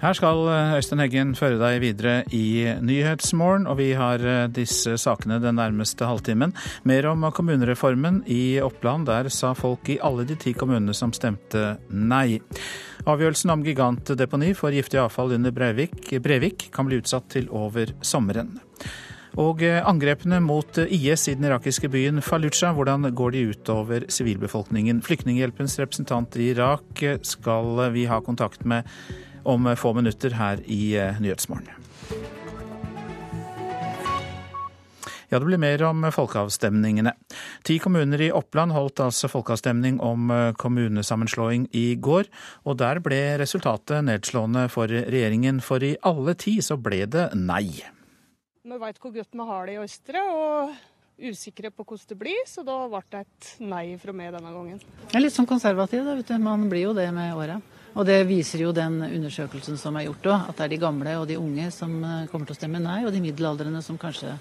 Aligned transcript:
Her 0.00 0.14
skal 0.16 0.46
eh, 0.48 0.78
Øystein 0.78 1.02
Heggen 1.02 1.32
føre 1.36 1.58
deg 1.60 1.82
videre 1.82 2.12
i 2.32 2.64
Nyhetsmorgen, 2.80 3.66
og 3.68 3.76
vi 3.82 3.90
har 3.98 4.22
eh, 4.24 4.46
disse 4.48 4.94
sakene 4.96 5.36
den 5.42 5.58
nærmeste 5.60 6.08
halvtimen. 6.08 6.54
Mer 6.88 7.10
om 7.10 7.26
kommunereformen 7.36 8.22
i 8.24 8.56
Oppland. 8.64 9.10
Der 9.10 9.28
sa 9.28 9.52
folk 9.52 9.92
i 9.92 9.98
alle 10.00 10.24
de 10.24 10.38
ti 10.40 10.54
kommunene 10.56 10.96
som 10.96 11.12
stemte 11.12 11.76
nei. 11.92 12.40
Avgjørelsen 13.04 13.52
om 13.52 13.66
gigantdeponi 13.66 14.54
for 14.56 14.72
giftig 14.72 15.02
avfall 15.04 15.36
under 15.36 15.52
Breivik, 15.52 16.14
Brevik 16.24 16.70
kan 16.72 16.88
bli 16.88 17.02
utsatt 17.02 17.28
til 17.36 17.52
over 17.52 17.92
sommeren. 18.00 18.56
Og 19.36 19.60
eh, 19.68 19.84
angrepene 19.84 20.40
mot 20.40 20.80
IS 20.80 21.28
i 21.28 21.36
den 21.36 21.44
irakiske 21.52 21.92
byen 21.92 22.24
Fallujah, 22.24 22.72
hvordan 22.72 23.04
går 23.12 23.36
de 23.36 23.48
utover 23.52 24.08
sivilbefolkningen? 24.08 25.04
Flyktninghjelpens 25.04 25.76
representant 25.84 26.40
i 26.40 26.54
Irak 26.56 27.04
skal 27.20 27.90
vi 27.92 28.08
ha 28.08 28.24
kontakt 28.24 28.64
med 28.64 28.88
om 29.42 29.70
få 29.76 29.94
minutter 29.96 30.36
her 30.38 30.62
i 30.66 30.96
eh, 30.98 31.20
Nyhetsmorgen. 31.20 31.76
Ja, 35.30 35.38
det 35.38 35.46
blir 35.46 35.60
mer 35.62 35.82
om 35.86 36.02
folkeavstemningene. 36.10 37.12
Ti 37.62 37.76
kommuner 37.78 38.18
i 38.24 38.32
Oppland 38.34 38.74
holdt 38.74 38.98
altså 39.04 39.28
folkeavstemning 39.30 40.00
om 40.02 40.30
eh, 40.34 40.50
kommunesammenslåing 40.58 41.68
i 41.78 41.94
går, 41.94 42.26
og 42.66 42.80
der 42.82 42.98
ble 43.04 43.20
resultatet 43.38 44.02
nedslående 44.08 44.66
for 44.74 44.90
regjeringen, 44.90 45.62
for 45.62 45.86
i 45.86 45.94
alle 46.02 46.34
ti 46.34 46.56
så 46.66 46.74
ble 46.82 47.04
det 47.06 47.28
nei. 47.38 47.68
Vi 48.66 48.78
veit 48.82 48.98
hvor 48.98 49.14
godt 49.14 49.30
vi 49.38 49.46
har 49.52 49.70
det 49.70 49.76
i 49.76 49.82
Østre, 49.84 50.24
og 50.34 50.74
usikre 51.30 51.70
på 51.70 51.84
hvordan 51.84 52.10
det 52.10 52.18
blir, 52.18 52.42
så 52.50 52.66
da 52.66 52.80
ble 52.90 53.04
det 53.12 53.22
et 53.22 53.52
nei 53.70 53.84
fra 54.02 54.16
meg 54.16 54.34
denne 54.34 54.50
gangen. 54.56 54.82
Jeg 55.06 55.14
er 55.14 55.24
litt 55.28 55.36
sånn 55.36 55.48
konservativ, 55.48 56.02
da, 56.10 56.18
vet 56.18 56.34
du. 56.34 56.42
Man 56.42 56.66
blir 56.72 56.88
jo 56.88 56.96
det 56.96 57.06
med 57.14 57.38
åra. 57.38 57.60
Og 57.98 58.06
det 58.06 58.20
viser 58.28 58.62
jo 58.62 58.70
den 58.74 59.00
undersøkelsen 59.02 59.78
som 59.80 59.96
er 59.98 60.06
gjort 60.06 60.28
òg, 60.30 60.48
at 60.52 60.58
det 60.60 60.66
er 60.66 60.72
de 60.74 60.80
gamle 60.84 61.16
og 61.18 61.26
de 61.28 61.38
unge 61.40 61.66
som 61.74 61.96
eh, 62.06 62.26
kommer 62.30 62.46
til 62.46 62.54
å 62.54 62.60
stemme 62.60 62.82
nei, 62.82 63.00
og 63.02 63.12
de 63.14 63.22
middelaldrende 63.24 63.82
som 63.82 63.98
kanskje 63.98 64.36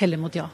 heller 0.00 0.20
mot 0.20 0.36
ja. 0.36 0.46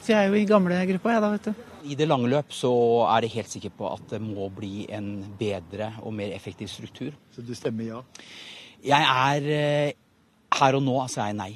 Så 0.00 0.14
jeg 0.14 0.18
er 0.18 0.30
jo 0.30 0.38
i 0.38 0.48
gamlegruppa, 0.48 1.12
jeg 1.12 1.24
da, 1.24 1.32
vet 1.34 1.48
du. 1.50 1.64
I 1.88 1.96
det 1.98 2.08
lange 2.08 2.30
løp 2.32 2.52
så 2.56 2.72
er 3.12 3.26
jeg 3.26 3.36
helt 3.36 3.52
sikker 3.52 3.74
på 3.76 3.88
at 3.90 4.14
det 4.14 4.20
må 4.24 4.48
bli 4.54 4.86
en 4.94 5.10
bedre 5.38 5.92
og 6.02 6.14
mer 6.16 6.32
effektiv 6.34 6.70
struktur. 6.72 7.12
Så 7.34 7.44
du 7.44 7.52
stemmer 7.56 7.90
ja? 7.90 8.00
Jeg 8.84 9.10
er 9.12 9.50
eh, 9.58 9.96
her 10.58 10.78
og 10.78 10.86
nå, 10.86 10.96
altså 11.04 11.26
jeg 11.26 11.36
er 11.36 11.42
nei. 11.42 11.52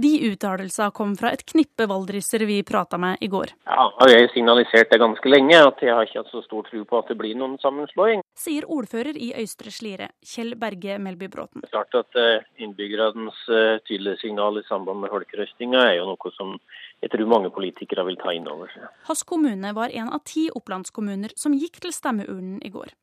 De 0.00 0.10
uttalelsene 0.30 0.90
kom 0.96 1.10
fra 1.18 1.32
et 1.34 1.42
knippe 1.44 1.84
valdrisser 1.90 2.44
vi 2.48 2.60
prata 2.64 2.96
med 3.00 3.20
i 3.20 3.28
går. 3.28 3.50
Ja, 3.68 3.84
har 3.98 4.08
jeg 4.08 4.30
signalisert 4.32 4.88
det 4.92 5.00
ganske 5.02 5.28
lenge, 5.28 5.58
at 5.60 5.82
jeg 5.84 5.92
har 5.92 6.06
ikke 6.06 6.22
hatt 6.22 6.30
så 6.32 6.40
stor 6.46 6.64
tro 6.70 6.80
på 6.88 7.00
at 7.00 7.10
det 7.10 7.18
blir 7.20 7.36
noen 7.36 7.58
sammenslåing. 7.60 8.22
Sier 8.38 8.64
ordfører 8.64 9.18
i 9.20 9.32
Øystre 9.42 9.72
Slidre, 9.74 10.08
Kjell 10.24 10.54
Berge 10.62 10.96
Melby 11.02 11.28
Bråten. 11.28 11.60
Det 11.60 11.68
er 11.68 11.74
klart 11.74 11.98
at 12.00 12.20
eh, 12.22 12.46
innbyggernes 12.64 13.42
eh, 13.52 13.82
tydelige 13.90 14.22
signal 14.22 14.62
i 14.62 14.64
samband 14.70 15.04
med 15.04 15.12
folkerøstinga 15.12 15.84
er 15.90 15.98
jo 15.98 16.08
noe 16.14 16.34
som 16.38 16.56
jeg 17.02 17.12
tror 17.12 17.28
mange 17.34 17.52
politikere 17.52 18.06
vil 18.08 18.16
ta 18.22 18.32
inn 18.36 18.48
over 18.48 18.72
seg. 18.72 18.88
Hass 19.10 19.26
kommune 19.28 19.74
var 19.76 19.92
en 19.92 20.08
av 20.16 20.24
ti 20.24 20.48
opplandskommuner 20.48 21.36
som 21.36 21.56
gikk 21.56 21.82
til 21.84 21.92
stemmeurnen 21.92 22.62
i 22.64 22.72
går. 22.72 22.96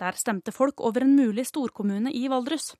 Der 0.00 0.18
stemte 0.18 0.52
folk 0.54 0.80
over 0.80 1.04
en 1.04 1.16
mulig 1.16 1.46
storkommune 1.48 2.12
i 2.14 2.26
Valdres. 2.32 2.74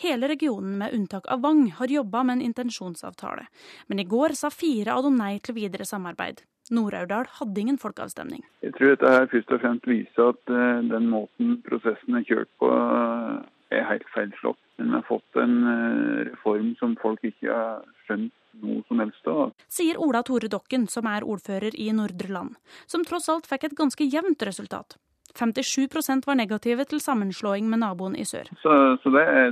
Hele 0.00 0.28
regionen, 0.28 0.78
med 0.78 0.94
unntak 0.96 1.28
av 1.28 1.42
Vang, 1.44 1.66
har 1.78 1.92
jobba 1.92 2.22
med 2.22 2.38
en 2.38 2.46
intensjonsavtale. 2.50 3.46
Men 3.86 4.00
i 4.00 4.08
går 4.08 4.36
sa 4.38 4.50
fire 4.50 4.94
av 4.94 5.04
dem 5.06 5.18
nei 5.20 5.38
til 5.44 5.58
videre 5.58 5.86
samarbeid. 5.88 6.42
Nord-Aurdal 6.70 7.26
hadde 7.40 7.60
ingen 7.60 7.78
folkeavstemning. 7.82 8.44
Jeg 8.62 8.74
tror 8.76 8.92
dette 8.92 9.10
her 9.10 9.30
først 9.32 9.54
og 9.54 9.62
fremst 9.62 9.88
viser 9.90 10.32
at 10.32 10.52
uh, 10.54 10.82
den 10.86 11.08
måten 11.10 11.56
prosessen 11.66 12.18
er 12.18 12.26
kjørt 12.28 12.50
på, 12.62 12.70
uh, 12.70 13.40
er 13.74 13.88
helt 13.88 14.06
feilslått. 14.14 14.60
Men 14.78 14.92
vi 14.92 15.00
har 15.00 15.08
fått 15.08 15.40
en 15.42 15.56
uh, 15.66 16.20
reform 16.30 16.72
som 16.78 16.94
folk 17.02 17.24
ikke 17.26 17.50
har 17.50 17.82
skjønt 18.06 18.32
noe 18.62 18.82
som 18.88 19.02
helst 19.02 19.30
av. 19.30 19.52
Sier 19.70 19.98
Ola 20.02 20.22
Tore 20.26 20.50
Dokken, 20.50 20.86
som 20.90 21.06
er 21.10 21.26
ordfører 21.26 21.74
i 21.78 21.90
Nordre 21.96 22.32
Land, 22.32 22.56
som 22.90 23.04
tross 23.06 23.28
alt 23.32 23.48
fikk 23.50 23.70
et 23.70 23.78
ganske 23.78 24.06
jevnt 24.06 24.42
resultat. 24.46 24.98
57% 25.38 26.26
var 26.26 26.38
negative 26.38 26.86
til 26.90 27.00
sammenslåing 27.02 27.68
med 27.70 27.82
naboen 27.84 28.16
i 28.18 28.26
sør. 28.28 28.50
Så, 28.62 28.76
så 29.02 29.12
det 29.14 29.26
er 29.26 29.50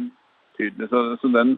tydelig. 0.59 0.89
Så, 0.91 1.03
så 1.21 1.31
den, 1.33 1.57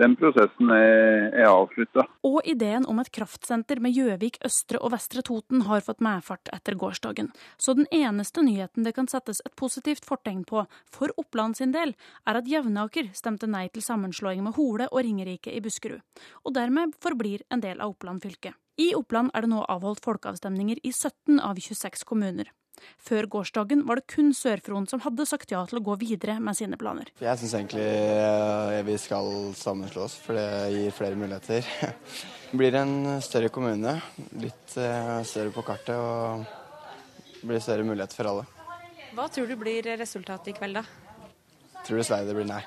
den, 0.00 0.16
prosessen 0.18 0.70
er, 0.74 1.30
er 1.30 1.48
avslutta. 1.48 2.06
Og 2.26 2.40
ideen 2.48 2.86
om 2.90 3.00
et 3.02 3.10
kraftsenter 3.14 3.80
med 3.82 3.94
Gjøvik, 3.96 4.40
Østre 4.46 4.80
og 4.80 4.94
Vestre 4.94 5.22
Toten 5.26 5.64
har 5.68 5.84
fått 5.86 6.02
medfart 6.04 6.50
etter 6.54 6.78
gårsdagen. 6.80 7.30
Så 7.56 7.76
den 7.78 7.88
eneste 7.94 8.44
nyheten 8.46 8.86
det 8.86 8.94
kan 8.96 9.10
settes 9.10 9.42
et 9.44 9.56
positivt 9.58 10.08
fortegn 10.08 10.42
på 10.48 10.64
for 10.92 11.14
Oppland 11.20 11.58
sin 11.60 11.74
del, 11.76 11.94
er 12.26 12.40
at 12.40 12.48
Jevnaker 12.50 13.12
stemte 13.16 13.50
nei 13.50 13.68
til 13.68 13.86
sammenslåing 13.86 14.42
med 14.46 14.56
Hole 14.58 14.90
og 14.90 15.04
Ringerike 15.06 15.54
i 15.54 15.62
Buskerud, 15.64 16.02
og 16.44 16.56
dermed 16.56 16.96
forblir 17.02 17.46
en 17.50 17.62
del 17.62 17.80
av 17.80 17.94
Oppland 17.94 18.24
fylke. 18.24 18.54
I 18.80 18.94
Oppland 18.96 19.34
er 19.36 19.44
det 19.44 19.50
nå 19.52 19.60
avholdt 19.68 20.00
folkeavstemninger 20.00 20.80
i 20.82 20.92
17 20.94 21.36
av 21.44 21.58
26 21.60 22.06
kommuner. 22.08 22.48
Før 23.00 23.28
gårsdagen 23.30 23.84
var 23.88 24.00
det 24.00 24.06
kun 24.10 24.30
Sør-Fron 24.36 24.88
som 24.90 25.02
hadde 25.04 25.26
sagt 25.28 25.52
ja 25.52 25.62
til 25.68 25.80
å 25.80 25.84
gå 25.90 25.96
videre 26.00 26.38
med 26.42 26.58
sine 26.58 26.78
planer. 26.80 27.10
Jeg 27.20 27.40
syns 27.40 27.56
egentlig 27.58 27.86
eh, 27.86 28.80
vi 28.86 28.96
skal 29.00 29.30
sammenslås, 29.58 30.16
for 30.24 30.38
det 30.38 30.46
gir 30.74 30.96
flere 30.96 31.18
muligheter. 31.18 31.66
Det 32.50 32.58
blir 32.60 32.78
en 32.80 33.20
større 33.24 33.52
kommune, 33.52 33.98
litt 34.42 34.76
eh, 34.80 35.20
større 35.28 35.54
på 35.54 35.64
kartet 35.66 35.96
og 35.96 36.46
det 37.40 37.48
blir 37.48 37.62
større 37.64 37.86
mulighet 37.88 38.16
for 38.16 38.28
alle. 38.28 38.48
Hva 39.16 39.26
tror 39.32 39.48
du 39.48 39.56
blir 39.58 39.86
resultatet 39.98 40.52
i 40.52 40.58
kveld, 40.58 40.82
da? 40.82 40.84
Jeg 41.80 41.86
tror 41.88 42.02
dessverre 42.02 42.28
det 42.28 42.36
blir 42.36 42.46
nei. 42.50 42.60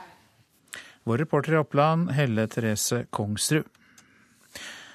Vår 1.03 1.19
reporter 1.25 1.55
i 1.55 1.59
Oppland, 1.59 2.13
Helle 2.15 2.47
Therese 2.47 3.03
Kongsrud. 3.13 3.67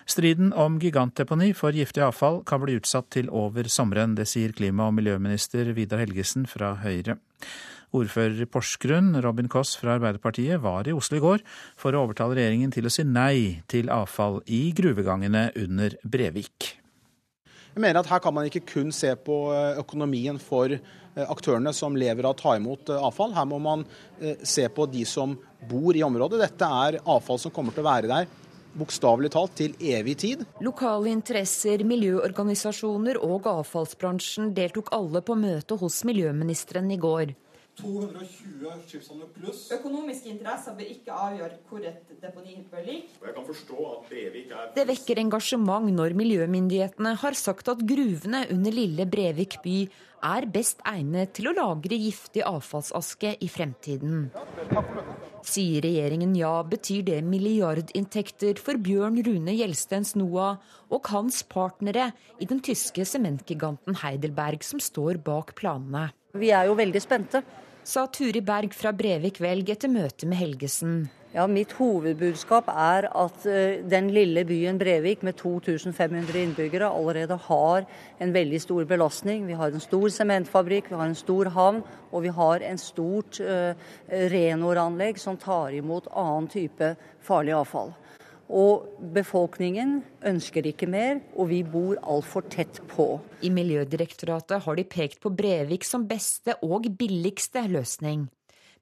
Striden 0.08 0.54
om 0.56 0.78
gigantdeponi 0.80 1.50
for 1.52 1.76
giftig 1.76 2.00
avfall 2.00 2.38
kan 2.48 2.62
bli 2.62 2.78
utsatt 2.78 3.10
til 3.12 3.26
over 3.28 3.66
sommeren. 3.68 4.14
Det 4.16 4.24
sier 4.24 4.54
klima- 4.56 4.86
og 4.88 4.94
miljøminister 4.96 5.68
Vidar 5.76 6.00
Helgesen 6.00 6.46
fra 6.48 6.70
Høyre. 6.80 7.18
Ordfører 7.92 8.40
i 8.40 8.46
Porsgrunn, 8.48 9.18
Robin 9.20 9.50
Koss 9.52 9.74
fra 9.76 9.98
Arbeiderpartiet, 9.98 10.62
var 10.64 10.88
i 10.88 10.94
Oslo 10.96 11.20
i 11.20 11.24
går 11.24 11.44
for 11.76 11.92
å 11.92 12.06
overtale 12.06 12.38
regjeringen 12.40 12.72
til 12.72 12.88
å 12.88 12.92
si 12.92 13.04
nei 13.04 13.60
til 13.68 13.92
avfall 13.92 14.40
i 14.46 14.72
gruvegangene 14.72 15.50
under 15.60 15.98
Brevik. 16.04 16.72
Jeg 17.76 17.84
mener 17.84 18.00
at 18.00 18.08
Her 18.08 18.24
kan 18.24 18.32
man 18.32 18.48
ikke 18.48 18.64
kun 18.64 18.88
se 18.92 19.12
på 19.12 19.38
eh, 19.52 19.76
økonomien 19.84 20.40
for 20.40 20.72
eh, 20.72 20.80
aktørene 21.28 21.76
som 21.76 21.96
lever 21.96 22.24
av 22.24 22.32
å 22.32 22.40
ta 22.40 22.56
imot 22.56 22.88
eh, 22.88 23.06
avfall. 23.12 23.36
Her 23.36 23.44
må 23.44 23.60
man 23.60 23.84
se 24.42 24.64
på 24.72 24.88
de 24.88 25.04
som 25.04 25.36
bor 25.68 25.92
i 25.96 26.02
området. 26.02 26.40
Dette 26.40 26.74
er 26.88 27.02
avfall 27.04 27.38
som 27.38 27.52
kommer 27.52 27.76
til 27.76 27.84
å 27.84 27.90
være 27.92 28.08
der 28.08 28.47
bokstavelig 28.78 29.32
talt 29.34 29.56
til 29.58 29.74
evig 29.80 30.16
tid. 30.22 30.46
Lokale 30.64 31.10
interesser, 31.12 31.84
miljøorganisasjoner 31.88 33.20
og 33.24 33.50
avfallsbransjen 33.50 34.54
deltok 34.56 34.92
alle 34.96 35.22
på 35.22 35.36
møte 35.38 35.78
hos 35.80 36.00
miljøministeren 36.08 36.90
i 36.94 37.00
går. 37.02 37.34
220 37.78 38.72
skipshavner 38.88 39.28
pluss. 39.36 39.68
Økonomiske 39.74 40.32
interesser 40.32 40.74
bør 40.74 40.90
ikke 40.90 41.14
avgjøre 41.14 41.58
hvor 41.68 41.84
et 41.86 42.10
deponi 42.22 42.56
bør 42.70 42.82
ligge. 42.86 43.14
Jeg 43.22 43.36
kan 43.36 43.46
forstå 43.46 43.78
at 43.92 44.08
Brevik 44.08 44.50
er... 44.50 44.72
Det 44.74 44.86
vekker 44.88 45.22
engasjement 45.22 45.92
når 45.94 46.16
miljømyndighetene 46.18 47.14
har 47.22 47.38
sagt 47.38 47.70
at 47.70 47.84
gruvene 47.86 48.44
under 48.54 48.74
lille 48.74 49.06
Brevik 49.06 49.60
by 49.62 49.78
er 50.24 50.46
best 50.52 50.82
egnet 50.88 51.34
til 51.36 51.50
å 51.50 51.54
lagre 51.56 51.98
giftig 51.98 52.42
avfallsaske 52.46 53.34
i 53.44 53.48
fremtiden. 53.52 54.28
Sier 55.46 55.84
regjeringen 55.84 56.34
ja, 56.38 56.54
betyr 56.66 57.04
det 57.06 57.20
milliardinntekter 57.26 58.60
for 58.62 58.80
Bjørn 58.82 59.20
Rune 59.26 59.54
Gjelstens 59.54 60.14
NOAH 60.18 60.58
og 60.94 61.12
hans 61.12 61.44
partnere 61.48 62.10
i 62.38 62.48
den 62.50 62.60
tyske 62.64 63.06
sementgiganten 63.08 64.00
Heidelberg, 64.02 64.66
som 64.66 64.82
står 64.82 65.22
bak 65.24 65.54
planene. 65.58 66.10
Vi 66.38 66.52
er 66.52 66.68
jo 66.68 66.76
veldig 66.78 67.02
spente 67.02 67.44
sa 67.88 68.06
Turi 68.12 68.42
Berg 68.44 68.74
fra 68.76 68.92
Brevik 68.92 69.40
Velg 69.40 69.70
etter 69.72 69.88
møtet 69.88 70.28
med 70.28 70.36
Helgesen. 70.36 71.06
Ja, 71.38 71.44
Mitt 71.46 71.70
hovedbudskap 71.78 72.66
er 72.72 73.06
at 73.14 73.44
uh, 73.46 73.76
den 73.86 74.08
lille 74.10 74.42
byen 74.42 74.78
Brevik 74.80 75.20
med 75.22 75.36
2500 75.38 76.34
innbyggere 76.34 76.88
allerede 76.90 77.36
har 77.44 77.84
en 78.18 78.32
veldig 78.34 78.58
stor 78.64 78.86
belastning. 78.90 79.44
Vi 79.46 79.54
har 79.54 79.70
en 79.70 79.84
stor 79.84 80.08
sementfabrikk, 80.10 80.88
vi 80.90 80.98
har 80.98 81.06
en 81.06 81.14
stor 81.14 81.50
havn 81.54 81.78
og 82.10 82.24
vi 82.24 82.32
har 82.34 82.64
en 82.66 82.80
stort 82.82 83.38
uh, 83.38 83.70
renoranlegg 84.32 85.20
som 85.22 85.38
tar 85.38 85.76
imot 85.78 86.08
annen 86.10 86.48
type 86.50 86.88
farlig 87.22 87.54
avfall. 87.54 87.92
Og 88.48 88.88
befolkningen 89.14 90.00
ønsker 90.26 90.66
ikke 90.66 90.88
mer, 90.90 91.20
og 91.36 91.52
vi 91.52 91.60
bor 91.62 92.00
altfor 92.02 92.48
tett 92.50 92.80
på. 92.90 93.12
I 93.46 93.52
Miljødirektoratet 93.54 94.66
har 94.66 94.80
de 94.80 94.86
pekt 94.88 95.22
på 95.22 95.30
Brevik 95.30 95.86
som 95.86 96.08
beste 96.10 96.58
og 96.66 96.90
billigste 96.98 97.62
løsning. 97.70 98.26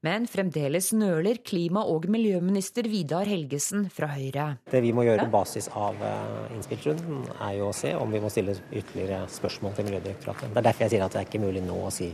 Men 0.05 0.27
fremdeles 0.29 0.91
nøler 0.93 1.39
klima- 1.47 1.85
og 1.89 2.05
miljøminister 2.13 2.85
Vidar 2.91 3.25
Helgesen 3.29 3.87
fra 3.93 4.11
Høyre. 4.13 4.49
Det 4.71 4.83
vi 4.85 4.93
må 4.93 5.07
gjøre 5.07 5.25
på 5.25 5.33
basis 5.33 5.71
av 5.73 5.97
eh, 6.05 6.57
innspillsrunden, 6.57 7.23
er 7.41 7.55
jo 7.57 7.71
å 7.71 7.77
se 7.77 7.95
om 7.97 8.13
vi 8.13 8.21
må 8.21 8.31
stille 8.33 8.57
ytterligere 8.71 9.23
spørsmål 9.33 9.77
til 9.79 9.89
Miljødirektoratet. 9.89 10.53
Det 10.53 10.61
er 10.61 10.69
derfor 10.69 10.87
jeg 10.87 10.95
sier 10.97 11.07
at 11.07 11.17
det 11.17 11.23
er 11.23 11.31
ikke 11.31 11.43
mulig 11.47 11.65
nå 11.65 11.79
å 11.87 11.95
si 11.95 12.11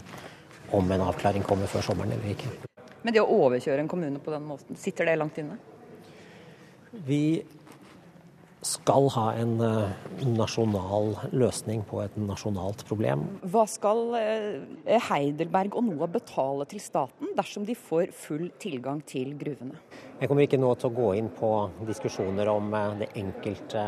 om 0.72 0.94
en 0.94 1.04
avklaring 1.08 1.42
kommer 1.46 1.70
før 1.70 1.88
sommeren 1.90 2.14
eller 2.14 2.36
ikke. 2.36 2.52
Men 3.02 3.16
det 3.16 3.24
å 3.24 3.34
overkjøre 3.34 3.82
en 3.82 3.90
kommune 3.90 4.22
på 4.22 4.32
den 4.32 4.46
måten? 4.46 4.78
Sitter 4.78 5.10
det 5.10 5.18
langt 5.18 5.42
inne? 5.42 5.58
Vi 7.08 7.42
skal 8.62 9.08
ha 9.16 9.24
en 9.34 9.56
eh, 9.60 9.90
nasjonal 10.22 11.16
løsning 11.34 11.82
på 11.88 11.98
et 12.04 12.14
nasjonalt 12.18 12.84
problem. 12.86 13.24
Hva 13.50 13.64
skal 13.70 14.14
eh, 14.18 14.98
Heidelberg 15.08 15.74
og 15.78 15.88
NOAH 15.88 16.12
betale 16.14 16.66
til 16.70 16.82
staten 16.82 17.32
dersom 17.38 17.66
de 17.66 17.74
får 17.78 18.12
full 18.14 18.48
tilgang 18.62 19.02
til 19.08 19.34
gruvene? 19.38 19.80
Jeg 20.20 20.30
kommer 20.30 20.46
ikke 20.46 20.60
nå 20.62 20.70
til 20.78 20.92
å 20.92 20.94
gå 20.94 21.08
inn 21.18 21.30
på 21.34 21.50
diskusjoner 21.88 22.50
om 22.52 22.70
eh, 22.78 23.06
enkelte, 23.24 23.86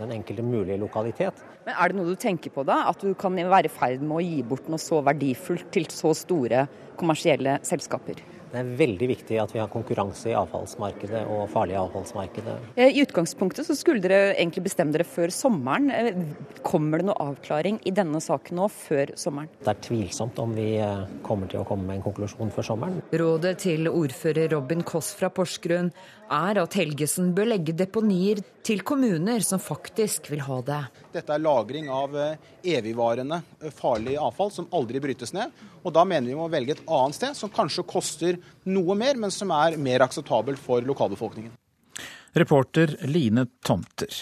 den 0.00 0.16
enkelte 0.18 0.46
mulige 0.46 0.80
lokalitet. 0.82 1.44
Men 1.66 1.78
Er 1.78 1.92
det 1.92 2.00
noe 2.00 2.10
du 2.10 2.18
tenker 2.18 2.54
på 2.54 2.66
da? 2.66 2.82
At 2.90 3.06
du 3.06 3.14
kan 3.18 3.38
være 3.38 3.70
i 3.70 3.76
ferd 3.76 4.02
med 4.02 4.18
å 4.18 4.24
gi 4.24 4.42
bort 4.46 4.66
noe 4.70 4.82
så 4.82 4.98
verdifullt 5.06 5.70
til 5.74 5.86
så 5.94 6.10
store 6.26 6.66
kommersielle 6.98 7.60
selskaper? 7.66 8.18
Det 8.52 8.60
er 8.60 8.68
veldig 8.78 9.08
viktig 9.10 9.38
at 9.42 9.52
vi 9.54 9.60
har 9.60 9.70
konkurranse 9.72 10.30
i 10.30 10.36
avfallsmarkedet 10.38 11.22
og 11.32 11.46
farlige 11.52 11.80
avfallsmarkedet. 11.82 12.56
Eh, 12.76 12.94
I 12.94 13.02
utgangspunktet 13.02 13.66
så 13.66 13.76
skulle 13.78 14.02
dere 14.04 14.34
egentlig 14.36 14.66
bestemme 14.68 14.94
dere 14.94 15.06
før 15.08 15.32
sommeren. 15.34 15.90
Eh, 15.90 16.20
kommer 16.66 17.02
det 17.02 17.08
noe 17.08 17.18
avklaring 17.26 17.80
i 17.84 17.94
denne 17.94 18.20
saken 18.22 18.60
nå 18.60 18.68
før 18.72 19.14
sommeren? 19.18 19.50
Det 19.62 19.72
er 19.72 19.82
tvilsomt 19.88 20.38
om 20.42 20.54
vi 20.56 20.68
eh, 20.78 21.06
kommer 21.26 21.50
til 21.50 21.62
å 21.62 21.66
komme 21.68 21.88
med 21.88 22.00
en 22.00 22.06
konklusjon 22.06 22.54
før 22.54 22.70
sommeren. 22.70 23.02
Rådet 23.12 23.56
til 23.66 23.90
ordfører 23.90 24.52
Robin 24.54 24.86
Koss 24.86 25.12
fra 25.18 25.32
Porsgrunn 25.32 25.90
er 26.32 26.58
at 26.60 26.76
Helgesen 26.78 27.32
bør 27.36 27.50
legge 27.52 27.74
deponier 27.76 28.40
til 28.66 28.82
kommuner 28.86 29.44
som 29.46 29.62
faktisk 29.62 30.30
vil 30.32 30.42
ha 30.46 30.60
det. 30.66 30.80
Dette 31.14 31.34
er 31.34 31.42
lagring 31.42 31.90
av 31.92 32.16
evigvarende 32.66 33.40
farlig 33.76 34.16
avfall 34.20 34.52
som 34.54 34.70
aldri 34.74 35.02
brytes 35.02 35.34
ned. 35.36 35.52
Og 35.84 35.92
Da 35.94 36.04
mener 36.04 36.28
vi 36.28 36.38
må 36.38 36.48
velge 36.50 36.76
et 36.76 36.86
annet 36.86 37.14
sted 37.14 37.36
som 37.38 37.52
kanskje 37.52 37.86
koster 37.86 38.40
noe 38.64 38.96
mer, 38.98 39.14
men 39.14 39.30
som 39.30 39.50
er 39.54 39.78
mer 39.78 40.02
akseptabelt 40.02 40.58
for 40.58 40.82
lokalbefolkningen. 40.82 41.54
Reporter 42.36 42.96
Line 43.06 43.46
Tomter. 43.64 44.12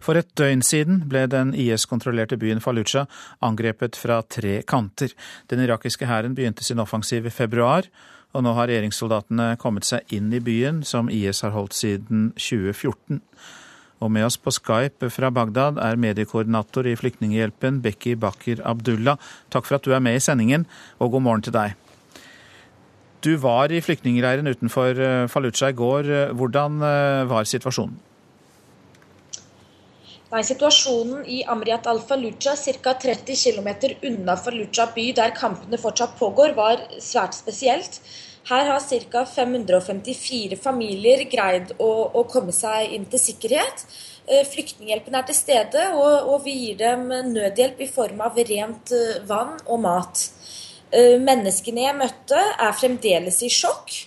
For 0.00 0.16
et 0.16 0.30
døgn 0.34 0.62
siden 0.64 1.02
ble 1.10 1.26
den 1.30 1.52
IS-kontrollerte 1.54 2.38
byen 2.40 2.62
Fallujah 2.64 3.06
angrepet 3.44 3.98
fra 4.00 4.22
tre 4.24 4.62
kanter. 4.66 5.12
Den 5.52 5.60
irakiske 5.62 6.08
hæren 6.08 6.34
begynte 6.34 6.64
sin 6.64 6.80
offensiv 6.82 7.28
i 7.28 7.30
februar, 7.34 7.86
og 8.30 8.44
nå 8.46 8.52
har 8.54 8.70
regjeringssoldatene 8.70 9.54
kommet 9.60 9.88
seg 9.88 10.12
inn 10.14 10.30
i 10.34 10.42
byen, 10.44 10.84
som 10.86 11.10
IS 11.10 11.42
har 11.44 11.54
holdt 11.54 11.74
siden 11.74 12.30
2014. 12.38 13.20
Og 14.00 14.12
med 14.14 14.24
oss 14.24 14.38
på 14.40 14.52
Skype 14.54 15.10
fra 15.12 15.28
Bagdad 15.34 15.80
er 15.82 16.00
mediekoordinator 16.00 16.88
i 16.88 16.96
Flyktninghjelpen, 16.96 17.82
Bekki 17.84 18.14
Bakker 18.16 18.62
Abdullah. 18.64 19.20
Takk 19.52 19.68
for 19.68 19.76
at 19.76 19.84
du 19.84 19.92
er 19.92 20.04
med 20.04 20.16
i 20.16 20.24
sendingen, 20.24 20.64
og 20.98 21.16
god 21.16 21.26
morgen 21.26 21.44
til 21.44 21.56
deg. 21.56 21.76
Du 23.20 23.34
var 23.36 23.68
i 23.68 23.82
flyktningleiren 23.84 24.48
utenfor 24.48 24.96
eh, 24.96 25.26
Fallujah 25.28 25.74
i 25.74 25.76
går. 25.76 26.06
Hvordan 26.32 26.80
eh, 26.80 27.24
var 27.28 27.44
situasjonen? 27.44 27.98
Nei, 30.30 30.44
Situasjonen 30.46 31.24
i 31.26 31.40
Amriat 31.50 31.88
al-Fallujah, 31.90 32.54
ca. 32.84 32.92
30 33.02 33.34
km 33.34 33.70
unna 34.06 34.36
Fallujah 34.38 34.92
by, 34.94 35.08
der 35.18 35.32
kampene 35.34 35.78
fortsatt 35.82 36.14
pågår, 36.20 36.54
var 36.54 36.84
svært 37.02 37.34
spesielt. 37.34 37.98
Her 38.46 38.70
har 38.70 38.84
ca. 39.10 39.24
554 39.26 40.56
familier 40.62 41.24
greid 41.32 41.74
å, 41.82 41.90
å, 42.14 42.22
komme 42.30 42.54
seg 42.54 42.94
inn 42.94 43.08
til 43.10 43.24
sikkerhet. 43.24 43.82
Eh, 44.30 44.46
flyktninghjelpen 44.46 45.18
er 45.18 45.26
til 45.26 45.38
stede, 45.40 45.88
og, 45.98 46.30
og 46.30 46.46
vi 46.46 46.54
gir 46.60 46.78
dem 46.78 47.08
nødhjelp 47.34 47.82
i 47.82 47.90
form 47.90 48.22
av 48.22 48.38
rent 48.38 48.94
eh, 48.94 49.18
vann 49.26 49.58
og 49.66 49.82
mat. 49.82 50.28
Eh, 50.94 51.18
menneskene 51.18 51.88
jeg 51.88 51.98
møtte, 51.98 52.38
er 52.38 52.78
fremdeles 52.78 53.42
i 53.42 53.50
sjokk. 53.50 53.98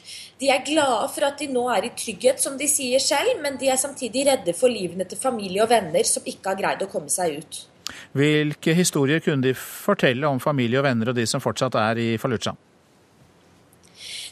De 0.43 0.49
er 0.51 0.63
glade 0.67 1.05
for 1.13 1.23
at 1.23 1.39
de 1.39 1.45
nå 1.47 1.61
er 1.71 1.85
i 1.87 1.93
trygghet, 1.95 2.41
som 2.43 2.57
de 2.59 2.67
sier 2.67 2.99
selv, 2.99 3.37
men 3.39 3.55
de 3.61 3.69
er 3.71 3.79
samtidig 3.79 4.25
redde 4.27 4.51
for 4.57 4.67
livene 4.67 5.05
til 5.07 5.21
familie 5.21 5.63
og 5.63 5.69
venner 5.71 6.03
som 6.03 6.25
ikke 6.27 6.51
har 6.51 6.59
greid 6.59 6.83
å 6.83 6.89
komme 6.91 7.11
seg 7.13 7.37
ut. 7.39 7.59
Hvilke 8.17 8.75
historier 8.75 9.23
kunne 9.23 9.47
de 9.47 9.53
fortelle 9.55 10.27
om 10.27 10.43
familie 10.43 10.81
og 10.81 10.87
venner 10.89 11.13
og 11.13 11.15
de 11.15 11.23
som 11.29 11.43
fortsatt 11.43 11.79
er 11.79 12.01
i 12.03 12.09
Fallujah? 12.19 12.59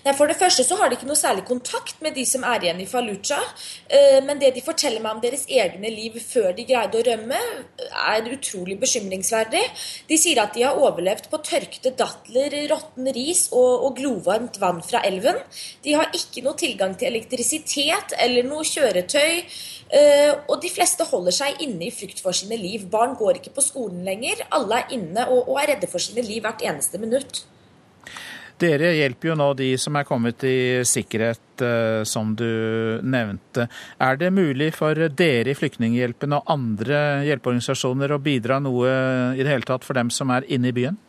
Nei, 0.02 0.14
For 0.18 0.30
det 0.30 0.38
første 0.40 0.64
så 0.66 0.78
har 0.80 0.90
de 0.90 0.98
ikke 0.98 1.10
noe 1.10 1.20
særlig 1.20 1.44
kontakt 1.46 2.00
med 2.02 2.16
de 2.18 2.24
som 2.26 2.46
er 2.48 2.64
igjen 2.66 2.80
i 2.82 2.88
Fallujah. 2.90 3.52
Eh, 3.86 4.18
men 4.26 4.40
det 4.42 4.54
de 4.56 4.64
forteller 4.66 5.04
meg 5.04 5.18
om 5.18 5.22
deres 5.22 5.44
egne 5.46 5.92
liv 5.94 6.18
før 6.24 6.56
de 6.58 6.66
greide 6.66 6.98
å 6.98 7.04
rømme, 7.06 7.42
er 8.02 8.32
utrolig 8.34 8.80
bekymringsverdig. 8.82 9.62
De 10.10 10.18
sier 10.18 10.42
at 10.42 10.56
de 10.58 10.66
har 10.66 10.80
overlevd 10.80 11.30
på 11.30 11.42
tørkede 11.46 11.94
datler, 12.00 12.56
råtten 12.72 13.12
ris 13.14 13.48
og, 13.52 13.86
og 13.86 14.00
glovarmt 14.02 14.58
vann 14.62 14.82
fra 14.86 15.04
elven. 15.06 15.38
De 15.86 15.94
har 16.00 16.10
ikke 16.18 16.46
noe 16.46 16.58
tilgang 16.58 16.98
til 16.98 17.12
elektrisitet 17.12 18.18
eller 18.18 18.50
noe 18.50 18.66
kjøretøy. 18.68 19.46
Uh, 19.92 20.34
og 20.48 20.62
de 20.64 20.70
fleste 20.72 21.04
holder 21.04 21.36
seg 21.36 21.62
inne 21.66 21.90
i 21.90 21.92
frykt 21.92 22.22
for 22.24 22.36
sine 22.36 22.56
liv. 22.56 22.86
Barn 22.90 23.18
går 23.20 23.42
ikke 23.42 23.52
på 23.58 23.66
skolen 23.66 24.06
lenger. 24.08 24.46
Alle 24.56 24.82
er 24.82 24.94
inne 24.96 25.28
og, 25.28 25.50
og 25.52 25.60
er 25.60 25.74
redde 25.76 25.92
for 25.92 26.02
sine 26.04 26.24
liv 26.24 26.46
hvert 26.46 26.64
eneste 26.64 27.02
minutt. 27.02 27.44
Dere 28.62 28.92
hjelper 28.94 29.32
jo 29.32 29.36
nå 29.40 29.48
de 29.58 29.72
som 29.82 29.96
er 29.98 30.06
kommet 30.06 30.44
i 30.46 30.82
sikkerhet, 30.86 31.64
eh, 31.66 32.04
som 32.06 32.36
du 32.38 32.46
nevnte. 33.02 33.66
Er 33.98 34.20
det 34.22 34.30
mulig 34.36 34.72
for 34.78 34.94
dere 34.94 35.50
i 35.50 35.58
Flyktninghjelpen 35.58 36.36
og 36.38 36.52
andre 36.52 37.24
hjelpeorganisasjoner 37.26 38.14
å 38.14 38.22
bidra 38.22 38.60
noe 38.62 38.92
i 39.34 39.42
det 39.42 39.50
hele 39.50 39.66
tatt 39.66 39.88
for 39.88 39.98
dem 39.98 40.14
som 40.14 40.30
er 40.36 40.46
inne 40.46 40.70
i 40.70 40.78
byen? 40.78 41.00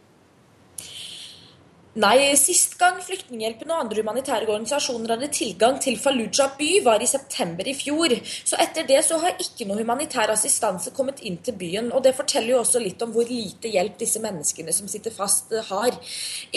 Nei, 1.92 2.32
sist 2.40 2.78
gang 2.80 2.96
Flyktninghjelpen 3.04 3.68
og 3.68 3.82
andre 3.82 4.00
humanitære 4.00 4.46
organisasjoner 4.46 5.12
hadde 5.12 5.26
tilgang 5.36 5.74
til 5.76 5.98
Fallujah 6.00 6.54
by, 6.56 6.68
var 6.86 7.02
i 7.04 7.08
september 7.10 7.66
i 7.68 7.74
fjor. 7.76 8.14
Så 8.48 8.56
etter 8.64 8.86
det 8.88 9.02
så 9.04 9.18
har 9.20 9.36
ikke 9.36 9.66
noe 9.68 9.76
humanitær 9.82 10.32
assistanse 10.32 10.94
kommet 10.96 11.20
inn 11.20 11.36
til 11.44 11.58
byen. 11.60 11.90
Og 11.92 12.00
det 12.06 12.14
forteller 12.16 12.54
jo 12.54 12.62
også 12.62 12.80
litt 12.80 13.04
om 13.04 13.12
hvor 13.12 13.28
lite 13.28 13.68
hjelp 13.74 13.98
disse 14.00 14.22
menneskene 14.24 14.72
som 14.72 14.88
sitter 14.88 15.12
fast, 15.12 15.52
eh, 15.52 15.68
har. 15.68 15.98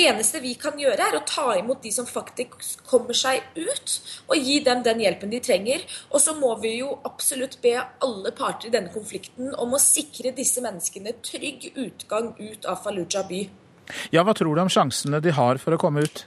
Eneste 0.06 0.40
vi 0.40 0.54
kan 0.56 0.80
gjøre, 0.80 1.10
er 1.10 1.20
å 1.20 1.26
ta 1.28 1.50
imot 1.60 1.84
de 1.84 1.92
som 1.92 2.08
faktisk 2.08 2.88
kommer 2.88 3.12
seg 3.26 3.44
ut, 3.60 4.00
og 4.30 4.40
gi 4.40 4.62
dem 4.64 4.88
den 4.88 5.04
hjelpen 5.04 5.36
de 5.36 5.44
trenger. 5.44 5.84
Og 6.14 6.24
så 6.24 6.32
må 6.40 6.54
vi 6.64 6.78
jo 6.78 6.96
absolutt 7.04 7.60
be 7.60 7.76
alle 7.76 8.32
parter 8.32 8.72
i 8.72 8.78
denne 8.80 8.96
konflikten 8.96 9.52
om 9.52 9.76
å 9.76 9.84
sikre 9.84 10.32
disse 10.32 10.64
menneskene 10.64 11.18
trygg 11.20 11.74
utgang 11.76 12.32
ut 12.40 12.64
av 12.64 12.80
Fallujah 12.88 13.28
by. 13.28 13.44
Ja, 14.14 14.24
Hva 14.24 14.34
tror 14.38 14.56
du 14.56 14.62
om 14.64 14.72
sjansene 14.72 15.22
de 15.22 15.34
har 15.36 15.62
for 15.62 15.76
å 15.76 15.82
komme 15.82 16.06
ut? 16.06 16.26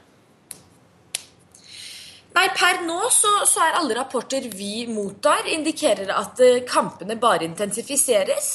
Nei, 2.38 2.46
Per 2.54 2.84
nå 2.86 2.98
så, 3.10 3.30
så 3.50 3.64
er 3.64 3.78
alle 3.80 3.96
rapporter 3.98 4.44
vi 4.52 4.84
mottar, 4.86 5.48
indikerer 5.50 6.12
at 6.14 6.38
uh, 6.44 6.60
kampene 6.68 7.16
bare 7.18 7.48
intensifiseres. 7.48 8.50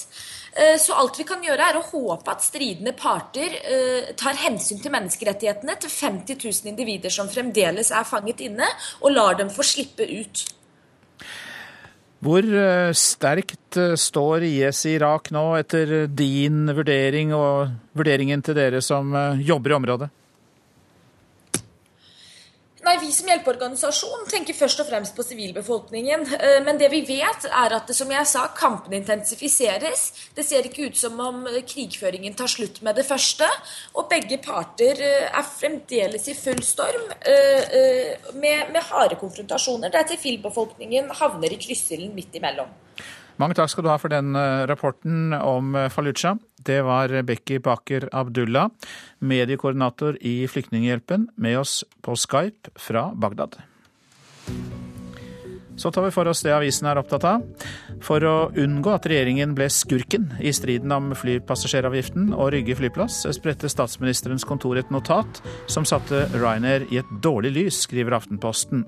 Uh, 0.56 0.78
så 0.80 0.96
alt 0.96 1.20
vi 1.20 1.26
kan 1.28 1.44
gjøre, 1.44 1.68
er 1.68 1.80
å 1.80 1.84
håpe 1.90 2.32
at 2.32 2.46
stridende 2.46 2.94
parter 2.96 3.58
uh, 3.60 4.14
tar 4.20 4.40
hensyn 4.46 4.80
til 4.80 4.94
menneskerettighetene 4.94 5.76
til 5.84 5.92
50 5.92 6.40
000 6.40 6.72
individer 6.72 7.12
som 7.12 7.32
fremdeles 7.32 7.92
er 7.92 8.08
fanget 8.08 8.46
inne, 8.48 8.70
og 9.04 9.18
lar 9.18 9.42
dem 9.42 9.52
få 9.52 9.68
slippe 9.68 10.08
ut. 10.08 10.46
Hvor 12.24 12.46
eh, 12.46 12.94
sterkt 12.96 13.78
eh, 13.80 13.96
står 14.00 14.46
IS 14.48 14.86
i 14.88 14.96
Irak 14.96 15.32
nå, 15.36 15.44
etter 15.60 16.06
din 16.08 16.70
vurdering 16.72 17.34
og 17.36 17.74
vurderingen 17.98 18.44
til 18.46 18.56
dere 18.56 18.80
som 18.86 19.12
eh, 19.18 19.42
jobber 19.44 19.74
i 19.74 19.78
området? 19.82 20.10
Nei, 22.84 22.98
Vi 23.00 23.14
som 23.16 23.30
hjelpeorganisasjon 23.32 24.26
tenker 24.28 24.56
først 24.58 24.82
og 24.84 24.90
fremst 24.90 25.16
på 25.16 25.24
sivilbefolkningen. 25.24 26.26
Eh, 26.36 26.58
men 26.66 26.80
det 26.82 26.90
vi 26.92 27.00
vet, 27.08 27.46
er 27.48 27.76
at 27.78 27.94
som 27.96 28.12
jeg 28.12 28.28
sa, 28.28 28.42
kampene 28.58 29.00
intensifiseres. 29.00 30.04
Det 30.36 30.44
ser 30.44 30.68
ikke 30.68 30.90
ut 30.90 31.00
som 31.00 31.16
om 31.24 31.48
eh, 31.48 31.62
krigføringen 31.64 32.36
tar 32.36 32.52
slutt 32.52 32.82
med 32.84 33.00
det 33.00 33.08
første. 33.08 33.48
Og 33.96 34.10
begge 34.12 34.42
parter 34.44 35.00
eh, 35.00 35.30
er 35.32 35.48
fremdeles 35.48 36.28
i 36.28 36.36
full 36.36 36.60
storm 36.64 37.08
med, 37.24 38.72
med 38.74 38.82
harde 38.90 39.16
konfrontasjoner, 39.22 39.92
der 39.94 40.10
sivilbefolkningen 40.10 41.12
havner 41.22 41.56
i 41.56 41.62
kryssilden 41.64 42.12
midt 42.18 42.36
imellom. 42.36 42.72
Mange 43.42 43.58
takk 43.58 43.72
skal 43.72 43.86
du 43.86 43.90
ha 43.90 43.98
for 43.98 44.14
den 44.14 44.38
rapporten 44.70 45.34
om 45.34 45.74
Fallujah. 45.90 46.38
Det 46.64 46.84
var 46.86 47.12
Bekki 47.26 47.58
Baker 47.64 48.06
Abdullah, 48.14 48.70
mediekoordinator 49.20 50.20
i 50.22 50.46
Flyktninghjelpen, 50.48 51.28
med 51.36 51.60
oss 51.64 51.82
på 52.06 52.16
Skype 52.16 52.76
fra 52.80 53.10
Bagdad. 53.16 53.58
Så 55.76 55.92
tar 55.92 56.06
vi 56.06 56.12
for 56.14 56.30
oss 56.30 56.44
det 56.46 56.54
avisen 56.54 56.88
er 56.90 57.00
opptatt 57.02 57.26
av. 57.28 57.44
For 58.04 58.24
å 58.28 58.36
unngå 58.60 58.94
at 58.94 59.08
regjeringen 59.10 59.56
ble 59.58 59.70
skurken 59.72 60.30
i 60.44 60.52
striden 60.54 60.94
om 60.94 61.12
flypassasjeravgiften 61.18 62.32
og 62.36 62.52
Rygge 62.54 62.78
flyplass, 62.78 63.24
spredte 63.36 63.72
statsministerens 63.72 64.46
kontor 64.48 64.80
et 64.80 64.92
notat 64.94 65.42
som 65.72 65.88
satte 65.88 66.28
Ryanair 66.36 66.88
i 66.92 67.02
et 67.02 67.14
dårlig 67.24 67.54
lys, 67.58 67.84
skriver 67.88 68.18
Aftenposten. 68.20 68.86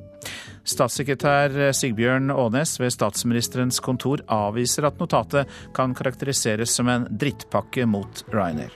Statssekretær 0.65 1.53
Sigbjørn 1.77 2.31
Aanes 2.33 2.77
ved 2.81 2.93
statsministerens 2.93 3.81
kontor 3.85 4.23
avviser 4.31 4.87
at 4.89 4.97
notatet 5.01 5.51
kan 5.75 5.93
karakteriseres 5.97 6.73
som 6.73 6.89
en 6.89 7.05
drittpakke 7.09 7.85
mot 7.89 8.25
Ryanair. 8.33 8.73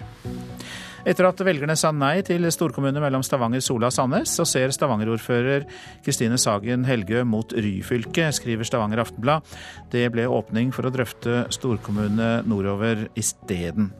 Etter 1.07 1.29
at 1.29 1.41
velgerne 1.45 1.75
sa 1.79 1.93
nei 1.95 2.19
til 2.27 2.43
storkommune 2.51 2.99
mellom 2.99 3.23
Stavanger, 3.23 3.63
Sola 3.63 3.87
og 3.87 3.95
Sandnes, 3.95 4.33
så 4.35 4.45
ser 4.47 4.73
Stavanger-ordfører 4.75 5.63
Kristine 6.05 6.39
Sagen 6.41 6.83
Helgø 6.87 7.23
mot 7.27 7.55
Ryfylke, 7.55 8.27
skriver 8.35 8.67
Stavanger 8.67 9.05
Aftenblad. 9.05 9.47
Det 9.93 10.03
ble 10.11 10.27
åpning 10.27 10.73
for 10.75 10.89
å 10.89 10.93
drøfte 10.93 11.45
storkommune 11.55 12.39
nordover 12.49 13.07
isteden. 13.19 13.93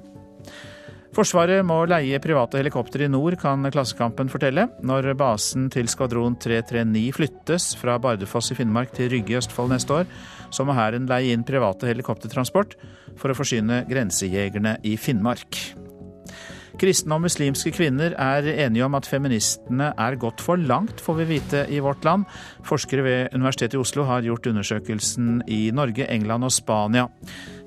Forsvaret 1.16 1.64
må 1.66 1.82
leie 1.90 2.20
private 2.22 2.60
helikoptre 2.60 3.08
i 3.08 3.10
nord, 3.10 3.40
kan 3.42 3.66
Klassekampen 3.74 4.30
fortelle. 4.30 4.68
Når 4.86 5.10
basen 5.18 5.66
til 5.74 5.90
skvadron 5.90 6.38
339 6.38 7.16
flyttes 7.18 7.72
fra 7.80 7.98
Bardufoss 8.02 8.54
i 8.54 8.60
Finnmark 8.60 8.94
til 8.96 9.10
Rygge 9.16 9.34
i 9.34 9.40
Østfold 9.40 9.74
neste 9.74 10.02
år, 10.02 10.08
så 10.54 10.68
må 10.68 10.76
Hæren 10.78 11.10
leie 11.10 11.34
inn 11.34 11.48
private 11.48 11.90
helikoptertransport 11.90 12.78
for 13.18 13.32
å 13.32 13.38
forsyne 13.38 13.84
grensejegerne 13.90 14.78
i 14.86 14.96
Finnmark. 15.02 15.64
Kristne 16.80 17.18
og 17.18 17.24
muslimske 17.26 17.72
kvinner 17.74 18.14
er 18.14 18.46
enige 18.66 18.86
om 18.86 18.98
at 19.00 19.08
feministene 19.10 19.90
er 19.98 20.18
gått 20.22 20.44
for 20.44 20.60
langt, 20.60 21.02
får 21.02 21.18
vi 21.22 21.28
vite 21.34 21.66
i 21.74 21.82
Vårt 21.84 22.06
Land. 22.06 22.28
Forskere 22.68 23.06
ved 23.06 23.34
Universitetet 23.34 23.80
i 23.80 23.82
Oslo 23.82 24.06
har 24.10 24.28
gjort 24.28 24.52
undersøkelsen 24.52 25.42
i 25.50 25.62
Norge, 25.76 26.06
England 26.12 26.46
og 26.46 26.54
Spania. 26.54 27.08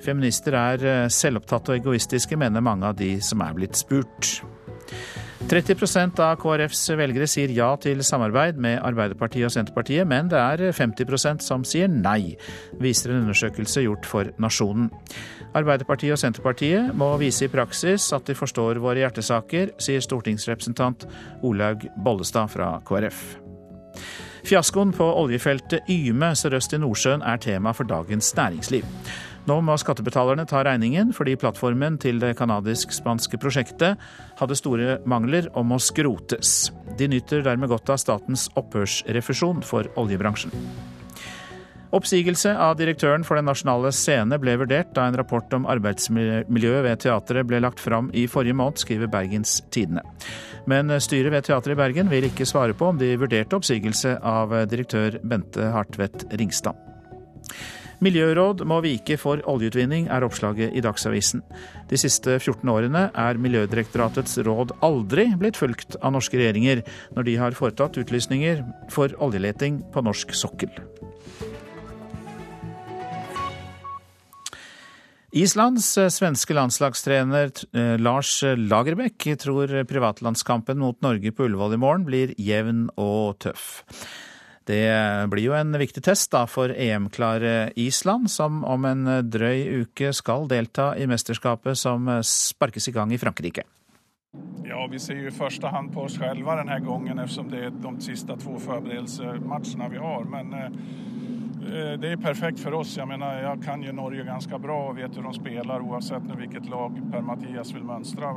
Feminister 0.02 0.56
er 0.59 0.87
eh, 0.87 1.11
selvopptatte 1.12 1.75
og 1.75 1.80
egoistiske, 1.80 2.38
mener 2.38 2.64
mange 2.64 2.88
av 2.88 2.99
de 2.99 3.16
som 3.25 3.42
er 3.44 3.59
blitt 3.59 3.78
spurt. 3.78 4.40
30% 5.50 6.20
av 6.22 6.37
KrFs 6.40 6.80
velgere 6.96 7.26
sier 7.28 7.50
ja 7.52 7.68
til 7.80 8.00
samarbeid 8.06 8.56
med 8.62 8.78
Arbeiderpartiet 8.87 9.49
og 9.49 9.52
Senterpartiet, 9.52 10.06
men 10.08 10.30
det 10.32 10.38
er 10.38 10.72
50% 10.72 11.44
som 11.44 11.66
sier 11.68 11.90
nei, 11.90 12.34
viser 12.80 13.12
en 13.12 13.25
undersøkelse 13.26 13.84
gjort 13.84 14.08
for 14.08 14.30
Nasjonen. 14.40 14.88
Arbeiderpartiet 15.58 16.14
og 16.16 16.22
Senterpartiet 16.22 16.94
må 16.96 17.11
vise 17.20 17.46
i 17.46 17.52
praksis 17.52 18.08
at 18.16 18.28
de 18.30 18.38
forstår 18.38 18.80
våre 18.82 19.02
hjertesaker, 19.02 19.75
sier 19.82 20.04
stortingsrepresentant 20.04 21.08
Olaug 21.44 21.84
Bollestad 22.00 22.52
fra 22.54 22.75
KrF. 22.88 23.25
Fiaskoen 24.42 24.90
på 24.94 25.04
oljefeltet 25.20 25.90
Yme 25.92 26.32
sørøst 26.38 26.72
i 26.75 26.80
Nordsjøen 26.82 27.22
er 27.22 27.38
tema 27.42 27.75
for 27.76 27.87
Dagens 27.87 28.32
Næringsliv. 28.38 28.87
Nå 29.42 29.56
må 29.66 29.75
skattebetalerne 29.80 30.44
ta 30.46 30.61
regningen 30.62 31.11
fordi 31.16 31.34
plattformen 31.40 31.96
til 32.02 32.20
det 32.22 32.37
canadisk-spanske 32.38 33.40
prosjektet 33.42 33.99
hadde 34.38 34.58
store 34.58 35.00
mangler 35.08 35.49
og 35.56 35.66
må 35.66 35.80
skrotes. 35.82 36.70
De 36.99 37.08
nyter 37.11 37.42
dermed 37.42 37.72
godt 37.72 37.90
av 37.90 37.99
statens 37.99 38.46
opphørsrefusjon 38.58 39.64
for 39.66 39.90
oljebransjen. 39.99 40.54
Oppsigelse 41.92 42.54
av 42.56 42.78
direktøren 42.78 43.26
for 43.26 43.37
Den 43.37 43.50
nasjonale 43.50 43.90
scene 43.92 44.38
ble 44.40 44.54
vurdert 44.62 44.94
da 44.96 45.04
en 45.11 45.18
rapport 45.18 45.50
om 45.52 45.66
arbeidsmiljøet 45.68 46.87
ved 46.87 47.02
teatret 47.02 47.50
ble 47.50 47.61
lagt 47.61 47.82
fram 47.82 48.08
i 48.16 48.25
forrige 48.30 48.56
måned, 48.56 48.80
skriver 48.80 49.11
Bergens 49.12 49.58
Tidende. 49.75 50.06
Men 50.70 50.88
styret 51.02 51.34
ved 51.34 51.44
Teatret 51.44 51.75
i 51.75 51.80
Bergen 51.82 52.08
vil 52.08 52.30
ikke 52.30 52.46
svare 52.49 52.72
på 52.78 52.94
om 52.94 53.02
de 53.02 53.11
vurderte 53.20 53.58
oppsigelse 53.58 54.14
av 54.22 54.54
direktør 54.70 55.18
Bente 55.26 55.68
Hartvedt 55.75 56.30
Ringstad. 56.32 56.78
Miljøråd 58.02 58.64
må 58.66 58.80
vike 58.82 59.14
for 59.21 59.38
oljeutvinning, 59.47 60.09
er 60.11 60.25
oppslaget 60.26 60.75
i 60.75 60.80
Dagsavisen. 60.82 61.44
De 61.87 61.99
siste 62.00 62.35
14 62.40 62.66
årene 62.73 63.04
er 63.14 63.38
Miljødirektoratets 63.38 64.40
råd 64.42 64.75
aldri 64.82 65.28
blitt 65.38 65.61
fulgt 65.61 65.94
av 66.00 66.16
norske 66.16 66.40
regjeringer 66.40 66.82
når 67.14 67.28
de 67.28 67.37
har 67.38 67.54
foretatt 67.54 68.00
utlysninger 68.02 68.64
for 68.90 69.14
oljeleting 69.23 69.85
på 69.94 70.02
norsk 70.02 70.35
sokkel. 70.35 70.73
Islands 75.32 75.87
svenske 76.12 76.59
landslagstrener 76.59 77.54
eh, 77.71 77.94
Lars 78.02 78.35
Lagerbäck 78.42 79.30
tror 79.40 79.71
privatlandskampen 79.88 80.82
mot 80.82 80.99
Norge 81.06 81.32
på 81.32 81.47
Ullevål 81.47 81.78
i 81.78 81.80
morgen 81.87 82.04
blir 82.11 82.35
jevn 82.37 82.88
og 83.00 83.38
tøff. 83.47 83.78
Det 84.69 85.28
blir 85.33 85.49
jo 85.50 85.57
en 85.59 85.75
viktig 85.78 86.04
test 86.04 86.33
da 86.35 86.47
for 86.50 86.73
EM-klare 86.73 87.73
Island, 87.81 88.31
som 88.31 88.62
om 88.64 88.88
en 88.88 89.04
drøy 89.28 89.83
uke 89.83 90.12
skal 90.16 90.49
delta 90.50 90.92
i 90.97 91.07
mesterskapet 91.11 91.78
som 91.78 92.11
sparkes 92.23 92.88
i 92.88 92.97
gang 92.97 93.12
i 93.12 93.21
Frankrike. 93.21 93.66
Ja, 94.64 94.87
vi 94.90 94.99
ser 94.99 95.19
jo 95.21 95.28
i 95.28 95.35
første 95.35 95.69
hand 95.69 95.90
på 95.92 96.07
oss 96.07 96.14
selv 96.16 96.47
denne 96.49 96.78
gangen, 96.81 97.19
eftersom 97.21 97.50
det 97.52 97.66
er 97.66 97.75
de 97.85 97.90
siste 98.00 98.37
to 98.40 98.54
forberedelsesmatchene 98.62 99.88
vi 99.92 100.00
har. 100.00 100.25
Men 100.25 100.54
eh, 100.57 100.71
det 102.00 102.14
er 102.14 102.23
perfekt 102.23 102.62
for 102.62 102.78
oss. 102.78 102.95
Jeg 102.97 103.11
mener, 103.11 103.42
jeg 103.42 103.61
kan 103.66 103.85
jo 103.85 103.92
Norge 103.92 104.25
ganske 104.25 104.61
bra 104.62 104.78
og 104.87 104.97
vet 104.97 105.12
hvordan 105.12 105.35
de 105.35 105.40
spiller, 105.42 105.85
uansett 105.85 106.33
hvilket 106.38 106.71
lag 106.73 106.97
Per-Mathias 107.12 107.75
vil 107.76 107.85
mønstre. 107.85 108.33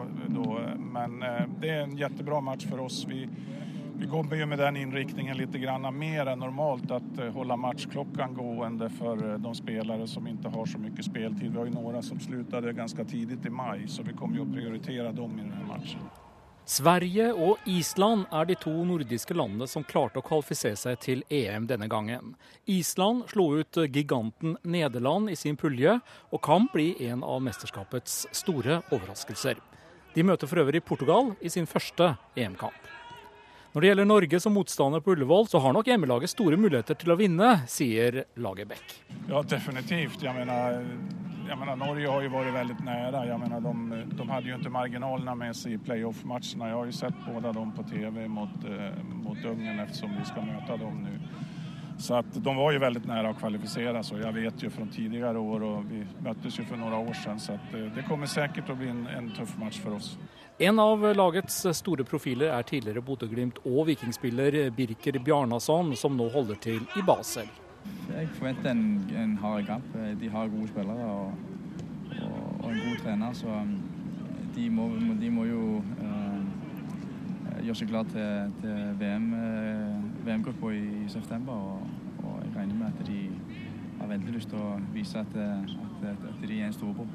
Men 0.97 1.15
eh, 1.23 1.45
det 1.61 1.71
er 1.71 1.85
en 1.85 1.95
kjempebra 1.95 2.41
match 2.43 2.67
for 2.67 2.83
oss. 2.89 3.05
Vi 3.07 3.23
vi 3.99 4.07
kommer 4.07 4.35
jo 4.35 4.45
med 4.45 4.59
den 4.59 4.77
inriktningen 4.77 5.37
litt 5.37 5.55
mer 5.93 6.25
enn 6.25 6.39
normalt, 6.39 6.91
att 6.91 7.01
holde 7.17 7.31
hålla 7.31 7.55
matchklockan 7.55 8.33
gående 8.33 8.89
for 8.89 9.31
eh, 9.31 9.37
de 9.37 9.55
spelare 9.55 10.07
som 10.07 10.27
ikke 10.27 10.49
har 10.49 10.65
så 10.65 10.77
mye 10.77 11.03
speltid. 11.03 11.51
Vi 11.51 11.57
har 11.57 11.65
jo 11.65 11.73
noen 11.73 12.03
som 12.03 12.19
slutade 12.19 12.73
ganske 12.73 13.05
tidlig 13.05 13.45
i 13.45 13.49
maj, 13.49 13.87
så 13.87 14.03
vi 14.03 14.13
kommer 14.13 14.37
jo 14.37 14.43
å 14.43 14.53
prioritere 14.53 15.11
dem 15.11 15.39
i 15.39 15.43
denne 15.43 15.67
matchen. 15.67 16.01
Sverige 16.65 17.27
og 17.33 17.61
Island 17.69 18.25
er 18.33 18.47
de 18.49 18.55
to 18.57 18.71
nordiske 18.89 19.35
landene 19.37 19.67
som 19.69 19.83
klarte 19.85 20.17
å 20.17 20.25
kvalifisere 20.25 20.75
seg 20.75 20.97
til 20.99 21.21
EM 21.29 21.67
denne 21.69 21.87
gangen. 21.87 22.33
Island 22.65 23.29
slo 23.29 23.51
ut 23.59 23.77
giganten 23.85 24.57
Nederland 24.63 25.29
i 25.29 25.37
sin 25.37 25.55
pulje, 25.61 25.99
og 26.33 26.41
kan 26.41 26.65
bli 26.73 26.95
en 27.05 27.23
av 27.23 27.43
mesterskapets 27.45 28.25
store 28.33 28.81
overraskelser. 28.89 29.61
De 30.15 30.23
møter 30.23 30.49
for 30.49 30.63
øvrig 30.63 30.81
Portugal 30.83 31.35
i 31.41 31.53
sin 31.53 31.69
første 31.69 32.15
EM-kamp. 32.35 32.84
Når 33.75 33.83
det 33.83 33.87
gjelder 33.89 34.05
Norge 34.07 34.39
som 34.39 34.53
motstander 34.55 35.01
på 35.03 35.11
Ullevål, 35.11 35.49
så 35.51 35.59
har 35.59 35.73
nok 35.75 35.89
hjemmelaget 35.89 36.31
store 36.31 36.55
muligheter 36.55 36.95
til 36.95 37.11
å 37.11 37.17
vinne, 37.19 37.49
sier 37.67 38.21
Lagerbäck. 38.39 38.93
Ja, 39.27 39.41
definitivt. 39.43 40.21
Jeg 40.23 40.31
mener, 40.31 40.77
jeg 41.43 41.57
mener, 41.59 41.75
Norge 41.81 42.05
har 42.07 42.23
jo 42.23 42.29
vært 42.31 42.53
veldig 42.55 42.77
nære. 42.87 43.25
Jeg 43.27 43.39
mener, 43.41 43.65
de, 43.65 43.97
de 44.15 44.27
hadde 44.29 44.47
jo 44.47 44.59
ikke 44.61 44.71
marginalene 44.77 45.33
med 45.41 45.59
seg 45.59 45.75
i 45.75 45.81
playoff-matchene. 45.89 46.69
Jeg 46.71 46.77
har 46.77 46.87
jo 46.87 46.95
sett 47.01 47.19
både 47.25 47.51
dem 47.57 47.73
på 47.75 47.83
TV 47.89 48.21
mot, 48.31 48.55
uh, 48.63 49.03
mot 49.25 49.43
Ungern, 49.51 49.83
ettersom 49.83 50.15
vi 50.21 50.29
skal 50.31 50.47
møte 50.47 50.79
dem 50.79 51.03
nå. 51.03 51.19
Så 51.99 52.15
at 52.21 52.31
de 52.31 52.55
var 52.55 52.71
jo 52.77 52.85
veldig 52.85 53.03
nære 53.11 53.35
å 53.35 53.39
kvalifisere 53.41 54.05
seg. 54.07 54.23
Jeg 54.23 54.37
vet 54.39 54.65
jo 54.69 54.71
fra 54.71 54.87
tidligere 54.95 55.43
år 55.43 55.67
og 55.67 55.91
vi 55.91 55.99
møttes 56.23 56.61
jo 56.61 56.63
for 56.71 56.79
noen 56.79 56.95
år 57.01 57.11
siden. 57.25 57.43
Så 57.43 57.59
uh, 57.59 57.77
det 57.91 58.07
kommer 58.07 58.31
sikkert 58.31 58.71
å 58.71 58.79
bli 58.79 58.93
en, 58.95 59.03
en 59.19 59.29
tøff 59.35 59.59
match 59.59 59.83
for 59.83 59.99
oss. 59.99 60.13
En 60.57 60.79
av 60.79 61.01
lagets 61.15 61.55
store 61.75 62.05
profiler 62.07 62.53
er 62.55 62.63
tidligere 62.63 63.01
Bodø-Glimt 63.03 63.57
og 63.67 63.89
vikingspiller 63.89 64.55
Birker 64.71 65.17
Bjarnason, 65.19 65.89
som 65.99 66.15
nå 66.15 66.29
holder 66.31 66.61
til 66.63 66.85
i 66.95 67.03
Basel. 67.03 67.49
Jeg 68.07 68.29
forventer 68.37 68.71
en, 68.71 68.85
en 69.19 69.33
hard 69.41 69.65
kamp. 69.67 69.89
De 70.21 70.29
har 70.31 70.47
gode 70.53 70.69
spillere 70.71 71.09
og, 71.11 71.33
og, 72.21 72.39
og 72.61 72.71
en 72.71 72.79
god 72.85 73.03
trener, 73.03 73.35
så 73.35 73.51
um, 73.51 73.75
de 74.55 74.69
må, 74.71 74.87
de 75.19 75.33
må 75.35 75.43
jo 75.49 75.65
eh, 75.99 77.59
gjøre 77.67 77.77
seg 77.81 77.91
klar 77.91 78.07
til, 78.15 78.55
til 78.63 78.95
VM, 79.03 79.29
uh, 79.35 80.09
VM-gruppa 80.23 80.71
i, 80.71 80.85
i, 81.01 81.05
september. 81.11 81.51
Og, 81.51 82.15
og, 82.23 82.39
jeg 82.45 82.55
regner 82.55 82.79
med 82.79 82.95
at 82.95 83.07
de 83.11 83.27
har 83.99 84.07
veldig 84.15 84.39
lyst 84.39 84.55
til 84.55 84.63
å 84.63 84.77
vise 84.95 85.19
at, 85.19 85.35
at, 85.35 86.11
at 86.15 86.47
de 86.47 86.61
er 86.61 86.69
en 86.71 86.79
storbror. 86.79 87.11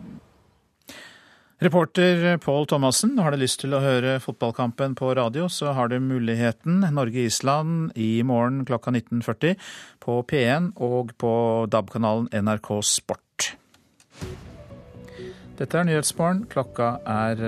Reporter 1.61 2.39
Pål 2.39 2.67
Thomassen, 2.67 3.19
har 3.21 3.35
du 3.35 3.37
lyst 3.37 3.59
til 3.61 3.75
å 3.77 3.83
høre 3.85 4.15
fotballkampen 4.25 4.95
på 4.97 5.11
radio, 5.13 5.45
så 5.53 5.75
har 5.77 5.91
du 5.93 5.99
muligheten. 6.01 6.79
Norge-Island 6.97 7.91
i 8.01 8.23
morgen 8.25 8.63
klokka 8.65 8.95
19.40 8.95 9.59
på 10.01 10.15
P1 10.25 10.71
og 10.81 11.13
på 11.21 11.33
DAB-kanalen 11.69 12.31
NRK 12.33 12.71
Sport. 12.89 13.51
Dette 15.61 15.77
er 15.77 15.85
Nyhetsmorgen. 15.85 16.47
Klokka 16.49 16.95
er 17.05 17.43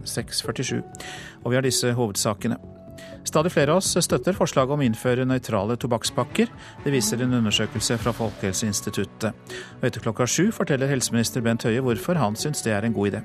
6.47, 0.00 0.78
eh, 0.78 1.10
og 1.44 1.52
vi 1.52 1.58
har 1.58 1.68
disse 1.68 1.92
hovedsakene. 1.92 2.56
Stadig 3.28 3.52
flere 3.52 3.74
av 3.74 3.82
oss 3.82 3.90
støtter 4.00 4.32
forslaget 4.32 4.78
om 4.78 4.80
å 4.80 4.86
innføre 4.86 5.26
nøytrale 5.28 5.76
tobakkspakker. 5.76 6.48
Det 6.86 6.94
viser 6.94 7.20
en 7.20 7.36
undersøkelse 7.42 8.00
fra 8.00 8.16
Folkehelseinstituttet. 8.16 9.52
Og 9.76 9.84
etter 9.90 10.08
klokka 10.08 10.24
sju 10.24 10.46
forteller 10.56 10.88
helseminister 10.88 11.44
Bent 11.44 11.68
Høie 11.68 11.84
hvorfor 11.84 12.16
han 12.16 12.40
syns 12.40 12.64
det 12.64 12.72
er 12.72 12.88
en 12.88 12.96
god 12.96 13.12
idé. 13.12 13.22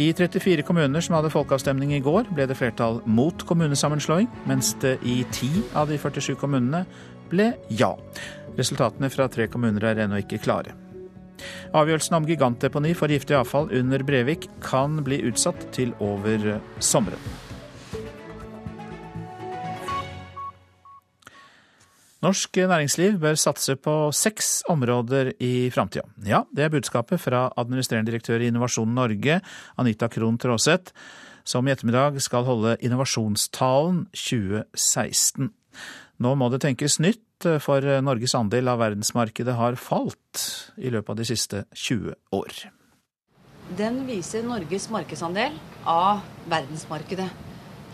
I 0.00 0.06
34 0.16 0.62
kommuner 0.64 1.04
som 1.04 1.18
hadde 1.18 1.30
folkeavstemning 1.32 1.90
i 1.92 2.00
går, 2.00 2.30
ble 2.32 2.46
det 2.48 2.56
flertall 2.56 3.02
mot 3.04 3.44
kommunesammenslåing, 3.44 4.28
mens 4.48 4.72
det 4.80 4.94
i 5.04 5.18
10 5.26 5.66
av 5.76 5.92
de 5.92 5.98
47 6.00 6.32
kommunene 6.40 6.86
ble 7.28 7.50
ja. 7.68 7.90
Resultatene 8.56 9.12
fra 9.12 9.28
tre 9.32 9.50
kommuner 9.52 9.84
er 9.90 10.00
ennå 10.06 10.22
ikke 10.22 10.40
klare. 10.40 10.72
Avgjørelsen 11.76 12.16
om 12.16 12.28
gigantdeponi 12.28 12.94
for 12.96 13.12
giftig 13.12 13.36
avfall 13.36 13.68
under 13.76 14.04
Brevik 14.06 14.48
kan 14.64 15.02
bli 15.04 15.20
utsatt 15.28 15.68
til 15.76 15.92
over 16.00 16.54
sommeren. 16.80 17.51
Norsk 22.22 22.54
næringsliv 22.70 23.16
bør 23.18 23.34
satse 23.34 23.74
på 23.82 23.92
seks 24.14 24.60
områder 24.70 25.32
i 25.42 25.70
framtida. 25.74 26.04
Ja, 26.22 26.44
det 26.54 26.62
er 26.62 26.70
budskapet 26.70 27.18
fra 27.18 27.48
administrerende 27.58 28.12
direktør 28.12 28.38
i 28.38 28.46
Innovasjon 28.46 28.92
Norge, 28.94 29.40
Anita 29.76 30.06
Krohn 30.06 30.38
Traaseth. 30.38 30.92
som 31.44 31.66
i 31.66 31.72
ettermiddag 31.72 32.20
skal 32.22 32.44
holde 32.46 32.76
innovasjonstalen 32.80 34.04
2016. 34.14 35.48
Nå 36.22 36.34
må 36.38 36.48
det 36.52 36.60
tenkes 36.62 37.00
nytt, 37.02 37.42
for 37.58 37.82
Norges 37.82 38.36
andel 38.38 38.70
av 38.70 38.78
verdensmarkedet 38.78 39.56
har 39.58 39.74
falt 39.74 40.70
i 40.78 40.92
løpet 40.94 41.10
av 41.10 41.16
de 41.18 41.26
siste 41.26 41.64
20 41.74 42.14
år. 42.38 42.60
Den 43.74 44.04
viser 44.06 44.46
Norges 44.46 44.86
markedsandel 44.94 45.58
av 45.82 46.22
verdensmarkedet. 46.46 47.26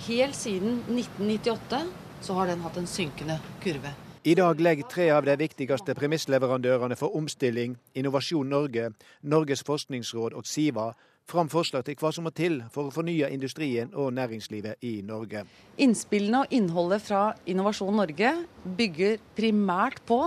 Helt 0.04 0.36
siden 0.36 0.82
1998 0.92 1.80
så 2.20 2.36
har 2.36 2.52
den 2.52 2.60
hatt 2.60 2.76
en 2.76 2.90
synkende 2.90 3.38
kurve. 3.64 3.94
I 4.28 4.34
dag 4.34 4.60
legger 4.60 4.84
tre 4.84 5.04
av 5.16 5.24
de 5.24 5.32
viktigste 5.40 5.94
premissleverandørene 5.96 6.96
for 7.00 7.14
omstilling, 7.16 7.78
Innovasjon 7.96 8.50
Norge, 8.52 8.90
Norges 9.24 9.62
forskningsråd 9.64 10.34
og 10.36 10.44
Siva, 10.44 10.90
fram 11.24 11.48
forslag 11.48 11.86
til 11.86 11.96
hva 11.96 12.10
som 12.12 12.26
må 12.28 12.32
til 12.36 12.58
for 12.74 12.90
å 12.90 12.92
fornye 12.92 13.30
industrien 13.32 13.88
og 13.96 14.10
næringslivet 14.18 14.84
i 14.84 14.98
Norge. 15.06 15.46
Innspillene 15.80 16.42
og 16.42 16.52
innholdet 16.58 17.06
fra 17.06 17.22
Innovasjon 17.48 17.96
Norge 17.96 18.34
bygger 18.76 19.16
primært 19.38 20.02
på 20.04 20.20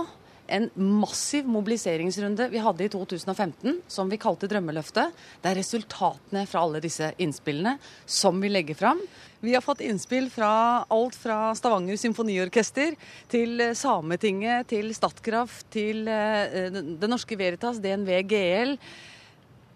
en 0.52 0.68
massiv 0.76 1.46
mobiliseringsrunde 1.48 2.48
vi 2.52 2.60
hadde 2.62 2.84
i 2.84 2.90
2015, 2.92 3.78
som 3.88 4.10
vi 4.12 4.18
kalte 4.20 4.48
Drømmeløftet. 4.50 5.14
Det 5.42 5.50
er 5.50 5.58
resultatene 5.58 6.44
fra 6.48 6.64
alle 6.66 6.82
disse 6.84 7.12
innspillene 7.22 7.78
som 8.06 8.40
vi 8.42 8.50
legger 8.52 8.78
fram. 8.78 9.00
Vi 9.42 9.54
har 9.56 9.64
fått 9.64 9.82
innspill 9.82 10.28
fra 10.30 10.52
alt 10.92 11.16
fra 11.18 11.54
Stavanger 11.58 11.98
symfoniorkester 11.98 12.94
til 13.32 13.64
Sametinget, 13.78 14.68
til 14.70 14.92
Statkraft, 14.94 15.66
til 15.74 16.06
eh, 16.06 16.68
Det 16.70 17.10
Norske 17.10 17.38
Veritas, 17.40 17.80
DNV 17.82 18.12
GL 18.30 18.76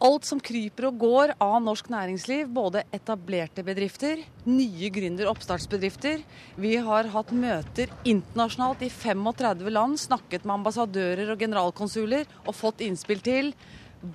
alt 0.05 0.27
som 0.29 0.41
kryper 0.43 0.89
og 0.91 0.99
går 1.01 1.33
av 1.43 1.57
norsk 1.65 1.89
næringsliv. 1.93 2.49
Både 2.53 2.85
etablerte 2.95 3.65
bedrifter, 3.67 4.23
nye 4.45 4.91
gründer- 4.93 5.29
og 5.29 5.37
oppstartsbedrifter. 5.37 6.23
Vi 6.57 6.77
har 6.77 7.11
hatt 7.15 7.33
møter 7.33 7.93
internasjonalt 8.05 8.85
i 8.87 8.91
35 8.93 9.71
land, 9.73 9.99
snakket 10.01 10.45
med 10.45 10.59
ambassadører 10.61 11.33
og 11.33 11.41
generalkonsuler 11.41 12.27
og 12.45 12.55
fått 12.57 12.85
innspill 12.87 13.23
til 13.25 13.53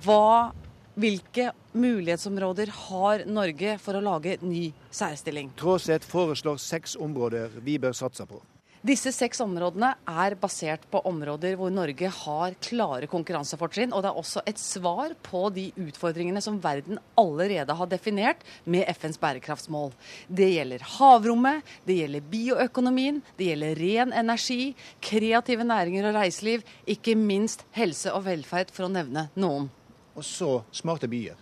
hva, 0.04 0.52
hvilke 0.94 1.50
mulighetsområder 1.72 2.72
har 2.88 3.26
Norge 3.26 3.76
for 3.82 3.96
å 3.96 4.04
lage 4.04 4.38
ny 4.44 4.70
særstilling. 4.92 5.52
Tråseth 5.58 6.08
foreslår 6.08 6.60
seks 6.62 6.96
områder 7.00 7.60
vi 7.64 7.78
bør 7.80 7.96
satse 7.96 8.28
på. 8.28 8.42
Disse 8.82 9.12
seks 9.14 9.38
områdene 9.44 9.92
er 10.10 10.34
basert 10.42 10.88
på 10.90 10.98
områder 11.06 11.54
hvor 11.54 11.70
Norge 11.70 12.08
har 12.10 12.54
klare 12.66 13.06
konkurransefortrinn. 13.06 13.92
Og 13.94 14.02
det 14.02 14.08
er 14.10 14.16
også 14.18 14.40
et 14.50 14.58
svar 14.58 15.12
på 15.22 15.44
de 15.54 15.68
utfordringene 15.78 16.42
som 16.42 16.56
verden 16.64 16.98
allerede 17.14 17.76
har 17.78 17.90
definert 17.92 18.42
med 18.66 18.88
FNs 18.90 19.20
bærekraftsmål. 19.22 19.94
Det 20.26 20.48
gjelder 20.50 20.82
havrommet, 20.96 21.62
det 21.86 22.00
gjelder 22.00 22.26
bioøkonomien, 22.32 23.22
det 23.38 23.52
gjelder 23.52 23.78
ren 23.84 24.16
energi, 24.24 24.72
kreative 24.98 25.68
næringer 25.68 26.10
og 26.10 26.18
reiseliv, 26.18 26.66
ikke 26.82 27.14
minst 27.14 27.62
helse 27.78 28.10
og 28.10 28.26
velferd, 28.26 28.74
for 28.74 28.88
å 28.88 28.90
nevne 28.90 29.28
noen. 29.38 29.70
Og 30.18 30.26
så 30.26 30.50
smarte 30.74 31.06
byer. 31.06 31.38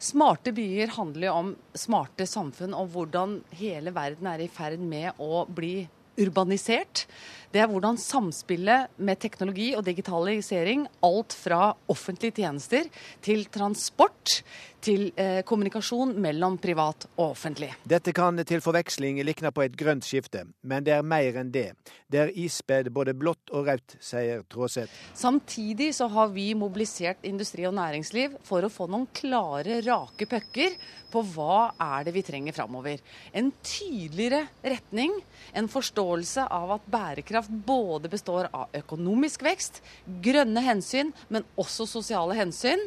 Smarte 0.00 0.56
byer 0.56 0.96
handler 0.96 1.28
jo 1.28 1.36
om 1.36 1.54
smarte 1.76 2.24
samfunn, 2.24 2.72
og 2.72 2.94
hvordan 2.96 3.42
hele 3.60 3.92
verden 3.92 4.32
er 4.32 4.40
i 4.40 4.48
ferd 4.48 4.80
med 4.80 5.20
å 5.20 5.44
bli 5.52 5.82
urbanisert. 6.18 7.06
Det 7.48 7.62
er 7.62 7.68
hvordan 7.70 7.96
samspillet 7.96 8.98
med 9.00 9.20
teknologi 9.22 9.70
og 9.76 9.84
digitalisering, 9.86 10.84
alt 11.04 11.32
fra 11.32 11.70
offentlige 11.88 12.42
tjenester 12.42 12.90
til 13.24 13.46
transport, 13.52 14.42
til 14.84 15.08
eh, 15.18 15.40
kommunikasjon 15.46 16.12
mellom 16.22 16.58
privat 16.62 17.08
og 17.16 17.32
offentlig. 17.32 17.70
Dette 17.88 18.12
kan 18.14 18.38
til 18.46 18.60
forveksling 18.62 19.18
likne 19.26 19.50
på 19.54 19.64
et 19.64 19.74
grønt 19.78 20.06
skifte, 20.06 20.44
men 20.62 20.84
det 20.86 20.94
er 20.94 21.06
mer 21.06 21.40
enn 21.40 21.50
det. 21.54 21.72
Det 22.06 22.20
er 22.22 22.34
ispedd 22.38 22.92
både 22.94 23.16
blått 23.18 23.50
og 23.50 23.66
rødt, 23.66 23.96
sier 24.04 24.44
Tråseth. 24.46 24.92
Samtidig 25.18 25.90
så 25.98 26.06
har 26.12 26.30
vi 26.34 26.52
mobilisert 26.54 27.26
industri 27.26 27.66
og 27.66 27.74
næringsliv 27.80 28.38
for 28.46 28.64
å 28.64 28.70
få 28.72 28.86
noen 28.86 29.08
klare, 29.16 29.80
rake 29.82 30.28
pucker 30.30 30.78
på 31.10 31.24
hva 31.34 31.72
er 31.80 32.06
det 32.06 32.14
vi 32.14 32.22
trenger 32.24 32.54
framover. 32.56 33.02
En 33.32 33.50
tydeligere 33.64 34.44
retning, 34.62 35.16
en 35.56 35.68
forståelse 35.72 36.46
av 36.54 36.76
at 36.76 36.88
bærekraft 36.92 37.37
både 37.46 38.10
består 38.10 38.48
av 38.50 38.74
økonomisk 38.74 39.44
vekst, 39.46 39.82
grønne 40.24 40.62
hensyn, 40.64 41.12
men 41.30 41.46
også 41.60 41.86
sosiale 41.88 42.34
hensyn 42.38 42.82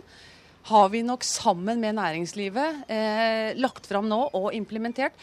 har 0.70 0.90
vi 0.94 1.02
nok 1.06 1.24
sammen 1.26 1.82
med 1.82 1.98
næringslivet 1.98 2.84
eh, 2.92 3.54
lagt 3.58 3.88
fram 3.90 4.10
nå 4.12 4.20
og 4.38 4.52
implementert. 4.54 5.16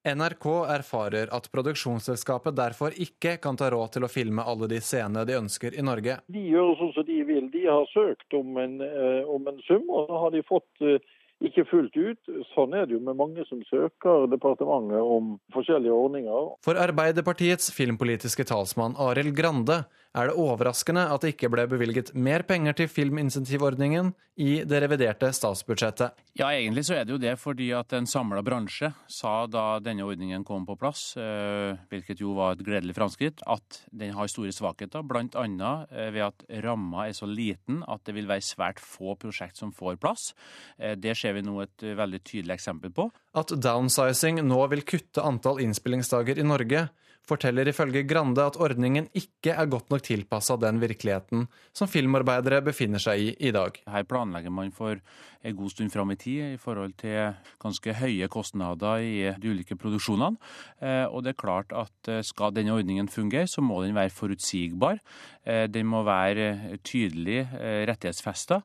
NRK 0.06 0.46
erfarer 0.70 1.28
at 1.34 1.48
produksjonsselskapet 1.52 2.54
derfor 2.56 2.94
ikke 2.94 3.36
kan 3.42 3.58
ta 3.58 3.70
råd 3.72 3.96
til 3.96 4.06
å 4.06 4.10
filme 4.12 4.44
alle 4.46 4.68
de 4.70 4.78
scenene 4.84 5.24
de 5.26 5.36
ønsker 5.38 5.74
i 5.74 5.82
Norge. 5.82 6.20
De 6.30 6.42
gjør 6.52 6.76
sånn 6.78 6.92
som 6.94 7.06
de 7.08 7.18
vil. 7.26 7.48
De 7.50 7.64
har 7.66 7.86
søkt 7.92 8.36
om 8.38 8.56
en, 8.62 8.80
eh, 8.80 9.22
om 9.26 9.48
en 9.48 9.58
sum, 9.66 9.90
og 9.90 10.06
så 10.08 10.22
har 10.22 10.30
de 10.30 10.42
fått 10.46 10.86
eh, 10.86 11.02
ikke 11.42 11.66
fullt 11.70 11.96
ut. 11.96 12.18
Sånn 12.54 12.74
er 12.74 12.86
det 12.86 12.94
jo 12.94 13.02
med 13.04 13.18
mange 13.18 13.44
som 13.48 13.60
søker 13.70 14.26
departementet 14.30 15.02
om 15.02 15.36
forskjellige 15.54 15.94
ordninger. 15.94 16.54
For 16.62 16.78
Arbeiderpartiets 16.78 17.70
filmpolitiske 17.74 18.46
talsmann 18.46 18.98
Arild 18.98 19.36
Grande 19.38 19.84
er 20.16 20.30
det 20.30 20.38
overraskende 20.40 21.04
at 21.12 21.22
det 21.22 21.34
ikke 21.34 21.50
ble 21.52 21.66
bevilget 21.68 22.14
mer 22.16 22.42
penger 22.48 22.76
til 22.78 22.88
filminsentivordningen 22.90 24.14
i 24.40 24.62
det 24.66 24.80
reviderte 24.84 25.28
statsbudsjettet. 25.34 26.14
Ja, 26.38 26.48
egentlig 26.54 26.84
så 26.86 26.94
er 26.96 27.04
det 27.04 27.12
jo 27.14 27.20
det 27.20 27.34
fordi 27.40 27.68
at 27.76 27.92
en 27.96 28.06
samla 28.08 28.40
bransje 28.46 28.92
sa 29.10 29.32
da 29.50 29.80
denne 29.82 30.06
ordningen 30.06 30.44
kom 30.46 30.64
på 30.66 30.78
plass, 30.78 31.10
eh, 31.18 31.74
hvilket 31.90 32.22
jo 32.22 32.36
var 32.38 32.54
et 32.54 32.62
gledelig 32.64 32.94
framskritt, 32.96 33.42
at 33.50 33.80
den 33.90 34.14
har 34.16 34.30
store 34.30 34.54
svakheter, 34.54 35.02
bl.a. 35.02 35.44
Eh, 35.90 36.10
ved 36.14 36.24
at 36.30 36.46
ramma 36.64 37.08
er 37.08 37.18
så 37.18 37.28
liten 37.28 37.82
at 37.90 38.04
det 38.06 38.14
vil 38.16 38.30
være 38.30 38.46
svært 38.46 38.82
få 38.82 39.16
prosjekt 39.18 39.58
som 39.60 39.74
får 39.74 39.98
plass. 40.00 40.32
Eh, 40.78 40.94
det 40.94 41.18
ser 41.18 41.36
vi 41.36 41.44
nå 41.44 41.58
et 41.64 41.88
veldig 41.98 42.22
tydelig 42.22 42.56
eksempel 42.56 42.94
på. 42.94 43.10
At 43.38 43.52
downsizing 43.52 44.40
nå 44.46 44.62
vil 44.72 44.86
kutte 44.86 45.26
antall 45.26 45.60
innspillingsdager 45.66 46.38
i 46.38 46.46
Norge, 46.46 46.88
forteller 47.28 47.68
ifølge 47.70 48.06
Grande 48.08 48.44
at 48.44 48.58
ordningen 48.60 49.08
ikke 49.16 49.54
er 49.54 49.70
godt 49.70 49.90
nok 49.92 50.04
tilpassa 50.06 50.56
den 50.60 50.80
virkeligheten 50.82 51.46
som 51.76 51.90
filmarbeidere 51.90 52.62
befinner 52.64 53.02
seg 53.02 53.20
i 53.20 53.34
i 53.48 53.52
dag. 53.54 53.76
Her 53.88 54.06
planlegger 54.08 54.52
man 54.54 54.72
for 54.74 54.98
en 55.46 55.56
god 55.56 55.70
stund 55.70 55.92
fram 55.92 56.10
i 56.10 56.16
tid 56.18 56.54
i 56.54 56.60
forhold 56.60 56.94
til 56.98 57.34
ganske 57.62 57.94
høye 58.00 58.28
kostnader 58.32 59.04
i 59.04 59.12
de 59.38 59.52
ulike 59.52 59.76
produksjonene. 59.78 60.38
Eh, 60.82 61.04
og 61.06 61.22
det 61.24 61.34
er 61.34 61.40
klart 61.42 61.74
at 61.76 62.10
eh, 62.10 62.24
skal 62.26 62.54
denne 62.56 62.74
ordningen 62.74 63.10
fungere, 63.12 63.46
så 63.46 63.62
må 63.62 63.80
den 63.84 63.96
være 63.96 64.14
forutsigbar. 64.14 64.98
Eh, 65.46 65.66
den 65.70 65.86
må 65.86 66.02
være 66.06 66.78
tydelig 66.84 67.46
rettighetsfesta, 67.88 68.60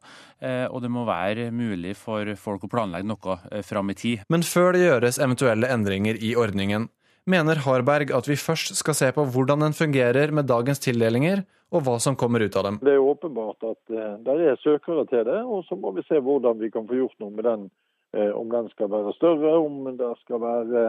og 0.74 0.82
det 0.84 0.90
må 0.92 1.04
være 1.08 1.50
mulig 1.56 1.94
for 1.98 2.28
folk 2.40 2.66
å 2.66 2.70
planlegge 2.72 3.08
noe 3.08 3.64
fram 3.66 3.92
i 3.92 3.96
tid. 3.98 4.24
Men 4.34 4.44
før 4.44 4.74
det 4.76 4.84
gjøres 4.84 5.20
eventuelle 5.22 5.70
endringer 5.72 6.20
i 6.20 6.34
ordningen, 6.40 6.90
mener 7.30 7.62
Harberg 7.66 8.12
at 8.16 8.28
vi 8.28 8.38
først 8.40 8.76
skal 8.80 8.98
se 8.98 9.12
på 9.16 9.26
hvordan 9.34 9.66
den 9.66 9.76
fungerer 9.78 10.32
med 10.32 10.50
dagens 10.52 10.82
tildelinger, 10.84 11.44
og 11.74 11.86
hva 11.86 11.96
som 12.02 12.18
kommer 12.20 12.44
ut 12.46 12.56
av 12.60 12.68
dem. 12.68 12.82
Det 12.86 12.94
er 12.94 13.02
åpenbart 13.02 13.66
at 13.66 13.82
uh, 13.94 14.20
det 14.26 14.36
er 14.46 14.60
søkere 14.62 15.08
til 15.10 15.24
det, 15.26 15.40
og 15.42 15.64
så 15.68 15.78
må 15.80 15.94
vi 15.96 16.06
se 16.06 16.22
hvordan 16.22 16.60
vi 16.62 16.70
kan 16.74 16.86
få 16.90 17.00
gjort 17.00 17.18
noe 17.24 17.34
med 17.34 17.48
den. 17.50 17.66
Uh, 18.14 18.30
om 18.38 18.52
den 18.52 18.70
skal 18.76 18.92
være 18.94 19.16
større, 19.18 19.56
om 19.58 19.90
det 19.98 20.12
skal 20.22 20.44
være 20.44 20.84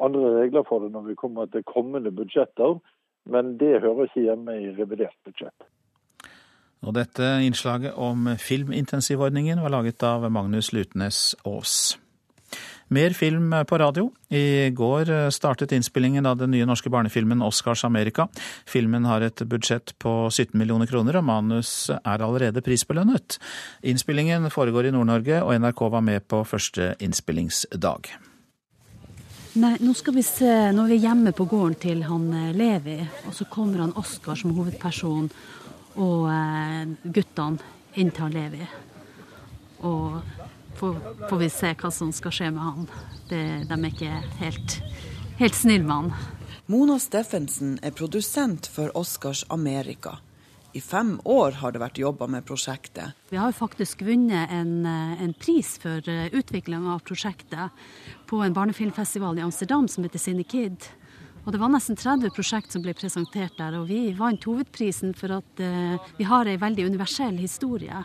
andre 0.00 0.30
regler 0.38 0.64
for 0.68 0.80
det 0.80 0.94
når 0.94 1.10
vi 1.10 1.18
kommer 1.20 1.50
til 1.52 1.66
kommende 1.68 2.12
budsjetter. 2.14 2.78
Men 3.28 3.58
det 3.60 3.82
hører 3.82 4.08
ikke 4.08 4.24
hjemme 4.30 4.56
i 4.56 4.70
revidert 4.78 5.16
budsjett. 5.28 5.68
Og 6.80 6.94
dette 6.96 7.26
innslaget 7.44 7.92
om 8.00 8.30
filmintensivordningen 8.40 9.60
var 9.60 9.74
laget 9.74 10.00
av 10.02 10.24
Magnus 10.32 10.72
Lutnes 10.72 11.36
Aas. 11.44 11.98
Mer 12.90 13.10
film 13.14 13.54
på 13.68 13.78
radio. 13.78 14.08
I 14.28 14.70
går 14.70 15.30
startet 15.30 15.72
innspillingen 15.72 16.26
av 16.26 16.40
den 16.40 16.50
nye 16.50 16.66
norske 16.66 16.90
barnefilmen 16.90 17.42
'Oscars 17.42 17.84
Amerika'. 17.84 18.26
Filmen 18.66 19.04
har 19.04 19.20
et 19.20 19.42
budsjett 19.46 19.94
på 19.98 20.30
17 20.30 20.58
millioner 20.58 20.86
kroner, 20.86 21.16
og 21.16 21.24
manus 21.24 21.90
er 21.90 22.18
allerede 22.18 22.60
prisbelønnet. 22.60 23.38
Innspillingen 23.82 24.50
foregår 24.50 24.88
i 24.88 24.90
Nord-Norge, 24.90 25.38
og 25.42 25.54
NRK 25.54 25.90
var 25.90 26.00
med 26.00 26.26
på 26.26 26.42
første 26.42 26.96
innspillingsdag. 26.98 28.10
Nei, 29.54 29.76
nå 29.78 29.94
skal 29.94 30.14
vi 30.14 30.22
se, 30.26 30.50
nå 30.74 30.82
er 30.82 30.90
vi 30.90 31.00
hjemme 31.02 31.30
på 31.30 31.46
gården 31.46 31.78
til 31.78 32.02
han 32.06 32.26
eh, 32.34 32.52
Levi, 32.54 32.98
og 33.26 33.34
så 33.34 33.46
kommer 33.50 33.84
han 33.84 33.94
Oskar 33.98 34.34
som 34.34 34.50
hovedperson, 34.54 35.30
og 35.94 36.28
eh, 36.30 36.92
guttene 37.06 37.58
inn 37.94 38.10
til 38.10 38.26
han 38.26 38.34
Levi. 38.34 38.66
Og 39.86 40.39
får, 40.80 41.36
vi 41.38 41.50
se 41.52 41.74
hva 41.76 41.90
som 41.94 42.12
skal 42.16 42.34
skje 42.34 42.50
med 42.56 42.64
han. 42.64 42.88
Det, 43.28 43.44
de 43.68 43.76
er 43.78 43.92
ikke 43.92 44.16
helt, 44.40 44.76
helt 45.40 45.58
snille 45.58 45.86
med 45.86 45.94
han. 45.94 46.10
Mona 46.70 46.98
Steffensen 47.02 47.78
er 47.82 47.94
produsent 47.96 48.68
for 48.70 48.92
Oscars 48.98 49.44
Amerika. 49.50 50.18
I 50.72 50.80
fem 50.80 51.16
år 51.26 51.56
har 51.58 51.74
det 51.74 51.80
vært 51.82 51.98
jobba 51.98 52.28
med 52.30 52.46
prosjektet. 52.46 53.16
Vi 53.32 53.38
har 53.40 53.50
faktisk 53.56 54.04
vunnet 54.06 54.52
en, 54.54 54.86
en 54.86 55.32
pris 55.34 55.72
for 55.82 55.98
utvikling 56.06 56.86
av 56.86 57.02
prosjektet 57.02 57.74
på 58.30 58.38
en 58.44 58.54
barnefilmfestival 58.54 59.40
i 59.40 59.42
Amsterdam 59.42 59.88
som 59.90 60.06
heter 60.06 60.22
Cine 60.22 60.46
Kid. 60.46 60.86
Og 61.44 61.52
Det 61.52 61.60
var 61.60 61.72
nesten 61.72 61.98
30 61.98 62.30
prosjekt 62.36 62.74
som 62.74 62.82
ble 62.84 62.94
presentert 62.94 63.56
der, 63.58 63.78
og 63.80 63.88
vi 63.88 64.12
vant 64.14 64.44
hovedprisen 64.44 65.14
for 65.18 65.40
at 65.40 65.62
uh, 65.64 66.10
vi 66.18 66.28
har 66.28 66.46
ei 66.46 66.60
veldig 66.60 66.84
universell 66.92 67.40
historie. 67.40 68.02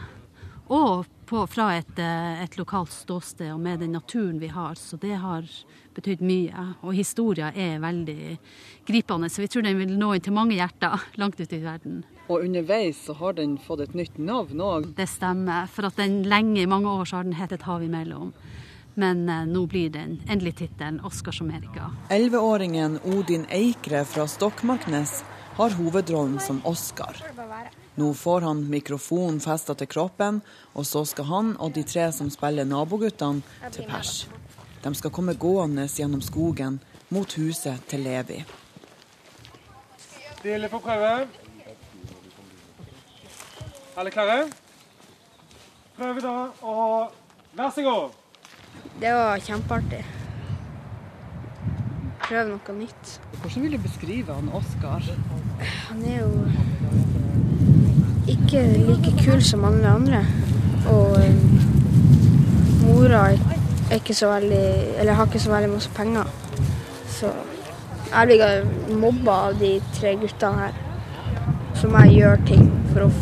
Og 0.73 1.05
på, 1.25 1.41
fra 1.47 1.69
et, 1.75 1.99
eh, 1.99 2.43
et, 2.43 2.57
lokalt 2.57 2.91
ståsted 2.93 3.51
og 3.53 3.59
med 3.59 3.79
den 3.83 3.95
naturen 3.95 4.39
vi 4.39 4.47
har. 4.47 4.75
Så 4.75 4.97
det 5.01 5.15
har 5.21 5.45
betydd 5.95 6.21
mye. 6.21 6.65
Og 6.81 6.93
historia 6.93 7.51
er 7.55 7.79
veldig 7.83 8.37
gripende, 8.87 9.29
så 9.29 9.41
vi 9.41 9.47
tror 9.47 9.65
den 9.65 9.79
vil 9.79 9.95
nå 9.97 10.13
inn 10.15 10.25
til 10.25 10.35
mange 10.35 10.57
hjerter 10.57 11.07
langt 11.21 11.39
ute 11.39 11.57
i 11.57 11.63
verden. 11.63 12.03
Og 12.27 12.41
underveis 12.41 13.03
så 13.05 13.13
har 13.19 13.37
den 13.37 13.57
fått 13.61 13.85
et 13.85 13.93
nytt 13.93 14.17
navn 14.17 14.61
òg? 14.61 14.89
Det 14.97 15.07
stemmer. 15.09 15.69
For 15.69 15.89
at 15.89 15.99
den 16.01 16.23
lenge, 16.25 16.61
i 16.63 16.69
mange 16.69 16.89
år, 16.89 17.05
så 17.05 17.19
har 17.19 17.27
den 17.27 17.37
hett 17.37 17.53
Et 17.53 17.67
hav 17.67 17.83
imellom. 17.83 18.33
Men 18.95 19.29
eh, 19.29 19.45
nå 19.45 19.65
blir 19.67 19.89
den 19.89 20.19
endelig 20.27 20.55
tittelen 20.63 21.01
Oscars 21.05 21.41
Amerika. 21.41 21.91
Elleveåringen 22.09 22.99
Odin 23.03 23.45
Eikre 23.49 24.05
fra 24.05 24.27
Stokmarknes 24.27 25.23
har 25.55 25.75
hovedrollen 25.79 26.39
som 26.39 26.61
Oscar. 26.65 27.15
Nå 27.95 28.13
får 28.13 28.41
han 28.41 28.65
mikrofonen 28.69 29.39
festa 29.39 29.75
til 29.79 29.87
kroppen, 29.87 30.41
og 30.75 30.83
så 30.85 31.05
skal 31.07 31.29
han 31.29 31.53
og 31.63 31.71
de 31.77 31.83
tre 31.87 32.09
som 32.11 32.27
spiller 32.33 32.67
naboguttene, 32.67 33.43
til 33.71 33.87
pers. 33.87 34.25
De 34.83 34.91
skal 34.99 35.13
komme 35.15 35.37
gående 35.39 35.87
gjennom 35.87 36.21
skogen 36.21 36.81
mot 37.09 37.31
huset 37.39 37.87
til 37.87 38.03
Levi. 38.03 38.41
Stille 40.39 40.69
for 40.69 40.83
prøve. 40.83 41.13
Alle 43.95 44.11
klare? 44.11 44.43
Prøve 45.95 46.21
da, 46.21 46.35
og 46.61 47.15
vær 47.55 47.71
så 47.71 47.81
god. 47.87 48.21
Det 48.99 49.13
var 49.15 49.39
kjempeartig. 49.39 50.03
Prøve 52.25 52.49
noe 52.51 52.75
nytt. 52.75 53.15
Hvordan 53.39 53.63
vil 53.63 53.77
du 53.77 53.81
beskrive 53.87 54.35
han 54.35 54.51
Oskar? 54.59 55.07
Han 55.87 56.03
er 56.03 56.19
jo 56.19 57.24
ikke 58.31 58.61
like 58.87 59.13
kul 59.21 59.43
som 59.43 59.65
alle 59.67 59.89
andre. 59.89 60.21
Og 60.91 61.17
um, 61.17 61.59
mora 62.85 63.27
er 63.33 63.97
ikke 63.97 64.13
så 64.17 64.29
veldig 64.29 64.65
Eller 65.01 65.17
har 65.17 65.25
ikke 65.25 65.41
så 65.41 65.53
veldig 65.53 65.71
masse 65.73 65.89
penger. 65.97 66.29
Så 67.09 67.31
jeg 68.11 68.27
blir 68.29 68.97
mobba 69.01 69.39
av 69.49 69.59
de 69.61 69.77
tre 69.97 70.15
guttene 70.21 70.67
her. 70.67 70.81
Som 71.75 71.97
jeg 72.01 72.19
gjør 72.21 72.45
ting 72.47 72.69
for 72.93 73.07
å 73.07 73.13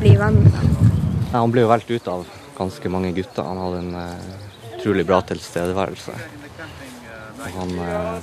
bli 0.00 0.16
venn 0.20 0.42
med 0.44 0.76
han 1.40 1.52
ble 1.52 1.64
jo 1.64 1.70
valgt 1.70 1.90
ut 1.90 2.08
av 2.08 2.26
ganske 2.56 2.90
mange 2.92 3.12
gutter. 3.16 3.44
Han 3.44 3.60
hadde 3.60 3.80
en 3.82 3.94
uh, 3.94 4.76
utrolig 4.76 5.06
bra 5.08 5.20
tilstedeværelse. 5.28 6.14
Han, 7.56 7.74
uh, 7.78 8.18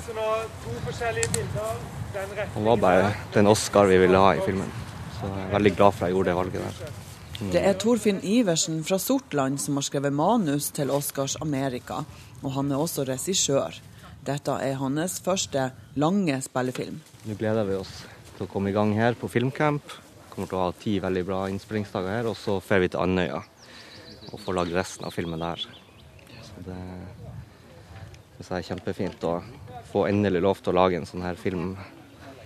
han 2.56 2.66
var 2.66 2.78
bare 2.82 3.12
den 3.34 3.48
Oscar 3.52 3.86
vi 3.92 4.00
ville 4.02 4.18
ha 4.18 4.34
i 4.36 4.42
filmen. 4.46 4.83
Så 5.24 5.30
jeg 5.32 5.44
er 5.48 5.54
veldig 5.54 5.72
glad 5.78 5.94
for 5.96 6.04
at 6.04 6.10
jeg 6.10 6.18
gjorde 6.18 6.30
det 6.30 6.36
valget 6.36 6.64
der. 6.66 7.02
Mm. 7.40 7.50
Det 7.54 7.62
er 7.64 7.78
Torfinn 7.80 8.20
Iversen 8.28 8.82
fra 8.84 8.98
Sortland 9.00 9.62
som 9.64 9.80
har 9.80 9.86
skrevet 9.88 10.14
manus 10.14 10.68
til 10.76 10.92
Oscars 10.92 11.38
Amerika, 11.42 12.02
og 12.44 12.52
han 12.58 12.72
er 12.72 12.82
også 12.84 13.06
regissør. 13.08 13.78
Dette 14.28 14.56
er 14.64 14.76
hans 14.80 15.16
første 15.24 15.70
lange 15.96 16.36
spillefilm. 16.44 17.00
Nå 17.24 17.38
gleder 17.40 17.68
vi 17.68 17.80
oss 17.80 17.94
til 18.34 18.46
å 18.46 18.52
komme 18.52 18.72
i 18.72 18.76
gang 18.76 18.92
her 18.98 19.16
på 19.16 19.32
filmcamp. 19.32 19.96
Kommer 20.34 20.52
til 20.52 20.60
å 20.60 20.66
ha 20.66 20.76
ti 20.84 20.98
veldig 21.00 21.24
bra 21.28 21.40
innspillingsdager 21.52 22.18
her, 22.18 22.28
og 22.28 22.36
så 22.40 22.58
drar 22.60 22.84
vi 22.84 22.92
til 22.92 23.04
Andøya 23.04 23.40
og 24.34 24.42
får 24.44 24.58
lage 24.58 24.76
resten 24.76 25.08
av 25.08 25.16
filmen 25.16 25.40
der. 25.40 25.64
Så 26.44 26.66
det 26.68 26.80
syns 28.36 28.50
jeg 28.50 28.58
er 28.60 28.70
kjempefint 28.74 29.30
å 29.30 29.38
få 29.94 30.08
endelig 30.10 30.44
lov 30.44 30.60
til 30.60 30.74
å 30.74 30.80
lage 30.82 31.00
en 31.00 31.08
sånn 31.08 31.24
her 31.24 31.40
film 31.40 31.78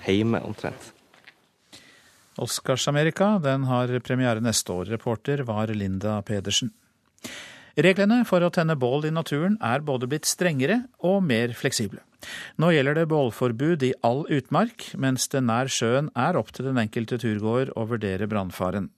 hjemme 0.06 0.44
omtrent. 0.46 0.92
Oscars-Amerika 2.42 3.36
den 3.44 3.66
har 3.70 3.92
premiere 4.06 4.44
neste 4.44 4.74
år. 4.74 4.92
Reporter 4.94 5.44
var 5.48 5.72
Linda 5.74 6.20
Pedersen. 6.26 6.72
Reglene 7.78 8.24
for 8.26 8.42
å 8.42 8.50
tenne 8.50 8.74
bål 8.80 9.06
i 9.06 9.14
naturen 9.14 9.60
er 9.62 9.84
både 9.86 10.08
blitt 10.10 10.26
strengere 10.26 10.80
og 11.06 11.20
mer 11.30 11.54
fleksible. 11.54 12.02
Nå 12.58 12.72
gjelder 12.74 12.98
det 12.98 13.10
bålforbud 13.12 13.84
i 13.86 13.94
all 14.08 14.24
utmark, 14.34 14.88
mens 14.98 15.30
det 15.30 15.44
nær 15.46 15.70
sjøen 15.70 16.10
er 16.18 16.40
opp 16.40 16.50
til 16.56 16.72
den 16.72 16.80
enkelte 16.82 17.20
turgåer 17.22 17.70
å 17.78 17.86
vurdere 17.92 18.30
brannfaren. 18.30 18.90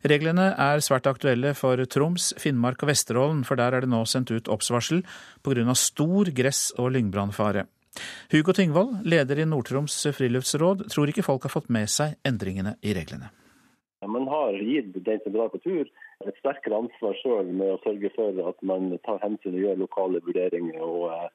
Reglene 0.00 0.54
er 0.56 0.80
svært 0.80 1.10
aktuelle 1.10 1.52
for 1.52 1.76
Troms, 1.92 2.30
Finnmark 2.40 2.80
og 2.80 2.88
Vesterålen, 2.88 3.42
for 3.44 3.60
der 3.60 3.76
er 3.76 3.84
det 3.84 3.92
nå 3.92 4.00
sendt 4.08 4.32
ut 4.32 4.48
obs-varsel 4.48 5.02
pga. 5.44 5.74
stor 5.76 6.32
gress- 6.32 6.72
og 6.78 6.92
lyngbrannfare. 6.96 7.66
Hugo 8.30 8.54
Tingvold, 8.54 9.00
leder 9.04 9.42
i 9.42 9.48
Nord-Troms 9.48 9.96
friluftsråd, 10.14 10.86
tror 10.92 11.10
ikke 11.10 11.26
folk 11.26 11.46
har 11.48 11.54
fått 11.56 11.70
med 11.72 11.90
seg 11.90 12.14
endringene 12.28 12.76
i 12.86 12.94
reglene. 12.94 13.32
Man 14.06 14.28
har 14.32 14.56
gitt 14.64 14.94
den 15.04 15.20
som 15.24 15.34
drar 15.34 15.50
på 15.52 15.58
tur 15.60 15.88
et 16.24 16.36
sterkere 16.40 16.78
ansvar 16.82 17.16
sjøl 17.20 17.48
med 17.52 17.74
å 17.74 17.80
sørge 17.84 18.10
for 18.14 18.38
at 18.50 18.62
man 18.66 18.92
tar 19.06 19.20
hensyn 19.24 19.56
og 19.56 19.64
gjør 19.64 19.82
lokale 19.82 20.20
vurderinger. 20.24 20.80
og 20.80 21.12
eh, 21.12 21.28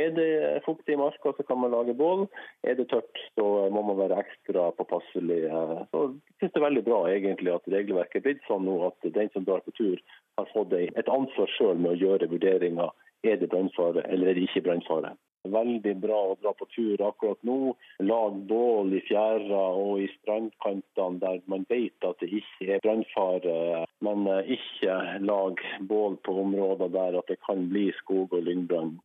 er 0.00 0.12
det 0.14 0.62
fuktig 0.64 0.94
i 0.94 0.98
marka, 1.00 1.32
så 1.34 1.42
kan 1.42 1.58
man 1.58 1.72
lage 1.74 1.96
bål. 1.98 2.26
Er 2.62 2.76
det 2.78 2.86
tørt, 2.92 3.22
så 3.34 3.46
må 3.74 3.82
man 3.82 3.98
være 3.98 4.20
ekstra 4.22 4.68
påpasselig. 4.78 5.40
Eh, 5.50 5.80
så 5.90 6.02
jeg 6.12 6.36
synes 6.38 6.54
det 6.54 6.60
er 6.60 6.68
veldig 6.68 6.84
bra 6.86 7.00
egentlig 7.10 7.54
at 7.54 7.72
regelverket 7.74 8.20
er 8.20 8.26
blitt 8.28 8.44
sånn 8.48 8.68
nå 8.68 8.76
at 8.90 9.10
den 9.16 9.32
som 9.34 9.48
drar 9.48 9.64
på 9.66 9.74
tur, 9.80 9.98
har 10.38 10.52
fått 10.54 10.76
et 10.78 11.10
ansvar 11.10 11.50
sjøl 11.56 11.80
med 11.80 11.96
å 11.96 12.00
gjøre 12.04 12.30
vurderinger. 12.30 12.94
Er 13.26 13.36
det 13.40 13.50
brannfare 13.52 14.06
eller 14.08 14.30
er 14.30 14.38
det 14.38 14.46
ikke 14.48 14.64
brannfare? 14.68 15.16
Veldig 15.50 15.94
bra 16.02 16.20
å 16.30 16.38
dra 16.40 16.52
på 16.56 16.68
tur 16.74 17.02
akkurat 17.06 17.40
nå. 17.46 17.74
Lag 18.06 18.40
bål 18.50 18.94
i 18.98 19.02
fjæra 19.08 19.62
og 19.76 20.02
i 20.04 20.08
strandkantene 20.18 21.20
der 21.22 21.40
man 21.50 21.66
vet 21.70 22.08
at 22.08 22.22
det 22.22 22.30
ikke 22.40 22.72
er 22.76 22.82
brannfare. 22.84 23.84
Men 24.04 24.26
eh, 24.30 24.54
ikke 24.56 24.96
lag 25.26 25.62
bål 25.92 26.18
på 26.24 26.40
områder 26.44 26.92
der 26.96 27.20
at 27.20 27.32
det 27.32 27.40
kan 27.46 27.68
bli 27.72 27.90
skog- 28.00 28.34
og 28.36 28.44
lyngbrann. 28.48 28.98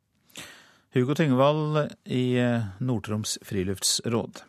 Hugo 0.95 1.15
Tyngvald 1.17 1.95
i 2.07 2.25
eh, 2.39 2.67
Nord-Troms 2.79 3.39
friluftsråd. 3.43 4.45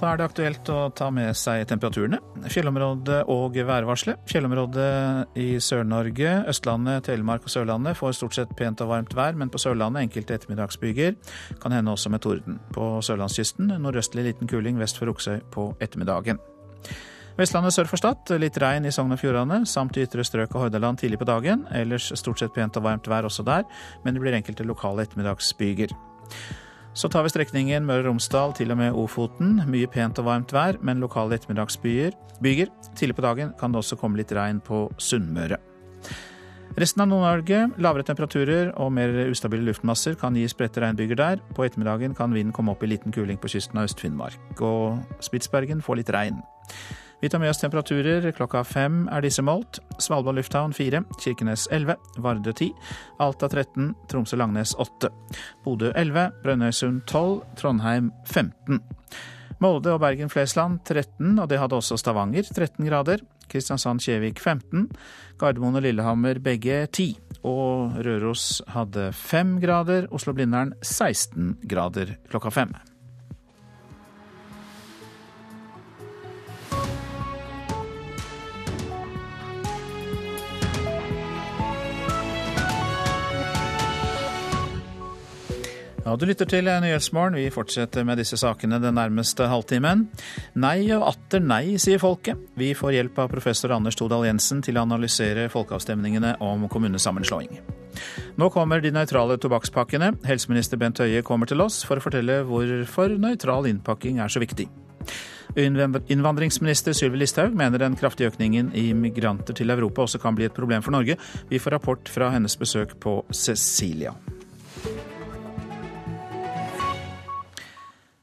Da 0.00 0.14
er 0.14 0.16
det 0.16 0.30
aktuelt 0.30 0.68
å 0.72 0.78
ta 0.96 1.10
med 1.12 1.36
seg 1.36 1.66
temperaturene. 1.68 2.22
Fjellområdet 2.48 3.18
og 3.28 3.58
værvarselet. 3.68 4.22
Fjellområdet 4.30 5.36
i 5.36 5.58
Sør-Norge, 5.60 6.30
Østlandet, 6.48 7.04
Telemark 7.04 7.44
og 7.44 7.52
Sørlandet 7.52 7.98
får 7.98 8.14
stort 8.16 8.38
sett 8.38 8.54
pent 8.56 8.80
og 8.80 8.94
varmt 8.94 9.12
vær, 9.16 9.36
men 9.36 9.52
på 9.52 9.60
Sørlandet 9.60 10.06
enkelte 10.06 10.38
ettermiddagsbyger. 10.38 11.18
Kan 11.60 11.76
hende 11.76 11.92
også 11.92 12.08
med 12.14 12.24
torden. 12.24 12.56
På 12.72 12.94
sørlandskysten 13.04 13.74
nordøstlig 13.76 14.24
liten 14.30 14.48
kuling 14.48 14.80
vest 14.80 14.96
for 14.96 15.12
Oksøy 15.12 15.42
på 15.52 15.66
ettermiddagen. 15.84 16.40
Vestlandet 17.36 17.76
sør 17.76 17.92
for 17.92 18.00
Stad 18.00 18.32
litt 18.40 18.56
regn 18.60 18.88
i 18.88 18.94
Sogn 18.94 19.12
og 19.12 19.20
Fjordane 19.20 19.60
samt 19.68 20.00
ytre 20.00 20.24
strøk 20.24 20.56
og 20.56 20.64
Hordaland 20.64 21.04
tidlig 21.04 21.20
på 21.20 21.28
dagen. 21.28 21.68
Ellers 21.76 22.08
stort 22.16 22.40
sett 22.40 22.56
pent 22.56 22.80
og 22.80 22.88
varmt 22.88 23.12
vær 23.12 23.28
også 23.28 23.44
der, 23.44 23.68
men 24.00 24.16
det 24.16 24.24
blir 24.24 24.40
enkelte 24.40 24.64
lokale 24.64 25.04
ettermiddagsbyger. 25.04 25.92
Så 26.94 27.08
tar 27.08 27.22
vi 27.22 27.30
strekningen 27.30 27.84
Møre 27.86 28.02
og 28.02 28.08
Romsdal 28.08 28.52
til 28.58 28.72
og 28.74 28.78
med 28.80 28.96
Ofoten. 28.98 29.60
Mye 29.70 29.86
pent 29.90 30.18
og 30.18 30.26
varmt 30.26 30.50
vær, 30.54 30.78
men 30.82 30.98
lokale 31.02 31.38
ettermiddagsbyger. 31.38 32.16
Byger. 32.42 32.72
Tidlig 32.98 33.14
på 33.16 33.24
dagen 33.24 33.52
kan 33.60 33.70
det 33.70 33.78
også 33.78 33.98
komme 34.00 34.18
litt 34.18 34.32
regn 34.34 34.58
på 34.64 34.88
Sunnmøre. 34.98 35.60
Resten 36.80 37.02
av 37.02 37.10
Nord-Norge 37.10 37.60
lavere 37.82 38.06
temperaturer 38.06 38.72
og 38.78 38.92
mer 38.94 39.10
ustabile 39.30 39.66
luftmasser 39.66 40.14
kan 40.18 40.36
gi 40.38 40.46
spredte 40.50 40.82
regnbyger 40.82 41.18
der. 41.18 41.42
På 41.54 41.66
ettermiddagen 41.66 42.14
kan 42.18 42.34
vinden 42.34 42.54
komme 42.54 42.74
opp 42.74 42.82
i 42.82 42.90
liten 42.90 43.14
kuling 43.14 43.38
på 43.38 43.50
kysten 43.50 43.78
av 43.78 43.86
Øst-Finnmark. 43.90 44.62
Og 44.62 44.98
Spitsbergen 45.22 45.82
får 45.82 46.02
litt 46.02 46.12
regn. 46.14 46.42
Vi 47.20 47.28
tar 47.28 47.38
med 47.38 47.50
oss 47.50 47.60
temperaturer. 47.60 48.32
Klokka 48.32 48.62
fem 48.64 49.02
er 49.12 49.20
disse 49.20 49.42
målt. 49.44 49.82
Svalbard 50.00 50.38
lufthavn 50.38 50.72
fire, 50.72 51.02
Kirkenes 51.20 51.66
11, 51.70 51.98
Vardø 52.24 52.54
ti, 52.56 52.70
Alta 53.20 53.48
13, 53.52 53.92
Tromsø-Langnes 54.08 54.72
åtte, 54.80 55.10
Bodø 55.64 55.92
11, 55.92 56.30
Brønnøysund 56.44 57.02
12, 57.10 57.42
Trondheim 57.60 58.08
15. 58.24 58.80
Molde 59.60 59.92
og 59.92 60.00
Bergen-Flesland 60.00 60.80
13, 60.88 61.34
og 61.36 61.48
det 61.50 61.60
hadde 61.60 61.76
også 61.76 61.98
Stavanger 62.00 62.48
13 62.48 62.88
grader. 62.88 63.20
Kristiansand-Kjevik 63.50 64.38
15, 64.40 64.86
Gardermoen 65.40 65.76
og 65.76 65.84
Lillehammer 65.84 66.40
begge 66.40 66.86
10. 66.86 67.10
Og 67.44 67.98
Røros 68.06 68.62
hadde 68.72 69.10
5 69.12 69.58
grader, 69.60 70.08
Oslo-Blindern 70.14 70.72
16 70.80 71.58
grader 71.68 72.16
klokka 72.30 72.54
fem. 72.54 72.72
Ja, 86.04 86.16
Du 86.16 86.24
lytter 86.26 86.48
til 86.48 86.64
Nyhetsmorgen. 86.64 87.34
Vi 87.36 87.50
fortsetter 87.52 88.06
med 88.08 88.16
disse 88.16 88.38
sakene 88.40 88.78
den 88.80 88.96
nærmeste 88.96 89.44
halvtimen. 89.50 90.06
Nei 90.56 90.88
og 90.96 91.04
atter 91.10 91.42
nei, 91.44 91.76
sier 91.76 92.00
folket. 92.00 92.40
Vi 92.56 92.72
får 92.74 92.94
hjelp 92.96 93.18
av 93.20 93.28
professor 93.28 93.74
Anders 93.76 93.98
Todal 94.00 94.24
Jensen 94.24 94.62
til 94.64 94.78
å 94.78 94.86
analysere 94.86 95.50
folkeavstemningene 95.52 96.38
om 96.40 96.64
kommunesammenslåing. 96.72 97.60
Nå 98.40 98.48
kommer 98.54 98.80
de 98.80 98.94
nøytrale 98.96 99.36
tobakkspakkene. 99.42 100.14
Helseminister 100.24 100.80
Bent 100.80 101.02
Høie 101.04 101.20
kommer 101.26 101.50
til 101.50 101.60
oss 101.60 101.82
for 101.84 102.00
å 102.00 102.04
fortelle 102.04 102.40
hvorfor 102.48 103.18
nøytral 103.20 103.68
innpakking 103.68 104.24
er 104.24 104.32
så 104.32 104.40
viktig. 104.40 104.70
Innvandringsminister 105.60 106.96
Sylvi 106.96 107.20
Listhaug 107.20 107.52
mener 107.58 107.82
den 107.82 107.98
kraftige 107.98 108.32
økningen 108.32 108.72
i 108.72 108.92
migranter 108.96 109.52
til 109.52 109.74
Europa 109.74 110.06
også 110.06 110.22
kan 110.22 110.38
bli 110.38 110.48
et 110.48 110.56
problem 110.56 110.80
for 110.80 110.96
Norge. 110.96 111.20
Vi 111.50 111.60
får 111.60 111.76
rapport 111.76 112.08
fra 112.08 112.32
hennes 112.32 112.56
besøk 112.56 112.96
på 113.02 113.20
Cecilia. 113.34 114.14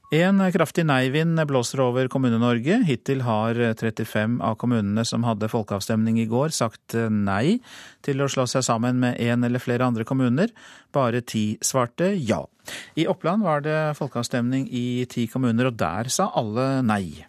En 0.08 0.40
kraftig 0.48 0.86
nei-vind 0.88 1.36
blåser 1.44 1.82
over 1.84 2.06
Kommune-Norge. 2.08 2.78
Hittil 2.88 3.20
har 3.26 3.58
35 3.76 4.38
av 4.40 4.54
kommunene 4.56 5.02
som 5.04 5.26
hadde 5.28 5.50
folkeavstemning 5.52 6.16
i 6.22 6.24
går, 6.30 6.48
sagt 6.56 6.96
nei 7.12 7.58
til 8.00 8.24
å 8.24 8.28
slå 8.32 8.46
seg 8.48 8.64
sammen 8.64 8.96
med 9.02 9.20
en 9.20 9.44
eller 9.44 9.60
flere 9.60 9.84
andre 9.84 10.08
kommuner. 10.08 10.48
Bare 10.96 11.20
ti 11.20 11.58
svarte 11.60 12.14
ja. 12.16 12.40
I 12.96 13.04
Oppland 13.04 13.44
var 13.44 13.60
det 13.68 13.76
folkeavstemning 14.00 14.70
i 14.72 15.04
ti 15.12 15.26
kommuner, 15.28 15.68
og 15.68 15.76
der 15.76 16.08
sa 16.08 16.30
alle 16.40 16.80
nei. 16.80 17.26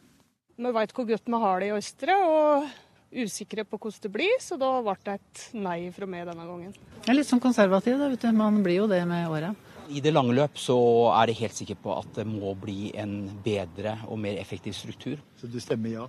Vi 0.55 0.75
veit 0.79 0.95
hvor 0.95 1.11
godt 1.11 1.27
vi 1.27 1.43
har 1.43 1.59
det 1.59 1.73
i 1.73 1.75
Østre, 1.75 2.15
og 2.15 2.69
usikre 3.11 3.67
på 3.67 3.75
hvordan 3.75 4.05
det 4.07 4.15
blir, 4.15 4.37
så 4.39 4.55
da 4.55 4.77
ble 4.85 4.95
det 5.03 5.19
et 5.19 5.49
nei 5.59 5.81
fra 5.91 6.07
meg 6.07 6.31
denne 6.31 6.47
gangen. 6.47 6.71
Jeg 7.03 7.11
er 7.11 7.19
litt 7.19 7.27
sånn 7.27 7.43
konservativ, 7.43 7.99
da, 7.99 8.07
vet 8.07 8.23
du. 8.23 8.31
Man 8.39 8.63
blir 8.63 8.85
jo 8.85 8.87
det 8.87 9.03
med 9.09 9.27
åra. 9.27 9.51
I 9.89 10.01
det 10.05 10.13
lange 10.13 10.35
løp 10.37 10.59
så 10.61 10.77
er 11.17 11.31
jeg 11.31 11.41
helt 11.41 11.57
sikker 11.57 11.79
på 11.81 11.95
at 11.97 12.11
det 12.19 12.25
må 12.29 12.53
bli 12.61 12.91
en 12.99 13.23
bedre 13.45 13.95
og 14.07 14.19
mer 14.21 14.37
effektiv 14.41 14.75
struktur. 14.77 15.17
Så 15.37 15.49
du 15.49 15.59
stemmer 15.59 15.95
ja? 15.95 16.05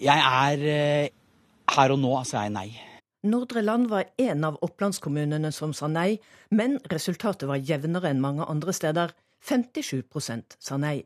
Jeg 0.00 0.20
er 0.20 0.64
eh, 0.74 1.08
her 1.76 1.94
og 1.94 2.00
nå, 2.00 2.12
altså 2.18 2.40
er 2.40 2.48
jeg 2.48 2.56
nei. 2.56 2.68
Nordre 3.30 3.60
Land 3.60 3.90
var 3.92 4.08
en 4.16 4.44
av 4.48 4.58
opplandskommunene 4.64 5.50
som 5.52 5.72
sa 5.76 5.88
nei, 5.92 6.18
men 6.50 6.78
resultatet 6.92 7.48
var 7.48 7.60
jevnere 7.60 8.08
enn 8.12 8.22
mange 8.22 8.46
andre 8.48 8.72
steder. 8.72 9.12
57% 9.44 10.56
sa 10.60 10.78
nei. 10.80 11.02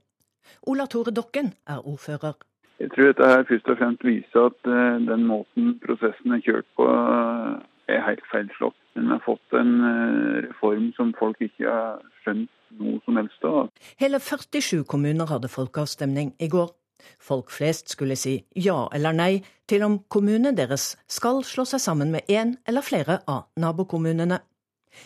Ola 0.71 0.87
Tore 0.91 1.15
Dokken 1.15 1.53
er 1.71 1.83
ordfører. 1.83 2.37
Jeg 2.83 2.91
tror 2.95 3.11
dette 3.11 3.31
her 3.31 3.45
først 3.49 3.71
og 3.71 3.79
fremst 3.79 4.07
viser 4.07 4.49
at 4.51 4.71
eh, 4.71 5.03
den 5.07 5.27
måten 5.31 5.77
prosessen 5.83 6.35
er 6.35 6.43
kjørt 6.43 6.67
på, 6.79 6.87
eh, 6.91 7.59
er 7.89 8.05
helt 8.07 8.25
feilslått. 8.31 8.79
Men 8.95 9.09
vi 9.09 9.17
har 9.17 9.25
fått 9.25 9.57
en 9.59 9.73
eh, 9.89 10.37
reform 10.49 10.93
som 10.97 11.13
folk 11.19 11.41
ikke 11.43 11.67
har 11.67 12.01
skjønt 12.23 12.51
noe 12.79 13.01
som 13.05 13.19
helst 13.19 13.47
av. 13.49 13.69
Hele 14.01 14.21
47 14.23 14.85
kommuner 14.91 15.31
hadde 15.31 15.51
folkeavstemning 15.51 16.35
i 16.43 16.49
går. 16.51 16.73
Folk 17.21 17.51
flest 17.53 17.91
skulle 17.93 18.17
si 18.17 18.39
ja 18.57 18.87
eller 18.95 19.17
nei 19.17 19.33
til 19.69 19.85
om 19.85 19.99
kommunen 20.09 20.57
deres 20.57 20.95
skal 21.11 21.43
slå 21.45 21.67
seg 21.69 21.83
sammen 21.83 22.13
med 22.15 22.31
én 22.31 22.55
eller 22.69 22.87
flere 22.87 23.21
av 23.29 23.49
nabokommunene. 23.61 24.39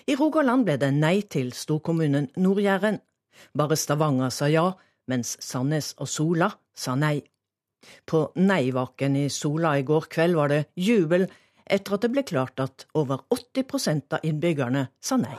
I 0.06 0.14
Rogaland 0.20 0.66
ble 0.68 0.76
det 0.80 0.92
nei 0.94 1.22
til 1.32 1.50
storkommunen 1.56 2.28
Nord-Jæren. 2.36 3.00
Bare 3.56 3.76
Stavanger 3.76 4.30
sa 4.34 4.48
ja, 4.52 4.66
mens 5.08 5.36
Sandnes 5.40 5.94
og 5.98 6.10
Sola 6.12 6.50
sa 6.76 6.94
nei. 6.98 7.22
På 8.04 8.28
nei-vaken 8.36 9.16
i 9.16 9.28
Sola 9.32 9.76
i 9.78 9.86
går 9.86 10.08
kveld 10.12 10.36
var 10.36 10.52
det 10.52 10.64
jubel 10.76 11.28
etter 11.70 11.96
at 11.96 12.04
det 12.04 12.12
ble 12.14 12.24
klart 12.26 12.60
at 12.62 12.86
over 12.94 13.24
80 13.34 14.14
av 14.16 14.24
innbyggerne 14.26 14.88
sa 15.00 15.20
nei. 15.20 15.36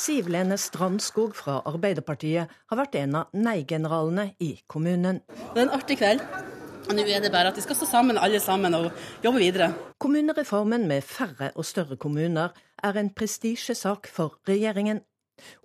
Siv 0.00 0.30
Lene 0.32 0.56
Strandskog 0.58 1.36
fra 1.36 1.58
Arbeiderpartiet 1.68 2.50
har 2.72 2.78
vært 2.80 2.96
en 2.98 3.18
av 3.20 3.36
nei-generalene 3.36 4.30
i 4.42 4.54
kommunen. 4.66 5.20
Det 5.52 5.60
er 5.60 5.66
en 5.68 5.76
artig 5.76 6.00
kveld. 6.00 6.49
Nå 6.88 7.04
er 7.04 7.20
det 7.20 7.30
bare 7.32 7.50
at 7.52 7.58
de 7.58 7.62
skal 7.62 7.76
stå 7.76 7.86
sammen 7.86 8.18
alle 8.18 8.40
sammen 8.40 8.74
og 8.74 8.88
jobbe 9.24 9.38
videre. 9.42 9.68
Kommunereformen 10.00 10.86
med 10.88 11.04
færre 11.04 11.50
og 11.54 11.64
større 11.64 11.96
kommuner 12.00 12.56
er 12.82 12.98
en 12.98 13.10
prestisjesak 13.12 14.08
for 14.08 14.40
regjeringen. 14.48 15.02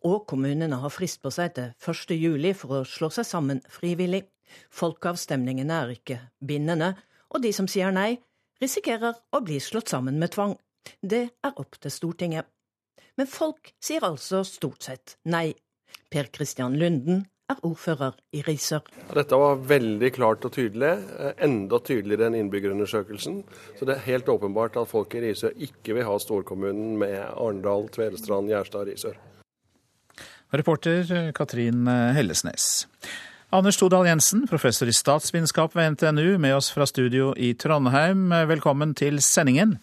Og 0.03 0.25
kommunene 0.27 0.79
har 0.81 0.93
frist 0.93 1.21
på 1.23 1.31
seg 1.33 1.55
til 1.55 1.71
1. 1.79 2.15
juli 2.19 2.53
for 2.53 2.81
å 2.81 2.85
slå 2.87 3.09
seg 3.13 3.27
sammen 3.27 3.61
frivillig. 3.71 4.25
Folkeavstemningen 4.71 5.71
er 5.73 5.95
ikke 5.95 6.19
bindende, 6.45 6.93
og 7.31 7.41
de 7.43 7.51
som 7.55 7.67
sier 7.67 7.91
nei, 7.95 8.17
risikerer 8.61 9.15
å 9.31 9.41
bli 9.43 9.59
slått 9.59 9.91
sammen 9.91 10.19
med 10.21 10.35
tvang. 10.35 10.55
Det 11.01 11.23
er 11.43 11.55
opp 11.61 11.79
til 11.81 11.91
Stortinget. 11.91 12.45
Men 13.17 13.31
folk 13.31 13.71
sier 13.83 14.03
altså 14.05 14.43
stort 14.47 14.83
sett 14.83 15.17
nei. 15.23 15.53
Per 16.11 16.27
Christian 16.31 16.75
Lunden 16.79 17.25
er 17.51 17.59
ordfører 17.65 18.15
i 18.33 18.41
Risør. 18.45 18.85
Dette 19.13 19.37
var 19.37 19.59
veldig 19.69 20.09
klart 20.15 20.45
og 20.47 20.53
tydelig, 20.55 20.93
eh, 21.19 21.33
enda 21.45 21.79
tydeligere 21.79 22.27
enn 22.29 22.39
innbyggerundersøkelsen. 22.39 23.43
Så 23.77 23.85
det 23.85 23.95
er 23.95 24.07
helt 24.07 24.25
åpenbart 24.25 24.77
at 24.81 24.89
folk 24.89 25.13
i 25.13 25.21
Risør 25.21 25.53
ikke 25.53 25.93
vil 25.93 26.05
ha 26.05 26.17
storkommunen 26.17 26.97
med 26.97 27.19
Arendal, 27.37 27.87
Tvedestrand, 27.89 28.49
Gjerstad 28.49 28.81
og 28.81 28.87
Risør. 28.87 29.15
Reporter 30.53 31.11
eh, 31.11 31.31
Katrin 31.33 31.87
eh, 31.87 32.13
Hellesnes. 32.17 32.87
Anders 33.53 33.77
Todal 33.77 34.07
Jensen, 34.07 34.47
professor 34.47 34.87
i 34.87 34.91
statsvitenskap 34.91 35.75
ved 35.75 35.91
NTNU, 35.91 36.39
med 36.39 36.55
oss 36.55 36.71
fra 36.73 36.85
studio 36.85 37.33
i 37.37 37.53
Trondheim. 37.53 38.29
Velkommen 38.49 38.95
til 38.95 39.21
sendingen. 39.21 39.77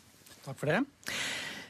Takk 0.44 0.59
for 0.59 0.66
det. 0.66 0.83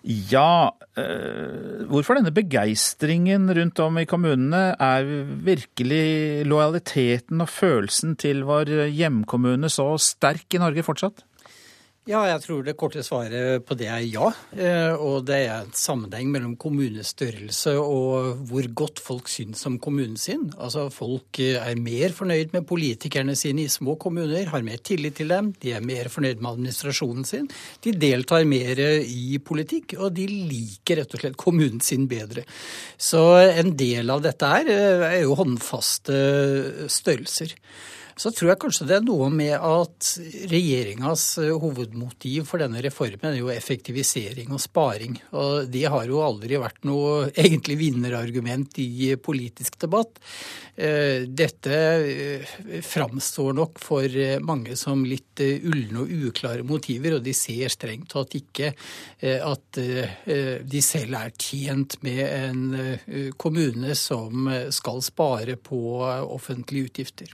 Ja, 0.02 0.74
øh, 0.98 1.86
hvorfor 1.86 2.18
denne 2.18 2.32
begeistringen 2.34 3.46
rundt 3.54 3.78
om 3.78 3.98
i 4.02 4.04
kommunene? 4.04 4.74
Er 4.74 5.06
virkelig 5.46 6.46
lojaliteten 6.46 7.40
og 7.40 7.48
følelsen 7.48 8.16
til 8.18 8.42
vår 8.48 8.88
hjemkommune 8.90 9.70
så 9.70 9.92
sterk 10.02 10.54
i 10.54 10.62
Norge 10.62 10.82
fortsatt? 10.82 11.22
Ja, 12.02 12.24
jeg 12.26 12.40
tror 12.42 12.64
det 12.66 12.72
korte 12.74 13.04
svaret 13.06 13.62
på 13.62 13.76
det 13.78 13.86
er 13.86 14.00
ja. 14.02 14.32
Eh, 14.58 14.90
og 14.98 15.22
det 15.28 15.36
er 15.44 15.60
en 15.60 15.68
sammenheng 15.78 16.32
mellom 16.34 16.56
kommunestørrelse 16.58 17.76
og 17.78 18.40
hvor 18.48 18.66
godt 18.74 18.98
folk 18.98 19.30
syns 19.30 19.62
om 19.70 19.76
kommunen 19.78 20.16
sin. 20.18 20.48
Altså 20.58 20.88
Folk 20.90 21.38
eh, 21.38 21.60
er 21.62 21.78
mer 21.78 22.10
fornøyd 22.16 22.56
med 22.56 22.66
politikerne 22.66 23.36
sine 23.38 23.68
i 23.68 23.70
små 23.70 23.94
kommuner, 24.02 24.50
har 24.50 24.66
mer 24.66 24.82
tillit 24.82 25.20
til 25.20 25.30
dem, 25.30 25.52
de 25.62 25.76
er 25.76 25.86
mer 25.86 26.10
fornøyd 26.10 26.42
med 26.42 26.50
administrasjonen 26.56 27.28
sin. 27.28 27.46
De 27.86 27.94
deltar 27.94 28.50
mer 28.50 28.82
i 29.06 29.38
politikk, 29.38 29.94
og 30.00 30.10
de 30.18 30.26
liker 30.26 31.04
rett 31.04 31.14
og 31.14 31.22
slett 31.22 31.38
kommunen 31.38 31.78
sin 31.86 32.10
bedre. 32.10 32.42
Så 32.98 33.22
en 33.46 33.76
del 33.78 34.10
av 34.10 34.26
dette 34.26 34.50
her 34.56 34.74
eh, 34.74 35.08
er 35.12 35.18
jo 35.22 35.38
håndfaste 35.38 36.18
størrelser. 36.90 37.54
Så 38.22 38.30
tror 38.30 38.52
jeg 38.52 38.60
kanskje 38.62 38.84
det 38.86 38.94
er 39.00 39.02
noe 39.02 39.26
med 39.34 39.56
at 39.56 40.12
regjeringas 40.50 41.24
eh, 41.42 41.50
hovedmotiv 41.58 42.46
for 42.46 42.62
denne 42.62 42.78
reformen 42.84 43.32
er 43.32 43.40
jo 43.40 43.50
effektivisering 43.50 44.52
og 44.54 44.60
sparing. 44.62 45.16
Og 45.34 45.66
det 45.72 45.82
har 45.90 46.06
jo 46.06 46.20
aldri 46.22 46.60
vært 46.62 46.84
noe 46.86 47.32
egentlig 47.44 47.80
vinnerargument 47.80 48.78
i 48.78 49.16
politisk 49.18 49.80
debatt. 49.82 50.20
Eh, 50.76 51.26
dette 51.26 51.80
eh, 51.98 52.52
framstår 52.86 53.56
nok 53.58 53.82
for 53.82 54.20
mange 54.46 54.76
som 54.78 55.02
litt 55.02 55.42
ulne 55.42 56.04
og 56.04 56.12
uklare 56.30 56.62
motiver, 56.66 57.16
og 57.16 57.26
de 57.26 57.34
ser 57.34 57.72
strengt 57.72 58.12
tatt 58.12 58.34
ikke 58.36 58.68
at 59.22 59.78
de 59.78 60.80
selv 60.84 61.16
er 61.16 61.30
tjent 61.40 61.96
med 62.04 62.20
en 62.26 63.32
kommune 63.40 63.94
som 63.98 64.50
skal 64.74 65.00
spare 65.04 65.56
på 65.56 65.80
offentlige 66.02 66.90
utgifter. 66.90 67.32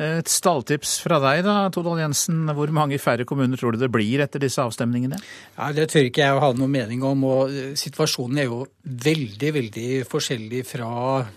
Et 0.00 0.30
stalltips 0.32 0.94
fra 1.04 1.18
deg 1.20 1.42
da, 1.44 1.54
Todal 1.74 1.98
Jensen. 2.00 2.46
Hvor 2.56 2.70
mange 2.72 2.96
færre 3.02 3.26
kommuner 3.28 3.60
tror 3.60 3.76
du 3.76 3.82
det 3.82 3.90
blir 3.92 4.22
etter 4.24 4.40
disse 4.40 4.62
avstemningene? 4.62 5.18
Ja, 5.58 5.72
Det 5.76 5.90
tør 5.92 6.08
ikke 6.08 6.24
jeg 6.24 6.36
å 6.38 6.40
ha 6.40 6.52
noen 6.56 6.72
mening 6.72 7.04
om. 7.04 7.26
og 7.28 7.52
Situasjonen 7.76 8.40
er 8.40 8.48
jo 8.48 8.62
veldig, 8.80 9.52
veldig 9.58 9.90
forskjellig 10.08 10.64
fra 10.64 10.88
eh, 11.20 11.28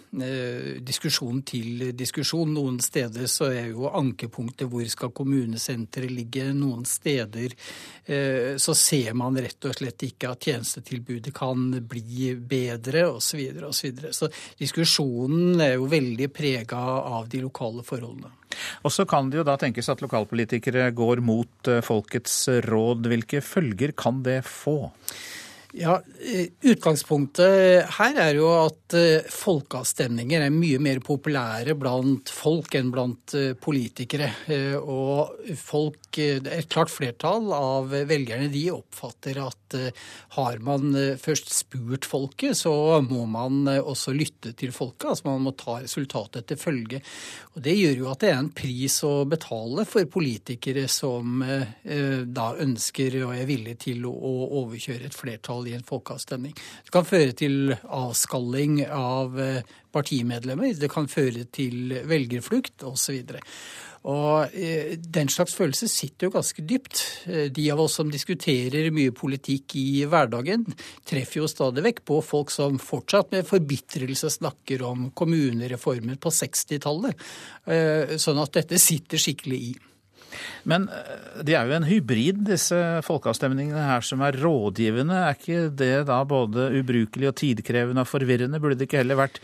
diskusjon 0.86 1.42
til 1.48 1.90
diskusjon. 1.98 2.52
Noen 2.54 2.78
steder 2.84 3.26
så 3.32 3.50
er 3.50 3.72
jo 3.72 3.90
ankepunktet 3.90 4.70
hvor 4.70 4.86
skal 4.90 5.14
kommunesenteret 5.16 6.14
ligge. 6.14 6.46
Noen 6.54 6.86
steder 6.86 7.56
eh, 8.06 8.54
så 8.62 8.76
ser 8.78 9.14
man 9.18 9.38
rett 9.42 9.70
og 9.70 9.76
slett 9.78 10.06
ikke 10.06 10.34
at 10.34 10.48
tjenestetilbudet 10.50 11.34
kan 11.36 11.72
bli 11.90 12.34
bedre, 12.38 13.08
osv. 13.10 13.34
Så, 13.34 13.40
videre, 13.40 13.72
og 13.72 13.76
så, 13.76 13.90
så 14.14 14.30
diskusjonen 14.60 15.62
er 15.64 15.76
jo 15.80 15.90
veldig 15.90 16.30
prega 16.34 16.82
av 17.18 17.30
de 17.32 17.42
lokale 17.42 17.86
forholdene. 17.88 18.30
Og 18.86 18.94
så 18.94 19.08
kan 19.10 19.32
det 19.32 19.40
jo 19.40 19.48
da 19.48 19.56
tenkes 19.58 19.90
at 19.90 20.04
lokalpolitikere 20.06 20.92
går 20.94 21.24
mot 21.26 21.72
eh, 21.72 21.82
folkets 21.86 22.46
råd. 22.70 23.10
Hvilke 23.10 23.42
følger 23.42 23.96
kan 23.98 24.22
det 24.26 24.44
få? 24.46 24.92
Ja, 25.74 25.96
eh, 26.22 26.52
Utgangspunktet 26.70 27.88
her 27.98 28.18
er 28.22 28.38
jo 28.38 28.50
at 28.54 28.94
eh, 28.98 29.26
folkeavstemninger 29.34 30.46
er 30.46 30.54
mye 30.54 30.78
mer 30.78 31.02
populære 31.02 31.74
blant 31.80 32.30
folk 32.30 32.78
enn 32.78 32.92
blant 32.94 33.34
politikere. 33.64 34.30
Og 34.84 35.50
folk, 35.58 36.20
et 36.22 36.70
klart 36.70 36.94
flertall 36.94 37.50
av 37.58 37.90
velgerne 37.90 38.52
de 38.54 38.68
oppfatter 38.76 39.42
at 39.42 39.63
har 40.36 40.60
man 40.64 40.94
først 41.20 41.52
spurt 41.54 42.06
folket, 42.08 42.58
så 42.58 43.02
må 43.06 43.26
man 43.30 43.68
også 43.68 44.14
lytte 44.16 44.54
til 44.58 44.74
folket. 44.76 45.10
Altså 45.12 45.28
man 45.28 45.46
må 45.46 45.54
ta 45.58 45.80
resultatet 45.82 46.48
til 46.50 46.60
følge. 46.60 47.02
Og 47.54 47.62
Det 47.62 47.76
gjør 47.78 48.00
jo 48.04 48.10
at 48.12 48.24
det 48.24 48.32
er 48.32 48.40
en 48.42 48.52
pris 48.56 48.96
å 49.06 49.14
betale 49.30 49.86
for 49.90 50.10
politikere 50.10 50.88
som 50.92 51.44
eh, 51.46 52.24
da 52.26 52.48
ønsker 52.64 53.20
og 53.24 53.36
er 53.36 53.48
villige 53.50 53.82
til 53.88 54.08
å 54.10 54.34
overkjøre 54.64 55.10
et 55.10 55.18
flertall 55.18 55.70
i 55.70 55.78
en 55.78 55.86
folkeavstemning. 55.88 56.56
Det 56.86 56.94
kan 56.94 57.08
føre 57.08 57.36
til 57.38 57.76
avskalling 57.84 58.82
av 58.90 59.40
eh, 59.42 59.62
partimedlemmer, 59.94 60.74
det 60.74 60.90
kan 60.92 61.10
føre 61.12 61.46
til 61.54 61.94
velgerflukt 62.10 62.86
osv. 62.90 63.20
Og 64.10 64.52
eh, 64.52 64.96
Den 65.00 65.32
slags 65.32 65.56
følelse 65.56 65.88
sitter 65.92 66.28
jo 66.28 66.34
ganske 66.36 66.66
dypt. 66.68 67.04
Eh, 67.30 67.48
de 67.54 67.70
av 67.72 67.80
oss 67.84 67.96
som 68.00 68.12
diskuterer 68.12 68.92
mye 68.96 69.14
politikk 69.16 69.78
i 69.80 70.04
hverdagen, 70.10 70.66
treffer 71.08 71.44
jo 71.44 71.52
stadig 71.52 71.86
vekk 71.86 72.04
på 72.10 72.20
folk 72.26 72.52
som 72.54 72.80
fortsatt 72.82 73.32
med 73.36 73.48
forbitrelse 73.48 74.34
snakker 74.40 74.84
om 74.88 75.10
kommunereformen 75.16 76.20
på 76.20 76.36
60-tallet. 76.36 77.26
Eh, 77.64 78.20
sånn 78.20 78.44
at 78.44 78.60
dette 78.60 78.82
sitter 78.82 79.22
skikkelig 79.22 79.64
i. 79.72 79.74
Men 80.66 80.88
de 81.46 81.54
er 81.54 81.68
jo 81.70 81.76
en 81.78 81.86
hybrid, 81.86 82.40
disse 82.48 82.78
folkeavstemningene 83.06 83.84
her 83.86 84.02
som 84.02 84.24
er 84.26 84.40
rådgivende. 84.42 85.20
Er 85.30 85.38
ikke 85.38 85.68
det 85.70 86.08
da 86.10 86.24
både 86.26 86.72
ubrukelig 86.80 87.30
og 87.30 87.36
tidkrevende 87.38 88.02
og 88.02 88.10
forvirrende? 88.10 88.58
Burde 88.64 88.80
det 88.80 88.88
ikke 88.90 89.04
heller 89.04 89.22
vært 89.22 89.38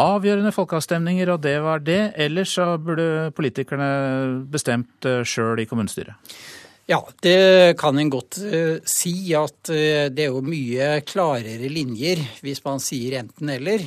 avgjørende 0.00 0.52
folkeavstemninger, 0.54 1.30
og 1.34 1.42
det 1.44 1.56
var 1.62 1.84
det. 1.86 2.02
Ellers 2.20 2.56
så 2.56 2.74
burde 2.82 3.30
politikerne 3.36 4.44
bestemt 4.50 5.06
eh, 5.08 5.22
sjøl 5.26 5.62
i 5.62 5.68
kommunestyret. 5.70 6.36
Ja, 6.84 6.98
det 7.24 7.78
kan 7.80 7.96
en 7.96 8.10
godt 8.12 8.36
uh, 8.44 8.76
si. 8.84 9.14
At 9.32 9.70
uh, 9.72 10.10
det 10.12 10.26
er 10.26 10.34
jo 10.34 10.42
mye 10.44 10.98
klarere 11.08 11.70
linjer 11.72 12.20
hvis 12.44 12.60
man 12.66 12.82
sier 12.84 13.22
enten-eller. 13.22 13.86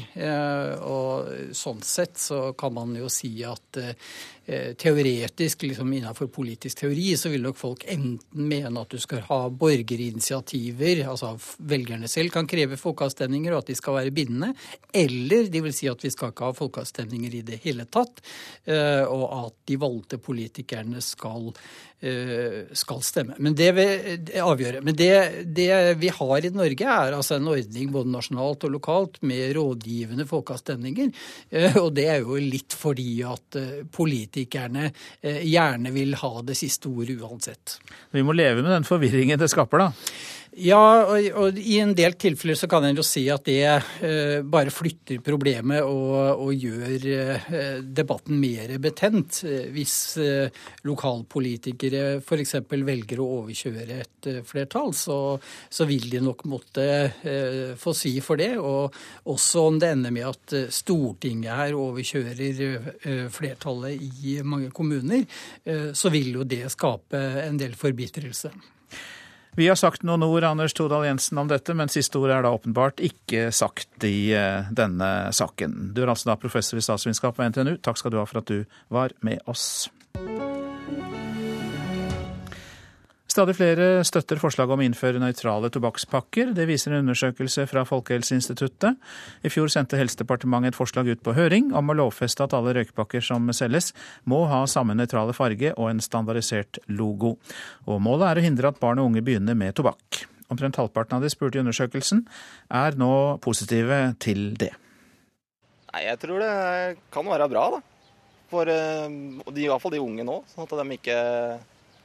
Og 0.82 1.54
sånn 1.54 1.84
sett 1.86 2.18
så 2.18 2.56
kan 2.58 2.74
man 2.74 2.96
jo 2.98 3.12
si 3.14 3.36
at 3.46 3.78
Eh, 3.78 3.94
teoretisk, 4.48 5.66
liksom 5.68 5.92
innenfor 5.94 6.30
politisk 6.32 6.80
teori, 6.80 7.10
så 7.20 7.30
vil 7.30 7.44
nok 7.44 7.58
folk 7.60 7.82
enten 7.92 8.48
mene 8.48 8.80
at 8.80 8.94
du 8.94 9.00
skal 9.02 9.26
ha 9.28 9.40
borgerinitiativer, 9.52 11.02
altså 11.04 11.34
velgerne 11.68 12.08
selv 12.08 12.32
kan 12.32 12.48
kreve 12.48 12.80
folkeavstemninger 12.80 13.52
og 13.52 13.66
at 13.66 13.72
de 13.74 13.76
skal 13.76 13.98
være 13.98 14.14
bindende, 14.16 14.54
eller 14.96 15.50
de 15.52 15.64
vil 15.66 15.76
si 15.76 15.90
at 15.92 16.04
vi 16.04 16.12
skal 16.14 16.32
ikke 16.32 16.48
ha 16.48 16.56
folkeavstemninger 16.56 17.36
i 17.40 17.44
det 17.48 17.60
hele 17.66 17.88
tatt, 17.92 18.24
eh, 18.70 19.04
og 19.04 19.26
at 19.42 19.58
de 19.68 19.80
valgte 19.82 20.22
politikerne 20.24 21.04
skal, 21.04 21.52
eh, 22.00 22.72
skal 22.72 23.04
stemme. 23.04 23.36
Men 23.44 23.58
det 23.58 23.70
vil 23.76 24.32
avgjøre. 24.48 24.84
Men 24.86 24.96
det, 24.96 25.12
det, 25.44 25.70
vi 26.00 26.14
har 26.22 26.48
i 26.48 26.54
Norge, 26.56 26.88
er 26.88 27.18
altså 27.18 27.36
en 27.36 27.52
ordning 27.52 27.92
både 27.92 28.16
nasjonalt 28.16 28.64
og 28.64 28.76
lokalt 28.78 29.20
med 29.28 29.58
rådgivende 29.60 30.28
folkeavstemninger, 30.30 31.12
og 31.84 31.92
det 32.00 32.08
er 32.16 32.24
jo 32.24 32.40
litt 32.40 32.76
fordi 32.78 33.12
at 33.28 33.60
politikere 33.92 34.37
politikerne 34.38 34.92
eh, 35.22 35.44
gjerne 35.46 35.92
vil 35.92 36.16
ha 36.16 36.42
det 36.44 36.56
siste 36.56 36.90
ordet 36.90 37.18
uansett. 37.22 37.80
Vi 38.12 38.24
må 38.24 38.34
leve 38.34 38.62
med 38.62 38.72
den 38.72 38.88
forvirringen 38.88 39.40
det 39.40 39.50
skaper, 39.50 39.88
da? 39.88 39.92
Ja, 40.58 41.06
og, 41.06 41.58
i 41.62 41.76
en 41.78 41.92
del 41.94 42.16
tilfeller 42.18 42.58
så 42.58 42.66
kan 42.70 42.86
en 42.88 42.98
jo 42.98 43.04
si 43.06 43.28
at 43.30 43.44
det 43.46 43.62
eh, 43.68 44.40
bare 44.42 44.72
flytter 44.74 45.20
problemet 45.22 45.86
og, 45.86 46.48
og 46.48 46.54
gjør 46.58 47.04
eh, 47.12 47.50
debatten 47.86 48.40
mer 48.42 48.72
betent. 48.82 49.44
Eh, 49.46 49.68
hvis 49.76 49.94
eh, 50.24 50.50
lokalpolitikere 50.88 52.18
f.eks. 52.24 52.56
velger 52.74 53.22
å 53.22 53.28
overkjøre 53.44 54.00
et 54.00 54.30
flertall, 54.50 54.96
så, 54.98 55.18
så, 55.70 55.86
vil 55.86 56.08
de 56.10 56.24
nok 56.26 56.42
måtte 56.50 56.88
få 57.78 57.94
si 57.96 58.16
for 58.26 58.42
det. 58.42 58.56
Og 58.58 59.30
også 59.30 59.68
om 59.70 59.78
det 59.78 59.92
ender 59.94 60.16
med 60.16 60.26
at 60.32 60.56
Stortinget 60.74 61.54
her 61.54 61.78
overkjører 61.78 63.30
flertallet 63.34 64.02
i 64.26 64.40
mange 64.42 64.72
kommuner, 64.74 65.22
så 65.94 66.12
vil 66.14 66.34
jo 66.40 66.48
det 66.50 66.66
skape 66.74 67.22
en 67.46 67.62
del 67.62 67.78
forbitrelse. 67.78 68.52
Vi 69.58 69.66
har 69.68 69.76
sagt 69.76 70.04
noen 70.06 70.22
ord 70.22 70.46
Anders 70.46 70.76
Todal 70.78 71.08
Jensen, 71.08 71.40
om 71.42 71.48
dette, 71.50 71.74
men 71.74 71.90
siste 71.90 72.20
ord 72.22 72.30
er 72.30 72.44
da 72.46 72.52
åpenbart 72.54 73.02
ikke 73.02 73.48
sagt 73.50 74.06
i 74.06 74.30
eh, 74.38 74.70
denne 74.70 75.10
saken. 75.34 75.96
Du 75.98 76.04
er 76.04 76.14
altså 76.14 76.30
da 76.30 76.38
professor 76.38 76.78
i 76.78 76.86
statsvitenskap 76.86 77.42
ved 77.42 77.56
NTNU. 77.56 77.80
Takk 77.82 77.98
skal 77.98 78.14
du 78.14 78.20
ha 78.22 78.28
for 78.30 78.44
at 78.44 78.54
du 78.54 78.68
var 78.94 79.18
med 79.26 79.42
oss. 79.50 79.88
Stadig 83.38 83.54
flere 83.54 83.88
støtter 84.02 84.40
forslaget 84.42 84.74
om 84.74 84.82
å 84.82 84.86
innføre 84.88 85.20
nøytrale 85.22 85.70
tobakkspakker. 85.70 86.56
Det 86.58 86.64
viser 86.66 86.96
en 86.96 87.04
undersøkelse 87.04 87.68
fra 87.70 87.84
Folkehelseinstituttet. 87.86 88.96
I 89.46 89.52
fjor 89.54 89.70
sendte 89.70 90.00
Helsedepartementet 90.00 90.72
et 90.72 90.78
forslag 90.80 91.12
ut 91.12 91.22
på 91.22 91.36
høring 91.38 91.68
om 91.78 91.94
å 91.94 91.96
lovfeste 92.00 92.48
at 92.48 92.56
alle 92.58 92.74
røykpakker 92.80 93.22
som 93.22 93.46
selges, 93.54 93.92
må 94.26 94.40
ha 94.50 94.64
samme 94.66 94.96
nøytrale 94.98 95.36
farge 95.38 95.70
og 95.76 95.92
en 95.92 96.02
standardisert 96.02 96.80
logo. 96.90 97.36
Og 97.86 98.02
målet 98.02 98.26
er 98.32 98.42
å 98.42 98.46
hindre 98.48 98.72
at 98.74 98.82
barn 98.82 99.04
og 99.04 99.12
unge 99.12 99.22
begynner 99.28 99.60
med 99.60 99.78
tobakk. 99.78 100.24
Omtrent 100.50 100.82
halvparten 100.82 101.20
av 101.20 101.28
de 101.28 101.30
spurte 101.30 101.62
i 101.62 101.62
undersøkelsen 101.62 102.26
er 102.74 102.98
nå 102.98 103.12
positive 103.46 104.02
til 104.18 104.58
det. 104.58 104.72
Nei, 105.94 106.08
Jeg 106.10 106.24
tror 106.26 106.42
det 106.42 106.98
kan 107.14 107.30
være 107.30 107.52
bra, 107.54 107.70
da. 107.78 107.86
For 108.50 108.66
de, 108.66 109.62
i 109.62 109.70
hvert 109.70 109.86
fall 109.86 109.94
de 109.94 110.02
unge 110.02 110.26
nå, 110.26 110.42
sånn 110.56 110.66
at 110.66 110.78
de 110.82 110.98
ikke 110.98 111.22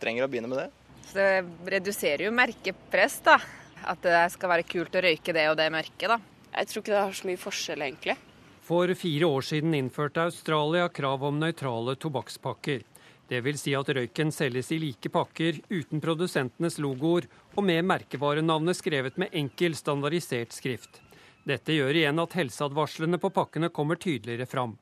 trenger 0.04 0.28
å 0.28 0.32
begynne 0.36 0.52
med 0.52 0.64
det. 0.66 0.70
Det 1.12 1.44
reduserer 1.68 2.26
jo 2.26 2.34
merkepress, 2.34 3.20
da. 3.26 3.38
At 3.82 4.02
det 4.04 4.18
skal 4.34 4.52
være 4.52 4.66
kult 4.68 4.94
å 4.94 5.02
røyke 5.02 5.34
det 5.34 5.48
og 5.50 5.58
det 5.58 5.68
merket, 5.74 6.08
da. 6.08 6.18
Jeg 6.52 6.68
tror 6.68 6.82
ikke 6.82 6.94
det 6.94 7.02
har 7.02 7.16
så 7.18 7.28
mye 7.28 7.40
forskjell, 7.40 7.84
egentlig. 7.86 8.16
For 8.62 8.94
fire 8.94 9.28
år 9.28 9.44
siden 9.44 9.74
innførte 9.74 10.22
Australia 10.28 10.86
krav 10.88 11.24
om 11.26 11.40
nøytrale 11.42 11.96
tobakkspakker. 11.98 12.84
Det 13.28 13.40
vil 13.42 13.56
si 13.58 13.72
at 13.74 13.88
røyken 13.88 14.30
selges 14.34 14.70
i 14.74 14.78
like 14.82 15.08
pakker 15.10 15.58
uten 15.70 16.02
produsentenes 16.04 16.76
logoer 16.82 17.26
og 17.56 17.64
med 17.64 17.86
merkevarenavnet 17.88 18.78
skrevet 18.78 19.18
med 19.18 19.32
enkel, 19.32 19.74
standardisert 19.78 20.52
skrift. 20.54 21.00
Dette 21.48 21.74
gjør 21.74 21.96
igjen 21.96 22.22
at 22.22 22.36
helseadvarslene 22.38 23.18
på 23.18 23.32
pakkene 23.34 23.72
kommer 23.74 23.98
tydeligere 23.98 24.46
fram. 24.46 24.76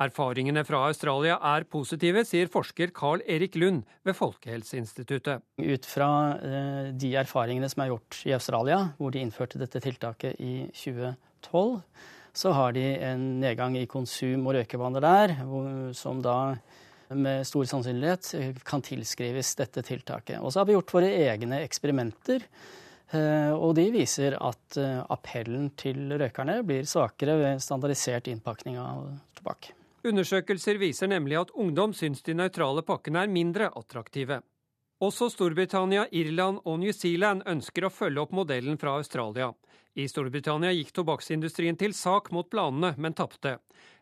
Erfaringene 0.00 0.62
fra 0.64 0.78
Australia 0.88 1.34
er 1.44 1.66
positive, 1.68 2.22
sier 2.24 2.48
forsker 2.48 2.88
Carl 2.96 3.20
Erik 3.28 3.58
Lund 3.60 3.82
ved 4.06 4.16
Folkehelseinstituttet. 4.16 5.42
Ut 5.60 5.88
fra 5.88 6.08
eh, 6.40 6.86
de 6.96 7.10
erfaringene 7.20 7.68
som 7.68 7.82
er 7.84 7.90
gjort 7.90 8.20
i 8.24 8.32
Australia, 8.32 8.78
hvor 8.96 9.12
de 9.12 9.20
innførte 9.20 9.60
dette 9.60 9.82
tiltaket 9.84 10.38
i 10.40 10.54
2012, 10.72 11.82
så 12.32 12.52
har 12.56 12.72
de 12.72 12.84
en 13.10 13.26
nedgang 13.42 13.76
i 13.76 13.84
konsum 13.90 14.46
og 14.48 14.56
røykevaner 14.56 15.04
der, 15.04 15.34
som 15.98 16.22
da 16.24 16.54
med 17.10 17.44
stor 17.44 17.68
sannsynlighet 17.68 18.30
eh, 18.38 18.62
kan 18.64 18.80
tilskrives 18.86 19.50
dette 19.58 19.84
tiltaket. 19.84 20.38
Og 20.40 20.48
så 20.54 20.62
har 20.62 20.70
vi 20.70 20.78
gjort 20.78 20.94
våre 20.96 21.10
egne 21.26 21.58
eksperimenter. 21.66 22.46
Eh, 23.10 23.52
og 23.52 23.74
de 23.76 23.84
viser 23.92 24.38
at 24.40 24.80
appellen 25.12 25.68
til 25.76 26.16
røkerne 26.16 26.62
blir 26.64 26.88
svakere 26.88 27.36
ved 27.42 27.60
standardisert 27.60 28.32
innpakning 28.32 28.80
av 28.80 29.04
tobakk. 29.36 29.74
Undersøkelser 30.06 30.78
viser 30.80 31.10
nemlig 31.12 31.36
at 31.40 31.50
ungdom 31.52 31.92
syns 31.96 32.22
de 32.24 32.32
nøytrale 32.36 32.84
pakkene 32.86 33.26
er 33.26 33.32
mindre 33.32 33.68
attraktive. 33.76 34.40
Også 35.00 35.30
Storbritannia, 35.32 36.06
Irland 36.12 36.60
og 36.68 36.78
New 36.80 36.92
Zealand 36.92 37.44
ønsker 37.48 37.86
å 37.86 37.92
følge 37.92 38.20
opp 38.20 38.32
modellen 38.36 38.76
fra 38.80 38.98
Australia. 39.00 39.50
I 39.96 40.04
Storbritannia 40.08 40.72
gikk 40.76 40.92
tobakksindustrien 40.96 41.76
til 41.80 41.94
sak 41.96 42.30
mot 42.36 42.48
planene, 42.52 42.92
men 43.00 43.16
tapte. 43.16 43.56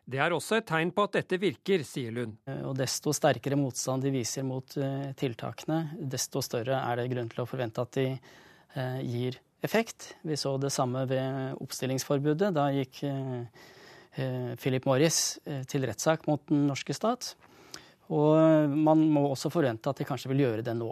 Det 0.09 0.19
er 0.19 0.33
også 0.33 0.59
et 0.59 0.67
tegn 0.69 0.91
på 0.95 1.05
at 1.05 1.15
dette 1.19 1.39
virker, 1.39 1.83
sier 1.87 2.13
Lund. 2.15 2.37
Eh, 2.49 2.61
og 2.67 2.77
Desto 2.79 3.13
sterkere 3.15 3.57
motstand 3.59 4.03
de 4.05 4.13
viser 4.13 4.45
mot 4.47 4.75
eh, 4.79 5.11
tiltakene, 5.19 5.81
desto 5.99 6.43
større 6.45 6.81
er 6.83 6.99
det 6.99 7.09
grunn 7.13 7.31
til 7.31 7.43
å 7.43 7.49
forvente 7.49 7.83
at 7.83 7.95
de 7.97 8.07
eh, 8.11 9.01
gir 9.05 9.39
effekt. 9.65 10.13
Vi 10.23 10.37
så 10.39 10.55
det 10.61 10.71
samme 10.73 11.03
ved 11.09 11.59
oppstillingsforbudet. 11.59 12.53
Da 12.55 12.69
gikk 12.73 13.03
Philip 14.59 14.85
Morris 14.89 15.37
til 15.69 15.85
rettssak 15.87 16.25
mot 16.27 16.41
den 16.49 16.65
norske 16.69 16.95
stat. 16.95 17.33
Og 18.09 18.69
man 18.73 19.05
må 19.13 19.27
også 19.29 19.51
forvente 19.53 19.91
at 19.91 20.01
de 20.01 20.07
kanskje 20.07 20.31
vil 20.33 20.43
gjøre 20.45 20.65
det 20.65 20.75
nå. 20.77 20.89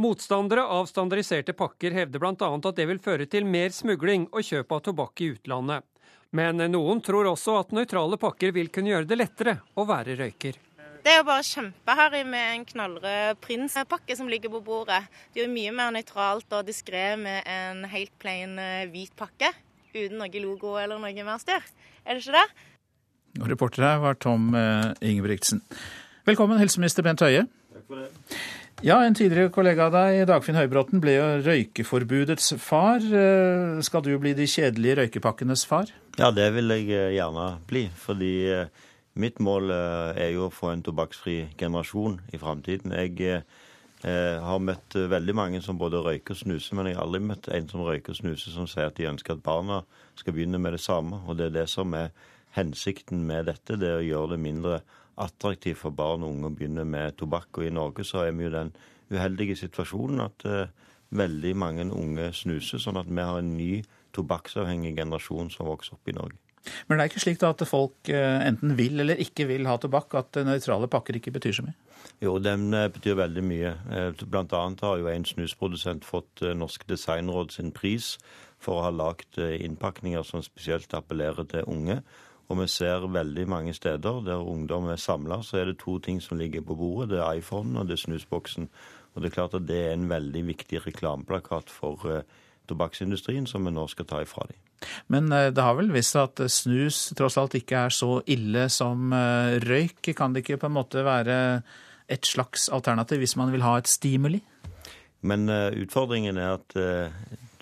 Motstandere 0.00 0.64
av 0.74 0.88
standardiserte 0.90 1.54
pakker 1.54 1.94
hevder 1.94 2.18
bl.a. 2.18 2.34
at 2.34 2.76
det 2.76 2.86
vil 2.90 2.98
føre 2.98 3.28
til 3.30 3.46
mer 3.46 3.70
smugling 3.70 4.26
og 4.32 4.42
kjøp 4.42 4.72
av 4.74 4.80
tobakk 4.88 5.22
i 5.22 5.28
utlandet. 5.36 5.84
Men 6.34 6.58
noen 6.72 6.98
tror 7.04 7.28
også 7.30 7.60
at 7.60 7.74
nøytrale 7.76 8.18
pakker 8.18 8.50
vil 8.56 8.72
kunne 8.74 8.90
gjøre 8.90 9.06
det 9.06 9.20
lettere 9.20 9.60
å 9.78 9.84
være 9.86 10.16
røyker. 10.18 10.58
Det 11.04 11.12
er 11.12 11.20
jo 11.20 11.28
bare 11.28 11.44
kjempeharry 11.46 12.24
med 12.26 12.50
en 12.56 12.64
knallrød 12.66 13.38
Prins-pakke 13.44 14.16
som 14.18 14.26
ligger 14.32 14.50
på 14.56 14.62
bordet. 14.64 15.02
Det 15.30 15.42
er 15.42 15.46
jo 15.46 15.52
mye 15.52 15.74
mer 15.76 15.94
nøytralt 15.94 16.56
og 16.56 16.66
diskré 16.66 17.10
med 17.20 17.44
en 17.44 17.84
helt 17.92 18.14
plain 18.18 18.58
eh, 18.58 18.86
hvit 18.90 19.12
pakke. 19.14 19.52
Uten 19.92 20.16
noe 20.18 20.42
logo 20.42 20.74
eller 20.80 20.98
noe 20.98 21.26
mer 21.28 21.38
styr. 21.38 21.62
Er 22.04 22.18
det 22.18 22.26
ikke 22.26 22.36
det? 22.36 22.48
Og 23.40 23.48
reporter 23.50 23.82
her 23.86 24.00
var 24.02 24.18
Tom 24.20 24.52
eh, 24.54 24.90
Ingebrigtsen. 25.00 25.62
Velkommen, 26.28 26.60
helseminister 26.60 27.02
Bent 27.06 27.22
Høie. 27.24 27.46
Takk 27.72 27.86
for 27.88 28.02
det. 28.02 28.10
Ja, 28.84 28.98
En 29.06 29.16
tidligere 29.16 29.48
kollega 29.54 29.86
av 29.86 29.94
deg, 29.94 30.26
Dagfinn 30.28 30.58
Høybråten, 30.58 31.00
ble 31.00 31.14
jo 31.16 31.24
røykeforbudets 31.46 32.52
far. 32.60 33.00
Eh, 33.00 33.80
skal 33.86 34.04
du 34.04 34.12
bli 34.20 34.34
de 34.36 34.44
kjedelige 34.44 34.98
røykepakkenes 35.00 35.64
far? 35.64 35.88
Ja, 36.20 36.28
det 36.30 36.50
vil 36.58 36.76
jeg 36.76 36.92
eh, 36.92 37.14
gjerne 37.16 37.48
bli. 37.72 37.86
Fordi 38.04 38.34
mitt 39.16 39.40
mål 39.40 39.72
er 39.72 40.34
jo 40.34 40.50
å 40.50 40.52
få 40.52 40.74
en 40.74 40.84
tobakksfri 40.84 41.38
generasjon 41.56 42.18
i 42.34 42.40
framtiden. 42.42 42.92
Jeg 42.92 43.44
har 44.04 44.58
møtt 44.60 44.92
veldig 44.92 45.34
mange 45.38 45.60
som 45.64 45.78
både 45.80 46.02
røyker 46.04 46.34
og 46.34 46.42
snuser, 46.42 46.74
men 46.76 46.90
jeg 46.90 46.98
har 46.98 47.06
aldri 47.06 47.22
møtt 47.24 47.48
en 47.48 47.70
som 47.70 47.86
røyker 47.86 48.12
og 48.12 48.18
snuser 48.18 48.52
som 48.52 48.66
sier 48.68 48.90
at 48.90 48.98
de 48.98 49.06
ønsker 49.08 49.38
at 49.38 49.46
barna 49.46 49.84
skal 50.18 50.36
begynne 50.36 50.60
med 50.60 50.76
det 50.76 50.82
samme. 50.84 51.22
Og 51.26 51.38
det 51.38 51.48
er 51.48 51.56
det 51.60 51.68
som 51.72 51.94
er 51.98 52.12
hensikten 52.54 53.24
med 53.26 53.48
dette, 53.50 53.78
det 53.80 53.90
er 53.90 54.00
å 54.00 54.06
gjøre 54.06 54.34
det 54.34 54.42
mindre 54.44 54.80
attraktivt 55.20 55.78
for 55.78 55.94
barn 55.94 56.24
og 56.24 56.34
unge 56.34 56.50
å 56.50 56.54
begynne 56.54 56.86
med 56.86 57.16
tobakk. 57.18 57.50
Og 57.58 57.68
i 57.68 57.74
Norge 57.74 58.06
så 58.06 58.24
er 58.24 58.34
vi 58.34 58.46
jo 58.46 58.54
den 58.54 58.72
uheldige 59.12 59.56
situasjonen 59.58 60.22
at 60.24 60.46
uh, 60.48 60.64
veldig 61.14 61.52
mange 61.58 61.86
unge 61.92 62.30
snuser, 62.34 62.82
sånn 62.82 62.98
at 62.98 63.10
vi 63.10 63.22
har 63.22 63.38
en 63.38 63.54
ny 63.58 63.84
tobakksavhengig 64.14 64.94
generasjon 64.98 65.50
som 65.52 65.70
vokser 65.70 65.98
opp 65.98 66.10
i 66.10 66.16
Norge. 66.16 66.43
Men 66.88 66.98
det 66.98 67.04
er 67.04 67.10
ikke 67.12 67.24
slik 67.24 67.40
da 67.42 67.52
at 67.54 67.64
folk 67.68 68.10
uh, 68.12 68.40
enten 68.46 68.76
vil 68.78 69.02
eller 69.04 69.20
ikke 69.20 69.48
vil 69.50 69.68
ha 69.68 69.76
tobakk, 69.80 70.16
at 70.20 70.40
nøytrale 70.46 70.90
pakker 70.92 71.18
ikke 71.20 71.34
betyr 71.34 71.58
så 71.58 71.66
mye? 71.66 71.76
Jo, 72.22 72.36
den 72.42 72.68
uh, 72.74 72.88
betyr 72.92 73.18
veldig 73.20 73.44
mye. 73.46 73.74
Blant 74.24 74.54
annet 74.56 74.84
har 74.84 75.00
jo 75.00 75.10
en 75.12 75.28
snusprodusent 75.28 76.06
fått 76.08 76.44
Norsk 76.56 76.86
designråd 76.90 77.54
sin 77.54 77.72
pris 77.74 78.14
for 78.62 78.80
å 78.80 78.86
ha 78.86 78.92
lagd 78.94 79.36
innpakninger 79.38 80.24
som 80.24 80.44
spesielt 80.44 80.94
appellerer 80.96 81.44
til 81.50 81.68
unge. 81.68 82.00
Og 82.52 82.60
vi 82.60 82.66
ser 82.68 83.06
veldig 83.08 83.46
mange 83.48 83.72
steder 83.76 84.20
der 84.24 84.42
ungdom 84.44 84.90
er 84.92 85.00
samla, 85.00 85.40
så 85.42 85.60
er 85.60 85.70
det 85.70 85.78
to 85.80 85.96
ting 85.98 86.20
som 86.20 86.38
ligger 86.38 86.64
på 86.64 86.76
bordet. 86.76 87.14
Det 87.14 87.20
er 87.22 87.40
iPhonen 87.40 87.76
og 87.80 87.88
det 87.88 87.96
er 87.96 88.04
snusboksen. 88.04 88.68
Og 89.14 89.22
det 89.22 89.30
er 89.30 89.36
klart 89.36 89.54
at 89.56 89.66
det 89.68 89.78
er 89.86 89.94
en 89.94 90.10
veldig 90.10 90.42
viktig 90.50 90.82
reklameplakat 90.86 91.70
for 91.72 92.04
uh, 92.04 92.20
tobakksindustrien 92.70 93.48
som 93.50 93.66
vi 93.66 93.72
nå 93.74 93.86
skal 93.90 94.08
ta 94.10 94.22
ifra 94.24 94.46
dem. 94.50 94.58
Men 95.12 95.30
uh, 95.32 95.50
det 95.54 95.64
har 95.64 95.76
vel 95.78 95.92
vist 95.94 96.16
seg 96.16 96.30
at 96.30 96.52
snus 96.52 97.06
tross 97.16 97.38
alt 97.40 97.56
ikke 97.58 97.86
er 97.86 97.94
så 97.94 98.18
ille 98.30 98.68
som 98.72 99.14
uh, 99.14 99.56
røyk. 99.64 100.12
Kan 100.16 100.34
det 100.34 100.44
ikke 100.44 100.60
på 100.64 100.70
en 100.70 100.78
måte 100.78 101.04
være 101.06 101.38
et 102.10 102.28
slags 102.28 102.68
alternativ 102.68 103.22
hvis 103.24 103.38
man 103.40 103.52
vil 103.54 103.64
ha 103.64 103.78
et 103.80 103.88
stimuli? 103.88 104.42
Men 105.24 105.48
utfordringen 105.48 106.36
er 106.36 106.58
at 106.58 106.74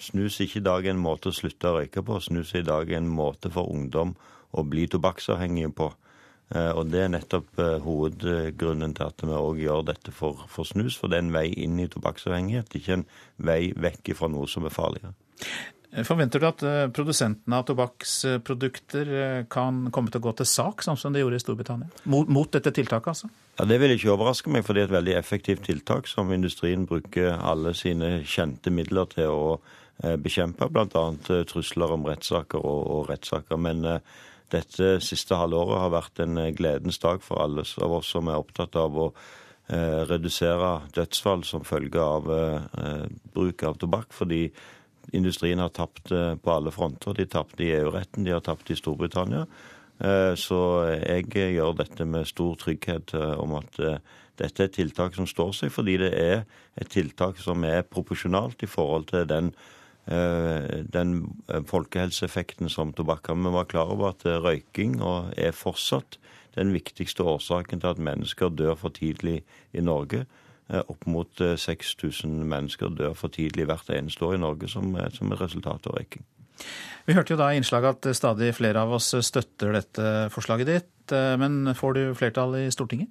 snus 0.02 0.40
ikke 0.42 0.58
i 0.58 0.64
dag 0.66 0.86
er 0.88 0.96
en 0.96 1.04
måte 1.04 1.30
å 1.30 1.36
slutte 1.36 1.70
å 1.70 1.76
røyke 1.76 2.02
på. 2.02 2.16
Snus 2.18 2.50
er 2.56 2.64
i 2.64 2.66
dag 2.66 2.90
en 2.90 3.06
måte 3.06 3.52
for 3.54 3.70
ungdom 3.70 4.16
å 4.50 4.64
bli 4.66 4.88
tobakksavhengige 4.90 5.70
på. 5.78 5.92
Eh, 6.52 6.70
og 6.76 6.88
Det 6.92 7.00
er 7.00 7.12
nettopp 7.12 7.60
eh, 7.60 7.78
hovedgrunnen 7.82 8.94
til 8.96 9.08
at 9.08 9.24
vi 9.24 9.36
òg 9.36 9.60
gjør 9.62 9.84
dette 9.88 10.12
for, 10.14 10.44
for, 10.52 10.68
snus. 10.68 10.98
For 11.00 11.08
det 11.08 11.18
er 11.18 11.26
en 11.26 11.34
vei 11.34 11.48
inn 11.64 11.78
i 11.80 11.88
tobakksavhengighet, 11.90 12.74
ikke 12.76 12.98
en 12.98 13.06
vei 13.40 13.60
vekk 13.72 14.12
fra 14.18 14.28
noe 14.32 14.48
som 14.50 14.68
er 14.68 14.74
farligere. 14.74 15.14
Forventer 16.08 16.40
du 16.40 16.46
at 16.48 16.62
eh, 16.64 16.86
produsentene 16.92 17.58
av 17.58 17.66
tobakksprodukter 17.68 19.12
kan 19.52 19.86
komme 19.92 20.12
til 20.12 20.22
å 20.22 20.26
gå 20.26 20.34
til 20.40 20.48
sak, 20.48 20.84
sånn 20.84 21.00
som 21.00 21.12
de 21.12 21.22
gjorde 21.22 21.40
i 21.40 21.44
Storbritannia? 21.44 22.02
Mot, 22.12 22.28
mot 22.32 22.52
dette 22.52 22.72
tiltaket, 22.72 23.14
altså? 23.14 23.30
Ja, 23.58 23.68
Det 23.68 23.78
vil 23.80 23.94
ikke 23.96 24.12
overraske 24.12 24.52
meg, 24.52 24.66
for 24.66 24.76
det 24.76 24.84
er 24.84 24.90
et 24.90 24.98
veldig 24.98 25.14
effektivt 25.20 25.64
tiltak 25.68 26.08
som 26.08 26.32
industrien 26.32 26.84
bruker 26.88 27.36
alle 27.36 27.72
sine 27.76 28.18
kjente 28.28 28.72
midler 28.72 29.08
til 29.12 29.32
å 29.32 29.46
bekjempe, 30.18 30.66
bl.a. 30.72 31.02
trusler 31.46 31.92
om 31.94 32.06
rettssaker 32.08 32.58
og, 32.58 32.80
og 32.90 33.10
rettssaker. 33.12 33.60
Men 33.60 33.84
dette 34.52 34.96
siste 35.04 35.36
halvåret 35.38 35.80
har 35.80 35.94
vært 35.94 36.22
en 36.24 36.40
eh, 36.40 36.52
gledens 36.56 37.00
dag 37.02 37.22
for 37.24 37.42
alle 37.42 37.64
av 37.64 37.96
oss 37.98 38.12
som 38.14 38.28
er 38.28 38.40
opptatt 38.40 38.76
av 38.78 38.98
å 38.98 39.08
eh, 39.08 40.02
redusere 40.10 40.72
dødsfall 40.96 41.44
som 41.48 41.66
følge 41.66 42.02
av 42.02 42.30
eh, 42.32 43.06
bruk 43.34 43.64
av 43.68 43.78
tobakk. 43.80 44.12
Fordi 44.16 44.46
industrien 45.12 45.60
har 45.60 45.72
tapt 45.74 46.12
på 46.12 46.52
alle 46.52 46.70
fronter. 46.70 47.16
De 47.18 47.26
tapte 47.26 47.64
i 47.64 47.72
EU-retten, 47.74 48.22
de 48.24 48.36
har 48.36 48.44
tapt 48.46 48.70
i 48.70 48.76
Storbritannia. 48.78 49.48
Så 50.38 50.58
jeg 50.94 51.26
gjør 51.56 51.74
dette 51.78 52.06
med 52.06 52.28
stor 52.30 52.54
trygghet 52.58 53.10
om 53.18 53.56
at 53.58 53.80
dette 54.38 54.62
er 54.62 54.70
et 54.70 54.76
tiltak 54.78 55.18
som 55.18 55.26
står 55.26 55.50
seg, 55.58 55.72
fordi 55.74 55.98
det 56.04 56.12
er 56.14 56.44
et 56.78 56.90
tiltak 56.90 57.42
som 57.42 57.66
er 57.66 57.82
proporsjonalt 57.82 58.62
i 58.62 58.70
forhold 58.70 59.10
til 59.10 59.26
den 59.30 59.50
den 60.06 61.14
eh, 61.48 61.62
folkehelseeffekten 61.62 62.70
som 62.72 62.92
tobakk 62.92 63.28
har. 63.30 63.38
Vi 63.38 63.54
var 63.54 63.68
klar 63.70 63.92
over 63.94 64.10
at 64.10 64.26
eh, 64.26 64.40
røyking 64.42 64.98
er 65.36 65.54
fortsatt 65.54 66.18
den 66.56 66.72
viktigste 66.74 67.22
årsaken 67.22 67.80
til 67.80 67.94
at 67.94 68.02
mennesker 68.02 68.50
dør 68.50 68.74
for 68.76 68.90
tidlig 68.92 69.42
i 69.72 69.80
Norge. 69.80 70.26
Opp 70.72 71.04
mot 71.10 71.36
6000 71.36 72.44
mennesker 72.48 72.92
dør 72.96 73.14
for 73.16 73.32
tidlig 73.32 73.66
hvert 73.68 73.88
eneste 73.92 74.24
år 74.24 74.36
i 74.36 74.40
Norge 74.40 74.68
som, 74.68 74.94
som 75.12 75.32
er 75.32 75.40
resultat 75.40 75.88
av 75.88 75.96
røyking. 75.96 76.22
Vi 77.08 77.16
hørte 77.16 77.34
jo 77.34 77.40
da 77.40 77.50
i 77.52 77.58
innslaget 77.60 78.06
at 78.06 78.16
stadig 78.16 78.52
flere 78.56 78.84
av 78.84 78.92
oss 78.96 79.10
støtter 79.26 79.72
dette 79.74 80.06
forslaget 80.32 80.68
ditt. 80.70 81.14
Men 81.40 81.74
får 81.76 81.96
du 81.96 82.02
flertall 82.16 82.56
i 82.60 82.70
Stortinget? 82.72 83.10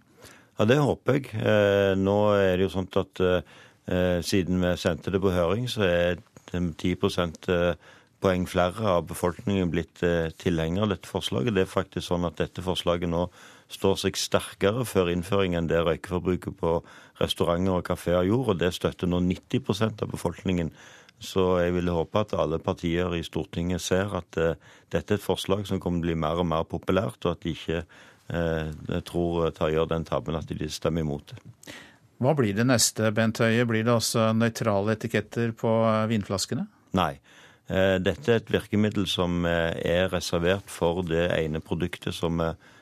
Ja, 0.58 0.66
det 0.70 0.80
håper 0.82 1.20
jeg. 1.20 1.98
Nå 2.02 2.18
er 2.38 2.56
det 2.56 2.70
jo 2.70 2.74
sånn 2.78 2.90
at 3.02 3.24
siden 4.26 4.62
vi 4.62 4.74
sendte 4.80 5.14
det 5.14 5.22
på 5.22 5.34
høring, 5.34 5.68
så 5.70 5.86
er 5.86 6.22
10 6.52 7.50
eh, 7.50 7.76
poeng 8.22 8.46
flere 8.50 8.86
av 8.98 9.08
befolkningen 9.10 9.72
blitt 9.72 10.04
eh, 10.06 10.30
tilhenger 10.38 10.86
av 10.86 10.94
dette 10.94 11.10
forslaget. 11.10 11.56
Det 11.56 11.66
er 11.66 11.72
faktisk 11.72 12.08
sånn 12.08 12.28
at 12.28 12.38
dette 12.42 12.64
forslaget 12.66 13.10
nå 13.10 13.28
står 13.72 13.98
seg 14.02 14.20
sterkere 14.20 14.86
før 14.86 15.12
innføring 15.14 15.56
enn 15.56 15.70
det 15.72 15.80
røykeforbruket 15.86 16.58
på 16.60 16.80
restauranter 17.22 17.80
og 17.80 17.86
kafeer 17.88 18.28
gjorde, 18.28 18.56
og 18.56 18.60
det 18.60 18.74
støtter 18.76 19.08
nå 19.08 19.22
90% 19.24 20.04
av 20.04 20.12
befolkningen. 20.12 20.74
Så 21.22 21.62
jeg 21.62 21.76
ville 21.78 21.94
håpe 21.94 22.24
at 22.24 22.34
alle 22.34 22.58
partier 22.60 23.14
i 23.16 23.24
Stortinget 23.24 23.84
ser 23.84 24.12
at 24.18 24.34
dette 24.34 25.14
er 25.14 25.20
et 25.20 25.24
forslag 25.24 25.68
som 25.70 25.80
kommer 25.80 26.02
til 26.02 26.10
å 26.10 26.10
bli 26.10 26.18
mer 26.24 26.42
og 26.42 26.50
mer 26.50 26.66
populært, 26.68 27.22
og 27.24 27.36
at 27.36 27.46
de 27.46 27.54
ikke 27.54 27.84
jeg 28.32 29.04
tror 29.10 29.50
tar 29.52 29.74
gjør 29.74 29.90
den 29.92 30.06
tabben 30.08 30.38
at 30.40 30.48
de 30.48 30.70
stemmer 30.72 31.04
imot 31.04 31.34
det. 31.34 31.42
Hva 32.22 32.36
blir 32.38 32.54
det 32.54 32.68
neste, 32.70 33.10
Bent 33.18 33.42
Høie? 33.42 33.66
Blir 33.66 33.86
det 33.88 33.96
også 33.96 34.30
nøytrale 34.38 34.94
etiketter 34.94 35.56
på 35.58 35.72
vinflaskene? 36.12 36.68
Nei. 36.98 37.16
Dette 37.72 38.34
er 38.34 38.42
et 38.42 38.52
virkemiddel 38.52 39.08
som 39.08 39.46
er 39.48 40.10
reservert 40.12 40.70
for 40.70 41.06
det 41.08 41.30
ene 41.38 41.62
produktet 41.64 42.14
som, 42.14 42.42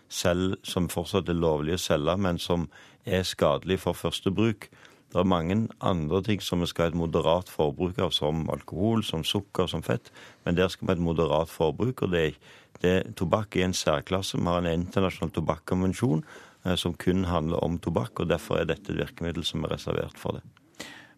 selv, 0.09 0.57
som 0.65 0.89
fortsatt 0.91 1.29
er 1.29 1.37
lovlig 1.37 1.77
å 1.77 1.81
selge, 1.83 2.15
men 2.17 2.41
som 2.41 2.65
er 3.05 3.23
skadelig 3.27 3.79
for 3.85 3.95
første 3.95 4.33
bruk. 4.33 4.67
Det 5.09 5.17
er 5.17 5.25
mange 5.25 5.55
andre 5.81 6.21
ting 6.25 6.41
som 6.41 6.61
vi 6.61 6.67
skal 6.69 6.85
ha 6.85 6.91
et 6.91 6.99
moderat 6.99 7.49
forbruk 7.49 7.97
av, 7.97 8.11
som 8.13 8.43
alkohol, 8.53 9.01
som 9.03 9.23
sukker, 9.25 9.65
som 9.69 9.81
fett. 9.81 10.11
Men 10.45 10.57
der 10.57 10.69
skal 10.69 10.85
vi 10.85 10.91
ha 10.91 10.97
et 10.99 11.07
moderat 11.07 11.49
forbruk. 11.49 12.03
og 12.03 12.11
det 12.11 12.21
er, 12.25 12.35
det, 12.81 13.15
Tobakk 13.17 13.57
er 13.57 13.65
en 13.65 13.73
særklasse. 13.73 14.37
Vi 14.37 14.45
har 14.45 14.61
en 14.61 14.69
internasjonal 14.69 15.33
tobakkonvensjon 15.33 16.21
eh, 16.21 16.48
som 16.75 16.93
kun 16.99 17.23
handler 17.29 17.63
om 17.63 17.77
tobakk. 17.79 18.19
og 18.19 18.29
Derfor 18.29 18.59
er 18.59 18.69
dette 18.69 18.91
et 18.93 18.99
virkemiddel 18.99 19.45
som 19.47 19.63
er 19.63 19.75
reservert 19.75 20.17
for 20.19 20.39
det. 20.39 20.43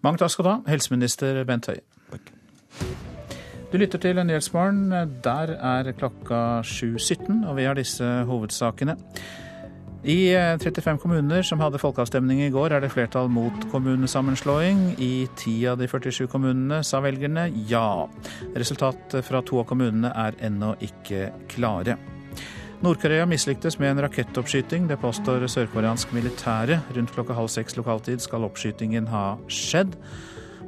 Mange 0.02 0.18
takk 0.18 0.34
skal 0.34 0.46
du 0.46 0.50
ha, 0.50 0.58
helseminister 0.70 1.44
Bent 1.46 1.70
Høie. 1.70 1.84
Du 3.72 3.78
lytter 3.78 4.02
til 4.04 4.18
Nyhetsmorgen. 4.20 4.90
Der 5.24 5.54
er 5.56 5.92
klokka 5.96 6.62
7.17, 6.68 7.46
og 7.48 7.56
vi 7.56 7.64
har 7.64 7.78
disse 7.78 8.08
hovedsakene. 8.28 8.98
I 10.02 10.34
35 10.34 10.90
eh, 10.90 10.98
kommuner 10.98 11.46
som 11.46 11.62
hadde 11.62 11.80
folkeavstemning 11.80 12.42
i 12.42 12.50
går, 12.50 12.74
er 12.74 12.82
det 12.82 12.90
flertall 12.92 13.30
mot 13.30 13.68
kommunesammenslåing. 13.72 14.96
I 14.98 15.28
ti 15.38 15.54
av 15.70 15.78
de 15.78 15.88
47 15.88 16.26
kommunene 16.32 16.82
sa 16.84 17.04
velgerne 17.06 17.46
ja. 17.70 18.10
Resultatet 18.58 19.22
fra 19.28 19.44
to 19.46 19.62
av 19.62 19.70
kommunene 19.70 20.10
er 20.10 20.40
ennå 20.50 20.74
ikke 20.82 21.30
klare. 21.54 22.00
Nord-Korea 22.82 23.28
mislyktes 23.30 23.76
med 23.78 23.92
en 23.92 24.02
rakettoppskyting. 24.02 24.88
Det 24.90 24.98
påstår 24.98 25.44
sørkoreansk 25.54 26.16
militære. 26.18 26.80
Rundt 26.96 27.14
klokka 27.14 27.36
halv 27.38 27.52
seks 27.54 27.78
lokaltid 27.78 28.24
skal 28.24 28.48
oppskytingen 28.48 29.06
ha 29.12 29.36
skjedd. 29.46 29.94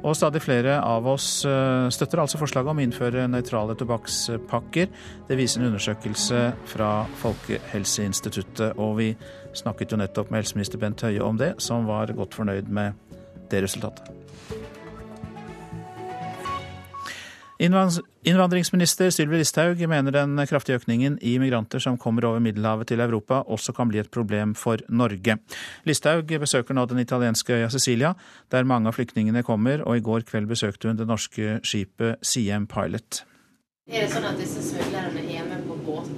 Og 0.04 0.14
stadig 0.14 0.44
flere 0.44 0.76
av 0.78 1.08
oss 1.10 1.26
eh, 1.48 1.88
støtter 1.90 2.22
altså 2.22 2.38
forslaget 2.38 2.70
om 2.70 2.78
å 2.78 2.84
innføre 2.84 3.26
nøytrale 3.32 3.74
tobakkspakker. 3.80 4.90
Det 5.26 5.38
viser 5.40 5.62
en 5.62 5.72
undersøkelse 5.72 6.42
fra 6.70 6.90
Folkehelseinstituttet. 7.24 8.78
Og 8.78 8.98
vi 9.00 9.12
snakket 9.56 9.96
jo 9.96 9.98
nettopp 9.98 10.30
med 10.30 10.44
helseminister 10.44 10.78
Bent 10.78 11.02
Høie 11.02 11.24
om 11.24 11.40
det, 11.40 11.56
som 11.58 11.90
var 11.90 12.14
godt 12.14 12.38
fornøyd 12.38 12.70
med 12.70 12.94
det 13.50 13.66
resultatet. 13.66 14.23
Innvandringsminister 17.62 19.12
Sylvi 19.14 19.38
Listhaug 19.38 19.78
mener 19.88 20.14
den 20.16 20.40
kraftige 20.50 20.80
økningen 20.80 21.20
i 21.22 21.36
migranter 21.38 21.78
som 21.78 21.98
kommer 22.00 22.26
over 22.26 22.42
Middelhavet 22.42 22.88
til 22.90 23.02
Europa, 23.04 23.44
også 23.46 23.72
kan 23.76 23.88
bli 23.92 24.00
et 24.02 24.10
problem 24.10 24.56
for 24.58 24.82
Norge. 24.88 25.38
Listhaug 25.86 26.26
besøker 26.26 26.74
nå 26.74 26.86
den 26.90 26.98
italienske 27.04 27.54
øya 27.54 27.68
Sicilia, 27.70 28.14
der 28.50 28.66
mange 28.66 28.90
av 28.90 28.98
flyktningene 28.98 29.44
kommer, 29.46 29.84
og 29.86 29.96
i 29.96 30.02
går 30.02 30.26
kveld 30.26 30.50
besøkte 30.50 30.90
hun 30.90 30.98
det 30.98 31.06
norske 31.06 31.60
skipet 31.62 32.18
Siem 32.26 32.66
Pilot. 32.66 33.22
Er 33.86 34.06
det 34.06 34.14
sånn 34.14 34.24
at 34.24 34.38
disse 34.40 34.62
smuglerne 34.64 35.12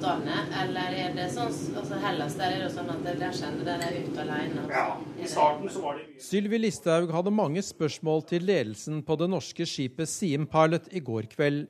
er 0.06 0.18
båtene, 0.20 0.36
eller 0.62 0.94
er 0.96 1.14
det 1.16 1.26
sånn 1.34 1.54
altså 1.78 1.98
Hellas 2.02 2.36
der 2.38 2.54
er 2.56 2.64
det 2.64 2.72
sånn 2.74 2.90
at 2.92 3.06
der 3.06 3.32
kjenner 3.34 3.64
dere 3.66 4.02
ute 4.04 4.22
alene? 4.22 4.66
Ja, 4.70 4.86
i 5.18 5.28
starten 5.30 5.70
så 5.72 5.82
var 5.82 5.98
det 5.98 6.22
Sylvi 6.22 6.60
Listhaug 6.60 7.12
hadde 7.14 7.32
mange 7.34 7.62
spørsmål 7.62 8.22
til 8.30 8.46
ledelsen 8.46 9.02
på 9.06 9.16
det 9.20 9.30
norske 9.32 9.66
skipet 9.66 10.10
Siem 10.10 10.46
Pilot 10.46 10.88
i 10.92 11.02
går 11.02 11.30
kveld. 11.32 11.66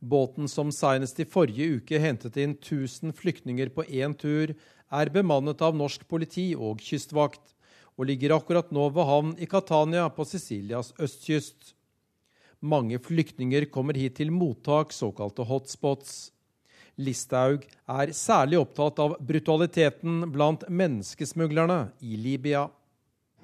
Båten 0.00 0.48
som 0.48 0.70
senest 0.72 1.20
i 1.20 1.28
forrige 1.28 1.76
uke 1.76 2.00
hentet 2.00 2.38
inn 2.40 2.56
1000 2.56 3.12
flyktninger 3.16 3.68
på 3.74 3.84
én 3.84 4.16
tur, 4.16 4.54
er 4.90 5.12
bemannet 5.12 5.60
av 5.62 5.76
norsk 5.76 6.06
politi 6.08 6.50
og 6.56 6.80
kystvakt, 6.82 7.52
og 8.00 8.08
ligger 8.08 8.32
akkurat 8.38 8.70
nå 8.72 8.88
ved 8.96 9.06
havn 9.06 9.34
i 9.38 9.46
Catania 9.46 10.08
på 10.08 10.24
Sicilias 10.24 10.94
østkyst. 10.98 11.74
Mange 12.60 12.98
flyktninger 12.98 13.68
kommer 13.72 13.94
hit 13.96 14.16
til 14.18 14.32
mottak, 14.32 14.92
såkalte 14.92 15.44
hotspots. 15.44 16.30
Listhaug 17.00 17.64
er 17.64 18.12
særlig 18.16 18.60
opptatt 18.60 19.00
av 19.02 19.16
brutaliteten 19.24 20.26
blant 20.32 20.66
menneskesmuglerne 20.68 21.86
i 22.04 22.20
Libya. 22.20 22.68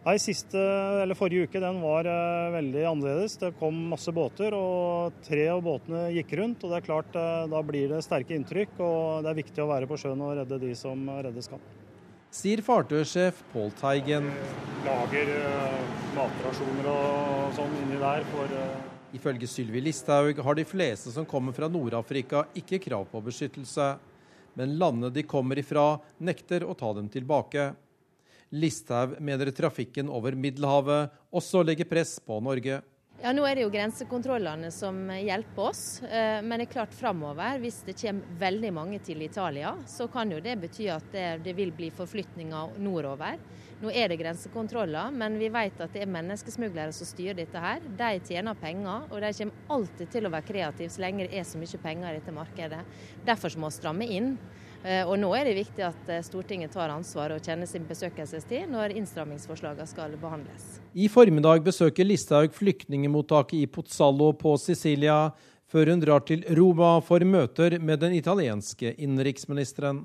Nei, 0.06 0.20
siste, 0.22 0.60
eller 1.02 1.18
Forrige 1.18 1.48
uke 1.48 1.58
den 1.58 1.80
var 1.82 2.06
uh, 2.06 2.52
veldig 2.54 2.84
annerledes. 2.86 3.32
Det 3.40 3.48
kom 3.58 3.80
masse 3.90 4.12
båter, 4.14 4.54
og 4.54 5.16
tre 5.26 5.48
av 5.50 5.64
båtene 5.66 6.04
gikk 6.14 6.36
rundt. 6.38 6.62
og 6.62 6.70
det 6.70 6.78
er 6.78 6.86
klart 6.86 7.18
uh, 7.18 7.48
Da 7.50 7.62
blir 7.66 7.90
det 7.90 8.04
sterke 8.06 8.36
inntrykk, 8.36 8.76
og 8.78 9.26
det 9.26 9.32
er 9.32 9.40
viktig 9.40 9.64
å 9.64 9.70
være 9.72 9.90
på 9.90 9.98
sjøen 9.98 10.22
og 10.22 10.36
redde 10.38 10.60
de 10.62 10.70
som 10.78 11.08
reddes 11.26 11.50
kan. 11.50 11.64
Sier 12.30 12.62
fartøysjef 12.62 13.42
Pål 13.50 13.74
Teigen. 13.80 14.30
Lager 14.86 15.32
uh, 15.42 15.96
matrasjoner 16.14 16.92
og 16.92 17.56
sånn 17.58 17.74
inni 17.82 17.98
der 17.98 18.30
for 18.30 18.54
Ifølge 19.16 19.48
Sylvi 19.48 19.80
Listhaug 19.80 20.38
har 20.44 20.56
de 20.58 20.64
fleste 20.68 21.12
som 21.14 21.24
kommer 21.28 21.54
fra 21.56 21.70
Nord-Afrika 21.72 22.42
ikke 22.58 22.82
krav 22.84 23.06
på 23.08 23.22
beskyttelse, 23.24 23.94
men 24.58 24.74
landet 24.80 25.14
de 25.16 25.24
kommer 25.24 25.56
ifra 25.60 25.94
nekter 26.20 26.66
å 26.66 26.74
ta 26.76 26.90
dem 26.96 27.08
tilbake. 27.12 27.70
Listhaug 28.52 29.16
mener 29.24 29.48
trafikken 29.56 30.10
over 30.12 30.36
Middelhavet 30.36 31.14
også 31.32 31.64
legger 31.64 31.88
press 31.88 32.18
på 32.20 32.38
Norge. 32.44 32.82
Ja, 33.22 33.30
Nå 33.32 33.46
er 33.48 33.56
det 33.56 33.62
jo 33.64 33.70
grensekontrollene 33.72 34.68
som 34.74 34.98
hjelper 35.08 35.70
oss. 35.70 36.02
Eh, 36.04 36.42
men 36.44 36.60
det 36.60 36.66
er 36.66 36.72
klart 36.74 36.92
framover, 36.94 37.56
hvis 37.62 37.78
det 37.86 37.94
kommer 37.96 38.34
veldig 38.42 38.72
mange 38.76 38.98
til 39.00 39.22
Italia, 39.24 39.72
så 39.88 40.04
kan 40.12 40.30
jo 40.30 40.40
det 40.44 40.58
bety 40.60 40.90
at 40.92 41.06
det, 41.14 41.24
det 41.46 41.54
vil 41.56 41.72
bli 41.72 41.88
forflytninger 41.96 42.76
nordover. 42.84 43.40
Nå 43.80 43.88
er 43.92 44.12
det 44.12 44.20
grensekontroller, 44.20 45.16
men 45.16 45.40
vi 45.40 45.48
vet 45.52 45.80
at 45.80 45.96
det 45.96 46.04
er 46.04 46.12
menneskesmuglere 46.12 46.92
som 46.96 47.08
styrer 47.08 47.40
dette 47.40 47.60
her. 47.60 47.80
De 47.84 48.12
tjener 48.28 48.60
penger, 48.60 49.08
og 49.08 49.24
de 49.24 49.32
kommer 49.40 49.74
alltid 49.78 50.12
til 50.12 50.28
å 50.28 50.34
være 50.36 50.48
kreative 50.52 50.92
så 50.92 51.04
lenge 51.06 51.24
det 51.24 51.40
er 51.40 51.48
så 51.48 51.60
mye 51.60 51.82
penger 51.88 52.12
i 52.12 52.20
dette 52.20 52.36
markedet. 52.36 52.84
Derfor 53.24 53.56
må 53.60 53.72
vi 53.72 53.78
stramme 53.80 54.12
inn. 54.12 54.34
Eh, 54.84 55.02
og 55.02 55.16
nå 55.18 55.30
er 55.34 55.48
det 55.48 55.56
viktig 55.58 55.84
at 55.86 56.10
eh, 56.12 56.22
Stortinget 56.24 56.74
tar 56.76 56.92
ansvar 56.94 57.34
og 57.34 57.44
kjenner 57.44 57.68
sin 57.68 57.86
besøkelsestid 57.88 58.68
når 58.70 58.94
innstrammingsforslagene 59.00 59.86
skal 59.88 60.16
behandles. 60.20 60.66
I 60.94 61.08
formiddag 61.12 61.64
besøker 61.66 62.06
Listhaug 62.06 62.54
flyktningemottaket 62.54 63.62
i 63.62 63.70
Pozzallo 63.70 64.32
på 64.38 64.56
Sicilia, 64.60 65.30
før 65.66 65.92
hun 65.92 66.02
drar 66.04 66.22
til 66.28 66.44
Roma 66.58 66.98
for 67.02 67.24
møter 67.26 67.78
med 67.82 68.04
den 68.04 68.14
italienske 68.18 68.92
innenriksministeren. 68.94 70.04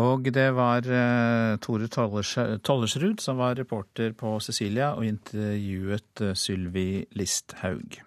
Og 0.00 0.30
det 0.32 0.46
var 0.56 0.86
uh, 0.88 1.58
Tore 1.60 1.90
Tollersrud 1.92 3.20
som 3.20 3.36
var 3.42 3.58
reporter 3.58 4.14
på 4.16 4.38
Cecilia 4.40 4.94
og 4.96 5.04
intervjuet 5.04 6.24
Sylvi 6.32 7.04
Listhaug. 7.12 8.00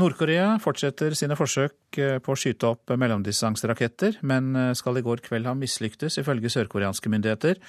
Nord-Korea 0.00 0.56
fortsetter 0.62 1.14
sine 1.18 1.36
forsøk 1.38 1.98
uh, 2.00 2.16
på 2.24 2.34
å 2.34 2.38
skyte 2.38 2.70
opp 2.72 2.94
mellomdistanseraketter, 2.98 4.18
men 4.26 4.54
skal 4.78 4.98
i 4.98 5.04
går 5.06 5.22
kveld 5.26 5.46
ha 5.50 5.54
mislyktes, 5.58 6.18
ifølge 6.22 6.50
sørkoreanske 6.52 7.12
myndigheter. 7.12 7.60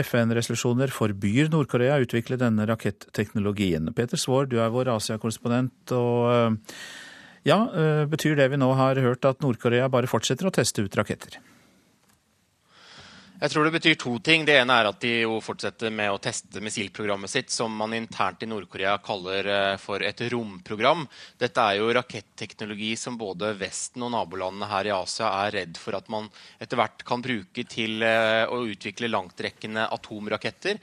FN-resolusjoner 0.00 0.92
forbyr 0.94 1.50
Nord-Korea 1.50 1.98
å 1.98 2.06
utvikle 2.06 2.38
denne 2.40 2.64
raketteknologien. 2.70 3.90
Peter 3.96 4.20
Svaar, 4.20 4.46
du 4.46 4.60
er 4.62 4.70
vår 4.70 4.92
Asia-korrespondent. 4.94 5.90
og 5.96 6.62
ja, 7.42 7.58
Betyr 8.06 8.38
det 8.38 8.52
vi 8.52 8.60
nå 8.60 8.70
har 8.78 9.02
hørt 9.02 9.26
at 9.26 9.42
Nord-Korea 9.42 9.90
bare 9.90 10.06
fortsetter 10.06 10.46
å 10.46 10.54
teste 10.54 10.86
ut 10.86 10.94
raketter? 10.94 11.40
Jeg 13.40 13.54
tror 13.54 13.64
det 13.64 13.72
betyr 13.72 13.94
to 13.96 14.10
ting. 14.20 14.42
Det 14.44 14.58
ene 14.60 14.74
er 14.76 14.86
at 14.90 14.98
de 15.00 15.10
jo 15.22 15.38
fortsetter 15.40 15.88
med 15.96 16.12
å 16.12 16.18
teste 16.20 16.60
missilprogrammet 16.60 17.32
sitt, 17.32 17.48
som 17.48 17.72
man 17.72 17.94
internt 17.96 18.42
i 18.44 18.48
Nord-Korea 18.50 18.98
kaller 19.00 19.46
eh, 19.48 19.76
for 19.80 20.04
et 20.04 20.20
romprogram. 20.34 21.06
Dette 21.40 21.64
er 21.64 21.78
jo 21.78 21.88
raketteknologi 21.96 22.90
som 23.00 23.16
både 23.16 23.54
Vesten 23.56 24.04
og 24.04 24.12
nabolandene 24.12 24.68
her 24.68 24.90
i 24.90 24.92
Asia 24.92 25.30
er 25.46 25.56
redd 25.56 25.80
for 25.80 25.96
at 25.96 26.12
man 26.12 26.28
etter 26.60 26.82
hvert 26.82 27.00
kan 27.08 27.24
bruke 27.24 27.64
til 27.64 28.04
eh, 28.04 28.44
å 28.44 28.60
utvikle 28.74 29.08
langtrekkende 29.08 29.88
atomraketter. 29.88 30.76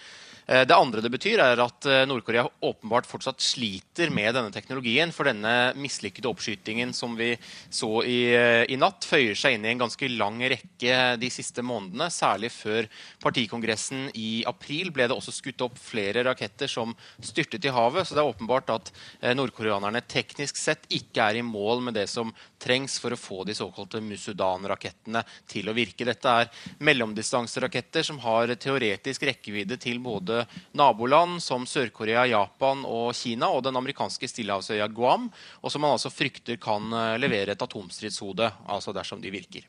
Eh, 0.47 0.63
det 0.63 0.75
andre 0.75 1.01
det 1.03 1.11
betyr, 1.11 1.41
er 1.43 1.59
at 1.59 1.85
eh, 1.91 2.05
Nord-Korea 2.07 2.45
åpenbart 2.63 3.07
fortsatt 3.09 3.43
sliter 3.43 4.07
med 4.15 4.31
denne 4.31 4.53
teknologien. 4.55 5.11
For 5.11 5.27
denne 5.27 5.73
mislykkede 5.75 6.29
oppskytingen 6.31 6.93
som 6.95 7.17
vi 7.19 7.33
så 7.67 7.89
i, 8.07 8.19
eh, 8.31 8.63
i, 8.71 8.77
natt, 8.79 9.03
føyer 9.03 9.35
seg 9.35 9.57
inn 9.57 9.67
i 9.67 9.73
en 9.73 9.83
ganske 9.83 10.07
lang 10.13 10.39
rekke 10.39 11.17
de 11.19 11.31
siste 11.33 11.65
månedene. 11.67 12.07
Særlig 12.13 12.53
før 12.55 12.87
partikongressen 13.23 14.07
i 14.15 14.45
april 14.47 14.93
ble 14.95 15.09
det 15.09 15.17
også 15.17 15.35
skutt 15.35 15.65
opp 15.67 15.81
flere 15.83 16.23
raketter 16.29 16.71
som 16.71 16.95
styrtet 17.19 17.67
i 17.67 17.75
havet. 17.75 18.07
Så 18.07 18.15
det 18.15 18.23
er 18.23 18.31
åpenbart 18.31 18.71
at 18.71 18.93
nordkoreanerne 19.35 19.99
teknisk 20.07 20.55
sett 20.59 20.87
ikke 20.93 21.27
er 21.27 21.41
i 21.41 21.43
mål 21.43 21.83
med 21.89 21.99
det 21.99 22.07
som 22.07 22.31
trengs 22.61 22.97
for 23.03 23.13
å 23.13 23.19
få 23.19 23.43
de 23.47 23.55
såkalte 23.57 23.99
Musudan-rakettene 24.03 25.25
til 25.49 25.67
å 25.67 25.75
virke. 25.75 26.07
Dette 26.07 26.39
er 26.43 26.49
mellomdistanseraketter 26.87 28.05
som 28.07 28.21
har 28.23 28.55
teoretisk 28.55 29.27
rekkevidde 29.27 29.79
til 29.81 29.99
både 30.03 30.36
naboland 30.77 31.41
som 31.43 31.65
Sør-Korea, 31.69 32.25
Japan 32.29 32.83
og 32.87 33.13
Kina 33.17 33.49
og 33.53 33.63
den 33.67 33.79
amerikanske 33.79 34.29
stillehavsøya 34.29 34.89
Guam, 34.93 35.29
og 35.61 35.73
som 35.73 35.83
man 35.85 35.95
altså 35.95 36.13
frykter 36.13 36.59
kan 36.61 36.91
eh, 36.93 37.17
levere 37.21 37.55
et 37.55 37.63
atomstridshode 37.63 38.51
altså 38.67 38.95
dersom 38.95 39.23
de 39.23 39.33
virker. 39.33 39.67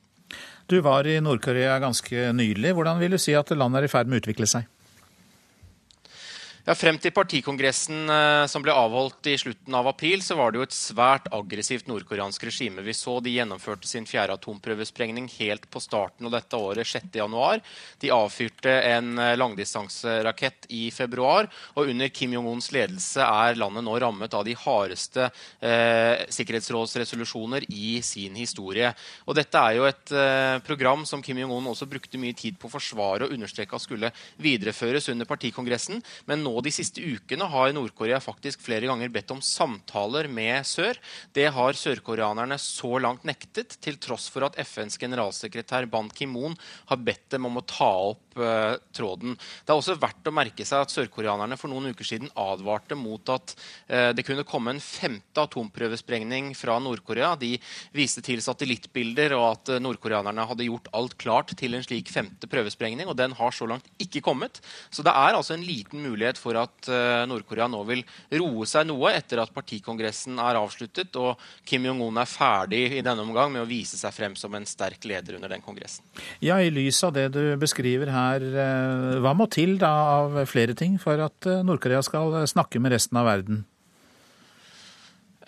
Du 0.68 0.80
var 0.84 1.06
i 1.08 1.16
Nord-Korea 1.24 1.78
ganske 1.80 2.32
nylig. 2.36 2.74
Hvordan 2.76 2.98
vil 3.00 3.16
du 3.16 3.20
si 3.20 3.32
at 3.36 3.50
landet 3.56 3.80
er 3.80 3.88
i 3.88 3.92
ferd 3.92 4.10
med 4.10 4.18
å 4.18 4.22
utvikle 4.24 4.48
seg? 4.50 4.68
Ja, 6.68 6.74
Frem 6.76 6.98
til 7.00 7.14
partikongressen 7.16 8.10
eh, 8.12 8.42
som 8.52 8.60
ble 8.60 8.74
avholdt 8.76 9.24
i 9.30 9.38
slutten 9.40 9.72
av 9.72 9.86
april, 9.88 10.20
så 10.20 10.34
var 10.36 10.52
det 10.52 10.58
jo 10.58 10.64
et 10.66 10.74
svært 10.76 11.30
aggressivt 11.32 11.86
nordkoreansk 11.88 12.42
regime. 12.44 12.82
Vi 12.84 12.92
så 12.92 13.14
de 13.24 13.32
gjennomførte 13.32 13.88
sin 13.88 14.04
fjerde 14.04 14.34
atomprøvesprengning 14.36 15.30
helt 15.38 15.64
på 15.72 15.80
starten 15.80 16.28
av 16.28 16.34
dette 16.34 16.60
året, 16.60 16.84
6.1. 16.84 17.62
De 18.02 18.10
avfyrte 18.12 18.74
en 18.84 19.16
eh, 19.16 19.32
langdistanserakett 19.40 20.68
i 20.76 20.90
februar. 20.92 21.48
Og 21.80 21.88
under 21.94 22.12
Kim 22.12 22.36
Jong-uns 22.36 22.68
ledelse 22.76 23.24
er 23.24 23.56
landet 23.56 23.86
nå 23.88 23.96
rammet 24.04 24.36
av 24.36 24.44
de 24.44 24.58
hardeste 24.66 25.30
eh, 25.64 26.28
sikkerhetsrådsresolusjoner 26.36 27.64
i 27.72 28.02
sin 28.04 28.36
historie. 28.36 28.92
Og 29.24 29.40
dette 29.40 29.64
er 29.64 29.78
jo 29.78 29.88
et 29.88 30.12
eh, 30.12 30.58
program 30.68 31.08
som 31.08 31.24
Kim 31.24 31.40
Jong-un 31.40 31.72
også 31.72 31.88
brukte 31.88 32.20
mye 32.20 32.36
tid 32.36 32.60
på 32.60 32.68
å 32.68 32.76
forsvare 32.76 33.24
og 33.24 33.34
understreke 33.40 33.80
at 33.80 33.88
skulle 33.88 34.12
videreføres 34.36 35.08
under 35.16 35.32
partikongressen. 35.32 36.04
men 36.28 36.44
nå 36.44 36.57
de 36.64 36.72
siste 36.74 37.02
ukene 37.02 37.48
har 37.50 37.72
Nord-Korea 37.76 38.20
faktisk 38.22 38.62
flere 38.64 38.88
ganger 38.88 39.12
bedt 39.12 39.32
om 39.34 39.42
samtaler 39.44 40.28
med 40.32 40.66
sør. 40.66 40.98
Det 41.36 41.48
har 41.54 41.78
sørkoreanerne 41.78 42.58
så 42.62 42.96
langt 43.02 43.26
nektet, 43.28 43.76
til 43.84 43.98
tross 44.02 44.28
for 44.32 44.46
at 44.48 44.58
FNs 44.64 44.98
generalsekretær 45.00 45.88
Ban 45.90 46.10
Ki-moon 46.14 46.56
har 46.88 47.02
bedt 47.04 47.28
dem 47.34 47.46
om 47.48 47.60
å 47.60 47.66
ta 47.68 47.90
opp 48.10 48.38
uh, 48.38 48.76
tråden. 48.94 49.36
Det 49.36 49.72
er 49.72 49.78
også 49.78 49.98
verdt 50.00 50.28
å 50.30 50.34
merke 50.34 50.66
seg 50.66 50.84
at 50.84 50.94
sørkoreanerne 50.94 51.58
for 51.60 51.70
noen 51.70 51.92
uker 51.92 52.06
siden 52.06 52.32
advarte 52.38 52.96
mot 52.98 53.32
at 53.34 53.54
uh, 53.90 54.10
det 54.16 54.24
kunne 54.26 54.46
komme 54.48 54.74
en 54.74 54.82
femte 54.82 55.44
atomprøvesprengning 55.44 56.52
fra 56.58 56.78
Nord-Korea. 56.82 57.34
De 57.40 57.54
viste 57.96 58.24
til 58.24 58.42
satellittbilder 58.44 59.36
og 59.38 59.46
at 59.50 59.74
uh, 59.74 59.80
nordkoreanerne 59.82 60.48
hadde 60.50 60.68
gjort 60.68 60.90
alt 60.96 61.18
klart 61.20 61.54
til 61.58 61.76
en 61.76 61.84
slik 61.84 62.12
femte 62.12 62.50
prøvesprengning, 62.50 63.08
og 63.10 63.18
den 63.18 63.36
har 63.38 63.54
så 63.54 63.68
langt 63.68 63.88
ikke 64.02 64.22
kommet. 64.24 64.62
Så 64.90 65.04
det 65.06 65.14
er 65.14 65.36
altså 65.36 65.56
en 65.56 65.66
liten 65.66 66.02
mulighet 66.04 66.37
for 66.38 66.48
for 66.48 66.58
at 66.60 66.88
eh, 66.88 67.26
Nord-Korea 67.28 67.68
nå 67.70 67.82
vil 67.88 68.02
roe 68.40 68.66
seg 68.68 68.88
noe 68.88 69.12
etter 69.16 69.42
at 69.42 69.52
partikongressen 69.54 70.38
er 70.40 70.58
avsluttet 70.60 71.16
og 71.20 71.40
Kim 71.68 71.86
Jong-un 71.88 72.20
er 72.20 72.30
ferdig 72.30 72.84
i 72.98 73.04
denne 73.04 73.24
omgang 73.26 73.52
med 73.54 73.64
å 73.64 73.68
vise 73.68 74.00
seg 74.00 74.14
frem 74.16 74.36
som 74.38 74.54
en 74.56 74.66
sterk 74.68 75.04
leder 75.08 75.38
under 75.38 75.52
den 75.52 75.64
kongressen. 75.64 76.06
Ja, 76.44 76.60
I 76.60 76.72
lys 76.72 77.02
av 77.06 77.14
det 77.16 77.28
du 77.36 77.42
beskriver 77.60 78.12
her, 78.14 78.44
eh, 78.64 79.18
hva 79.24 79.34
må 79.36 79.48
til 79.52 79.76
da 79.80 79.94
av 80.18 80.40
flere 80.50 80.76
ting 80.78 80.96
for 81.02 81.20
at 81.28 81.48
eh, 81.48 81.64
Nord-Korea 81.66 82.04
skal 82.06 82.40
snakke 82.48 82.80
med 82.82 82.96
resten 82.96 83.20
av 83.20 83.28
verden? 83.28 83.66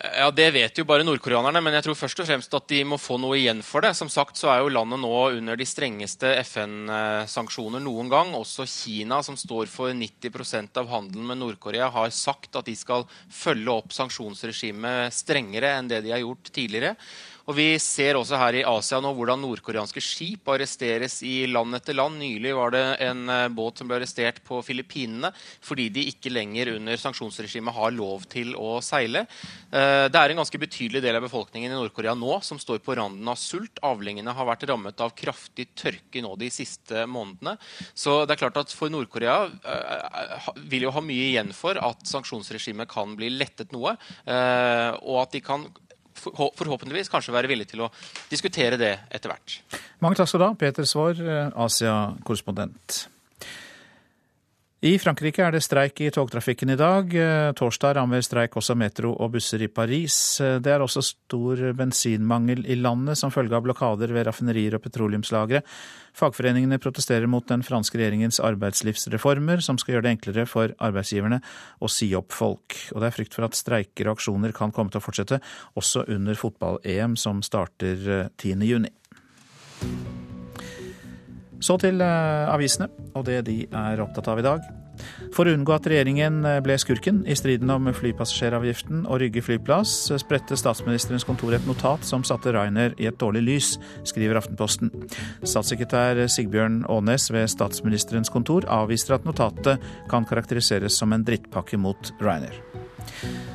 Ja, 0.01 0.31
Det 0.31 0.47
vet 0.51 0.79
jo 0.79 0.85
bare 0.87 1.03
nordkoreanerne, 1.05 1.61
men 1.61 1.75
jeg 1.77 1.85
tror 1.85 1.97
først 1.99 2.21
og 2.23 2.25
fremst 2.25 2.55
at 2.57 2.65
de 2.71 2.79
må 2.87 2.97
få 2.97 3.19
noe 3.21 3.37
igjen 3.37 3.59
for 3.65 3.85
det. 3.85 3.91
Som 3.97 4.09
sagt 4.09 4.39
så 4.39 4.49
er 4.49 4.63
jo 4.63 4.71
landet 4.73 4.97
nå 5.03 5.11
under 5.37 5.59
de 5.59 5.67
strengeste 5.67 6.31
FN-sanksjoner 6.41 7.83
noen 7.83 8.09
gang. 8.09 8.31
Også 8.33 8.65
Kina, 8.65 9.19
som 9.21 9.37
står 9.37 9.69
for 9.69 9.93
90% 9.93 10.79
av 10.81 10.89
handelen 10.89 11.27
med 11.29 11.41
Nord-Korea, 11.43 11.91
har 11.93 12.09
sagt 12.15 12.57
at 12.57 12.65
de 12.65 12.73
skal 12.77 13.05
følge 13.29 13.75
opp 13.75 13.93
sanksjonsregimet 13.93 15.13
strengere 15.13 15.75
enn 15.77 15.91
det 15.91 16.01
de 16.07 16.15
har 16.15 16.23
gjort 16.23 16.49
tidligere. 16.49 16.95
Og 17.49 17.57
Vi 17.57 17.67
ser 17.81 18.17
også 18.19 18.37
her 18.39 18.59
i 18.59 18.65
Asia 18.67 18.99
nå 19.01 19.11
hvordan 19.17 19.41
nordkoreanske 19.41 20.01
skip 20.03 20.49
arresteres 20.51 21.19
i 21.25 21.47
land 21.49 21.75
etter 21.77 21.97
land. 21.97 22.19
Nylig 22.21 22.53
var 22.57 22.73
det 22.75 22.83
en 23.07 23.23
eh, 23.31 23.47
båt 23.53 23.81
som 23.81 23.89
ble 23.89 23.97
arrestert 23.97 24.41
på 24.45 24.61
Filippinene 24.65 25.31
fordi 25.65 25.87
de 25.93 26.05
ikke 26.11 26.33
lenger 26.33 26.75
under 26.75 26.99
sanksjonsregimet 27.01 27.75
har 27.75 27.95
lov 27.95 28.27
til 28.31 28.53
å 28.59 28.77
seile. 28.85 29.25
Eh, 29.71 30.05
det 30.11 30.21
er 30.21 30.33
en 30.33 30.41
ganske 30.43 30.61
betydelig 30.61 31.03
del 31.03 31.17
av 31.17 31.25
befolkningen 31.25 31.71
i 31.71 31.79
Nord-Korea 31.79 32.15
nå 32.17 32.39
som 32.45 32.61
står 32.61 32.83
på 32.85 32.95
randen 32.99 33.31
av 33.31 33.39
sult. 33.41 33.81
Avlingene 33.85 34.35
har 34.37 34.49
vært 34.49 34.67
rammet 34.69 35.01
av 35.01 35.15
kraftig 35.17 35.71
tørke 35.77 36.21
nå 36.23 36.35
de 36.39 36.51
siste 36.53 37.07
månedene. 37.09 37.57
Så 37.97 38.21
det 38.25 38.35
er 38.35 38.43
klart 38.45 38.61
at 38.61 38.75
for 38.75 38.93
Nord-Korea 38.93 39.47
eh, 39.49 40.51
vil 40.69 40.85
jo 40.87 40.93
ha 40.93 41.03
mye 41.05 41.29
igjen 41.31 41.55
for 41.57 41.79
at 41.81 42.05
sanksjonsregimet 42.07 42.89
kan 42.91 43.15
bli 43.17 43.31
lettet 43.33 43.71
noe, 43.73 43.93
og 44.31 45.17
at 45.21 45.33
de 45.33 45.39
kan 45.43 45.63
forhåpentligvis 46.21 47.11
kanskje 47.11 47.35
være 47.35 47.51
villig 47.51 47.67
til 47.71 47.85
å 47.85 47.89
diskutere 48.31 48.79
det 48.79 48.93
etter 49.11 49.33
hvert. 49.33 49.57
Mange 50.03 50.19
takk 50.19 50.29
skal 50.31 50.43
du 50.43 50.47
ha, 50.47 50.53
Peter 50.57 50.87
Svaar, 50.87 51.19
eh, 51.21 51.49
Asia-korrespondent. 51.65 53.01
I 54.81 54.95
Frankrike 54.97 55.43
er 55.45 55.53
det 55.53 55.59
streik 55.61 55.99
i 56.01 56.07
togtrafikken 56.09 56.71
i 56.73 56.75
dag. 56.79 57.11
Eh, 57.13 57.51
torsdag 57.53 57.99
rammer 57.99 58.23
streik 58.25 58.55
også 58.57 58.73
metro 58.73 59.11
og 59.13 59.35
busser 59.35 59.61
i 59.61 59.67
Paris. 59.69 60.15
Eh, 60.41 60.55
det 60.57 60.71
er 60.73 60.81
også 60.81 61.03
stor 61.05 61.59
bensinmangel 61.77 62.63
i 62.65 62.79
landet 62.79 63.19
som 63.19 63.29
følge 63.29 63.53
av 63.53 63.61
blokader 63.61 64.09
ved 64.09 64.25
raffinerier 64.25 64.73
og 64.73 64.81
petroleumslagre. 64.81 65.61
Fagforeningene 66.17 66.81
protesterer 66.81 67.29
mot 67.29 67.45
den 67.45 67.61
franske 67.61 68.01
regjeringens 68.01 68.41
arbeidslivsreformer, 68.41 69.61
som 69.61 69.77
skal 69.77 69.99
gjøre 69.99 70.07
det 70.07 70.15
enklere 70.15 70.47
for 70.49 70.73
arbeidsgiverne 70.81 71.43
å 71.77 71.91
si 71.99 72.09
opp 72.17 72.33
folk. 72.33 72.79
Og 72.95 73.05
det 73.05 73.11
er 73.11 73.17
frykt 73.19 73.37
for 73.37 73.45
at 73.45 73.59
streiker 73.61 74.09
og 74.09 74.17
aksjoner 74.17 74.57
kan 74.57 74.73
komme 74.73 74.89
til 74.89 74.97
å 74.97 75.05
fortsette, 75.05 75.43
også 75.77 76.07
under 76.09 76.41
fotball-EM, 76.41 77.13
som 77.21 77.45
starter 77.45 78.31
10. 78.33 78.89
Eh. 81.61 81.65
Så 81.65 81.77
til 81.77 82.01
eh, 82.01 82.51
avisene 82.51 82.89
og 83.13 83.25
det 83.25 83.43
de 83.45 83.65
er 83.69 84.01
opptatt 84.01 84.27
av 84.31 84.39
i 84.39 84.45
dag. 84.45 84.61
For 85.33 85.47
å 85.47 85.53
unngå 85.55 85.73
at 85.73 85.87
regjeringen 85.87 86.43
eh, 86.45 86.59
ble 86.61 86.75
skurken 86.77 87.23
i 87.29 87.35
striden 87.37 87.69
om 87.71 87.87
flypassasjeravgiften 87.93 89.05
og 89.05 89.21
Rygge 89.21 89.41
flyplass, 89.45 90.11
spredte 90.21 90.57
statsministerens 90.59 91.25
kontor 91.25 91.55
et 91.55 91.65
notat 91.65 92.05
som 92.05 92.25
satte 92.27 92.53
Rainer 92.53 92.95
i 92.99 93.07
et 93.09 93.19
dårlig 93.21 93.43
lys, 93.45 93.71
skriver 94.03 94.41
Aftenposten. 94.41 94.91
Statssekretær 95.43 96.25
Sigbjørn 96.27 96.83
Aanes 96.89 97.29
ved 97.33 97.49
statsministerens 97.53 98.31
kontor 98.33 98.67
avviser 98.69 99.17
at 99.17 99.27
notatet 99.27 99.91
kan 100.11 100.27
karakteriseres 100.27 100.97
som 100.97 101.13
en 101.15 101.25
drittpakke 101.25 101.79
mot 101.81 102.13
Rainer. 102.21 102.57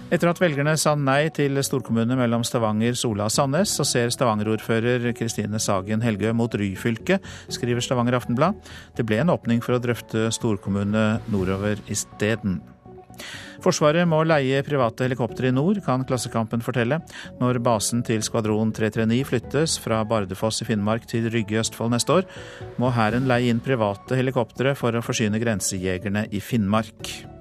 Etter 0.06 0.30
at 0.30 0.38
velgerne 0.38 0.76
sa 0.78 0.94
nei 0.94 1.26
til 1.34 1.58
storkommune 1.66 2.14
mellom 2.18 2.44
Stavanger, 2.46 2.94
Sola 2.98 3.26
og 3.26 3.34
Sandnes, 3.34 3.72
så 3.74 3.86
ser 3.88 4.12
Stavanger-ordfører 4.14 5.10
Kristine 5.18 5.58
Sagen 5.62 6.04
Helgø 6.04 6.30
mot 6.36 6.54
Ryfylke, 6.54 7.18
skriver 7.50 7.82
Stavanger 7.82 8.20
Aftenblad. 8.20 8.60
Det 8.94 9.06
ble 9.06 9.18
en 9.24 9.34
åpning 9.34 9.64
for 9.64 9.76
å 9.76 9.82
drøfte 9.82 10.28
storkommune 10.34 11.08
nordover 11.32 11.82
isteden. 11.90 12.60
Forsvaret 13.64 14.06
må 14.08 14.20
leie 14.28 14.62
private 14.66 15.06
helikoptre 15.06 15.50
i 15.50 15.54
nord, 15.54 15.80
kan 15.84 16.04
Klassekampen 16.06 16.62
fortelle. 16.62 17.00
Når 17.40 17.60
basen 17.64 18.04
til 18.06 18.22
skvadron 18.22 18.74
339 18.76 19.22
flyttes 19.26 19.78
fra 19.82 20.02
Bardufoss 20.06 20.62
i 20.62 20.68
Finnmark 20.68 21.08
til 21.10 21.30
Rygge 21.32 21.58
i 21.58 21.62
Østfold 21.64 21.94
neste 21.96 22.20
år, 22.20 22.28
må 22.78 22.92
Hæren 22.94 23.28
leie 23.30 23.50
inn 23.50 23.64
private 23.64 24.18
helikoptre 24.18 24.76
for 24.78 24.94
å 24.94 25.04
forsyne 25.04 25.40
grensejegerne 25.42 26.28
i 26.30 26.44
Finnmark. 26.44 27.35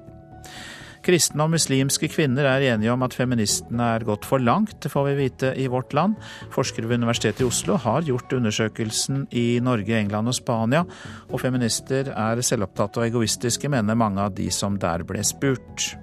Kristne 1.06 1.46
og 1.46 1.52
muslimske 1.54 2.08
kvinner 2.10 2.48
er 2.50 2.64
enige 2.72 2.94
om 2.94 3.04
at 3.06 3.14
feministene 3.14 3.92
er 3.96 4.06
gått 4.08 4.26
for 4.26 4.42
langt, 4.42 4.88
får 4.90 5.06
vi 5.12 5.18
vite 5.20 5.52
i 5.62 5.68
Vårt 5.70 5.94
Land. 5.94 6.16
Forskere 6.54 6.90
ved 6.90 7.04
Universitetet 7.04 7.44
i 7.44 7.50
Oslo 7.50 7.78
har 7.82 8.08
gjort 8.08 8.34
undersøkelsen 8.34 9.28
i 9.38 9.60
Norge, 9.62 9.94
England 10.00 10.34
og 10.34 10.38
Spania, 10.40 10.82
og 11.30 11.44
feminister 11.44 12.10
er 12.10 12.42
selvopptatte 12.42 13.04
og 13.04 13.10
egoistiske, 13.12 13.70
mener 13.70 14.00
mange 14.00 14.26
av 14.26 14.34
de 14.34 14.50
som 14.54 14.80
der 14.82 15.06
ble 15.06 15.22
spurt. 15.26 15.94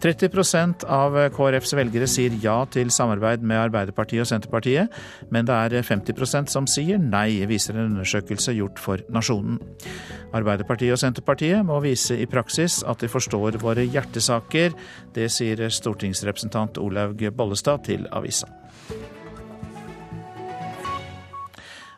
30% 0.00 0.86
av 0.88 1.16
KrFs 1.34 1.74
velgere 1.76 2.06
sier 2.08 2.32
ja 2.40 2.56
til 2.72 2.88
samarbeid 2.94 3.44
med 3.44 3.60
Arbeiderpartiet 3.66 4.24
og 4.24 4.30
Senterpartiet, 4.30 4.88
men 5.28 5.48
det 5.48 5.56
er 5.56 5.84
50% 5.84 6.48
som 6.52 6.68
sier 6.70 7.00
nei, 7.00 7.42
viser 7.50 7.76
en 7.76 7.90
undersøkelse 7.90 8.56
gjort 8.56 8.80
for 8.80 9.04
Nasjonen. 9.12 9.60
Arbeiderpartiet 10.32 10.96
og 10.96 11.02
Senterpartiet 11.02 11.66
må 11.66 11.82
vise 11.84 12.16
i 12.16 12.28
praksis 12.30 12.80
at 12.88 13.04
de 13.04 13.12
forstår 13.12 13.60
våre 13.60 13.84
hjertesaker. 13.84 14.72
Det 15.12 15.28
sier 15.32 15.66
stortingsrepresentant 15.68 16.80
Olaug 16.80 17.26
Bollestad 17.36 17.84
til 17.90 18.08
avisa. 18.08 18.48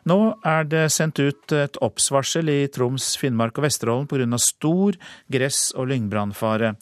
Nå 0.03 0.17
er 0.43 0.65
det 0.67 0.89
sendt 0.91 1.21
ut 1.23 1.53
et 1.55 1.77
oppsvarsel 1.79 2.49
i 2.51 2.59
Troms, 2.67 3.13
Finnmark 3.19 3.55
og 3.59 3.69
Vesterålen 3.69 4.07
pga. 4.11 4.37
stor 4.37 4.97
gress- 5.31 5.71
og 5.75 5.87
lyngbrannfare. 5.87 6.75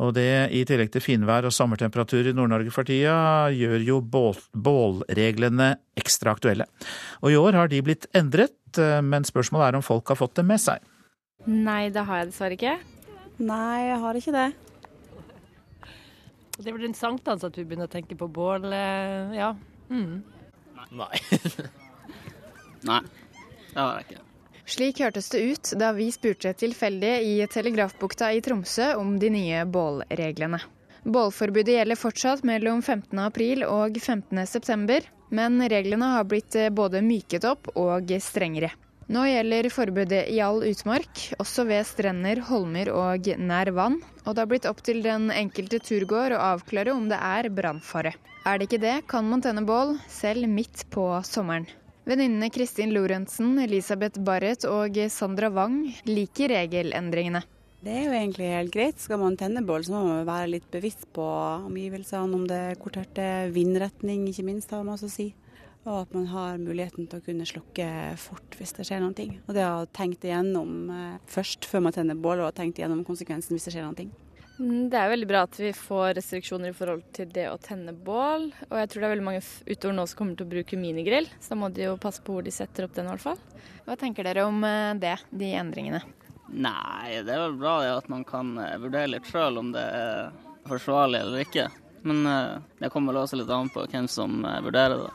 Og 0.00 0.14
det, 0.16 0.28
i 0.56 0.62
tillegg 0.68 0.92
til 0.94 1.04
finvær 1.04 1.46
og 1.48 1.54
sommertemperatur 1.54 2.30
i 2.30 2.34
Nord-Norge 2.36 2.72
for 2.74 2.88
tida, 2.88 3.50
gjør 3.52 3.84
jo 3.84 4.00
bål, 4.00 4.38
bålreglene 4.54 5.74
ekstra 5.98 6.32
aktuelle. 6.36 6.66
Og 7.20 7.34
i 7.34 7.38
år 7.38 7.60
har 7.60 7.70
de 7.72 7.82
blitt 7.84 8.08
endret, 8.16 8.56
eh, 8.80 9.00
men 9.04 9.28
spørsmålet 9.28 9.68
er 9.68 9.78
om 9.78 9.86
folk 9.86 10.08
har 10.14 10.20
fått 10.20 10.38
det 10.40 10.46
med 10.48 10.62
seg. 10.62 10.82
Nei, 11.46 11.90
det 11.92 12.06
har 12.08 12.22
jeg 12.22 12.32
dessverre 12.32 12.58
ikke. 12.58 12.76
Nei, 13.42 13.78
jeg 13.90 14.00
har 14.02 14.18
ikke 14.18 14.36
det. 14.36 14.48
Det 16.58 16.68
er 16.68 16.74
vel 16.76 16.84
rundt 16.86 16.98
sankthans 16.98 17.46
at 17.48 17.56
vi 17.58 17.64
begynner 17.66 17.88
å 17.88 17.92
tenke 17.92 18.16
på 18.18 18.28
bål, 18.30 18.68
eh, 18.72 19.36
ja. 19.38 19.52
Mm. 19.92 20.20
Nei. 20.92 21.14
Nei, 22.88 23.00
det 23.72 23.80
har 23.80 23.96
jeg 23.98 24.06
ikke. 24.08 24.31
Slik 24.66 25.00
hørtes 25.02 25.28
det 25.32 25.40
ut 25.42 25.72
da 25.78 25.90
vi 25.96 26.06
spurte 26.14 26.52
tilfeldige 26.54 27.18
i 27.26 27.46
Telegrafbukta 27.50 28.30
i 28.32 28.40
Tromsø 28.44 28.92
om 29.00 29.16
de 29.18 29.32
nye 29.34 29.64
bålreglene. 29.66 30.60
Bålforbudet 31.02 31.74
gjelder 31.74 31.98
fortsatt 31.98 32.44
mellom 32.46 32.78
15.4 32.82 33.66
og 33.66 33.98
15.9, 33.98 35.02
Men 35.34 35.58
reglene 35.68 36.12
har 36.14 36.24
blitt 36.28 36.54
både 36.70 37.02
myket 37.02 37.44
opp 37.48 37.72
og 37.74 38.12
strengere. 38.22 38.70
Nå 39.12 39.24
gjelder 39.26 39.66
forbudet 39.72 40.22
i 40.30 40.38
all 40.40 40.62
utmark, 40.64 41.24
også 41.42 41.66
ved 41.66 41.84
strender, 41.88 42.38
holmer 42.46 42.92
og 42.94 43.26
nær 43.36 43.72
vann. 43.74 43.98
Og 44.22 44.36
det 44.36 44.44
har 44.44 44.50
blitt 44.52 44.68
opp 44.70 44.80
til 44.86 45.02
den 45.02 45.30
enkelte 45.34 45.82
turgåer 45.82 46.36
å 46.36 46.42
avklare 46.52 46.94
om 46.94 47.08
det 47.10 47.18
er 47.18 47.50
brannfare. 47.50 48.14
Er 48.46 48.58
det 48.58 48.70
ikke 48.70 48.84
det, 48.84 48.96
kan 49.10 49.26
man 49.28 49.42
tenne 49.42 49.66
bål, 49.66 49.96
selv 50.08 50.46
midt 50.48 50.86
på 50.94 51.08
sommeren. 51.26 51.66
Venninnene 52.02 52.50
Kristin 52.50 52.90
Lorentzen, 52.90 53.60
Elisabeth 53.62 54.18
Barrett 54.26 54.64
og 54.66 54.96
Sandra 55.14 55.52
Wang 55.54 55.84
liker 56.08 56.50
regelendringene. 56.50 57.44
Det 57.82 57.92
er 57.94 58.08
jo 58.08 58.16
egentlig 58.16 58.48
helt 58.50 58.72
greit. 58.74 58.98
Skal 58.98 59.20
man 59.22 59.36
tenne 59.38 59.62
bål, 59.62 59.84
så 59.86 59.94
må 59.94 60.00
man 60.08 60.26
være 60.26 60.48
litt 60.50 60.66
bevisst 60.74 61.06
på 61.14 61.22
omgivelsene, 61.68 62.34
om 62.34 62.48
det 62.50 62.58
er 62.72 63.22
er, 63.22 63.54
vindretning 63.54 64.26
ikke 64.26 64.46
minst, 64.48 64.74
har 64.74 64.82
man 64.82 64.96
også 64.96 65.12
å 65.12 65.14
si. 65.14 65.28
Og 65.86 66.00
at 66.00 66.12
man 66.14 66.26
har 66.30 66.58
muligheten 66.58 67.06
til 67.06 67.22
å 67.22 67.26
kunne 67.26 67.46
slukke 67.46 67.86
fort 68.18 68.58
hvis 68.58 68.74
det 68.74 68.88
skjer 68.90 69.02
noe. 69.02 69.28
Og 69.46 69.54
det 69.54 69.62
å 69.66 69.86
tenkt 69.94 70.26
igjennom 70.26 70.90
eh, 70.90 71.16
først 71.30 71.70
før 71.70 71.86
man 71.86 71.94
tenner 71.94 72.18
bål, 72.18 72.42
og 72.42 72.54
tenkt 72.58 72.82
igjennom 72.82 73.06
konsekvensen 73.06 73.54
hvis 73.54 73.70
det 73.70 73.76
skjer 73.76 73.86
noe. 73.86 74.10
Mm, 74.58 74.90
det 74.92 74.98
er 74.98 75.10
veldig 75.12 75.28
bra 75.30 75.42
at 75.46 75.56
vi 75.58 75.70
får 75.74 76.16
restriksjoner 76.18 76.72
i 76.72 76.76
forhold 76.76 77.04
til 77.16 77.30
det 77.32 77.46
å 77.50 77.58
tenne 77.60 77.94
bål. 77.94 78.50
Og 78.68 78.76
jeg 78.78 78.90
tror 78.90 79.00
det 79.00 79.08
er 79.08 79.14
veldig 79.14 79.26
mange 79.26 79.44
utover 79.66 79.96
nå 79.96 80.06
som 80.08 80.18
kommer 80.18 80.38
til 80.38 80.46
å 80.48 80.52
bruke 80.52 80.78
minigrill, 80.80 81.28
så 81.40 81.54
da 81.54 81.60
må 81.62 81.70
de 81.72 81.86
jo 81.86 81.98
passe 82.00 82.22
på 82.24 82.36
hvor 82.36 82.46
de 82.46 82.54
setter 82.54 82.86
opp 82.86 82.96
den 82.96 83.08
i 83.08 83.14
hvert 83.14 83.24
fall. 83.24 83.40
Hva 83.86 83.96
tenker 83.98 84.28
dere 84.28 84.44
om 84.48 84.60
eh, 84.68 84.92
det, 85.00 85.16
de 85.30 85.52
endringene? 85.58 86.02
Nei, 86.52 87.22
det 87.24 87.32
er 87.32 87.46
vel 87.46 87.56
bra 87.60 87.78
at 87.94 88.10
man 88.12 88.26
kan 88.28 88.54
eh, 88.60 88.76
vurdere 88.82 89.14
litt 89.14 89.30
sjøl 89.30 89.60
om 89.62 89.72
det 89.74 89.82
er 89.82 90.30
forsvarlig 90.68 91.24
eller 91.24 91.46
ikke. 91.46 91.66
Men 92.02 92.26
det 92.82 92.88
kommer 92.90 93.14
vel 93.14 93.22
også 93.22 93.38
litt 93.38 93.50
an 93.54 93.68
på 93.70 93.84
hvem 93.86 94.08
som 94.10 94.40
vurderer 94.42 95.04
det. 95.04 95.10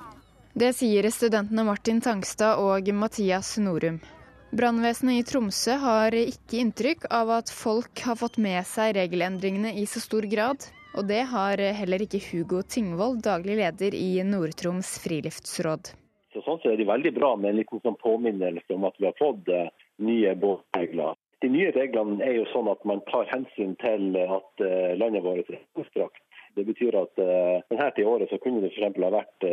Det 0.57 0.69
sier 0.73 1.03
studentene 1.11 1.65
Martin 1.67 1.99
Tangstad 2.01 2.63
og 2.63 2.87
Mathias 2.95 3.57
Norum. 3.59 3.99
Brannvesenet 4.55 5.19
i 5.19 5.23
Tromsø 5.27 5.73
har 5.81 6.15
ikke 6.15 6.61
inntrykk 6.61 7.09
av 7.11 7.33
at 7.35 7.49
folk 7.51 7.99
har 8.07 8.15
fått 8.15 8.37
med 8.39 8.63
seg 8.63 8.93
regelendringene 8.95 9.73
i 9.75 9.83
så 9.91 9.99
stor 9.99 10.23
grad. 10.31 10.63
Og 10.95 11.03
det 11.09 11.25
har 11.33 11.59
heller 11.59 12.05
ikke 12.05 12.21
Hugo 12.29 12.61
Tingvold, 12.63 13.19
daglig 13.25 13.57
leder 13.59 13.97
i 13.97 14.23
Nord-Troms 14.23 14.93
friluftsråd. 15.03 15.91
Så 16.31 16.45
sånn 16.45 16.61
så 16.63 16.71
er 16.71 16.79
det 16.79 16.87
veldig 16.87 17.11
bra 17.17 17.33
med 17.35 17.51
en 17.51 17.59
liten 17.59 17.83
sånn 17.83 17.99
påminnelse 17.99 18.71
om 18.71 18.87
at 18.87 18.95
vi 19.01 19.09
har 19.09 19.19
fått 19.19 19.51
uh, 19.51 19.67
nye 19.99 20.31
båtregler. 20.39 21.19
De 21.43 21.51
nye 21.51 21.75
reglene 21.75 22.23
er 22.23 22.39
jo 22.39 22.47
sånn 22.53 22.71
at 22.71 22.87
man 22.87 23.03
tar 23.11 23.27
hensyn 23.33 23.75
til 23.83 24.15
at 24.15 24.63
uh, 24.63 24.95
landet 24.95 25.27
vårt 25.27 25.51
er 25.51 25.59
langstrakt. 25.75 26.23
Det 26.55 26.63
betyr 26.65 26.95
at 27.03 27.19
uh, 27.19 27.59
denne 27.67 27.91
til 27.99 28.07
året 28.15 28.31
så 28.31 28.39
kunne 28.39 28.63
det 28.63 28.71
f.eks. 28.71 28.95
ha 28.95 29.11
vært 29.19 29.49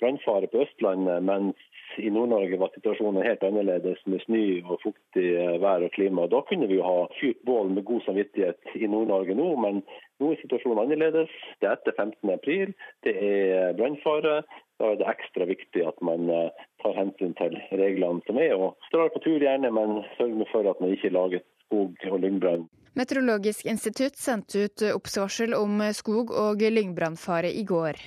brannfare 0.00 0.48
på 0.48 0.64
Østlandet, 0.64 1.20
mens 1.28 1.68
i 1.98 2.10
Nord-Norge 2.10 2.58
var 2.60 2.70
situasjonen 2.74 3.24
helt 3.26 3.42
annerledes 3.46 4.02
med 4.10 4.22
snø 4.24 4.42
og 4.64 4.80
fuktig 4.82 5.26
uh, 5.36 5.56
vær 5.62 5.86
og 5.86 5.92
klima. 5.96 6.26
Da 6.32 6.42
kunne 6.48 6.68
vi 6.70 6.78
jo 6.78 6.86
ha 6.86 7.06
fyrt 7.20 7.42
bål 7.48 7.72
med 7.76 7.86
god 7.88 8.04
samvittighet 8.06 8.76
i 8.78 8.88
Nord-Norge 8.90 9.36
nå, 9.38 9.48
men 9.64 9.82
nå 10.20 10.32
er 10.32 10.40
situasjonen 10.42 10.82
annerledes. 10.84 11.32
Det 11.60 11.70
er 11.70 11.76
etter 11.78 11.96
15. 11.96 12.32
april, 12.34 12.72
det 13.06 13.16
er 13.16 13.76
brannfare. 13.78 14.40
Da 14.76 14.92
er 14.92 14.98
det 15.00 15.08
ekstra 15.08 15.46
viktig 15.48 15.86
at 15.88 16.00
man 16.04 16.28
tar 16.82 16.98
hensyn 16.98 17.32
til 17.38 17.54
reglene 17.80 18.20
som 18.26 18.40
er. 18.40 18.52
og 18.52 18.76
Drar 18.92 19.08
på 19.14 19.22
tur 19.24 19.40
gjerne, 19.40 19.70
men 19.72 20.02
sørger 20.18 20.50
for 20.52 20.68
at 20.68 20.82
man 20.82 20.92
ikke 20.92 21.14
lager 21.14 21.44
skog- 21.66 22.10
og 22.10 22.20
lyngbrann. 22.20 22.66
Meteorologisk 22.96 23.66
institutt 23.68 24.16
sendte 24.16 24.66
ut 24.66 24.84
oppsvarsel 24.88 25.52
om 25.56 25.80
skog- 25.92 26.32
og 26.32 26.62
lyngbrannfare 26.64 27.50
i 27.52 27.64
går. 27.64 28.00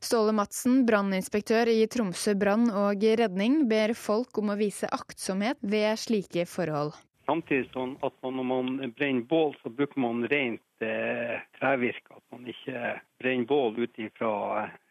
Ståle 0.00 0.32
Madsen, 0.32 0.86
branninspektør 0.88 1.68
i 1.68 1.84
Tromsø 1.92 2.32
brann 2.40 2.70
og 2.72 3.04
redning, 3.20 3.66
ber 3.68 3.92
folk 3.92 4.38
om 4.40 4.54
å 4.54 4.56
vise 4.56 4.88
aktsomhet 4.88 5.60
ved 5.60 6.00
slike 6.00 6.46
forhold. 6.48 6.96
Samtidig 7.28 7.68
sånn 7.74 7.92
at 8.02 8.14
man, 8.24 8.38
når 8.40 8.46
man 8.48 8.92
brenner 8.96 9.26
bål, 9.28 9.52
så 9.60 9.70
bruker 9.70 10.00
man 10.02 10.24
rent 10.32 10.82
eh, 10.82 11.36
trevirke. 11.60 12.16
At 12.16 12.24
man 12.32 12.48
ikke 12.48 12.96
brenner 13.20 13.46
bål 13.52 13.78
ut 13.84 14.00
fra 14.16 14.32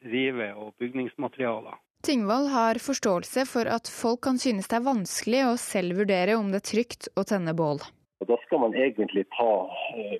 rive- 0.06 0.54
og 0.56 0.76
bygningsmaterialer. 0.80 1.82
Tingvoll 2.06 2.48
har 2.54 2.80
forståelse 2.80 3.44
for 3.50 3.68
at 3.68 3.90
folk 3.92 4.22
kan 4.30 4.38
synes 4.40 4.70
det 4.72 4.78
er 4.78 4.86
vanskelig 4.86 5.42
å 5.50 5.56
selv 5.60 6.00
vurdere 6.00 6.38
om 6.40 6.54
det 6.54 6.62
er 6.62 6.70
trygt 6.70 7.10
å 7.20 7.26
tenne 7.28 7.52
bål. 7.58 7.82
Og 8.20 8.28
Da 8.28 8.36
skal 8.44 8.60
man 8.60 8.76
egentlig 8.76 9.26
ta 9.32 9.52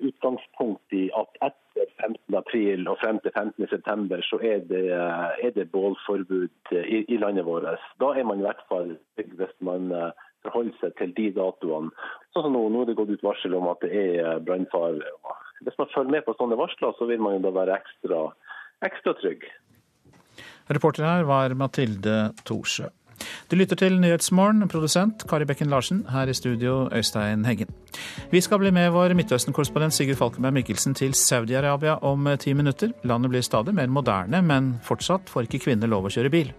utgangspunkt 0.00 0.94
i 0.96 1.10
at 1.20 1.36
etter 1.44 1.90
15. 2.00 2.36
april 2.36 2.88
og 2.88 2.96
frem 3.02 3.20
til 3.20 3.32
15. 3.36 3.68
september 3.68 4.22
så 4.24 4.38
er 4.40 4.64
det, 4.70 4.86
er 5.44 5.52
det 5.54 5.70
bålforbud 5.70 6.72
i, 6.72 7.04
i, 7.04 7.16
landet 7.20 7.44
vårt. 7.44 7.84
Da 8.00 8.12
er 8.16 8.24
man 8.24 8.40
i 8.40 8.46
hvert 8.46 8.64
fall 8.72 8.96
trygg 9.16 9.36
hvis 9.36 9.54
man 9.60 9.92
forholder 10.42 10.76
seg 10.80 10.96
til 10.98 11.12
de 11.18 11.28
datoene. 11.36 11.92
Sånn 12.32 12.46
som 12.48 12.56
nå, 12.56 12.62
nå 12.72 12.82
er 12.82 12.90
det 12.90 12.98
gått 12.98 13.12
ut 13.12 13.26
varsel 13.26 13.56
om 13.58 13.68
at 13.68 13.84
det 13.84 13.92
er 13.92 14.40
brannfare. 14.46 15.12
Hvis 15.66 15.76
man 15.76 15.92
følger 15.94 16.14
med 16.16 16.24
på 16.24 16.36
sånne 16.38 16.56
varsler, 16.60 16.96
så 16.96 17.08
vil 17.10 17.20
man 17.20 17.36
jo 17.36 17.44
da 17.48 17.52
være 17.58 17.76
ekstra, 17.82 18.22
ekstra 18.86 19.16
trygg. 19.20 19.44
Reporter 20.70 21.04
her 21.04 21.28
var 21.28 21.52
Mathilde 21.58 22.30
Thorsø. 22.48 22.88
Du 23.50 23.56
lytter 23.56 23.76
til 23.76 23.96
Nyhetsmorgen, 24.00 24.68
produsent 24.70 25.24
Kari 25.28 25.44
Bekken 25.48 25.70
Larsen, 25.72 26.04
her 26.10 26.30
i 26.30 26.34
studio 26.34 26.88
Øystein 26.94 27.44
Heggen. 27.44 27.68
Vi 28.30 28.40
skal 28.40 28.60
bli 28.62 28.70
med 28.70 28.92
vår 28.94 29.14
Midtøsten-korrespondent 29.18 29.94
Sigurd 29.96 30.20
Falkenberg 30.20 30.54
Mikkelsen 30.58 30.94
til 30.94 31.14
Saudi-Arabia 31.18 31.98
om 32.06 32.28
ti 32.38 32.54
minutter. 32.54 32.92
Landet 33.04 33.30
blir 33.30 33.46
stadig 33.46 33.74
mer 33.74 33.90
moderne, 33.90 34.42
men 34.42 34.74
fortsatt 34.86 35.30
får 35.30 35.48
ikke 35.48 35.64
kvinner 35.66 35.90
lov 35.90 36.06
å 36.06 36.12
kjøre 36.14 36.32
bil. 36.32 36.52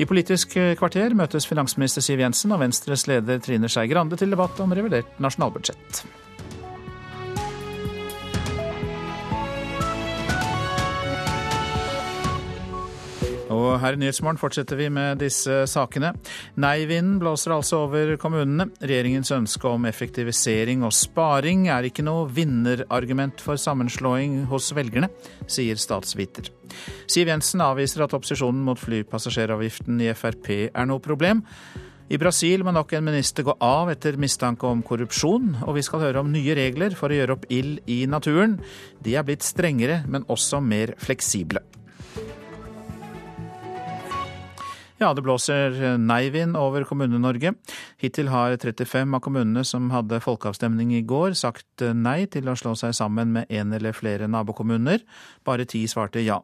I 0.00 0.06
Politisk 0.08 0.56
kvarter 0.80 1.14
møtes 1.14 1.46
finansminister 1.46 2.04
Siv 2.04 2.22
Jensen 2.22 2.54
og 2.56 2.62
Venstres 2.62 3.06
leder 3.10 3.38
Trine 3.38 3.68
Skei 3.68 3.86
Grande 3.90 4.16
til 4.16 4.32
debatt 4.32 4.58
om 4.64 4.72
revidert 4.72 5.20
nasjonalbudsjett. 5.20 6.04
Og 13.50 13.80
her 13.82 13.96
i 13.96 14.00
Nyhetsmorgen 14.00 14.38
fortsetter 14.38 14.78
vi 14.78 14.86
med 14.92 15.20
disse 15.22 15.64
sakene. 15.70 16.12
Nei-vinden 16.60 17.18
blåser 17.22 17.56
altså 17.56 17.84
over 17.88 18.14
kommunene. 18.20 18.68
Regjeringens 18.78 19.32
ønske 19.34 19.66
om 19.70 19.88
effektivisering 19.90 20.84
og 20.86 20.94
sparing 20.94 21.66
er 21.72 21.88
ikke 21.88 22.06
noe 22.06 22.28
vinnerargument 22.30 23.42
for 23.42 23.60
sammenslåing 23.60 24.44
hos 24.50 24.70
velgerne, 24.76 25.10
sier 25.50 25.80
statsviter. 25.80 26.52
Siv 27.10 27.30
Jensen 27.30 27.62
avviser 27.64 28.06
at 28.06 28.14
opposisjonen 28.14 28.62
mot 28.66 28.78
flypassasjeravgiften 28.78 29.98
i 30.06 30.12
Frp 30.14 30.50
er 30.70 30.86
noe 30.86 31.02
problem. 31.02 31.42
I 32.10 32.18
Brasil 32.18 32.64
må 32.66 32.72
nok 32.74 32.90
en 32.98 33.06
minister 33.06 33.44
gå 33.46 33.52
av 33.62 33.92
etter 33.92 34.16
mistanke 34.18 34.66
om 34.66 34.80
korrupsjon, 34.82 35.60
og 35.62 35.76
vi 35.76 35.84
skal 35.86 36.02
høre 36.02 36.24
om 36.24 36.32
nye 36.34 36.56
regler 36.58 36.96
for 36.98 37.10
å 37.10 37.20
gjøre 37.20 37.36
opp 37.36 37.46
ild 37.54 37.86
i 37.86 38.02
naturen. 38.10 38.58
De 38.98 39.14
er 39.14 39.26
blitt 39.26 39.46
strengere, 39.46 40.00
men 40.10 40.26
også 40.26 40.58
mer 40.58 40.96
fleksible. 40.98 41.62
Ja, 45.00 45.14
det 45.16 45.22
blåser 45.24 45.72
nei-vind 45.96 46.58
over 46.60 46.84
Kommune-Norge. 46.84 47.54
Hittil 48.02 48.28
har 48.28 48.52
35 48.60 49.14
av 49.16 49.22
kommunene 49.24 49.62
som 49.64 49.86
hadde 49.94 50.18
folkeavstemning 50.20 50.90
i 50.92 51.00
går, 51.08 51.32
sagt 51.40 51.80
nei 51.96 52.26
til 52.28 52.50
å 52.52 52.56
slå 52.60 52.74
seg 52.76 52.92
sammen 52.98 53.32
med 53.32 53.48
en 53.48 53.72
eller 53.72 53.96
flere 53.96 54.28
nabokommuner. 54.28 55.00
Bare 55.48 55.64
ti 55.64 55.86
svarte 55.88 56.20
ja. 56.20 56.36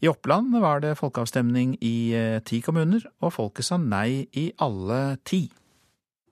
I 0.00 0.08
Oppland 0.08 0.56
var 0.56 0.80
det 0.80 0.94
folkeavstemning 0.96 1.74
i 1.84 1.98
ti 2.48 2.62
kommuner, 2.64 3.04
og 3.20 3.34
folket 3.36 3.68
sa 3.68 3.76
nei 3.76 4.24
i 4.32 4.46
alle 4.56 5.18
ti. 5.28 5.42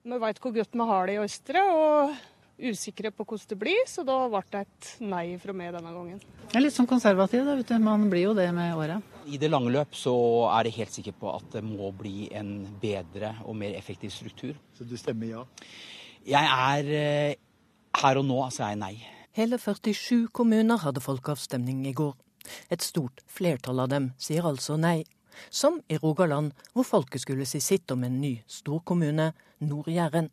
Vi 0.01 0.19
veit 0.23 0.41
hvor 0.41 0.57
godt 0.57 0.73
vi 0.73 0.89
har 0.89 1.05
det 1.05 1.19
i 1.19 1.21
Østre, 1.27 1.61
og 1.77 2.17
usikre 2.57 3.11
på 3.13 3.25
hvordan 3.25 3.51
det 3.51 3.57
blir, 3.61 3.81
så 3.89 4.03
da 4.07 4.17
ble 4.31 4.41
det 4.51 4.61
et 4.65 4.89
nei 5.05 5.25
fra 5.41 5.53
meg 5.55 5.75
denne 5.75 5.93
gangen. 5.93 6.21
Jeg 6.47 6.57
er 6.57 6.63
litt 6.63 6.75
sånn 6.75 6.89
konservativ, 6.89 7.43
da, 7.45 7.55
vet 7.59 7.69
du. 7.69 7.77
Man 7.83 8.07
blir 8.11 8.29
jo 8.29 8.37
det 8.37 8.47
med 8.55 8.75
åra. 8.77 8.97
I 9.27 9.37
det 9.41 9.51
lange 9.51 9.73
løp 9.73 9.97
så 9.97 10.15
er 10.55 10.69
jeg 10.69 10.79
helt 10.79 10.95
sikker 10.95 11.17
på 11.19 11.33
at 11.35 11.51
det 11.57 11.63
må 11.65 11.91
bli 11.95 12.29
en 12.37 12.61
bedre 12.81 13.35
og 13.45 13.57
mer 13.59 13.75
effektiv 13.77 14.13
struktur. 14.15 14.55
Så 14.77 14.87
du 14.87 14.95
stemmer 14.97 15.33
ja? 15.33 15.43
Jeg 16.27 16.47
er 16.47 17.37
her 18.01 18.19
og 18.19 18.25
nå, 18.27 18.39
altså 18.45 18.65
er 18.65 18.73
jeg 18.73 18.81
nei. 18.81 18.95
Hele 19.37 19.59
47 19.61 20.31
kommuner 20.33 20.81
hadde 20.81 21.03
folkeavstemning 21.03 21.85
i 21.85 21.93
går. 21.97 22.15
Et 22.73 22.81
stort 22.81 23.21
flertall 23.29 23.83
av 23.83 23.91
dem 23.91 24.11
sier 24.21 24.47
altså 24.49 24.79
nei. 24.81 25.03
Som 25.53 25.81
i 25.93 25.99
Rogaland, 26.01 26.55
hvor 26.73 26.87
folket 26.87 27.21
skulle 27.21 27.45
si 27.45 27.61
sitt 27.61 27.91
om 27.93 28.01
en 28.07 28.17
ny 28.21 28.39
storkommune, 28.49 29.31
Nord-Jæren. 29.61 30.31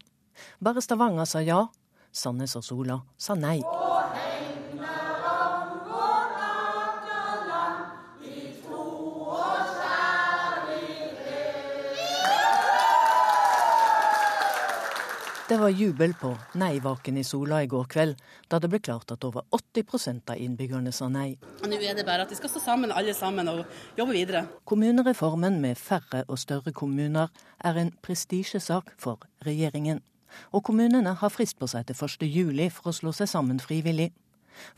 Bare 0.64 0.80
Stavanger 0.80 1.28
sa 1.28 1.42
ja, 1.44 1.66
Sandnes 2.14 2.54
og 2.56 2.62
Sola 2.62 3.00
sa 3.18 3.34
nei. 3.34 3.58
Det 15.48 15.58
var 15.60 15.68
jubel 15.68 16.14
på 16.16 16.30
Nei-vaken 16.56 17.18
i 17.20 17.24
Sola 17.24 17.58
i 17.62 17.66
går 17.68 17.84
kveld, 17.92 18.14
da 18.48 18.56
det 18.58 18.70
ble 18.72 18.78
klart 18.80 19.12
at 19.12 19.26
over 19.28 19.44
80 19.52 20.22
av 20.32 20.38
innbyggerne 20.40 20.92
sa 20.94 21.10
nei. 21.12 21.34
Nå 21.60 21.76
er 21.76 21.98
det 21.98 22.06
bare 22.08 22.24
at 22.24 22.32
vi 22.32 22.38
skal 22.38 22.48
stå 22.48 22.62
sammen 22.64 22.94
alle 22.94 23.12
sammen 23.14 23.50
og 23.52 23.60
jobbe 23.98 24.16
videre. 24.16 24.46
Kommunereformen 24.64 25.60
med 25.60 25.76
færre 25.76 26.24
og 26.28 26.40
større 26.40 26.72
kommuner 26.72 27.28
er 27.60 27.76
en 27.76 27.92
prestisjesak 28.02 28.94
for 28.96 29.28
regjeringen. 29.44 30.00
Og 30.52 30.64
kommunene 30.64 31.14
har 31.20 31.32
frist 31.32 31.58
på 31.58 31.68
seg 31.70 31.86
til 31.88 31.98
1. 31.98 32.26
juli 32.28 32.70
for 32.72 32.90
å 32.90 32.96
slå 32.96 33.12
seg 33.16 33.30
sammen 33.30 33.60
frivillig. 33.62 34.10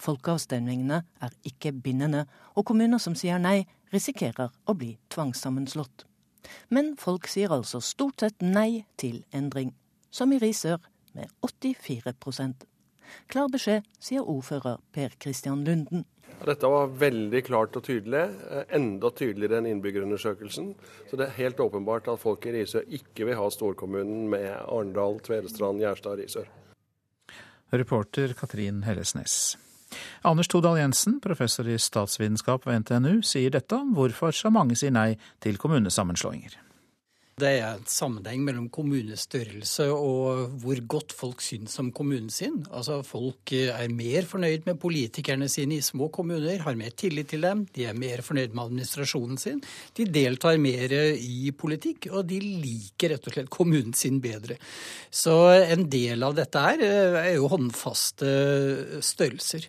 Folkeavstemningene 0.01 1.03
er 1.23 1.35
ikke 1.45 1.73
bindende, 1.73 2.25
og 2.57 2.65
kommuner 2.69 3.01
som 3.03 3.15
sier 3.19 3.39
nei, 3.39 3.67
risikerer 3.93 4.53
å 4.67 4.75
bli 4.75 4.95
tvangssammenslått. 5.13 6.07
Men 6.71 6.95
folk 7.01 7.29
sier 7.29 7.53
altså 7.53 7.83
stort 7.83 8.23
sett 8.23 8.43
nei 8.43 8.87
til 8.97 9.25
endring 9.35 9.75
som 10.11 10.33
i 10.33 10.39
Risør, 10.41 10.81
med 11.13 11.29
84 11.45 12.13
Klar 13.31 13.49
beskjed, 13.49 13.85
sier 14.01 14.27
ordfører 14.27 14.81
Per 14.93 15.15
Kristian 15.21 15.65
Lunden. 15.65 16.05
Dette 16.47 16.69
var 16.71 16.93
veldig 17.01 17.41
klart 17.47 17.77
og 17.79 17.83
tydelig, 17.87 18.23
eh, 18.51 18.65
enda 18.77 19.11
tydeligere 19.11 19.59
enn 19.59 19.67
innbyggerundersøkelsen. 19.67 20.75
Så 21.11 21.17
det 21.17 21.27
er 21.27 21.39
helt 21.41 21.61
åpenbart 21.61 22.09
at 22.13 22.21
folk 22.21 22.47
i 22.47 22.53
Risør 22.53 22.85
ikke 22.87 23.27
vil 23.27 23.39
ha 23.41 23.49
storkommunen 23.51 24.29
med 24.31 24.51
Arendal, 24.69 25.19
Tvedestrand, 25.21 25.81
Gjerstad 25.81 26.13
og 26.13 26.19
Risør. 26.19 26.47
Reporter 27.73 28.35
Katrin 28.39 28.85
Hellesnes. 28.85 29.57
Anders 30.23 30.49
Todal 30.49 30.79
Jensen, 30.79 31.21
professor 31.21 31.67
i 31.69 31.79
statsvitenskap 31.79 32.67
ved 32.67 32.85
NTNU, 32.85 33.23
sier 33.23 33.51
dette 33.51 33.79
om 33.79 33.95
hvorfor 33.95 34.35
så 34.35 34.51
mange 34.51 34.77
sier 34.79 34.95
nei 34.95 35.17
til 35.41 35.59
kommunesammenslåinger. 35.59 36.66
Det 37.37 37.51
er 37.61 37.75
en 37.77 37.83
sammenheng 37.85 38.41
mellom 38.47 38.71
kommunestørrelse 38.73 39.91
og 39.93 40.55
hvor 40.63 40.79
godt 40.89 41.13
folk 41.13 41.43
syns 41.45 41.75
om 41.83 41.91
kommunen 41.93 42.31
sin. 42.33 42.63
Altså 42.73 43.03
Folk 43.05 43.53
er 43.53 43.93
mer 43.93 44.25
fornøyd 44.25 44.65
med 44.65 44.79
politikerne 44.81 45.45
sine 45.53 45.77
i 45.77 45.85
små 45.85 46.09
kommuner, 46.09 46.63
har 46.65 46.79
mer 46.81 46.97
tillit 46.97 47.29
til 47.35 47.45
dem, 47.45 47.67
de 47.77 47.85
er 47.91 47.93
mer 47.93 48.25
fornøyd 48.25 48.57
med 48.57 48.63
administrasjonen 48.65 49.37
sin. 49.37 49.61
De 50.01 50.09
deltar 50.09 50.57
mer 50.57 50.97
i 51.13 51.53
politikk, 51.53 52.09
og 52.09 52.25
de 52.33 52.41
liker 52.41 53.13
rett 53.13 53.29
og 53.29 53.37
slett 53.37 53.53
kommunen 53.53 53.93
sin 53.93 54.17
bedre. 54.25 54.57
Så 55.13 55.37
en 55.61 55.85
del 55.93 56.25
av 56.25 56.41
dette 56.41 56.67
her 56.71 56.89
er 56.89 57.35
jo 57.35 57.53
håndfaste 57.53 58.33
størrelser. 59.05 59.69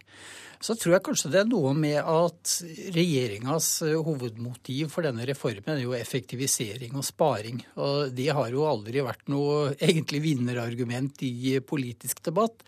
Så 0.59 0.73
tror 0.73 0.95
jeg 0.95 1.05
kanskje 1.05 1.29
det 1.33 1.39
er 1.43 1.49
noe 1.49 1.71
med 1.77 1.99
at 2.01 2.53
regjeringas 2.95 3.69
eh, 3.85 3.97
hovedmotiv 4.01 4.89
for 4.93 5.05
denne 5.05 5.25
reformen 5.29 5.75
er 5.75 5.83
jo 5.83 5.93
effektivisering 5.97 6.95
og 6.97 7.05
sparing. 7.05 7.61
Og 7.83 8.13
det 8.17 8.31
har 8.33 8.49
jo 8.53 8.65
aldri 8.65 9.03
vært 9.05 9.29
noe 9.29 9.75
egentlig 9.89 10.23
vinnerargument 10.25 11.21
i 11.27 11.59
politisk 11.61 12.23
debatt. 12.25 12.65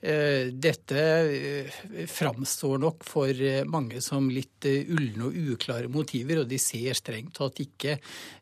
Eh, 0.00 0.50
dette 0.50 1.04
eh, 1.22 1.78
framstår 2.10 2.82
nok 2.82 3.06
for 3.06 3.44
mange 3.70 4.02
som 4.02 4.26
litt 4.32 4.66
ulne 4.66 5.28
og 5.28 5.38
uklare 5.54 5.90
motiver, 5.92 6.42
og 6.42 6.50
de 6.50 6.58
ser 6.62 6.98
strengt 6.98 7.36
tatt 7.38 7.60
ikke 7.62 7.94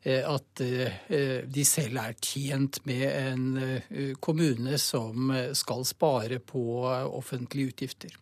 at 0.07 0.61
de 0.61 1.65
selv 1.67 1.99
er 2.01 2.15
tjent 2.23 2.79
med 2.89 3.05
en 3.09 4.15
kommune 4.23 4.79
som 4.81 5.33
skal 5.57 5.85
spare 5.89 6.39
på 6.41 6.63
offentlige 6.87 7.75
utgifter. 7.75 8.15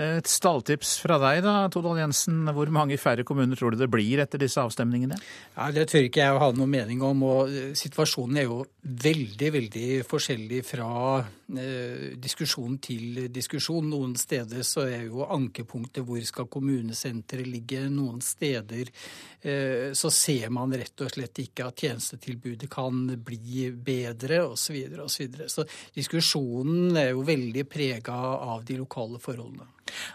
Et 0.00 0.26
stalltips 0.26 0.94
fra 1.02 1.18
deg 1.20 1.42
da, 1.44 1.54
Todal 1.72 1.98
Jensen. 2.00 2.44
Hvor 2.54 2.70
mange 2.72 2.98
færre 3.00 3.24
kommuner 3.26 3.58
tror 3.58 3.74
du 3.74 3.80
det 3.80 3.90
blir 3.92 4.22
etter 4.22 4.40
disse 4.40 4.62
avstemningene? 4.62 5.18
Ja, 5.56 5.70
Det 5.74 5.88
tør 5.90 6.06
ikke 6.06 6.22
jeg 6.22 6.36
å 6.36 6.40
ha 6.40 6.50
noen 6.54 6.70
mening 6.70 7.02
om. 7.02 7.22
og 7.26 7.50
eh, 7.50 7.72
Situasjonen 7.76 8.40
er 8.40 8.48
jo 8.48 8.62
veldig, 8.80 9.50
veldig 9.56 9.88
forskjellig 10.08 10.60
fra 10.64 10.90
eh, 11.20 12.16
diskusjon 12.16 12.78
til 12.82 13.26
diskusjon. 13.32 13.90
Noen 13.90 14.14
steder 14.20 14.64
så 14.66 14.86
er 14.86 15.08
jo 15.08 15.26
ankepunktet 15.26 16.06
hvor 16.06 16.22
skal 16.24 16.48
kommunesenteret 16.48 17.48
ligge. 17.50 17.82
Noen 17.92 18.22
steder 18.24 18.88
eh, 19.42 19.90
så 19.92 20.12
ser 20.14 20.48
man 20.54 20.72
rett 20.72 21.04
og 21.04 21.12
slett 21.12 21.42
ikke 21.44 21.68
at 21.68 21.84
tjenestetilbudet 21.84 22.70
kan 22.72 23.04
bli 23.16 23.68
bedre, 23.74 24.44
osv. 24.46 24.70
Så, 24.70 24.74
videre, 24.76 25.02
og 25.02 25.10
så, 25.10 25.24
videre. 25.24 25.48
så 25.50 25.66
diskusjonen 25.96 26.96
er 26.96 27.10
jo 27.10 27.26
veldig 27.26 27.66
prega 27.68 28.16
av 28.54 28.64
de 28.64 28.78
lokale 28.78 29.18
forholdene. 29.22 29.66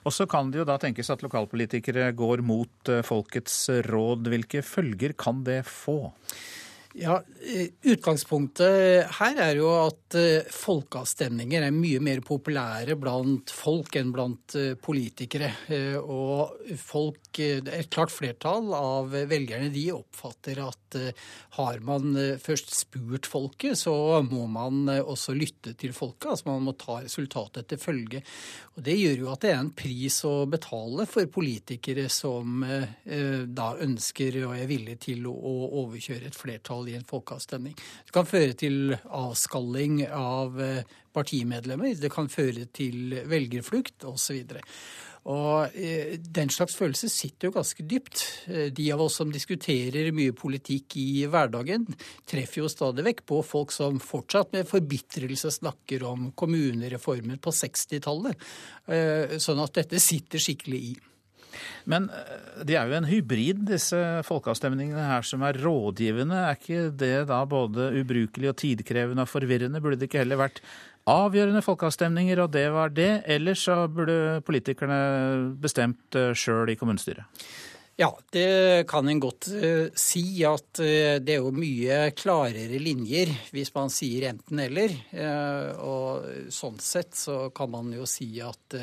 Og 0.06 0.14
så 0.16 0.28
kan 0.30 0.52
det 0.52 0.62
jo 0.62 0.68
da 0.68 0.78
tenkes 0.82 1.12
at 1.14 1.24
lokalpolitikere 1.26 2.12
går 2.18 2.44
mot 2.46 2.92
eh, 2.92 3.04
folkets 3.06 3.58
råd. 3.90 4.30
Hvilke 4.32 4.64
følger 4.66 5.16
kan 5.20 5.44
det 5.48 5.64
få? 5.70 6.00
Ja, 6.98 7.18
eh, 7.44 7.92
Utgangspunktet 7.92 9.10
her 9.18 9.40
er 9.44 9.58
jo 9.60 9.68
at 9.82 10.16
eh, 10.16 10.48
folkeavstemninger 10.48 11.66
er 11.68 11.74
mye 11.76 12.00
mer 12.00 12.22
populære 12.24 12.96
blant 12.96 13.52
folk 13.52 13.98
enn 14.00 14.14
blant 14.16 14.56
eh, 14.56 14.78
politikere. 14.80 15.50
Og 16.00 16.72
folk, 16.80 17.20
et 17.36 17.92
klart 17.92 18.14
flertall 18.16 18.72
av 18.78 19.12
velgerne 19.12 19.68
de 19.74 19.90
oppfatter 19.92 20.62
at 20.64 20.96
har 21.58 21.82
man 21.84 22.16
først 22.40 22.72
spurt 22.72 23.28
folket, 23.28 23.76
så 23.76 24.22
må 24.24 24.46
man 24.48 24.88
også 24.88 25.36
lytte 25.36 25.74
til 25.76 25.92
folket. 25.96 26.30
Altså 26.32 26.48
man 26.48 26.64
må 26.64 26.76
ta 26.80 27.02
resultatet 27.02 27.68
til 27.68 27.82
følge. 27.82 28.22
Og 28.78 28.86
Det 28.88 28.96
gjør 28.96 29.26
jo 29.26 29.32
at 29.34 29.44
det 29.44 29.52
er 29.52 29.60
en 29.60 29.74
pris 29.76 30.22
å 30.28 30.46
betale 30.48 31.08
for 31.10 31.28
politikere 31.28 32.08
som 32.14 32.64
da 32.64 33.68
ønsker 33.84 34.40
og 34.46 34.56
er 34.56 34.72
villige 34.72 35.02
til 35.10 35.28
å 35.28 35.56
overkjøre 35.84 36.32
et 36.32 36.40
flertall 36.40 36.85
i 36.92 36.98
en 36.98 37.08
folkeavstemning. 37.08 37.76
Det 38.08 38.16
kan 38.16 38.28
føre 38.30 38.56
til 38.58 38.96
avskalling 39.06 40.04
av 40.10 40.60
eh, 40.62 40.84
partimedlemmer, 41.16 41.96
det 42.00 42.12
kan 42.14 42.30
føre 42.32 42.68
til 42.76 43.16
velgerflukt 43.30 44.06
osv. 44.10 44.44
Og 45.26 45.78
eh, 45.78 46.20
Den 46.20 46.52
slags 46.54 46.76
følelse 46.78 47.10
sitter 47.10 47.50
jo 47.50 47.56
ganske 47.56 47.86
dypt. 47.90 48.26
Eh, 48.52 48.68
de 48.76 48.90
av 48.94 49.02
oss 49.06 49.18
som 49.22 49.32
diskuterer 49.34 50.12
mye 50.16 50.36
politikk 50.38 51.00
i 51.02 51.26
hverdagen, 51.32 51.88
treffer 52.30 52.64
jo 52.64 52.72
stadig 52.72 53.08
vekk 53.08 53.26
på 53.32 53.42
folk 53.46 53.74
som 53.74 54.00
fortsatt 54.04 54.54
med 54.54 54.70
forbitrelse 54.70 55.56
snakker 55.58 56.06
om 56.06 56.30
kommunereformen 56.38 57.42
på 57.42 57.54
60-tallet. 57.64 58.48
Sånn 59.42 59.60
at 59.64 59.78
dette 59.82 59.98
sitter 60.04 60.42
skikkelig 60.42 60.82
i. 60.92 60.96
Men 61.90 62.10
det 62.64 62.76
de 62.76 62.80
er 62.82 62.90
jo 62.92 62.98
en 62.98 63.08
hybrid, 63.08 63.62
disse 63.70 64.00
folkeavstemningene 64.28 65.06
her 65.08 65.24
som 65.24 65.44
er 65.48 65.56
rådgivende. 65.64 66.36
Er 66.36 66.58
ikke 66.58 66.90
det 66.92 67.28
da 67.30 67.38
både 67.48 67.92
ubrukelig 68.02 68.52
og 68.52 68.58
tidkrevende 68.60 69.24
og 69.24 69.32
forvirrende? 69.32 69.80
Burde 69.84 70.02
det 70.02 70.10
ikke 70.10 70.24
heller 70.26 70.42
vært 70.42 70.60
avgjørende 71.08 71.62
folkeavstemninger, 71.64 72.42
og 72.44 72.52
det 72.52 72.66
var 72.74 72.92
det? 72.92 73.24
Eller 73.32 73.56
så 73.56 73.86
burde 73.88 74.42
politikerne 74.46 75.00
bestemt 75.62 76.18
eh, 76.20 76.34
sjøl 76.36 76.74
i 76.74 76.78
kommunestyret? 76.80 77.24
Ja, 77.96 78.10
det 78.32 78.88
kan 78.92 79.08
en 79.08 79.22
godt 79.24 79.48
uh, 79.56 79.88
si. 79.96 80.44
At 80.44 80.82
uh, 80.84 81.16
det 81.24 81.38
er 81.38 81.40
jo 81.40 81.54
mye 81.56 82.10
klarere 82.18 82.82
linjer 82.82 83.32
hvis 83.56 83.72
man 83.76 83.94
sier 83.94 84.28
enten-eller. 84.34 84.98
Uh, 85.16 85.70
og 85.80 86.52
sånn 86.52 86.82
sett 86.84 87.16
så 87.16 87.46
kan 87.56 87.72
man 87.72 87.94
jo 87.96 88.08
si 88.10 88.34
at 88.44 88.76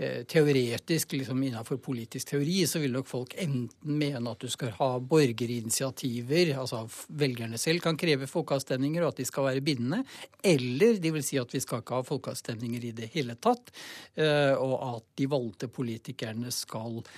Eh, 0.00 0.24
teoretisk, 0.24 1.12
liksom 1.12 1.42
innenfor 1.42 1.76
politisk 1.76 2.28
teori, 2.28 2.66
så 2.66 2.78
vil 2.78 2.92
nok 2.94 3.08
folk 3.10 3.32
enten 3.34 3.96
mene 3.98 4.30
at 4.30 4.44
du 4.44 4.46
skal 4.46 4.70
ha 4.76 4.92
borgerinitiativer, 5.02 6.52
altså 6.54 6.84
velgerne 7.18 7.58
selv 7.58 7.82
kan 7.82 7.98
kreve 7.98 8.28
folkeavstemninger, 8.30 9.02
og 9.02 9.08
at 9.10 9.18
de 9.18 9.26
skal 9.26 9.48
være 9.48 9.64
bindende, 9.66 10.04
eller 10.38 11.00
de 11.02 11.12
vil 11.16 11.24
si 11.26 11.40
at 11.42 11.50
vi 11.50 11.58
skal 11.64 11.82
ikke 11.82 11.98
ha 11.98 12.06
folkeavstemninger 12.06 12.86
i 12.86 12.92
det 12.94 13.10
hele 13.16 13.34
tatt, 13.42 13.74
eh, 14.14 14.54
og 14.54 14.76
at 14.86 15.08
de 15.18 15.26
valgte 15.34 15.66
politikerne 15.66 16.54
skal 16.54 17.00
eh, 17.02 17.10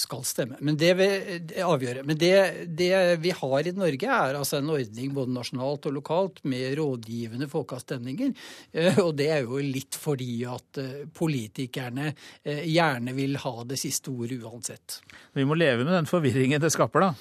skal 0.00 0.22
stemme. 0.24 0.56
Men 0.64 0.78
det 0.80 0.94
vil 0.96 1.50
avgjøre. 1.60 2.04
Men 2.08 2.16
det, 2.16 2.32
det, 2.72 2.92
vi 3.20 3.34
har 3.36 3.66
i 3.68 3.74
Norge, 3.76 4.08
er 4.08 4.38
altså 4.38 4.60
en 4.60 4.70
ordning 4.72 5.12
både 5.12 5.34
nasjonalt 5.34 5.90
og 5.90 5.96
lokalt 5.98 6.40
med 6.48 6.78
rådgivende 6.78 7.50
folkeavstemninger. 7.52 8.32
Og 9.04 9.12
det 9.18 9.28
er 9.34 9.44
jo 9.44 9.60
litt 9.60 9.98
fordi 10.00 10.40
at 10.48 10.80
politikerne 11.16 12.10
eh, 12.10 12.64
gjerne 12.70 13.14
vil 13.16 13.36
ha 13.44 13.54
det 13.68 13.80
siste 13.80 14.12
ordet 14.14 14.40
uansett. 14.40 15.00
Vi 15.36 15.44
må 15.44 15.58
leve 15.58 15.84
med 15.84 15.92
den 15.98 16.08
forvirringen 16.08 16.62
det 16.62 16.72
skaper, 16.72 17.10
da? 17.10 17.12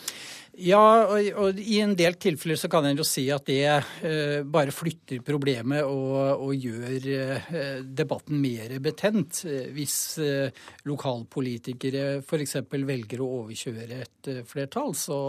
Ja, 0.59 1.07
og, 1.07 1.27
og, 1.39 1.59
i 1.61 1.77
en 1.79 1.93
del 1.95 2.17
tilfeller 2.19 2.57
så 2.59 2.67
kan 2.71 2.83
en 2.89 2.97
jo 2.99 3.05
si 3.07 3.23
at 3.31 3.45
det 3.47 3.63
eh, 3.69 4.41
bare 4.43 4.73
flytter 4.75 5.21
problemet 5.23 5.87
og, 5.87 6.41
og 6.43 6.51
gjør 6.51 7.05
eh, 7.13 7.83
debatten 7.85 8.41
mer 8.41 8.73
betent. 8.83 9.45
Eh, 9.47 9.69
hvis 9.75 9.95
eh, 10.19 10.51
lokalpolitikere 10.89 12.19
f.eks. 12.19 12.57
velger 12.73 13.23
å 13.23 13.29
overkjøre 13.37 13.99
et 14.01 14.31
eh, 14.33 14.41
flertall, 14.47 14.91
så, 14.99 15.19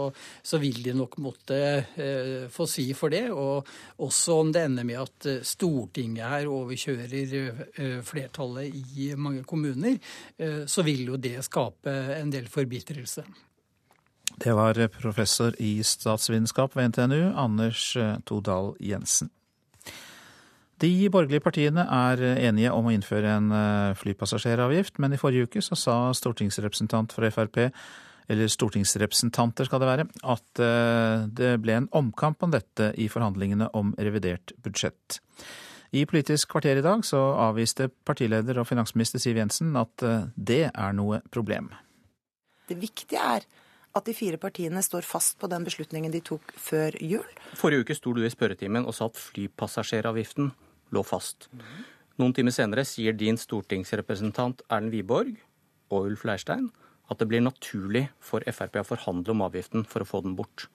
så, 0.43 0.59
vil 0.59 0.81
de 0.83 0.95
nok 0.99 1.15
måtte 1.23 1.61
eh, 1.79 2.49
få 2.51 2.67
si 2.67 2.89
for 2.97 3.13
det. 3.13 3.29
Og 3.31 4.03
også 4.03 4.35
om 4.41 4.51
det 4.51 4.65
ender 4.67 4.89
med 4.89 4.99
at 4.99 5.29
Stortinget 5.47 6.27
her 6.27 6.49
overkjører 6.51 8.01
flertallet 8.03 8.75
i 8.99 9.13
mange 9.15 9.45
kommuner, 9.47 9.95
så 10.67 10.83
vil 10.85 11.05
jo 11.13 11.21
det 11.21 11.37
skape 11.45 11.93
en 12.17 12.33
del 12.33 12.49
forbitrelse. 12.51 13.23
Det 14.41 14.55
var 14.57 14.79
professor 14.95 15.53
i 15.61 15.83
statsvitenskap 15.85 16.73
ved 16.75 16.91
NTNU, 16.91 17.33
Anders 17.37 17.91
Todal 18.25 18.73
Jensen. 18.81 19.29
De 20.81 21.09
borgerlige 21.13 21.43
partiene 21.45 21.83
er 21.85 22.21
enige 22.41 22.71
om 22.73 22.87
å 22.89 22.93
innføre 22.93 23.35
en 23.37 23.51
eh, 23.53 23.97
flypassasjeravgift, 23.99 24.97
men 25.03 25.13
i 25.13 25.19
forrige 25.21 25.45
uke 25.45 25.61
så 25.61 25.77
sa 25.77 25.97
stortingsrepresentant 26.17 27.13
fra 27.13 27.29
Frp, 27.29 27.67
eller 28.31 28.49
stortingsrepresentanter 28.49 29.67
skal 29.69 29.83
det 29.83 29.89
være, 29.91 30.07
at 30.33 30.61
eh, 30.63 31.27
det 31.37 31.51
ble 31.61 31.77
en 31.77 31.89
omkamp 32.01 32.41
om 32.41 32.53
dette 32.55 32.91
i 32.97 33.09
forhandlingene 33.13 33.69
om 33.77 33.93
revidert 33.99 34.55
budsjett. 34.65 35.19
I 35.93 36.07
Politisk 36.09 36.53
kvarter 36.55 36.79
i 36.79 36.85
dag 36.85 37.03
så 37.05 37.19
avviste 37.49 37.91
partileder 38.07 38.57
og 38.61 38.69
finansminister 38.69 39.21
Siv 39.21 39.37
Jensen 39.37 39.75
at 39.77 40.07
eh, 40.07 40.29
det 40.33 40.63
er 40.71 40.97
noe 40.97 41.21
problem. 41.29 41.69
Det 42.65 42.79
viktige 42.81 43.21
er 43.21 43.45
at 43.97 44.07
de 44.07 44.15
fire 44.15 44.39
partiene 44.41 44.81
står 44.85 45.05
fast 45.07 45.37
på 45.41 45.49
den 45.51 45.65
beslutningen 45.67 46.13
de 46.13 46.21
tok 46.23 46.53
før 46.55 46.95
jul. 47.03 47.27
Forrige 47.59 47.85
uke 47.85 47.97
sto 47.97 48.13
du 48.15 48.23
i 48.23 48.31
spørretimen 48.31 48.87
og 48.87 48.95
sa 48.95 49.09
at 49.11 49.19
flypassasjeravgiften 49.19 50.51
lå 50.95 51.03
fast. 51.07 51.49
Noen 52.19 52.35
timer 52.35 52.55
senere 52.55 52.85
sier 52.87 53.15
din 53.17 53.39
stortingsrepresentant 53.39 54.63
Erlend 54.69 54.95
Wiborg 54.95 55.35
og 55.91 56.11
Ulf 56.11 56.25
Leirstein 56.27 56.69
at 57.11 57.19
det 57.19 57.27
blir 57.27 57.43
naturlig 57.43 58.05
for 58.23 58.43
Frp 58.47 58.79
å 58.79 58.87
forhandle 58.87 59.33
om 59.33 59.43
avgiften 59.43 59.83
for 59.87 60.03
å 60.03 60.07
få 60.07 60.21
den 60.23 60.37
bort. 60.37 60.69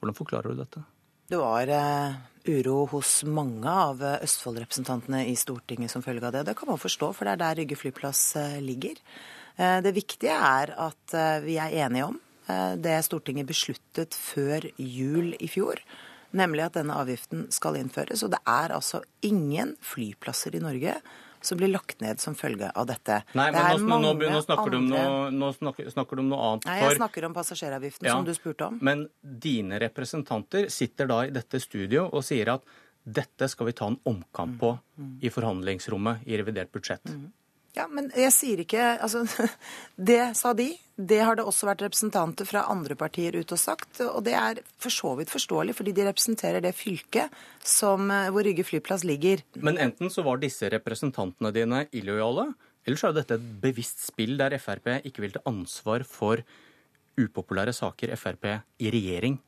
Hvordan 0.00 0.16
forklarer 0.16 0.50
du 0.50 0.62
dette? 0.62 0.82
Det 1.30 1.38
var 1.38 1.70
eh, 1.70 2.16
uro 2.50 2.88
hos 2.90 3.20
mange 3.28 3.70
av 3.70 4.00
eh, 4.02 4.16
Østfold-representantene 4.26 5.22
i 5.30 5.36
Stortinget 5.38 5.92
som 5.92 6.02
følge 6.02 6.26
av 6.26 6.34
det. 6.34 6.48
Det 6.48 6.56
kan 6.58 6.72
man 6.72 6.80
forstå, 6.80 7.12
for 7.14 7.28
det 7.28 7.36
er 7.36 7.42
der 7.44 7.60
Rygge 7.60 7.78
flyplass 7.78 8.24
eh, 8.40 8.56
ligger. 8.64 8.98
Eh, 9.60 9.78
det 9.84 9.92
viktige 9.96 10.34
er 10.34 10.72
at 10.80 11.16
eh, 11.16 11.38
vi 11.44 11.58
er 11.60 11.74
enige 11.84 12.08
om 12.08 12.20
eh, 12.48 12.76
det 12.80 13.00
Stortinget 13.04 13.48
besluttet 13.50 14.16
før 14.16 14.64
jul 14.80 15.34
i 15.36 15.48
fjor. 15.50 15.82
Nemlig 16.36 16.68
at 16.68 16.78
denne 16.78 16.96
avgiften 16.96 17.48
skal 17.52 17.76
innføres. 17.80 18.22
Og 18.24 18.32
det 18.32 18.40
er 18.48 18.72
altså 18.76 19.02
ingen 19.26 19.74
flyplasser 19.84 20.54
i 20.56 20.62
Norge 20.62 21.00
som 21.40 21.56
blir 21.56 21.70
lagt 21.72 22.02
ned 22.04 22.20
som 22.20 22.34
følge 22.36 22.68
av 22.68 22.86
dette. 22.88 23.22
Nei, 23.32 23.46
det 23.54 23.62
men 23.80 23.86
nå, 23.88 23.98
nå, 24.04 24.12
nå, 24.20 24.40
snakker 24.44 24.76
andre... 24.76 25.00
noe, 25.00 25.30
nå, 25.32 25.48
snakker, 25.56 25.88
du 25.88 26.22
om 26.22 26.28
noe, 26.28 26.40
annet. 26.50 26.68
Nei, 26.68 26.76
Jeg 26.82 26.98
snakker 26.98 27.26
om 27.30 27.36
passasjeravgiften, 27.36 28.08
ja, 28.10 28.16
som 28.18 28.28
du 28.28 28.34
spurte 28.36 28.68
om. 28.68 28.76
Men 28.84 29.06
dine 29.20 29.80
representanter 29.80 30.68
sitter 30.72 31.08
da 31.08 31.22
i 31.24 31.32
dette 31.32 31.60
studio 31.64 32.06
og 32.10 32.24
sier 32.28 32.52
at 32.58 32.68
dette 33.00 33.48
skal 33.48 33.70
vi 33.70 33.76
ta 33.76 33.88
en 33.88 33.96
omkamp 34.04 34.58
på 34.60 34.74
mm, 34.76 35.00
mm. 35.00 35.14
i 35.24 35.32
forhandlingsrommet 35.32 36.28
i 36.28 36.36
revidert 36.36 36.72
budsjett. 36.76 37.08
Mm. 37.08 37.30
Ja, 37.76 37.86
men 37.86 38.08
jeg 38.18 38.32
sier 38.34 38.62
ikke 38.64 38.82
Altså, 38.98 39.24
det 40.10 40.22
sa 40.38 40.52
de. 40.56 40.72
Det 41.00 41.20
har 41.24 41.38
det 41.38 41.46
også 41.48 41.68
vært 41.70 41.84
representanter 41.86 42.48
fra 42.48 42.66
andre 42.72 42.96
partier 42.98 43.36
ute 43.38 43.56
og 43.56 43.62
sagt. 43.62 44.02
Og 44.04 44.20
det 44.26 44.34
er 44.36 44.60
for 44.80 44.92
så 44.92 45.14
vidt 45.16 45.32
forståelig, 45.32 45.76
fordi 45.78 45.94
de 45.96 46.08
representerer 46.08 46.64
det 46.64 46.74
fylket 46.76 47.32
som, 47.64 48.10
eh, 48.12 48.28
hvor 48.34 48.44
Rygge 48.44 48.66
flyplass 48.66 49.06
ligger. 49.08 49.44
Men 49.56 49.80
enten 49.80 50.12
så 50.12 50.24
var 50.26 50.42
disse 50.42 50.68
representantene 50.72 51.54
dine 51.56 51.86
illojale, 51.96 52.50
eller 52.84 53.00
så 53.00 53.10
er 53.10 53.20
dette 53.20 53.38
et 53.38 53.46
bevisst 53.62 54.04
spill 54.08 54.36
der 54.40 54.58
Frp 54.60 54.98
ikke 55.04 55.24
vil 55.24 55.36
ta 55.36 55.44
ansvar 55.48 56.04
for 56.08 56.42
upopulære 57.20 57.72
saker 57.76 58.12
Frp 58.16 58.46
i 58.80 58.92
regjering 58.92 59.38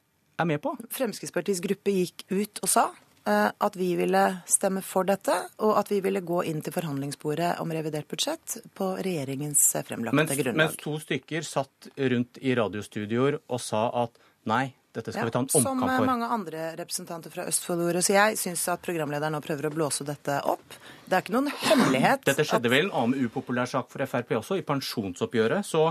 er 0.41 0.49
med 0.49 0.61
på. 0.63 0.75
Fremskrittspartiets 0.93 1.63
gruppe 1.65 1.95
gikk 1.95 2.25
ut 2.33 2.63
og 2.65 2.71
sa 2.71 2.91
at 3.25 3.77
vi 3.79 3.93
ville 3.97 4.23
stemme 4.51 4.83
for 4.83 5.07
dette, 5.07 5.35
og 5.63 5.77
at 5.79 5.91
vi 5.93 6.01
ville 6.03 6.21
gå 6.27 6.43
inn 6.51 6.59
til 6.65 6.75
forhandlingsbordet 6.75 7.55
om 7.63 7.71
revidert 7.75 8.09
budsjett 8.11 8.57
på 8.75 8.89
regjeringens 8.99 9.63
fremlagte 9.87 10.19
mens, 10.19 10.35
grunnlag. 10.41 10.59
Mens 10.65 10.79
to 10.83 10.97
stykker 11.03 11.47
satt 11.47 11.91
rundt 11.97 12.41
i 12.43 12.55
radiostudioer 12.59 13.39
og 13.47 13.63
sa 13.63 13.85
at 14.03 14.19
nei, 14.51 14.73
dette 14.93 15.13
skal 15.15 15.23
ja, 15.23 15.29
vi 15.31 15.33
ta 15.33 15.41
en 15.41 15.47
omkamp 15.49 15.81
for. 15.81 15.97
Som 15.97 16.11
mange 16.11 16.27
andre 16.35 16.65
representanter 16.77 17.33
fra 17.33 17.47
Østfold 17.49 17.81
gjorde. 17.87 18.03
Så 18.05 18.13
jeg 18.13 18.37
syns 18.41 18.67
at 18.69 18.83
programlederen 18.85 19.33
nå 19.33 19.41
prøver 19.45 19.71
å 19.71 19.73
blåse 19.73 20.05
dette 20.05 20.37
opp. 20.51 20.77
Det 21.07 21.17
er 21.17 21.25
ikke 21.25 21.37
noen 21.37 21.49
hemmelighet 21.63 22.27
Dette 22.29 22.45
skjedde 22.45 22.69
at... 22.69 22.75
vel 22.75 22.91
en 22.91 22.95
annen 23.01 23.25
upopulær 23.25 23.71
sak 23.71 23.89
for 23.93 24.05
Frp 24.05 24.37
også. 24.43 24.59
I 24.61 24.67
pensjonsoppgjøret 24.69 25.65
så 25.65 25.87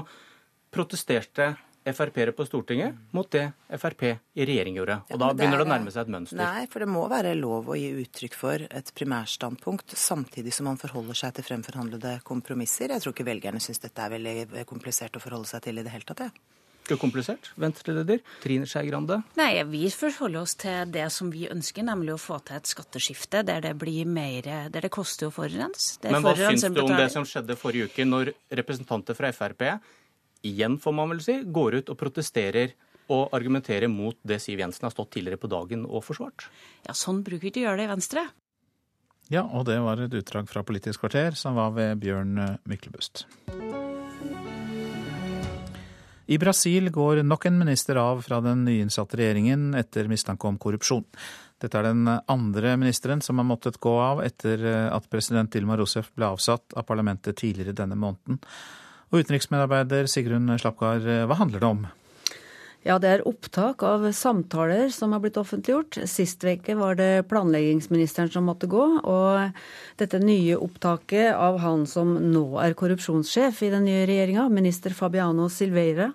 protesterte 0.71 1.55
Frp-ere 1.81 2.33
på 2.37 2.45
Stortinget 2.45 2.97
mot 3.15 3.29
det 3.33 3.47
Frp 3.81 4.03
i 4.05 4.45
regjering 4.45 4.77
gjorde. 4.77 4.99
Og 5.07 5.15
ja, 5.15 5.19
da 5.23 5.31
begynner 5.33 5.63
det 5.63 5.65
å 5.65 5.71
nærme 5.71 5.93
seg 5.93 6.05
et 6.05 6.13
mønster. 6.13 6.37
Nei, 6.37 6.67
for 6.69 6.83
det 6.83 6.89
må 6.93 7.07
være 7.09 7.33
lov 7.39 7.71
å 7.73 7.77
gi 7.79 7.89
uttrykk 8.03 8.37
for 8.37 8.67
et 8.67 8.93
primærstandpunkt 8.97 9.97
samtidig 9.97 10.53
som 10.53 10.69
man 10.69 10.79
forholder 10.81 11.17
seg 11.17 11.35
til 11.37 11.47
fremforhandlede 11.49 12.19
kompromisser. 12.27 12.93
Jeg 12.93 13.01
tror 13.01 13.17
ikke 13.17 13.29
velgerne 13.31 13.61
syns 13.63 13.81
dette 13.81 14.05
er 14.05 14.13
veldig 14.13 14.65
komplisert 14.69 15.17
å 15.17 15.23
forholde 15.23 15.49
seg 15.49 15.65
til 15.65 15.81
i 15.81 15.85
det 15.85 15.93
hele 15.95 16.05
tatt. 16.05 16.27
Ja. 16.29 16.57
Ikke 16.81 16.97
komplisert. 16.97 17.51
Venstre-leder 17.61 18.19
Trine 18.41 18.65
Skei 18.67 18.87
Grande? 18.89 19.21
Nei, 19.37 19.63
Vi 19.69 19.85
forholder 19.93 20.41
oss 20.41 20.55
til 20.59 20.89
det 20.91 21.05
som 21.13 21.29
vi 21.31 21.45
ønsker, 21.47 21.85
nemlig 21.85 22.15
å 22.15 22.19
få 22.19 22.39
til 22.45 22.57
et 22.57 22.67
skatteskifte 22.67 23.43
der 23.47 23.61
det 23.61 23.75
blir 23.79 24.09
mer, 24.09 24.41
der 24.73 24.87
det 24.87 24.91
koster 24.91 25.29
å 25.29 25.33
forurense. 25.33 26.01
Men 26.03 26.25
hva 26.25 26.33
syns 26.35 26.65
du 26.65 26.81
om 26.81 26.97
det 26.97 27.11
som 27.13 27.27
skjedde 27.27 27.55
forrige 27.59 27.91
uke, 27.91 28.05
når 28.05 28.33
representanter 28.49 29.17
fra 29.17 29.31
Frp 29.31 29.61
igjen, 30.47 30.77
får 30.81 30.95
man 30.95 31.13
vel 31.13 31.21
si, 31.23 31.37
går 31.45 31.81
ut 31.81 31.91
og 31.93 31.99
protesterer 31.99 32.75
og 33.11 33.33
argumenterer 33.35 33.91
mot 33.91 34.15
det 34.27 34.39
Siv 34.41 34.61
Jensen 34.61 34.87
har 34.87 34.93
stått 34.93 35.13
tidligere 35.17 35.41
på 35.41 35.49
dagen 35.51 35.83
og 35.87 36.05
forsvart. 36.05 36.47
Ja, 36.87 36.95
sånn 36.95 37.23
bruker 37.25 37.43
vi 37.43 37.51
ikke 37.51 37.63
å 37.63 37.67
gjøre 37.69 37.81
det 37.81 37.89
i 37.89 37.91
Venstre. 37.91 38.25
Ja, 39.31 39.45
og 39.47 39.67
det 39.69 39.77
var 39.83 39.99
et 40.03 40.15
utdrag 40.15 40.49
fra 40.51 40.63
Politisk 40.67 41.03
kvarter 41.05 41.37
som 41.39 41.55
var 41.59 41.71
ved 41.75 42.01
Bjørn 42.03 42.35
Myklebust. 42.67 43.25
I 46.31 46.37
Brasil 46.39 46.87
går 46.91 47.23
nok 47.27 47.45
en 47.47 47.57
minister 47.59 47.97
av 47.99 48.21
fra 48.23 48.37
den 48.43 48.63
nyinnsatte 48.63 49.17
regjeringen 49.19 49.73
etter 49.75 50.07
mistanke 50.07 50.47
om 50.47 50.59
korrupsjon. 50.61 51.03
Dette 51.59 51.79
er 51.79 51.89
den 51.89 52.07
andre 52.07 52.75
ministeren 52.79 53.19
som 53.23 53.41
har 53.41 53.47
måttet 53.49 53.81
gå 53.83 53.91
av 53.99 54.21
etter 54.23 54.63
at 54.87 55.09
president 55.11 55.51
Dilma 55.51 55.75
Rousef 55.79 56.07
ble 56.15 56.29
avsatt 56.31 56.77
av 56.79 56.87
parlamentet 56.87 57.39
tidligere 57.41 57.75
denne 57.75 57.99
måneden. 57.99 58.39
Og 59.11 59.25
utenriksmedarbeider 59.25 60.07
Sigrun 60.07 60.47
Slapgard, 60.55 61.03
hva 61.03 61.35
handler 61.35 61.59
det 61.59 61.67
om? 61.67 61.81
Ja, 62.81 62.95
Det 62.97 63.09
er 63.13 63.21
opptak 63.29 63.83
av 63.85 64.07
samtaler 64.09 64.87
som 64.89 65.11
har 65.13 65.21
blitt 65.21 65.37
offentliggjort. 65.37 65.99
Sist 66.09 66.41
uke 66.41 66.73
var 66.73 66.95
det 66.97 67.27
planleggingsministeren 67.29 68.31
som 68.33 68.47
måtte 68.49 68.65
gå. 68.65 68.85
Og 69.05 69.59
dette 70.01 70.17
nye 70.17 70.55
opptaket 70.57 71.29
av 71.37 71.59
han 71.61 71.83
som 71.85 72.15
nå 72.31 72.57
er 72.57 72.73
korrupsjonssjef 72.73 73.59
i 73.61 73.69
den 73.69 73.85
nye 73.85 74.07
regjeringa, 74.09 74.47
minister 74.49 74.95
Fabiano 74.97 75.45
Silveira, 75.53 76.07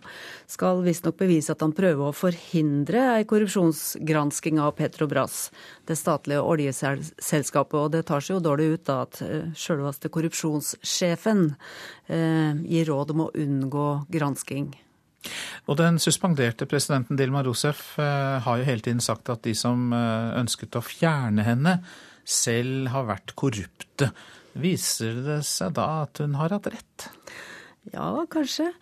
skal 0.51 0.83
visstnok 0.83 1.21
bevise 1.21 1.55
at 1.55 1.62
han 1.62 1.75
prøver 1.77 2.09
å 2.09 2.17
forhindre 2.17 3.05
ei 3.12 3.29
korrupsjonsgransking 3.31 4.59
av 4.59 4.75
Petrobras, 4.75 5.53
det 5.87 5.95
statlige 5.95 6.43
oljeselskapet. 6.43 7.77
Og 7.79 7.93
det 7.95 8.09
tar 8.11 8.27
seg 8.27 8.41
jo 8.41 8.43
dårlig 8.49 8.73
ut 8.73 8.85
da 8.91 9.05
at 9.05 9.21
eh, 9.23 9.55
sjølveste 9.55 10.11
korrupsjonssjefen 10.11 11.47
eh, 12.11 12.59
gir 12.67 12.91
råd 12.91 13.14
om 13.14 13.25
å 13.29 13.31
unngå 13.47 13.87
gransking. 14.11 14.75
Og 15.66 15.79
den 15.81 16.01
suspenderte 16.03 16.68
presidenten 16.70 17.18
Dilma 17.18 17.43
Rousef 17.47 17.97
eh, 18.03 18.39
har 18.45 18.61
jo 18.61 18.68
hele 18.68 18.85
tiden 18.85 19.03
sagt 19.05 19.31
at 19.33 19.45
de 19.47 19.55
som 19.59 19.91
eh, 19.95 20.37
ønsket 20.41 20.79
å 20.79 20.85
fjerne 20.85 21.47
henne, 21.47 21.79
selv 22.27 22.91
har 22.95 23.07
vært 23.11 23.37
korrupte. 23.39 24.11
Viser 24.59 25.22
det 25.27 25.43
seg 25.47 25.77
da 25.77 25.87
at 26.07 26.22
hun 26.22 26.39
har 26.41 26.55
hatt 26.57 26.70
rett? 26.72 27.11
Ja, 27.93 28.24
kanskje. 28.26 28.72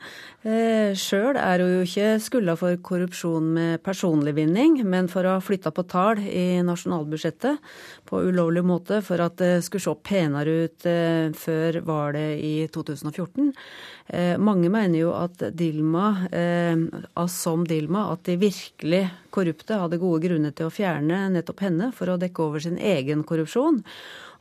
Eh, 0.49 0.95
Sjøl 0.97 1.37
er 1.37 1.61
hun 1.61 1.73
jo 1.75 1.83
ikke 1.85 2.07
skylda 2.25 2.55
for 2.57 2.79
korrupsjon 2.81 3.51
med 3.57 3.83
personlig 3.85 4.33
vinning, 4.39 4.79
men 4.89 5.11
for 5.13 5.29
å 5.29 5.35
ha 5.37 5.43
flytta 5.45 5.75
på 5.77 5.85
tall 5.91 6.23
i 6.25 6.63
nasjonalbudsjettet 6.65 7.61
på 8.09 8.23
ulovlig 8.31 8.65
måte 8.65 9.03
for 9.05 9.21
at 9.21 9.37
det 9.43 9.59
skulle 9.67 9.85
se 9.85 9.95
penere 10.09 10.57
ut 10.65 10.89
eh, 10.89 11.29
før 11.37 11.83
valget 11.85 12.41
i 12.41 12.55
2014. 12.73 13.53
Eh, 14.09 14.35
mange 14.41 14.73
mener 14.73 15.03
jo 15.03 15.13
at 15.17 15.51
Dilma, 15.53 16.09
eh, 16.33 17.29
som 17.29 17.69
Dilma, 17.69 18.09
at 18.15 18.25
de 18.25 18.41
virkelig 18.41 19.05
korrupte 19.35 19.81
hadde 19.81 20.01
gode 20.01 20.25
grunner 20.25 20.57
til 20.57 20.71
å 20.71 20.73
fjerne 20.73 21.27
nettopp 21.35 21.65
henne 21.67 21.93
for 21.93 22.09
å 22.09 22.21
dekke 22.21 22.49
over 22.49 22.65
sin 22.65 22.81
egen 22.81 23.25
korrupsjon. 23.29 23.83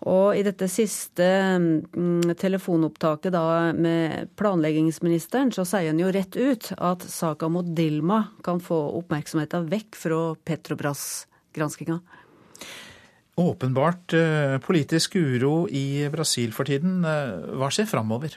Og 0.10 0.36
i 0.36 0.44
dette 0.44 0.68
siste 0.68 1.26
mm, 1.60 2.34
telefonopptaket 2.40 3.32
da 3.36 3.72
med 3.72 4.34
planleggingsministeren, 4.40 5.54
så 5.56 5.64
sier 5.68 5.94
han 5.94 6.02
jo 6.02 6.12
rett 6.12 6.36
ut 6.36 6.72
at 6.76 7.06
saka 7.08 7.48
mot 7.52 7.70
Dilma 7.78 8.26
kan 8.44 8.60
få 8.64 8.82
oppmerksomheten 9.00 9.70
vekk 9.72 10.00
fra 10.00 10.20
Petrobras-granskinga. 10.44 12.02
Åpenbart 13.40 14.14
eh, 14.14 14.58
politisk 14.62 15.16
uro 15.16 15.68
i 15.72 16.10
Brasil 16.14 16.52
for 16.54 16.70
tiden. 16.70 17.00
Eh, 17.08 17.56
hva 17.58 17.72
skjer 17.74 17.88
framover? 17.90 18.36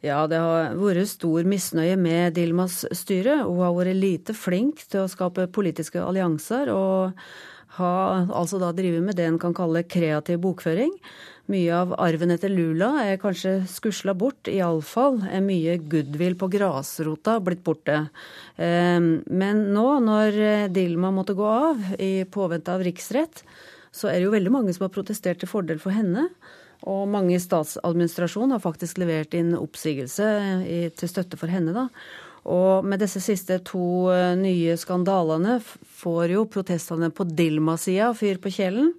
Ja, 0.00 0.24
det 0.30 0.38
har 0.40 0.74
vært 0.80 1.10
stor 1.10 1.44
misnøye 1.44 1.96
med 2.00 2.34
Dilmas 2.38 2.86
styre. 2.96 3.42
Hun 3.44 3.60
har 3.60 3.74
vært 3.76 3.98
lite 3.98 4.36
flink 4.36 4.86
til 4.88 5.04
å 5.04 5.10
skape 5.12 5.50
politiske 5.52 6.00
allianser. 6.00 6.72
og 6.72 7.18
har 7.78 8.30
altså 8.34 8.58
da 8.58 8.72
drive 8.74 9.00
med 9.04 9.18
det 9.18 9.28
en 9.28 9.38
kan 9.38 9.54
kalle 9.54 9.84
kreativ 9.86 10.40
bokføring. 10.42 10.90
Mye 11.50 11.74
av 11.74 11.94
arven 12.02 12.32
etter 12.34 12.50
Lula 12.50 12.92
er 13.04 13.18
kanskje 13.22 13.60
skusla 13.70 14.14
bort, 14.14 14.50
iallfall 14.50 15.20
er 15.30 15.42
mye 15.42 15.76
goodwill 15.90 16.36
på 16.38 16.50
grasrota 16.50 17.38
blitt 17.42 17.62
borte. 17.66 18.04
Ehm, 18.58 19.22
men 19.26 19.68
nå, 19.74 19.86
når 20.06 20.40
Dilma 20.74 21.10
måtte 21.14 21.34
gå 21.38 21.46
av 21.46 21.92
i 21.98 22.24
påvente 22.30 22.74
av 22.74 22.84
riksrett, 22.86 23.44
så 23.90 24.10
er 24.10 24.18
det 24.18 24.28
jo 24.28 24.34
veldig 24.34 24.54
mange 24.54 24.74
som 24.74 24.86
har 24.86 24.94
protestert 24.94 25.42
til 25.42 25.50
fordel 25.50 25.82
for 25.82 25.94
henne. 25.94 26.28
Og 26.88 27.04
mange 27.12 27.34
i 27.36 27.42
statsadministrasjonen 27.42 28.54
har 28.56 28.64
faktisk 28.64 29.00
levert 29.02 29.34
inn 29.36 29.52
oppsigelse 29.58 30.28
i, 30.64 30.80
til 30.96 31.10
støtte 31.10 31.36
for 31.40 31.52
henne. 31.52 31.74
da. 31.76 31.88
Og 32.48 32.86
med 32.88 33.02
disse 33.02 33.20
siste 33.20 33.58
to 33.68 34.08
uh, 34.08 34.32
nye 34.38 34.76
skandalene 34.80 35.58
får 36.00 36.32
jo 36.36 36.46
protestene 36.48 37.10
på 37.12 37.26
Dilma-sida 37.28 38.14
fyr 38.16 38.40
på 38.40 38.52
kjelen. 38.54 38.94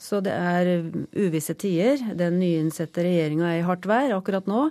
Så 0.00 0.22
det 0.24 0.32
er 0.32 0.88
uvisse 1.12 1.54
tider. 1.60 2.00
Den 2.16 2.38
nyinnsatte 2.40 3.04
regjeringa 3.04 3.50
er 3.50 3.60
i 3.60 3.66
hardt 3.66 3.86
vær 3.86 4.16
akkurat 4.16 4.46
nå. 4.48 4.70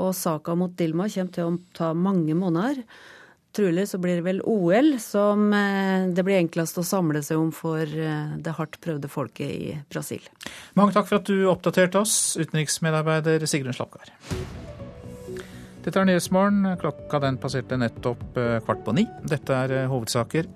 Og 0.00 0.14
saka 0.16 0.56
mot 0.58 0.72
Dilma 0.78 1.10
kommer 1.12 1.34
til 1.36 1.50
å 1.50 1.58
ta 1.76 1.92
mange 1.92 2.34
måneder. 2.34 2.80
Trolig 3.52 3.84
så 3.88 3.98
blir 4.00 4.16
det 4.16 4.24
vel 4.24 4.38
OL 4.48 4.94
som 5.02 5.50
eh, 5.52 6.08
det 6.08 6.24
blir 6.24 6.38
enklest 6.40 6.78
å 6.80 6.84
samle 6.86 7.20
seg 7.24 7.36
om 7.36 7.50
for 7.52 7.84
eh, 7.84 8.36
det 8.40 8.54
hardt 8.56 8.78
prøvde 8.80 9.10
folket 9.12 9.50
i 9.52 9.74
Brasil. 9.92 10.24
Mange 10.78 10.96
takk 10.96 11.10
for 11.10 11.20
at 11.20 11.28
du 11.28 11.44
oppdaterte 11.50 12.00
oss, 12.00 12.38
utenriksmedarbeider 12.40 13.44
Sigrun 13.50 13.76
Slapgard. 13.76 14.08
Dette 15.82 15.98
er 15.98 16.08
Nyhetsmorgen. 16.08 16.64
Klokka 16.80 17.20
den 17.20 17.36
passerte 17.42 17.76
nettopp 17.76 18.40
eh, 18.40 18.56
kvart 18.64 18.86
på 18.86 18.96
ni. 18.96 19.04
Dette 19.28 19.60
er 19.66 19.90
hovedsaker. 19.92 20.48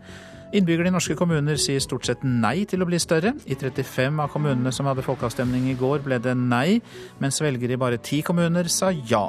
Innbyggerne 0.55 0.93
i 0.93 0.95
norske 0.95 1.17
kommuner 1.19 1.59
sier 1.59 1.83
stort 1.83 2.07
sett 2.07 2.23
nei 2.23 2.65
til 2.71 2.85
å 2.85 2.87
bli 2.89 3.01
større. 3.03 3.33
I 3.51 3.57
35 3.59 4.21
av 4.23 4.31
kommunene 4.31 4.71
som 4.75 4.87
hadde 4.87 5.05
folkeavstemning 5.05 5.67
i 5.73 5.77
går, 5.79 6.05
ble 6.05 6.21
det 6.23 6.37
nei, 6.39 6.79
mens 7.23 7.41
velgere 7.43 7.75
i 7.75 7.81
bare 7.81 7.99
ti 7.99 8.21
kommuner 8.27 8.71
sa 8.71 8.93
ja. 8.95 9.25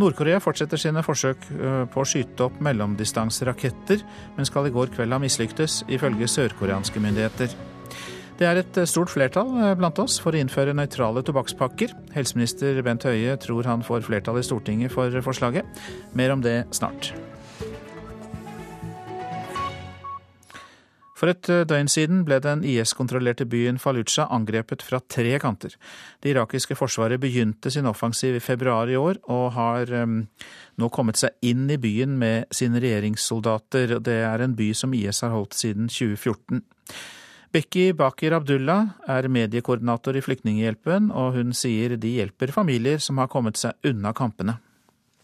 Nord-Korea 0.00 0.40
fortsetter 0.40 0.80
sine 0.80 1.04
forsøk 1.04 1.44
øh, 1.58 1.82
på 1.92 2.02
å 2.02 2.08
skyte 2.08 2.48
opp 2.48 2.60
mellomdistanseraketter, 2.64 4.04
men 4.38 4.48
skal 4.48 4.70
i 4.70 4.74
går 4.74 4.94
kveld 4.96 5.12
ha 5.12 5.20
mislyktes, 5.20 5.82
ifølge 5.92 6.30
sørkoreanske 6.30 7.02
myndigheter. 7.04 7.52
Det 8.40 8.46
er 8.48 8.62
et 8.62 8.78
stort 8.88 9.12
flertall 9.12 9.50
øh, 9.52 9.74
blant 9.76 10.00
oss 10.00 10.16
for 10.24 10.32
å 10.32 10.40
innføre 10.40 10.72
nøytrale 10.72 11.20
tobakkspakker. 11.26 11.92
Helseminister 12.16 12.80
Bent 12.86 13.04
Høie 13.04 13.36
tror 13.42 13.68
han 13.68 13.84
får 13.84 14.08
flertall 14.08 14.40
i 14.40 14.46
Stortinget 14.46 14.96
for 14.96 15.20
forslaget. 15.26 15.84
Mer 16.16 16.32
om 16.32 16.46
det 16.46 16.62
snart. 16.72 17.12
For 21.20 21.28
et 21.28 21.50
eh, 21.52 21.66
døgn 21.68 21.90
siden 21.92 22.22
ble 22.24 22.38
den 22.40 22.62
IS-kontrollerte 22.64 23.44
byen 23.50 23.76
Fallujah 23.82 24.30
angrepet 24.32 24.80
fra 24.86 25.02
tre 25.04 25.34
kanter. 25.42 25.74
Det 26.24 26.32
irakiske 26.32 26.78
forsvaret 26.78 27.20
begynte 27.20 27.68
sin 27.72 27.88
offensiv 27.90 28.38
i 28.38 28.40
februar 28.40 28.88
i 28.88 28.96
år, 28.96 29.20
og 29.28 29.50
har 29.52 29.92
um, 30.00 30.22
nå 30.80 30.88
kommet 30.88 31.20
seg 31.20 31.36
inn 31.44 31.68
i 31.68 31.76
byen 31.80 32.16
med 32.20 32.48
sine 32.56 32.80
regjeringssoldater. 32.80 33.98
Det 34.00 34.16
er 34.24 34.46
en 34.46 34.56
by 34.56 34.70
som 34.72 34.96
IS 34.96 35.20
har 35.26 35.34
holdt 35.36 35.58
siden 35.60 35.92
2014. 35.92 36.64
Bekki 37.52 37.90
Bakir 37.98 38.32
Abdullah 38.38 38.94
er 39.10 39.28
mediekoordinator 39.28 40.16
i 40.16 40.24
Flyktninghjelpen, 40.24 41.10
og 41.12 41.34
hun 41.36 41.52
sier 41.52 41.98
de 42.00 42.16
hjelper 42.16 42.54
familier 42.54 43.02
som 43.02 43.20
har 43.20 43.28
kommet 43.28 43.60
seg 43.60 43.76
unna 43.90 44.14
kampene. 44.16 44.56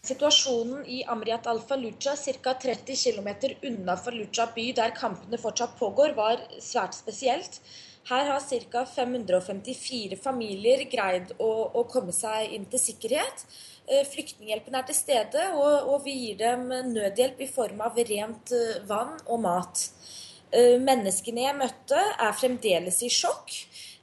Situasjonen 0.07 0.85
i 0.87 1.01
Amriat 1.11 1.47
al-Fallujah, 1.51 2.15
ca. 2.43 2.53
30 2.53 2.95
km 2.95 3.29
unna 3.69 3.97
Fallujah 3.99 4.53
by, 4.55 4.71
der 4.77 4.95
kampene 4.95 5.39
fortsatt 5.41 5.75
pågår, 5.79 6.15
var 6.15 6.43
svært 6.63 6.95
spesielt. 6.95 7.59
Her 8.07 8.29
har 8.31 8.39
ca. 8.71 8.85
554 8.85 10.15
familier 10.23 10.85
greid 10.91 11.33
å, 11.43 11.49
å, 11.75 11.83
komme 11.91 12.15
seg 12.15 12.53
inn 12.55 12.69
til 12.71 12.79
sikkerhet. 12.79 13.43
Eh, 13.87 14.05
flyktninghjelpen 14.07 14.79
er 14.79 14.87
til 14.87 14.95
stede, 14.95 15.49
og, 15.57 15.91
og 15.91 16.05
vi 16.05 16.15
gir 16.21 16.39
dem 16.39 16.69
nødhjelp 16.93 17.43
i 17.43 17.49
form 17.51 17.83
av 17.83 17.99
rent 18.07 18.55
eh, 18.55 18.79
vann 18.87 19.17
og 19.27 19.43
mat. 19.43 19.83
Eh, 20.55 20.77
menneskene 20.79 21.43
jeg 21.49 21.59
møtte, 21.59 21.99
er 21.99 22.39
fremdeles 22.39 23.01
i 23.03 23.11
sjokk. 23.11 23.51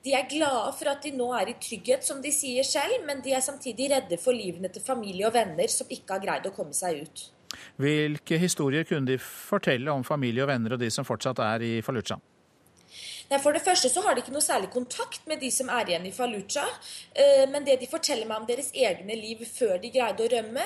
De 0.05 0.13
er 0.13 0.27
glade 0.29 0.73
for 0.77 0.91
at 0.93 1.05
de 1.05 1.15
nå 1.17 1.31
er 1.33 1.49
i 1.49 1.57
trygghet, 1.57 2.05
som 2.05 2.21
de 2.21 2.33
sier 2.35 2.67
selv, 2.69 3.07
men 3.09 3.23
de 3.25 3.33
er 3.33 3.45
samtidig 3.45 3.89
redde 3.95 4.19
for 4.21 4.37
livene 4.37 4.69
til 4.73 4.85
familie 4.85 5.25
og 5.31 5.33
venner 5.37 5.71
som 5.73 5.89
ikke 5.89 6.19
har 6.19 6.25
greid 6.27 6.51
å 6.51 6.53
komme 6.53 6.77
seg 6.77 7.07
ut. 7.07 7.25
Hvilke 7.81 8.37
historier 8.43 8.85
kunne 8.85 9.15
de 9.15 9.17
fortelle 9.23 9.93
om 9.93 10.05
familie 10.05 10.45
og 10.45 10.51
venner 10.51 10.77
og 10.77 10.83
de 10.83 10.91
som 10.93 11.07
fortsatt 11.09 11.41
er 11.41 11.65
i 11.65 11.75
Fallujah? 11.87 12.21
Nei, 13.31 13.39
For 13.41 13.57
det 13.57 13.62
første 13.64 13.89
så 13.89 14.03
har 14.05 14.14
de 14.14 14.20
ikke 14.20 14.35
noe 14.35 14.45
særlig 14.45 14.68
kontakt 14.75 15.25
med 15.31 15.41
de 15.41 15.49
som 15.53 15.70
er 15.72 15.89
igjen 15.89 16.05
i 16.09 16.12
Fallujah. 16.12 16.68
Eh, 17.16 17.45
men 17.51 17.64
det 17.64 17.79
de 17.81 17.89
forteller 17.89 18.29
meg 18.29 18.43
om 18.43 18.49
deres 18.49 18.68
egne 18.77 19.16
liv 19.16 19.41
før 19.49 19.79
de 19.81 19.91
greide 19.95 20.27
å 20.27 20.29
rømme, 20.33 20.64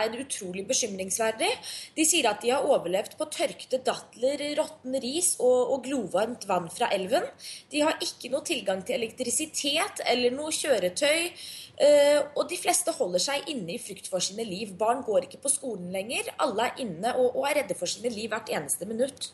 er 0.00 0.16
utrolig 0.18 0.66
bekymringsverdig. 0.66 1.52
De 1.96 2.06
sier 2.08 2.26
at 2.30 2.42
de 2.42 2.50
har 2.50 2.66
overlevd 2.66 3.14
på 3.20 3.28
tørkede 3.36 3.82
datler, 3.86 4.42
råtten 4.58 4.98
ris 5.02 5.34
og, 5.38 5.76
og 5.76 5.86
glovarmt 5.86 6.48
vann 6.50 6.68
fra 6.74 6.90
elven. 6.96 7.26
De 7.70 7.84
har 7.86 8.02
ikke 8.02 8.32
noe 8.34 8.42
tilgang 8.46 8.82
til 8.86 8.98
elektrisitet 8.98 10.02
eller 10.10 10.34
noe 10.34 10.54
kjøretøy. 10.54 11.30
Uh, 11.76 12.20
og 12.38 12.46
de 12.48 12.56
fleste 12.56 12.92
holder 12.96 13.20
seg 13.20 13.50
inne 13.52 13.74
i 13.74 13.80
frykt 13.80 14.08
for 14.08 14.24
sine 14.24 14.46
liv. 14.48 14.72
Barn 14.80 15.02
går 15.04 15.26
ikke 15.26 15.42
på 15.44 15.52
skolen 15.52 15.90
lenger. 15.92 16.32
Alle 16.42 16.70
er 16.70 16.86
inne 16.86 17.12
og, 17.20 17.34
og 17.36 17.50
er 17.50 17.60
redde 17.60 17.76
for 17.78 17.90
sine 17.90 18.12
liv 18.12 18.32
hvert 18.32 18.48
eneste 18.56 18.88
minutt. 18.88 19.30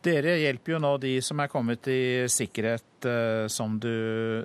Dere 0.00 0.38
hjelper 0.40 0.72
jo 0.72 0.78
nå 0.80 0.94
de 1.02 1.12
som 1.24 1.40
er 1.42 1.50
kommet 1.52 1.84
i 1.92 2.24
sikkerhet, 2.32 3.04
eh, 3.04 3.44
som 3.52 3.74
du 3.80 3.90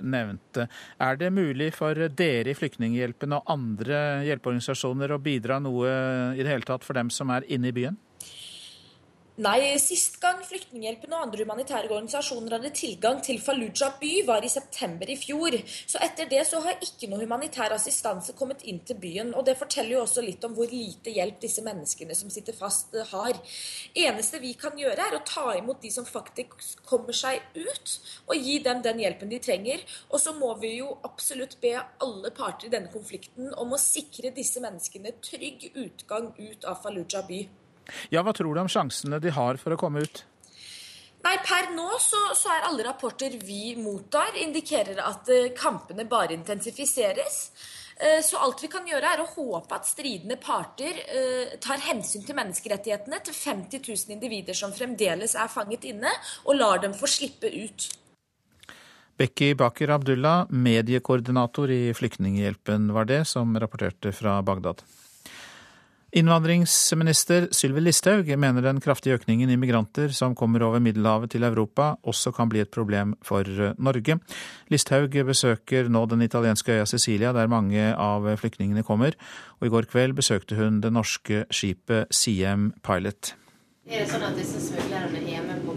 nevnte. 0.04 0.66
Er 1.00 1.16
det 1.16 1.32
mulig 1.32 1.70
for 1.72 1.96
dere 1.96 2.52
i 2.52 2.56
Flyktninghjelpen 2.56 3.32
og 3.38 3.48
andre 3.56 4.02
hjelpeorganisasjoner 4.28 5.14
å 5.16 5.22
bidra 5.22 5.56
noe 5.64 5.94
i 6.36 6.44
det 6.44 6.52
hele 6.52 6.68
tatt 6.68 6.84
for 6.84 6.98
dem 6.98 7.08
som 7.08 7.32
er 7.32 7.48
inne 7.48 7.72
i 7.72 7.76
byen? 7.76 7.96
Nei, 9.36 9.76
sist 9.76 10.14
gang 10.16 10.38
Flyktninghjelpen 10.48 11.12
og 11.12 11.26
andre 11.26 11.44
humanitære 11.44 11.90
organisasjoner 11.90 12.54
hadde 12.56 12.70
tilgang 12.72 13.18
til 13.20 13.36
Fallujah 13.44 13.98
by, 14.00 14.12
var 14.24 14.46
i 14.46 14.48
september 14.48 15.10
i 15.12 15.16
fjor. 15.20 15.52
Så 15.84 16.00
etter 16.00 16.30
det 16.30 16.40
så 16.48 16.62
har 16.64 16.78
ikke 16.80 17.10
noe 17.10 17.20
humanitær 17.20 17.74
assistanse 17.76 18.32
kommet 18.38 18.64
inn 18.64 18.78
til 18.88 18.96
byen. 19.02 19.34
Og 19.36 19.44
det 19.44 19.58
forteller 19.60 19.98
jo 19.98 20.04
også 20.06 20.24
litt 20.24 20.46
om 20.48 20.54
hvor 20.56 20.72
lite 20.72 21.12
hjelp 21.12 21.42
disse 21.42 21.60
menneskene 21.66 22.16
som 22.16 22.32
sitter 22.32 22.56
fast, 22.56 22.96
eh, 22.96 23.04
har. 23.10 23.36
Eneste 24.06 24.40
vi 24.40 24.54
kan 24.56 24.80
gjøre, 24.80 25.04
er 25.04 25.18
å 25.18 25.20
ta 25.28 25.52
imot 25.58 25.84
de 25.84 25.92
som 25.92 26.08
faktisk 26.08 26.80
kommer 26.88 27.12
seg 27.12 27.44
ut, 27.60 27.98
og 28.32 28.40
gi 28.40 28.56
dem 28.64 28.80
den 28.88 29.04
hjelpen 29.04 29.28
de 29.28 29.42
trenger. 29.50 29.84
Og 30.08 30.16
så 30.24 30.32
må 30.32 30.54
vi 30.64 30.78
jo 30.78 30.96
absolutt 31.04 31.60
be 31.60 31.76
alle 31.76 32.32
parter 32.32 32.70
i 32.70 32.74
denne 32.78 32.88
konflikten 32.88 33.52
om 33.52 33.76
å 33.76 33.84
sikre 33.84 34.32
disse 34.32 34.64
menneskene 34.64 35.12
trygg 35.20 35.74
utgang 35.74 36.32
ut 36.40 36.64
av 36.64 36.80
Fallujah 36.80 37.28
by. 37.28 37.44
Ja, 38.10 38.22
Hva 38.22 38.34
tror 38.36 38.54
du 38.54 38.62
om 38.62 38.70
sjansene 38.70 39.20
de 39.22 39.32
har 39.34 39.60
for 39.60 39.74
å 39.74 39.80
komme 39.80 40.04
ut? 40.06 40.24
Nei, 41.26 41.38
Per 41.42 41.72
nå 41.74 41.88
så, 41.98 42.20
så 42.38 42.52
er 42.54 42.68
alle 42.68 42.84
rapporter 42.86 43.32
vi 43.42 43.74
mottar, 43.80 44.36
indikerer 44.38 45.00
at 45.02 45.26
uh, 45.32 45.48
kampene 45.58 46.06
bare 46.06 46.36
intensifiseres. 46.36 47.40
Uh, 47.98 48.20
så 48.22 48.38
alt 48.44 48.62
vi 48.62 48.70
kan 48.70 48.86
gjøre, 48.86 49.10
er 49.10 49.22
å 49.24 49.28
håpe 49.32 49.74
at 49.74 49.88
stridende 49.88 50.36
parter 50.38 51.00
uh, 51.10 51.56
tar 51.62 51.82
hensyn 51.88 52.22
til 52.26 52.38
menneskerettighetene 52.38 53.18
til 53.26 53.34
50 53.34 53.82
000 53.82 54.14
individer 54.14 54.54
som 54.54 54.74
fremdeles 54.76 55.34
er 55.34 55.50
fanget 55.50 55.88
inne, 55.90 56.12
og 56.46 56.60
lar 56.60 56.84
dem 56.84 56.94
få 56.94 57.10
slippe 57.10 57.50
ut. 57.50 57.88
Bekki 59.16 59.54
Baker 59.56 59.94
Abdullah, 59.96 60.44
mediekoordinator 60.52 61.72
i 61.72 61.82
Flyktninghjelpen, 61.96 62.90
var 62.92 63.08
det 63.08 63.22
som 63.26 63.56
rapporterte 63.58 64.12
fra 64.12 64.42
Bagdad. 64.44 64.84
Innvandringsminister 66.14 67.48
Sylvi 67.50 67.80
Listhaug 67.82 68.28
mener 68.38 68.62
den 68.62 68.78
kraftige 68.80 69.16
økningen 69.18 69.50
i 69.50 69.56
migranter 69.58 70.12
som 70.14 70.36
kommer 70.38 70.62
over 70.62 70.78
Middelhavet 70.80 71.32
til 71.34 71.42
Europa, 71.42 71.96
også 72.06 72.30
kan 72.32 72.48
bli 72.48 72.62
et 72.62 72.70
problem 72.70 73.16
for 73.26 73.42
Norge. 73.82 74.20
Listhaug 74.70 75.10
besøker 75.26 75.90
nå 75.90 76.04
den 76.06 76.22
italienske 76.22 76.78
øya 76.78 76.86
Sicilia, 76.86 77.32
der 77.34 77.50
mange 77.50 77.90
av 77.90 78.28
flyktningene 78.38 78.86
kommer, 78.86 79.18
og 79.58 79.66
i 79.66 79.72
går 79.74 79.90
kveld 79.90 80.14
besøkte 80.14 80.54
hun 80.56 80.78
det 80.80 80.94
norske 80.94 81.42
skipet 81.50 82.14
Siem 82.14 82.70
Pilot. 82.86 83.34
Er 83.86 84.02
det 84.02 84.10
sånn 84.10 84.24
at 84.26 84.38
disse 84.38 84.62
smuglerne 84.62 85.18
er 85.18 85.25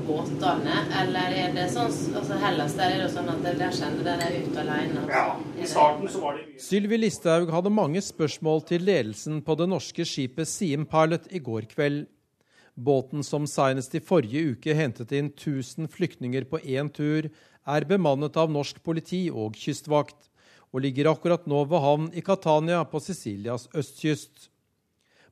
båtene, 0.10 0.84
eller 1.02 1.36
er 1.38 1.56
det 1.56 1.68
sånn 1.74 1.94
altså 2.20 2.38
Hellas 2.42 2.76
der 2.78 2.96
er 2.96 3.04
det 3.06 3.10
sånn 3.14 3.30
at 3.32 3.44
der 3.46 3.76
kjenner 3.76 4.06
dere 4.08 4.30
ut 4.44 4.62
alene? 4.64 5.04
Ja, 5.12 5.26
i 5.56 5.68
starten 5.70 6.10
så 6.12 6.24
var 6.24 6.40
det 6.40 6.62
Sylvi 6.64 7.00
Listhaug 7.00 7.52
hadde 7.54 7.72
mange 7.74 8.02
spørsmål 8.04 8.64
til 8.70 8.88
ledelsen 8.90 9.44
på 9.46 9.58
det 9.60 9.70
norske 9.72 10.06
skipet 10.08 10.50
Siem 10.50 10.88
Pilot 10.90 11.30
i 11.30 11.44
går 11.46 11.70
kveld. 11.74 12.08
Båten 12.80 13.26
som 13.28 13.46
senest 13.50 13.96
i 13.98 14.04
forrige 14.04 14.56
uke 14.56 14.76
hentet 14.76 15.12
inn 15.16 15.34
1000 15.34 15.90
flyktninger 15.92 16.46
på 16.48 16.62
én 16.64 16.88
tur, 16.96 17.28
er 17.68 17.86
bemannet 17.86 18.38
av 18.40 18.52
norsk 18.52 18.80
politi 18.86 19.28
og 19.30 19.58
kystvakt, 19.60 20.30
og 20.72 20.86
ligger 20.86 21.10
akkurat 21.12 21.48
nå 21.50 21.64
ved 21.68 21.84
havn 21.84 22.08
i 22.14 22.24
Catania 22.26 22.84
på 22.88 23.02
Sicilias 23.04 23.68
østkyst. 23.76 24.50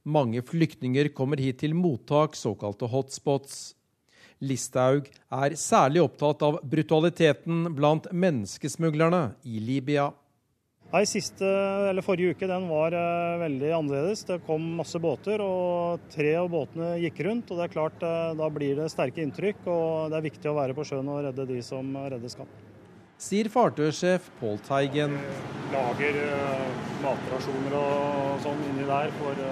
Mange 0.07 0.41
flyktninger 0.45 1.11
kommer 1.15 1.39
hit 1.41 1.61
til 1.63 1.75
mottak, 1.77 2.35
såkalte 2.35 2.89
hotspots. 2.89 3.76
Listhaug 4.45 5.07
er 5.33 5.57
særlig 5.57 6.03
opptatt 6.03 6.43
av 6.45 6.59
brutaliteten 6.61 7.71
blant 7.77 8.09
menneskesmuglerne 8.13 9.31
i 9.47 9.61
Libya. 9.63 10.11
Nei, 10.87 11.01
siste, 11.03 11.43
eller 11.89 12.05
Forrige 12.05 12.37
uke 12.37 12.47
den 12.47 12.69
var 12.69 12.93
uh, 12.95 13.41
veldig 13.41 13.71
annerledes. 13.75 14.21
Det 14.29 14.37
kom 14.47 14.63
masse 14.77 14.99
båter, 15.03 15.41
og 15.43 16.05
tre 16.13 16.31
av 16.39 16.47
båtene 16.53 16.93
gikk 17.01 17.19
rundt. 17.27 17.51
og 17.51 17.59
det 17.59 17.65
er 17.65 17.73
klart 17.73 18.05
uh, 18.05 18.31
Da 18.39 18.47
blir 18.53 18.77
det 18.79 18.87
sterke 18.93 19.25
inntrykk, 19.25 19.65
og 19.67 20.13
det 20.13 20.19
er 20.21 20.27
viktig 20.29 20.51
å 20.51 20.55
være 20.55 20.77
på 20.77 20.85
sjøen 20.87 21.11
og 21.11 21.25
redde 21.25 21.47
de 21.49 21.59
som 21.65 21.91
reddes 22.07 22.37
kan. 22.39 22.47
Sier 23.19 23.49
fartøysjef 23.51 24.29
Pål 24.39 24.61
Teigen. 24.63 25.17
Lager 25.73 26.21
matrasjoner 27.01 27.75
og 27.81 28.39
sånn 28.45 28.63
inni 28.69 28.87
der 28.87 29.11
for 29.17 29.43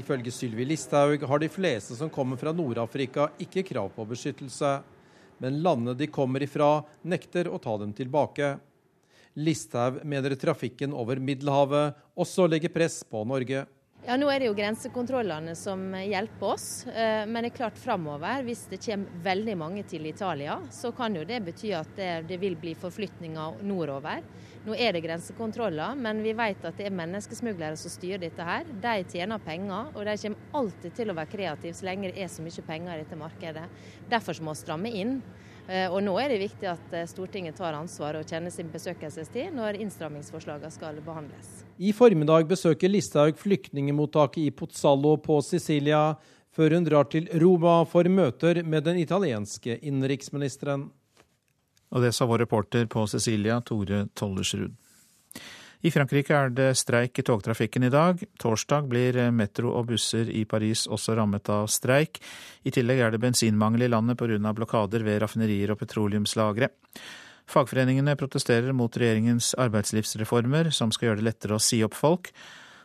Ifølge 0.00 0.32
Sylvi 0.34 0.64
Listhaug 0.66 1.22
har 1.22 1.38
de 1.38 1.48
fleste 1.48 1.94
som 1.94 2.10
kommer 2.10 2.38
fra 2.40 2.50
Nord-Afrika 2.52 3.28
ikke 3.38 3.62
krav 3.68 3.92
på 3.94 4.06
beskyttelse. 4.10 4.72
Men 5.38 5.60
landene 5.62 5.94
de 5.98 6.08
kommer 6.10 6.42
ifra, 6.42 6.80
nekter 7.02 7.46
å 7.50 7.60
ta 7.62 7.76
dem 7.78 7.92
tilbake. 7.94 8.56
Listhaug 9.38 10.00
mener 10.06 10.34
trafikken 10.38 10.94
over 10.94 11.22
Middelhavet 11.22 11.94
også 12.18 12.48
legger 12.50 12.74
press 12.74 13.02
på 13.06 13.22
Norge. 13.26 13.64
Ja, 14.04 14.18
Nå 14.20 14.28
er 14.28 14.42
det 14.42 14.50
jo 14.50 14.56
grensekontrollene 14.58 15.54
som 15.56 15.86
hjelper 15.96 16.50
oss, 16.50 16.66
eh, 16.90 17.22
men 17.24 17.40
det 17.40 17.54
er 17.54 17.56
klart 17.56 17.78
framover, 17.80 18.42
hvis 18.44 18.66
det 18.68 18.82
kommer 18.84 19.22
veldig 19.24 19.54
mange 19.56 19.84
til 19.88 20.04
Italia, 20.10 20.58
så 20.74 20.90
kan 20.92 21.16
jo 21.16 21.22
det 21.24 21.38
bety 21.46 21.70
at 21.72 21.94
det, 21.96 22.10
det 22.28 22.36
vil 22.42 22.58
bli 22.60 22.74
forflytninger 22.76 23.62
nordover. 23.64 24.20
Nå 24.64 24.72
er 24.80 24.94
det 24.96 25.02
grensekontroller, 25.04 25.92
men 26.00 26.22
vi 26.24 26.32
vet 26.32 26.62
at 26.64 26.78
det 26.80 26.86
er 26.88 26.94
menneskesmuglere 26.96 27.76
som 27.76 27.92
styrer 27.92 28.22
dette 28.22 28.44
her. 28.48 28.64
De 28.64 28.94
tjener 29.12 29.42
penger, 29.44 29.90
og 29.92 30.06
de 30.08 30.14
kommer 30.22 30.60
alltid 30.60 30.94
til 30.96 31.12
å 31.12 31.16
være 31.18 31.32
kreative 31.34 31.76
så 31.76 31.88
lenge 31.90 32.14
det 32.14 32.22
er 32.24 32.30
så 32.32 32.44
mye 32.44 32.64
penger 32.64 32.94
i 32.94 33.02
dette 33.02 33.18
markedet. 33.20 33.66
Derfor 34.08 34.40
må 34.40 34.54
vi 34.54 34.62
stramme 34.62 34.94
inn. 35.02 35.18
Eh, 35.68 35.84
og 35.88 36.00
nå 36.04 36.16
er 36.20 36.32
det 36.32 36.40
viktig 36.42 36.68
at 36.68 36.96
eh, 36.96 37.06
Stortinget 37.08 37.56
tar 37.60 37.76
ansvar 37.76 38.16
og 38.18 38.28
kjenner 38.28 38.52
sin 38.52 38.72
besøkelsestid 38.72 39.52
når 39.56 39.78
innstrammingsforslagene 39.84 40.72
skal 40.72 41.00
behandles. 41.04 41.62
I 41.80 41.92
formiddag 41.96 42.48
besøker 42.48 42.92
Listhaug 42.92 43.36
flyktningemottaket 43.40 44.42
i 44.44 44.50
Pozzallo 44.52 45.16
på 45.24 45.40
Sicilia, 45.44 46.14
før 46.56 46.76
hun 46.76 46.88
drar 46.88 47.08
til 47.12 47.28
Roma 47.40 47.82
for 47.88 48.08
møter 48.08 48.60
med 48.64 48.84
den 48.88 49.00
italienske 49.00 49.80
innenriksministeren. 49.80 50.88
Og 51.94 52.02
det 52.02 52.14
sa 52.14 52.26
vår 52.26 52.42
reporter 52.44 52.88
på 52.90 53.06
Cecilia, 53.06 53.60
Tore 53.62 54.08
Tollersrud. 54.18 54.74
I 55.84 55.90
Frankrike 55.92 56.32
er 56.32 56.52
det 56.56 56.70
streik 56.80 57.18
i 57.20 57.22
togtrafikken 57.28 57.84
i 57.84 57.90
dag. 57.92 58.22
Torsdag 58.40 58.86
blir 58.88 59.18
metro 59.36 59.74
og 59.76 59.90
busser 59.90 60.30
i 60.32 60.46
Paris 60.48 60.86
også 60.88 61.12
rammet 61.18 61.50
av 61.52 61.68
streik. 61.68 62.22
I 62.64 62.72
tillegg 62.72 63.02
er 63.04 63.12
det 63.12 63.20
bensinmangel 63.20 63.84
i 63.84 63.90
landet 63.92 64.16
pga. 64.16 64.54
blokader 64.56 65.04
ved 65.04 65.20
raffinerier 65.20 65.74
og 65.74 65.78
petroleumslagre. 65.82 66.70
Fagforeningene 67.44 68.16
protesterer 68.16 68.72
mot 68.72 68.96
regjeringens 68.96 69.52
arbeidslivsreformer, 69.60 70.72
som 70.72 70.90
skal 70.90 71.10
gjøre 71.10 71.20
det 71.20 71.28
lettere 71.28 71.58
å 71.58 71.60
si 71.60 71.82
opp 71.84 71.94
folk. 71.94 72.32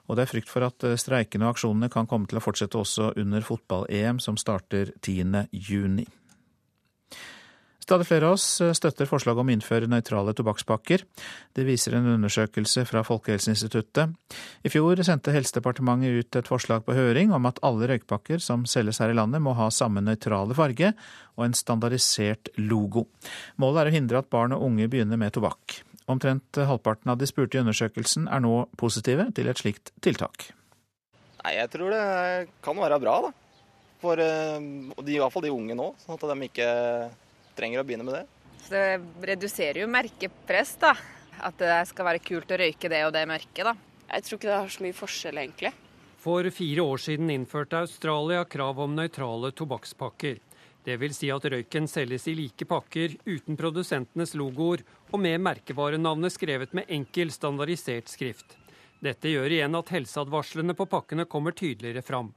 Og 0.10 0.18
det 0.18 0.26
er 0.26 0.34
frykt 0.34 0.52
for 0.52 0.68
at 0.68 0.84
streikene 1.00 1.48
og 1.48 1.56
aksjonene 1.56 1.88
kan 1.94 2.10
komme 2.10 2.28
til 2.28 2.42
å 2.42 2.44
fortsette 2.44 2.76
også 2.76 3.14
under 3.16 3.46
fotball-EM, 3.48 4.20
som 4.20 4.36
starter 4.36 4.92
10. 5.00 5.48
juni. 5.54 6.08
Stadig 7.90 8.06
flere 8.06 8.28
av 8.28 8.36
oss 8.36 8.44
eh, 8.62 8.70
støtter 8.78 9.08
forslaget 9.10 9.42
om 9.42 9.50
å 9.50 9.54
innføre 9.56 9.88
nøytrale 9.90 10.36
tobakkspakker. 10.38 11.02
Det 11.58 11.64
viser 11.66 11.96
en 11.98 12.12
undersøkelse 12.12 12.84
fra 12.86 13.02
Folkehelseinstituttet. 13.02 14.12
I 14.62 14.70
fjor 14.70 15.00
sendte 15.02 15.34
Helsedepartementet 15.34 16.20
ut 16.20 16.36
et 16.38 16.50
forslag 16.52 16.84
på 16.86 16.94
høring 16.94 17.32
om 17.34 17.48
at 17.50 17.58
alle 17.66 17.88
røykpakker 17.90 18.44
som 18.46 18.68
selges 18.70 19.00
her 19.02 19.10
i 19.10 19.16
landet 19.18 19.42
må 19.42 19.56
ha 19.58 19.72
samme 19.74 20.04
nøytrale 20.06 20.54
farge 20.54 20.92
og 21.34 21.48
en 21.48 21.58
standardisert 21.58 22.52
logo. 22.62 23.08
Målet 23.58 23.82
er 23.82 23.90
å 23.90 23.96
hindre 23.96 24.22
at 24.22 24.30
barn 24.30 24.54
og 24.54 24.68
unge 24.68 24.86
begynner 24.92 25.18
med 25.18 25.34
tobakk. 25.34 25.80
Omtrent 26.14 26.60
halvparten 26.62 27.10
av 27.10 27.18
de 27.18 27.26
spurte 27.30 27.58
i 27.58 27.64
undersøkelsen 27.64 28.28
er 28.30 28.44
nå 28.46 28.68
positive 28.78 29.26
til 29.34 29.50
et 29.50 29.64
slikt 29.64 29.90
tiltak. 30.06 30.52
Nei, 31.42 31.56
Jeg 31.56 31.74
tror 31.74 31.90
det 31.96 32.06
kan 32.62 32.78
være 32.78 33.02
bra, 33.02 33.16
da. 33.26 33.34
For 34.06 34.22
eh, 34.22 34.62
de, 34.62 35.16
i 35.16 35.18
hvert 35.18 35.34
fall 35.34 35.48
de 35.48 35.56
unge 35.58 35.74
nå, 35.74 35.90
sånn 36.06 36.22
at 36.22 36.28
de 36.30 36.48
ikke 36.52 36.70
trenger 37.60 37.84
å 37.84 37.86
begynne 37.88 38.08
med 38.08 38.18
det. 38.18 38.26
Det 38.70 39.28
reduserer 39.34 39.84
jo 39.84 39.92
merkepress, 39.92 40.76
da. 40.82 40.96
At 41.40 41.60
det 41.62 41.76
skal 41.92 42.10
være 42.10 42.24
kult 42.24 42.52
å 42.52 42.60
røyke 42.60 42.92
det 42.92 43.04
og 43.08 43.14
det 43.16 43.28
merket, 43.30 43.64
da. 43.68 43.76
Jeg 44.10 44.26
tror 44.26 44.40
ikke 44.40 44.50
det 44.50 44.58
har 44.58 44.74
så 44.74 44.84
mye 44.84 44.98
forskjell, 44.98 45.40
egentlig. 45.44 45.72
For 46.20 46.50
fire 46.52 46.84
år 46.84 47.00
siden 47.00 47.30
innførte 47.32 47.80
Australia 47.80 48.44
krav 48.44 48.82
om 48.84 48.96
nøytrale 48.98 49.54
tobakkspakker. 49.56 50.40
Det 50.84 50.96
vil 51.00 51.14
si 51.16 51.30
at 51.32 51.46
røyken 51.46 51.88
selges 51.92 52.26
i 52.32 52.34
like 52.36 52.66
pakker 52.68 53.14
uten 53.28 53.58
produsentenes 53.60 54.34
logoer 54.40 54.84
og 55.12 55.20
med 55.22 55.40
merkevarenavnet 55.44 56.34
skrevet 56.34 56.74
med 56.76 56.92
enkel, 56.92 57.32
standardisert 57.32 58.12
skrift. 58.12 58.58
Dette 59.00 59.32
gjør 59.32 59.54
igjen 59.56 59.80
at 59.80 59.92
helseadvarslene 59.96 60.76
på 60.76 60.88
pakkene 60.92 61.28
kommer 61.30 61.56
tydeligere 61.56 62.04
fram. 62.04 62.34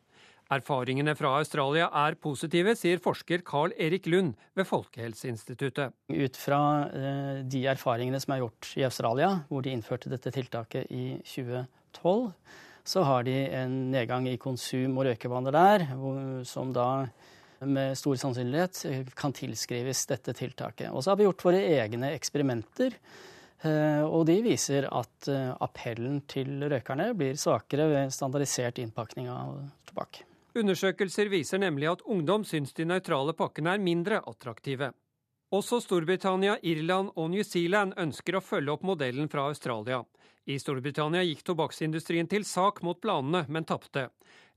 Erfaringene 0.52 1.14
fra 1.16 1.30
Australia 1.38 1.86
er 2.02 2.16
positive, 2.20 2.74
sier 2.76 3.00
forsker 3.00 3.44
Carl 3.46 3.72
Erik 3.80 4.08
Lund 4.10 4.34
ved 4.58 4.66
Folkehelseinstituttet. 4.68 5.94
Ut 6.12 6.36
fra 6.36 6.60
eh, 6.92 7.38
de 7.48 7.62
erfaringene 7.72 8.20
som 8.20 8.34
er 8.34 8.42
gjort 8.42 8.72
i 8.76 8.84
Australia, 8.84 9.30
hvor 9.48 9.64
de 9.64 9.72
innførte 9.72 10.12
dette 10.12 10.32
tiltaket 10.34 10.90
i 10.92 11.14
2012, 11.24 12.32
så 12.84 13.04
har 13.06 13.24
de 13.24 13.36
en 13.54 13.76
nedgang 13.94 14.26
i 14.28 14.38
konsum 14.42 14.98
og 14.98 15.06
røykevaner 15.06 15.54
der, 15.54 15.84
som 16.48 16.72
da 16.74 17.06
med 17.62 17.94
stor 17.96 18.18
sannsynlighet 18.18 18.80
eh, 18.90 19.12
kan 19.16 19.32
tilskrives 19.36 20.02
dette 20.10 20.34
tiltaket. 20.36 20.90
Og 20.90 21.00
så 21.04 21.12
har 21.12 21.20
vi 21.20 21.28
gjort 21.28 21.46
våre 21.46 21.62
egne 21.78 22.10
eksperimenter. 22.16 22.98
Eh, 23.62 24.02
og 24.02 24.26
de 24.28 24.36
viser 24.44 24.90
at 24.90 25.30
appellen 25.62 26.20
til 26.28 26.66
røykerne 26.66 27.12
blir 27.16 27.40
svakere 27.40 27.88
ved 27.94 28.12
standardisert 28.12 28.82
innpakning 28.82 29.30
av 29.32 29.62
tobakk. 29.88 30.24
Undersøkelser 30.52 31.30
viser 31.32 31.62
nemlig 31.62 31.88
at 31.88 32.02
ungdom 32.04 32.44
syns 32.44 32.74
de 32.76 32.84
nøytrale 32.84 33.32
pakkene 33.36 33.72
er 33.72 33.80
mindre 33.80 34.20
attraktive. 34.28 34.90
Også 35.52 35.82
Storbritannia, 35.84 36.58
Irland 36.64 37.10
og 37.16 37.30
New 37.32 37.44
Zealand 37.44 37.96
ønsker 38.00 38.36
å 38.36 38.44
følge 38.44 38.72
opp 38.72 38.84
modellen 38.88 39.28
fra 39.32 39.46
Australia. 39.48 40.02
I 40.48 40.58
Storbritannia 40.60 41.22
gikk 41.24 41.44
tobakksindustrien 41.46 42.28
til 42.28 42.44
sak 42.48 42.80
mot 42.82 43.00
planene, 43.00 43.44
men 43.52 43.68
tapte. 43.68 44.08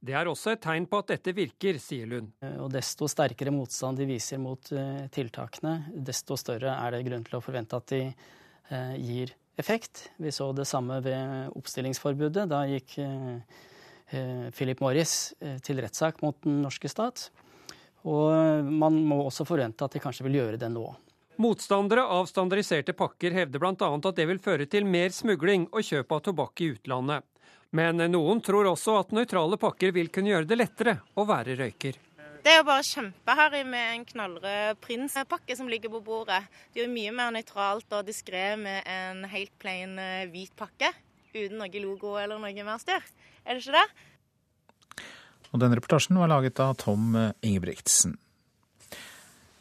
Det 0.06 0.16
er 0.16 0.28
også 0.30 0.54
et 0.54 0.64
tegn 0.64 0.88
på 0.90 1.00
at 1.02 1.12
dette 1.14 1.34
virker, 1.36 1.80
sier 1.82 2.10
Lund. 2.10 2.32
Eh, 2.44 2.58
og 2.64 2.72
Desto 2.74 3.08
sterkere 3.12 3.54
motstand 3.54 4.00
de 4.02 4.08
viser 4.10 4.42
mot 4.42 4.72
eh, 4.76 5.06
tiltakene, 5.14 5.78
desto 5.96 6.38
større 6.40 6.76
er 6.76 6.96
det 6.96 7.06
grunn 7.08 7.24
til 7.26 7.40
å 7.40 7.44
forvente 7.44 7.80
at 7.80 7.92
de 7.94 8.02
eh, 8.08 8.96
gir 9.00 9.36
effekt. 9.60 10.10
Vi 10.20 10.34
så 10.36 10.52
det 10.56 10.68
samme 10.70 11.00
ved 11.06 11.56
oppstillingsforbudet. 11.56 12.50
Da 12.52 12.66
gikk 12.68 12.98
Philip 14.56 14.82
Morris 14.84 15.34
eh, 15.42 15.58
til 15.66 15.82
rettssak 15.84 16.22
mot 16.24 16.38
den 16.46 16.62
norske 16.66 16.90
stat. 16.92 17.30
Og 18.06 18.66
man 18.70 19.00
må 19.08 19.24
også 19.26 19.48
forvente 19.48 19.86
at 19.86 19.96
de 19.96 20.02
kanskje 20.04 20.28
vil 20.28 20.40
gjøre 20.40 20.62
det 20.62 20.70
nå. 20.70 20.86
Motstandere 21.42 22.06
av 22.16 22.30
standardiserte 22.30 22.94
pakker 22.96 23.34
hevder 23.36 23.60
bl.a. 23.60 23.74
at 23.76 24.16
det 24.16 24.28
vil 24.30 24.40
føre 24.40 24.70
til 24.72 24.86
mer 24.88 25.12
smugling 25.12 25.66
og 25.74 25.84
kjøp 25.84 26.14
av 26.16 26.22
tobakk 26.30 26.62
i 26.64 26.70
utlandet. 26.78 27.26
Men 27.76 28.00
noen 28.08 28.40
tror 28.46 28.70
også 28.70 29.00
at 29.02 29.12
nøytrale 29.12 29.58
pakker 29.60 29.92
vil 29.98 30.08
kunne 30.14 30.32
gjøre 30.32 30.48
det 30.48 30.60
lettere 30.62 31.00
å 31.18 31.26
være 31.28 31.58
røyker. 31.60 31.98
Det 32.46 32.54
er 32.54 32.60
jo 32.60 32.68
bare 32.68 32.86
kjempeharry 32.86 33.64
med 33.66 33.92
en 33.96 34.04
knallrød 34.06 34.78
Prins-pakke 34.86 35.56
som 35.58 35.68
ligger 35.68 35.90
på 35.96 36.04
bordet. 36.06 36.44
Det 36.72 36.84
er 36.84 36.86
jo 36.86 36.94
mye 36.94 37.14
mer 37.18 37.32
nøytralt 37.34 37.96
og 37.98 38.06
diskré 38.06 38.52
med 38.62 38.86
en 38.86 39.24
helt 39.32 39.52
plain 39.58 39.98
eh, 39.98 40.28
hvit 40.30 40.54
pakke 40.56 40.92
uten 41.34 41.58
noe 41.58 41.82
logo 41.82 42.14
eller 42.22 42.38
noe 42.38 42.68
mer 42.68 42.78
styr. 42.80 43.02
Er 43.46 43.56
det 43.58 43.64
ikke 43.64 43.78
det? 43.78 45.06
Og 45.54 45.62
den 45.62 45.78
reportasjen 45.78 46.20
var 46.20 46.34
laget 46.34 46.60
av 46.60 46.76
Tom 46.82 47.16
Ingebrigtsen. 47.16 48.18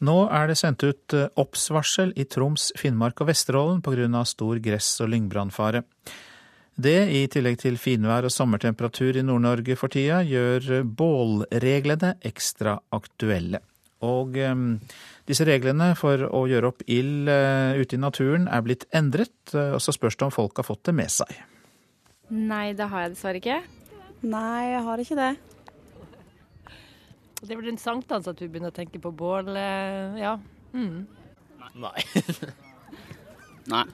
Nå 0.04 0.16
er 0.32 0.50
det 0.50 0.58
sendt 0.58 0.82
ut 0.84 1.14
eh, 1.16 1.30
obs-varsel 1.40 2.12
i 2.18 2.26
Troms, 2.28 2.70
Finnmark 2.78 3.22
og 3.22 3.30
Vesterålen 3.30 3.82
pga. 3.84 4.24
stor 4.26 4.60
gress- 4.60 5.00
og 5.00 5.10
lyngbrannfare. 5.12 5.84
Det, 6.74 6.98
i 7.14 7.26
tillegg 7.30 7.60
til 7.62 7.78
finvær 7.78 8.26
og 8.26 8.34
sommertemperatur 8.34 9.16
i 9.16 9.22
Nord-Norge 9.22 9.76
for 9.78 9.88
tida, 9.88 10.24
gjør 10.26 10.82
bålreglene 10.82 12.16
ekstra 12.20 12.80
aktuelle. 12.90 13.62
Og 14.02 14.34
um, 14.36 14.80
disse 15.24 15.46
reglene 15.46 15.92
for 15.96 16.26
å 16.26 16.42
gjøre 16.50 16.72
opp 16.72 16.82
ild 16.90 17.30
uh, 17.30 17.78
ute 17.78 17.94
i 17.94 18.02
naturen 18.02 18.50
er 18.50 18.66
blitt 18.66 18.88
endret, 18.92 19.54
og 19.54 19.78
så 19.80 19.94
spørs 19.94 20.18
det 20.18 20.26
om 20.26 20.34
folk 20.34 20.58
har 20.58 20.66
fått 20.66 20.90
det 20.90 20.98
med 20.98 21.14
seg. 21.14 21.30
Nei, 22.32 22.72
det 22.72 22.86
har 22.88 23.04
jeg 23.04 23.14
dessverre 23.14 23.40
ikke. 23.40 23.58
Nei, 24.24 24.60
jeg 24.72 24.84
har 24.86 25.02
ikke 25.02 25.18
det. 25.18 25.32
Det 27.44 27.56
blir 27.58 27.74
en 27.74 27.80
sankthans 27.80 28.28
at 28.30 28.38
du 28.40 28.46
begynner 28.48 28.72
å 28.72 28.76
tenke 28.76 29.00
på 29.02 29.12
bål, 29.12 29.50
eh, 29.60 30.16
ja. 30.22 30.38
Mm. 30.72 31.04
Nei. 31.82 31.98
Nei, 33.72 33.84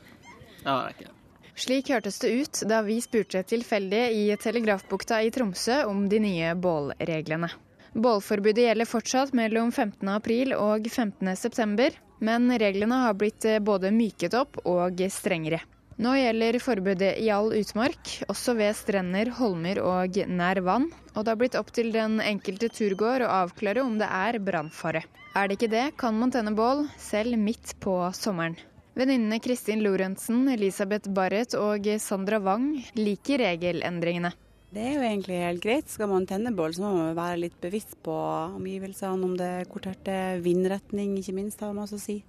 det 0.61 0.69
har 0.69 0.85
jeg 0.87 0.99
ikke. 0.99 1.17
Slik 1.61 1.91
hørtes 1.93 2.21
det 2.23 2.31
ut 2.31 2.61
da 2.71 2.79
vi 2.87 3.01
spurte 3.05 3.43
tilfeldige 3.45 4.13
i 4.17 4.23
Telegrafbukta 4.41 5.19
i 5.27 5.33
Tromsø 5.35 5.83
om 5.91 6.07
de 6.09 6.23
nye 6.23 6.55
bålreglene. 6.55 7.51
Bålforbudet 7.91 8.69
gjelder 8.69 8.87
fortsatt 8.87 9.35
mellom 9.35 9.73
15. 9.75 10.07
april 10.15 10.55
og 10.55 10.87
15. 10.87 11.35
september, 11.37 11.99
men 12.23 12.47
reglene 12.63 13.03
har 13.03 13.19
blitt 13.19 13.45
både 13.67 13.91
myket 13.91 14.39
opp 14.39 14.63
og 14.63 15.03
strengere. 15.11 15.59
Nå 16.01 16.15
gjelder 16.17 16.57
forbudet 16.65 17.11
i 17.21 17.27
all 17.29 17.51
utmark, 17.53 18.11
også 18.33 18.55
ved 18.57 18.73
strender, 18.79 19.29
holmer 19.37 19.83
og 19.85 20.15
nær 20.33 20.63
vann. 20.65 20.87
Og 21.13 21.27
det 21.27 21.29
har 21.35 21.41
blitt 21.43 21.59
opp 21.61 21.75
til 21.77 21.91
den 21.93 22.23
enkelte 22.25 22.71
turgåer 22.73 23.27
å 23.27 23.33
avklare 23.43 23.85
om 23.85 23.99
det 24.01 24.09
er 24.09 24.39
brannfare. 24.41 25.03
Er 25.37 25.51
det 25.51 25.59
ikke 25.59 25.69
det, 25.75 25.85
kan 26.01 26.17
man 26.17 26.33
tenne 26.33 26.55
bål, 26.57 26.87
selv 26.97 27.37
midt 27.37 27.75
på 27.85 27.99
sommeren. 28.17 28.57
Venninnene 28.97 29.43
Kristin 29.45 29.85
Lorentzen, 29.85 30.47
Elisabeth 30.49 31.13
Barrett 31.13 31.53
og 31.61 31.85
Sandra 32.01 32.41
Wang 32.49 32.73
liker 32.97 33.45
regelendringene. 33.45 34.33
Det 34.73 34.81
er 34.87 34.97
jo 34.97 35.05
egentlig 35.05 35.45
helt 35.45 35.65
greit. 35.67 35.93
Skal 35.93 36.09
man 36.09 36.25
tenne 36.31 36.55
bål, 36.57 36.73
så 36.79 36.87
må 36.87 36.95
man 36.97 37.17
være 37.19 37.43
litt 37.45 37.61
bevisst 37.61 38.01
på 38.07 38.17
omgivelsene, 38.57 39.21
om 39.21 39.37
det 39.37 39.53
er 39.61 39.69
hvor 39.69 39.85
tørt 39.85 40.09
vindretning 40.41 41.19
ikke 41.21 41.37
minst, 41.37 41.61
har 41.61 41.77
man 41.77 41.85
også 41.85 42.01
å 42.01 42.07
si. 42.09 42.23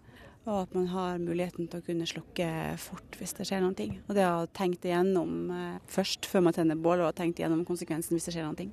Og 0.50 0.64
at 0.64 0.72
man 0.74 0.88
har 0.90 1.20
muligheten 1.22 1.68
til 1.70 1.82
å 1.82 1.86
kunne 1.86 2.08
slukke 2.10 2.46
fort 2.82 3.18
hvis 3.20 3.36
det 3.38 3.46
skjer 3.46 3.62
noe. 3.62 3.90
Og 4.08 4.16
det 4.18 4.24
å 4.26 4.40
ha 4.40 4.48
tenkt 4.58 4.88
igjennom 4.88 5.52
eh, 5.54 5.82
først 5.92 6.26
før 6.30 6.48
man 6.48 6.56
tenner 6.56 6.80
bål, 6.80 7.04
og 7.04 7.12
ha 7.12 7.18
tenkt 7.18 7.42
igjennom 7.42 7.62
konsekvensen 7.68 8.18
hvis 8.18 8.26
det 8.30 8.34
skjer 8.34 8.48
noe. 8.48 8.58
ting. 8.58 8.72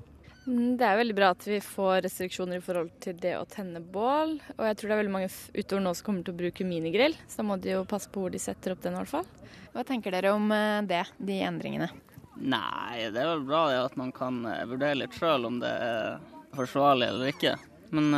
det 0.49 0.87
er 0.87 0.97
veldig 0.97 1.17
bra 1.19 1.33
at 1.35 1.45
vi 1.45 1.59
får 1.61 2.07
restriksjoner 2.07 2.63
i 2.63 2.65
forhold 2.65 2.95
til 3.05 3.19
det 3.21 3.35
å 3.37 3.45
tenne 3.45 3.83
bål. 3.85 4.39
Og 4.57 4.65
jeg 4.65 4.79
tror 4.79 4.89
det 4.89 4.97
er 4.97 5.03
veldig 5.03 5.17
mange 5.19 5.33
utover 5.59 5.85
nå 5.85 5.93
som 5.99 6.09
kommer 6.09 6.25
til 6.25 6.37
å 6.37 6.41
bruke 6.41 6.69
minigrill, 6.69 7.19
så 7.29 7.43
da 7.43 7.49
må 7.51 7.59
de 7.61 7.75
jo 7.75 7.85
passe 7.91 8.09
på 8.15 8.25
hvor 8.25 8.33
de 8.33 8.41
setter 8.41 8.73
opp 8.73 8.81
den 8.87 8.97
i 8.97 9.03
hvert 9.03 9.13
fall. 9.13 9.29
Hva 9.75 9.85
tenker 9.85 10.17
dere 10.17 10.33
om 10.39 10.49
eh, 10.57 10.81
det, 10.89 11.03
de 11.21 11.39
endringene? 11.51 11.91
Nei, 12.39 13.11
det 13.13 13.21
er 13.21 13.35
vel 13.35 13.45
bra 13.45 13.67
det 13.69 13.83
at 13.83 14.01
man 14.01 14.15
kan 14.17 14.41
eh, 14.49 14.65
vurdere 14.71 15.03
litt 15.03 15.21
sjøl 15.21 15.45
om 15.51 15.61
det 15.61 15.75
er 15.85 16.17
forsvarlig 16.57 17.13
eller 17.13 17.35
ikke. 17.35 17.59
Men 17.93 18.13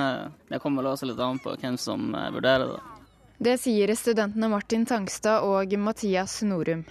det 0.50 0.58
kommer 0.58 0.82
vel 0.82 0.92
også 0.92 1.06
litt 1.06 1.20
an 1.22 1.38
på 1.38 1.52
hvem 1.62 1.76
som 1.78 2.10
vurderer 2.34 2.72
det. 2.72 2.99
Det 3.40 3.54
sier 3.56 3.88
studentene 3.96 4.50
Martin 4.52 4.82
Tangstad 4.84 5.46
og 5.48 5.72
Mathias 5.80 6.42
Norum. 6.44 6.82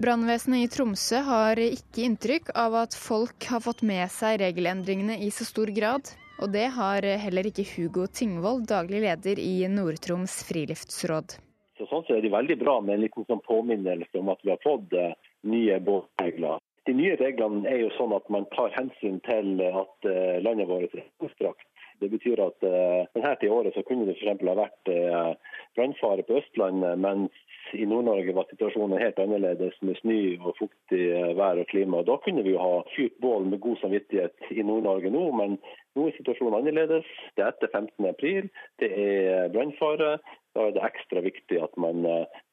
Brannvesenet 0.00 0.62
i 0.64 0.68
Tromsø 0.72 1.18
har 1.26 1.60
ikke 1.60 2.06
inntrykk 2.06 2.48
av 2.56 2.78
at 2.86 2.96
folk 2.96 3.44
har 3.50 3.60
fått 3.60 3.82
med 3.84 4.08
seg 4.08 4.38
regelendringene 4.40 5.18
i 5.20 5.28
så 5.28 5.44
stor 5.44 5.68
grad. 5.76 6.08
Og 6.40 6.54
det 6.54 6.70
har 6.72 7.04
heller 7.04 7.50
ikke 7.50 7.66
Hugo 7.74 8.06
Tingvold, 8.08 8.64
daglig 8.72 9.02
leder 9.04 9.42
i 9.44 9.68
Nord-Troms 9.68 10.38
friluftsråd. 10.48 11.36
Så 11.76 11.90
sånn 11.92 12.08
så 12.08 12.16
er 12.16 12.24
det 12.24 12.32
veldig 12.32 12.56
bra 12.64 12.78
med 12.80 12.96
en 12.96 13.04
liten 13.04 13.28
sånn 13.28 13.44
påminnelse 13.44 14.24
om 14.24 14.32
at 14.32 14.40
vi 14.40 14.54
har 14.54 14.64
fått 14.64 14.96
uh, 14.96 15.12
nye 15.52 15.76
båtregler. 15.84 16.64
De 16.88 16.96
nye 16.96 17.20
reglene 17.20 17.68
er 17.68 17.84
jo 17.84 17.92
sånn 17.98 18.16
at 18.16 18.32
man 18.32 18.48
tar 18.56 18.72
hensyn 18.78 19.20
til 19.28 19.60
at 19.68 20.08
uh, 20.08 20.40
landet 20.40 20.72
vårt 20.72 20.96
er 20.96 21.04
langstrakt. 21.20 21.68
Det 22.00 22.08
betyr 22.08 22.40
at 22.40 22.64
uh, 22.64 23.04
denne 23.14 23.34
til 23.40 23.52
året 23.52 23.74
så 23.76 23.82
kunne 23.84 24.06
det 24.08 24.16
f.eks. 24.16 24.40
ha 24.48 24.56
vært 24.56 24.90
uh, 24.92 25.56
brannfare 25.76 26.24
på 26.24 26.38
Østlandet, 26.40 26.98
mens 27.00 27.76
i 27.76 27.84
Nord-Norge 27.86 28.34
var 28.34 28.48
situasjonen 28.50 29.02
helt 29.02 29.20
annerledes 29.20 29.76
med 29.86 29.98
snø 30.00 30.20
og 30.40 30.56
fuktig 30.58 31.02
uh, 31.12 31.34
vær 31.38 31.60
og 31.60 31.68
klima. 31.72 32.00
Da 32.08 32.16
kunne 32.24 32.44
vi 32.46 32.54
jo 32.54 32.62
ha 32.62 32.80
fyrt 32.94 33.20
bål 33.20 33.50
med 33.52 33.60
god 33.66 33.76
samvittighet 33.82 34.50
i 34.56 34.64
Nord-Norge 34.64 35.12
nå, 35.12 35.26
men 35.42 35.58
nå 35.98 36.08
er 36.08 36.16
situasjonen 36.16 36.56
annerledes. 36.62 37.08
Det 37.36 37.44
er 37.44 37.52
etter 37.52 37.72
15. 37.72 38.08
april, 38.08 38.48
det 38.80 38.92
er 39.04 39.52
brannfare. 39.52 40.16
Da 40.56 40.66
er 40.66 40.72
det 40.74 40.82
ekstra 40.82 41.20
viktig 41.22 41.60
at 41.62 41.76
man 41.78 42.02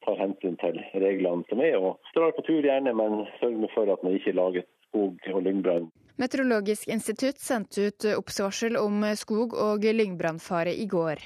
tar 0.06 0.20
hensyn 0.20 0.60
til 0.62 0.76
reglene 1.02 1.48
som 1.50 1.64
er. 1.66 1.80
Og 1.82 2.12
drar 2.14 2.36
på 2.38 2.44
tur 2.46 2.62
gjerne, 2.62 2.94
men 2.94 3.24
sørger 3.40 3.72
for 3.74 3.90
at 3.90 4.04
man 4.06 4.14
ikke 4.20 4.36
lager 4.38 4.68
skog- 4.98 5.34
og 5.34 5.44
lyngbrann. 5.44 5.90
Meteorologisk 6.18 6.88
institutt 6.90 7.40
sendte 7.40 7.88
ut 7.88 8.06
oppsvarsel 8.18 8.78
om 8.78 9.04
skog- 9.16 9.54
og 9.54 9.84
lyngbrannfare 9.86 10.74
i 10.74 10.86
går. 10.90 11.22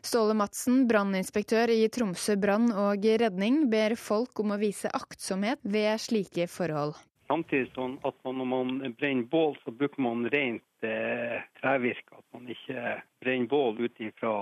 Ståle 0.00 0.32
Madsen, 0.32 0.86
branninspektør 0.88 1.68
i 1.68 1.88
Tromsø 1.92 2.38
brann 2.40 2.70
og 2.72 3.04
redning, 3.04 3.68
ber 3.68 3.94
folk 4.00 4.40
om 4.40 4.54
å 4.54 4.60
vise 4.60 4.88
aktsomhet 4.88 5.60
ved 5.62 6.00
slike 6.00 6.48
forhold. 6.48 6.96
Samtidig 7.28 7.68
sånn 7.74 7.98
at 8.02 8.16
man, 8.24 8.40
når 8.40 8.48
man 8.48 8.94
brenner 8.98 9.28
bål, 9.30 9.54
så 9.62 9.70
bruker 9.70 10.02
man 10.02 10.24
rent 10.32 10.88
eh, 10.88 11.44
trevirke. 11.60 12.16
At 12.16 12.24
man 12.34 12.48
ikke 12.48 12.96
brenner 13.20 13.52
bål 13.52 13.84
ut 13.84 14.00
ifra 14.00 14.32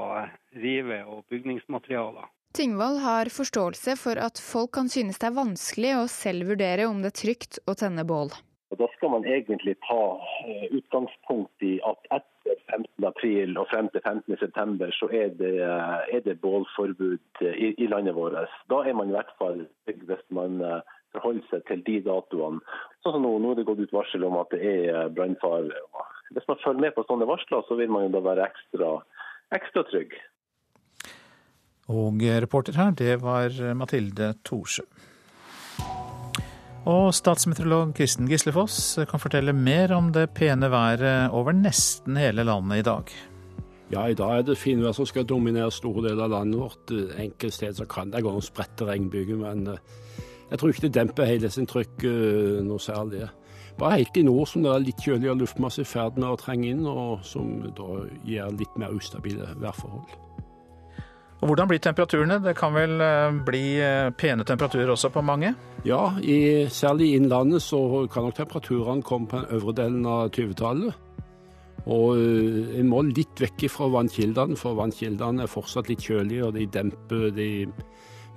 rive- 0.55 1.05
og 1.05 1.27
bygningsmaterialer. 1.29 2.31
Tingvoll 2.55 3.03
har 3.03 3.29
forståelse 3.29 3.99
for 4.01 4.17
at 4.23 4.41
folk 4.41 4.73
kan 4.79 4.89
synes 4.89 5.19
det 5.21 5.29
er 5.29 5.37
vanskelig 5.37 5.97
å 5.99 6.07
selv 6.09 6.49
vurdere 6.55 6.87
om 6.89 7.03
det 7.03 7.13
er 7.13 7.19
trygt 7.19 7.61
å 7.69 7.75
tenne 7.77 8.07
bål. 8.09 8.33
Og 8.71 8.79
Da 8.79 8.87
skal 8.95 9.11
man 9.11 9.25
egentlig 9.25 9.77
ta 9.89 10.03
eh, 10.45 10.67
utgangspunkt 10.79 11.65
i 11.65 11.79
at 11.91 12.11
etter 12.19 12.57
15. 12.69 13.07
april 13.11 13.57
og 13.61 13.69
frem 13.71 13.89
til 13.95 14.03
15. 14.05 14.37
september 14.43 14.93
så 14.93 15.09
er 15.23 15.33
det, 15.41 15.55
eh, 15.65 16.17
er 16.17 16.21
det 16.27 16.41
bålforbud 16.45 17.41
eh, 17.41 17.55
i, 17.65 17.69
i, 17.79 17.87
landet 17.87 18.15
vårt. 18.15 18.53
Da 18.69 18.83
er 18.85 18.93
man 18.99 19.09
i 19.09 19.17
hvert 19.17 19.33
fall 19.41 19.65
trygg 19.87 20.05
hvis 20.11 20.25
man 20.29 20.61
forholder 21.17 21.49
seg 21.51 21.65
til 21.71 21.85
de 21.89 21.97
datoene. 22.11 22.61
Sånn 23.03 23.17
som 23.17 23.25
nå, 23.25 23.35
nå 23.41 23.55
er 23.55 23.61
det 23.61 23.69
gått 23.71 23.81
ut 23.81 23.97
varsel 23.97 24.29
om 24.29 24.37
at 24.43 24.53
det 24.53 24.61
er 24.61 25.09
brannfare. 25.17 25.85
Hvis 26.37 26.49
man 26.51 26.61
følger 26.65 26.85
med 26.85 26.97
på 26.97 27.07
sånne 27.09 27.29
varsler, 27.31 27.65
så 27.65 27.79
vil 27.81 27.89
man 27.95 28.05
jo 28.05 28.19
da 28.19 28.25
være 28.27 28.51
ekstra, 28.51 28.91
ekstra 29.57 29.87
trygg. 29.89 30.13
Og 31.89 32.21
reporter 32.21 32.77
her, 32.77 32.93
det 32.93 33.23
var 33.25 33.55
Mathilde 33.73 34.35
Thorsø. 34.45 34.85
Og 36.89 37.11
statsmeteorolog 37.13 37.91
Kristen 37.99 38.31
Gislefoss 38.31 38.97
kan 39.11 39.21
fortelle 39.21 39.53
mer 39.53 39.93
om 39.93 40.09
det 40.15 40.31
pene 40.37 40.71
været 40.73 41.35
over 41.37 41.53
nesten 41.53 42.17
hele 42.17 42.47
landet 42.49 42.81
i 42.81 42.87
dag. 42.87 43.11
Ja, 43.93 44.07
i 44.09 44.17
dag 44.17 44.39
er 44.39 44.47
det 44.49 44.57
finvær 44.61 44.95
som 44.97 45.09
skal 45.09 45.27
dominere 45.29 45.73
store 45.73 46.07
deler 46.07 46.25
av 46.25 46.33
landet 46.33 46.61
vårt. 46.61 46.93
Enkelte 47.21 47.57
steder 47.57 47.89
kan 47.89 48.13
det 48.13 48.23
gå 48.25 48.33
noen 48.33 48.45
spredte 48.45 48.89
regnbyger, 48.89 49.37
men 49.41 49.67
eh, 49.75 50.25
jeg 50.49 50.61
tror 50.61 50.73
ikke 50.73 50.87
det 50.87 50.95
demper 50.97 51.29
helhetsinntrykket 51.29 51.99
trykk 52.01 52.65
noe 52.69 52.81
særlig. 52.81 53.29
Bare 53.79 54.01
helt 54.01 54.17
i 54.17 54.25
nord 54.25 54.49
som 54.49 54.65
det 54.65 54.73
er 54.73 54.87
litt 54.87 55.05
kjøligere 55.05 55.43
luftmasse 55.43 55.85
i 55.85 55.89
ferd 55.89 56.17
med 56.17 56.31
å 56.33 56.41
trenge 56.41 56.73
inn, 56.73 56.87
og 56.89 57.21
som 57.25 57.53
da 57.77 58.01
gir 58.25 58.49
litt 58.57 58.81
mer 58.81 58.97
ustabile 58.97 59.53
værforhold. 59.61 60.28
Og 61.39 61.47
Hvordan 61.47 61.69
blir 61.71 61.79
temperaturene? 61.79 62.41
Det 62.43 62.57
kan 62.59 62.75
vel 62.75 63.01
eh, 63.01 63.37
bli 63.47 63.65
eh, 63.79 64.11
pene 64.11 64.45
temperaturer 64.45 64.91
også 64.91 65.11
på 65.15 65.23
mange? 65.23 65.53
Ja, 65.87 66.17
i, 66.19 66.67
særlig 66.67 67.13
i 67.13 67.19
innlandet 67.21 67.63
så 67.63 68.07
kan 68.11 68.27
nok 68.27 68.35
temperaturene 68.35 69.07
komme 69.07 69.31
på 69.31 69.39
den 69.39 69.53
øvre 69.55 69.75
delen 69.79 70.07
av 70.07 70.33
20-tallet. 70.35 70.97
Og 71.87 72.19
eh, 72.19 72.73
en 72.81 72.91
må 72.91 73.05
litt 73.07 73.39
vekk 73.39 73.69
fra 73.71 73.87
vannkildene, 73.95 74.59
for 74.59 74.75
vannkildene 74.81 75.47
er 75.47 75.53
fortsatt 75.53 75.91
litt 75.93 76.03
kjølige, 76.03 76.49
og 76.49 76.59
de 76.59 76.67
demper 76.75 77.29
de 77.37 77.51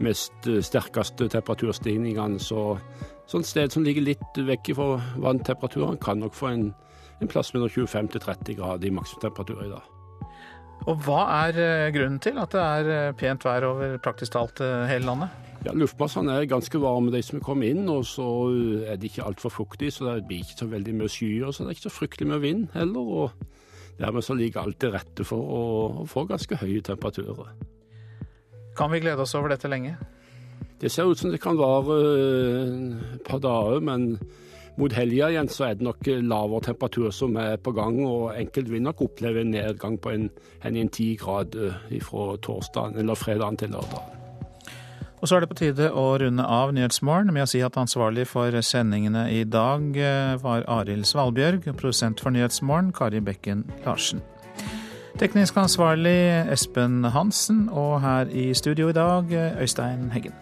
mest 0.01 0.49
sterkeste 0.61 1.29
temperaturstigningene. 1.33 2.37
Så 2.41 2.77
et 2.85 3.49
sted 3.49 3.73
som 3.73 3.85
ligger 3.85 4.05
litt 4.05 4.37
vekk 4.45 4.75
fra 4.77 4.91
vanntemperaturen, 5.25 5.97
kan 5.97 6.21
nok 6.21 6.37
få 6.37 6.53
en, 6.53 6.69
en 7.17 7.33
plass 7.33 7.49
mellom 7.55 7.73
25 7.73 8.13
til 8.13 8.23
30 8.29 8.61
grader 8.61 8.91
i 8.91 8.93
maksimumstemperatur 8.93 9.65
i 9.65 9.73
dag. 9.73 9.90
Og 10.89 10.97
hva 11.05 11.21
er 11.43 11.59
eh, 11.61 11.91
grunnen 11.93 12.17
til 12.21 12.39
at 12.41 12.53
det 12.55 12.61
er 12.61 12.89
eh, 12.89 13.15
pent 13.17 13.43
vær 13.45 13.67
over 13.67 13.97
praktisk 14.01 14.33
talt 14.33 14.63
eh, 14.65 14.87
hele 14.89 15.05
landet? 15.05 15.49
Ja, 15.61 15.75
Luftmassene 15.77 16.39
er 16.39 16.47
ganske 16.49 16.79
varme, 16.81 17.11
de 17.13 17.21
som 17.21 17.37
er 17.37 17.45
kommet 17.45 17.75
inn. 17.75 17.85
Og 17.91 18.07
så 18.09 18.25
er 18.89 18.97
de 18.97 19.11
ikke 19.11 19.27
altfor 19.27 19.53
fuktige, 19.53 19.93
så 19.93 20.07
det 20.07 20.25
blir 20.29 20.41
ikke 20.41 20.63
så 20.63 20.69
veldig 20.71 20.95
mye 20.97 21.11
skyer. 21.11 21.51
Så 21.53 21.63
det 21.63 21.69
er 21.69 21.77
ikke 21.77 21.89
så 21.89 21.93
fryktelig 21.99 22.31
mye 22.31 22.41
vind 22.41 22.63
heller. 22.73 23.11
Og 23.21 23.99
dermed 24.01 24.25
så 24.25 24.37
ligger 24.37 24.63
alt 24.63 24.79
til 24.81 24.95
rette 24.95 25.27
for 25.27 25.53
å, 25.59 25.61
å 26.01 26.07
få 26.09 26.25
ganske 26.31 26.57
høye 26.63 26.81
temperaturer. 26.87 27.53
Kan 28.77 28.89
vi 28.89 29.03
glede 29.03 29.21
oss 29.21 29.35
over 29.37 29.53
dette 29.53 29.69
lenge? 29.69 29.93
Det 30.81 30.89
ser 30.89 31.05
ut 31.05 31.19
som 31.19 31.29
det 31.29 31.43
kan 31.43 31.59
vare 31.59 31.99
et 33.13 33.21
par 33.27 33.37
dager, 33.43 33.83
men 33.85 34.15
mot 34.77 34.93
helga 34.95 35.29
igjen 35.31 35.49
så 35.51 35.67
er 35.67 35.75
det 35.77 35.85
nok 35.85 36.07
lavere 36.21 36.67
temperatur 36.69 37.11
som 37.15 37.35
er 37.41 37.57
på 37.61 37.73
gang, 37.75 37.99
og 38.07 38.31
enkelte 38.37 38.71
vil 38.71 38.85
nok 38.85 39.03
oppleve 39.07 39.43
en 39.43 39.53
nedgang 39.55 39.99
på 40.01 40.15
en, 40.15 40.29
en, 40.63 40.79
en 40.79 40.89
10 40.89 41.11
grad 41.21 41.59
fra 42.07 42.31
torsdagen 42.41 42.99
eller 43.03 43.19
fredagen 43.19 43.59
til 43.59 43.75
lørdag. 43.75 44.17
Og 45.21 45.29
så 45.29 45.37
er 45.37 45.43
det 45.43 45.51
på 45.51 45.57
tide 45.59 45.87
å 45.93 46.05
runde 46.17 46.43
av 46.49 46.71
Nyhetsmorgen 46.73 47.29
med 47.33 47.45
å 47.45 47.49
si 47.49 47.59
at 47.61 47.77
ansvarlig 47.77 48.25
for 48.31 48.55
sendingene 48.65 49.27
i 49.29 49.43
dag 49.45 49.97
eh, 50.01 50.33
var 50.41 50.65
Arild 50.65 51.05
Svalbjørg, 51.05 51.67
produsent 51.77 52.23
for 52.23 52.33
Nyhetsmorgen 52.33 52.89
Kari 52.97 53.21
Bekken 53.21 53.67
Larsen. 53.85 54.23
Teknisk 55.21 55.59
ansvarlig 55.61 56.17
Espen 56.49 57.03
Hansen, 57.13 57.67
og 57.69 57.99
her 58.01 58.33
i 58.33 58.49
studio 58.57 58.89
i 58.89 58.97
dag 58.97 59.29
Øystein 59.61 60.09
Heggen. 60.15 60.33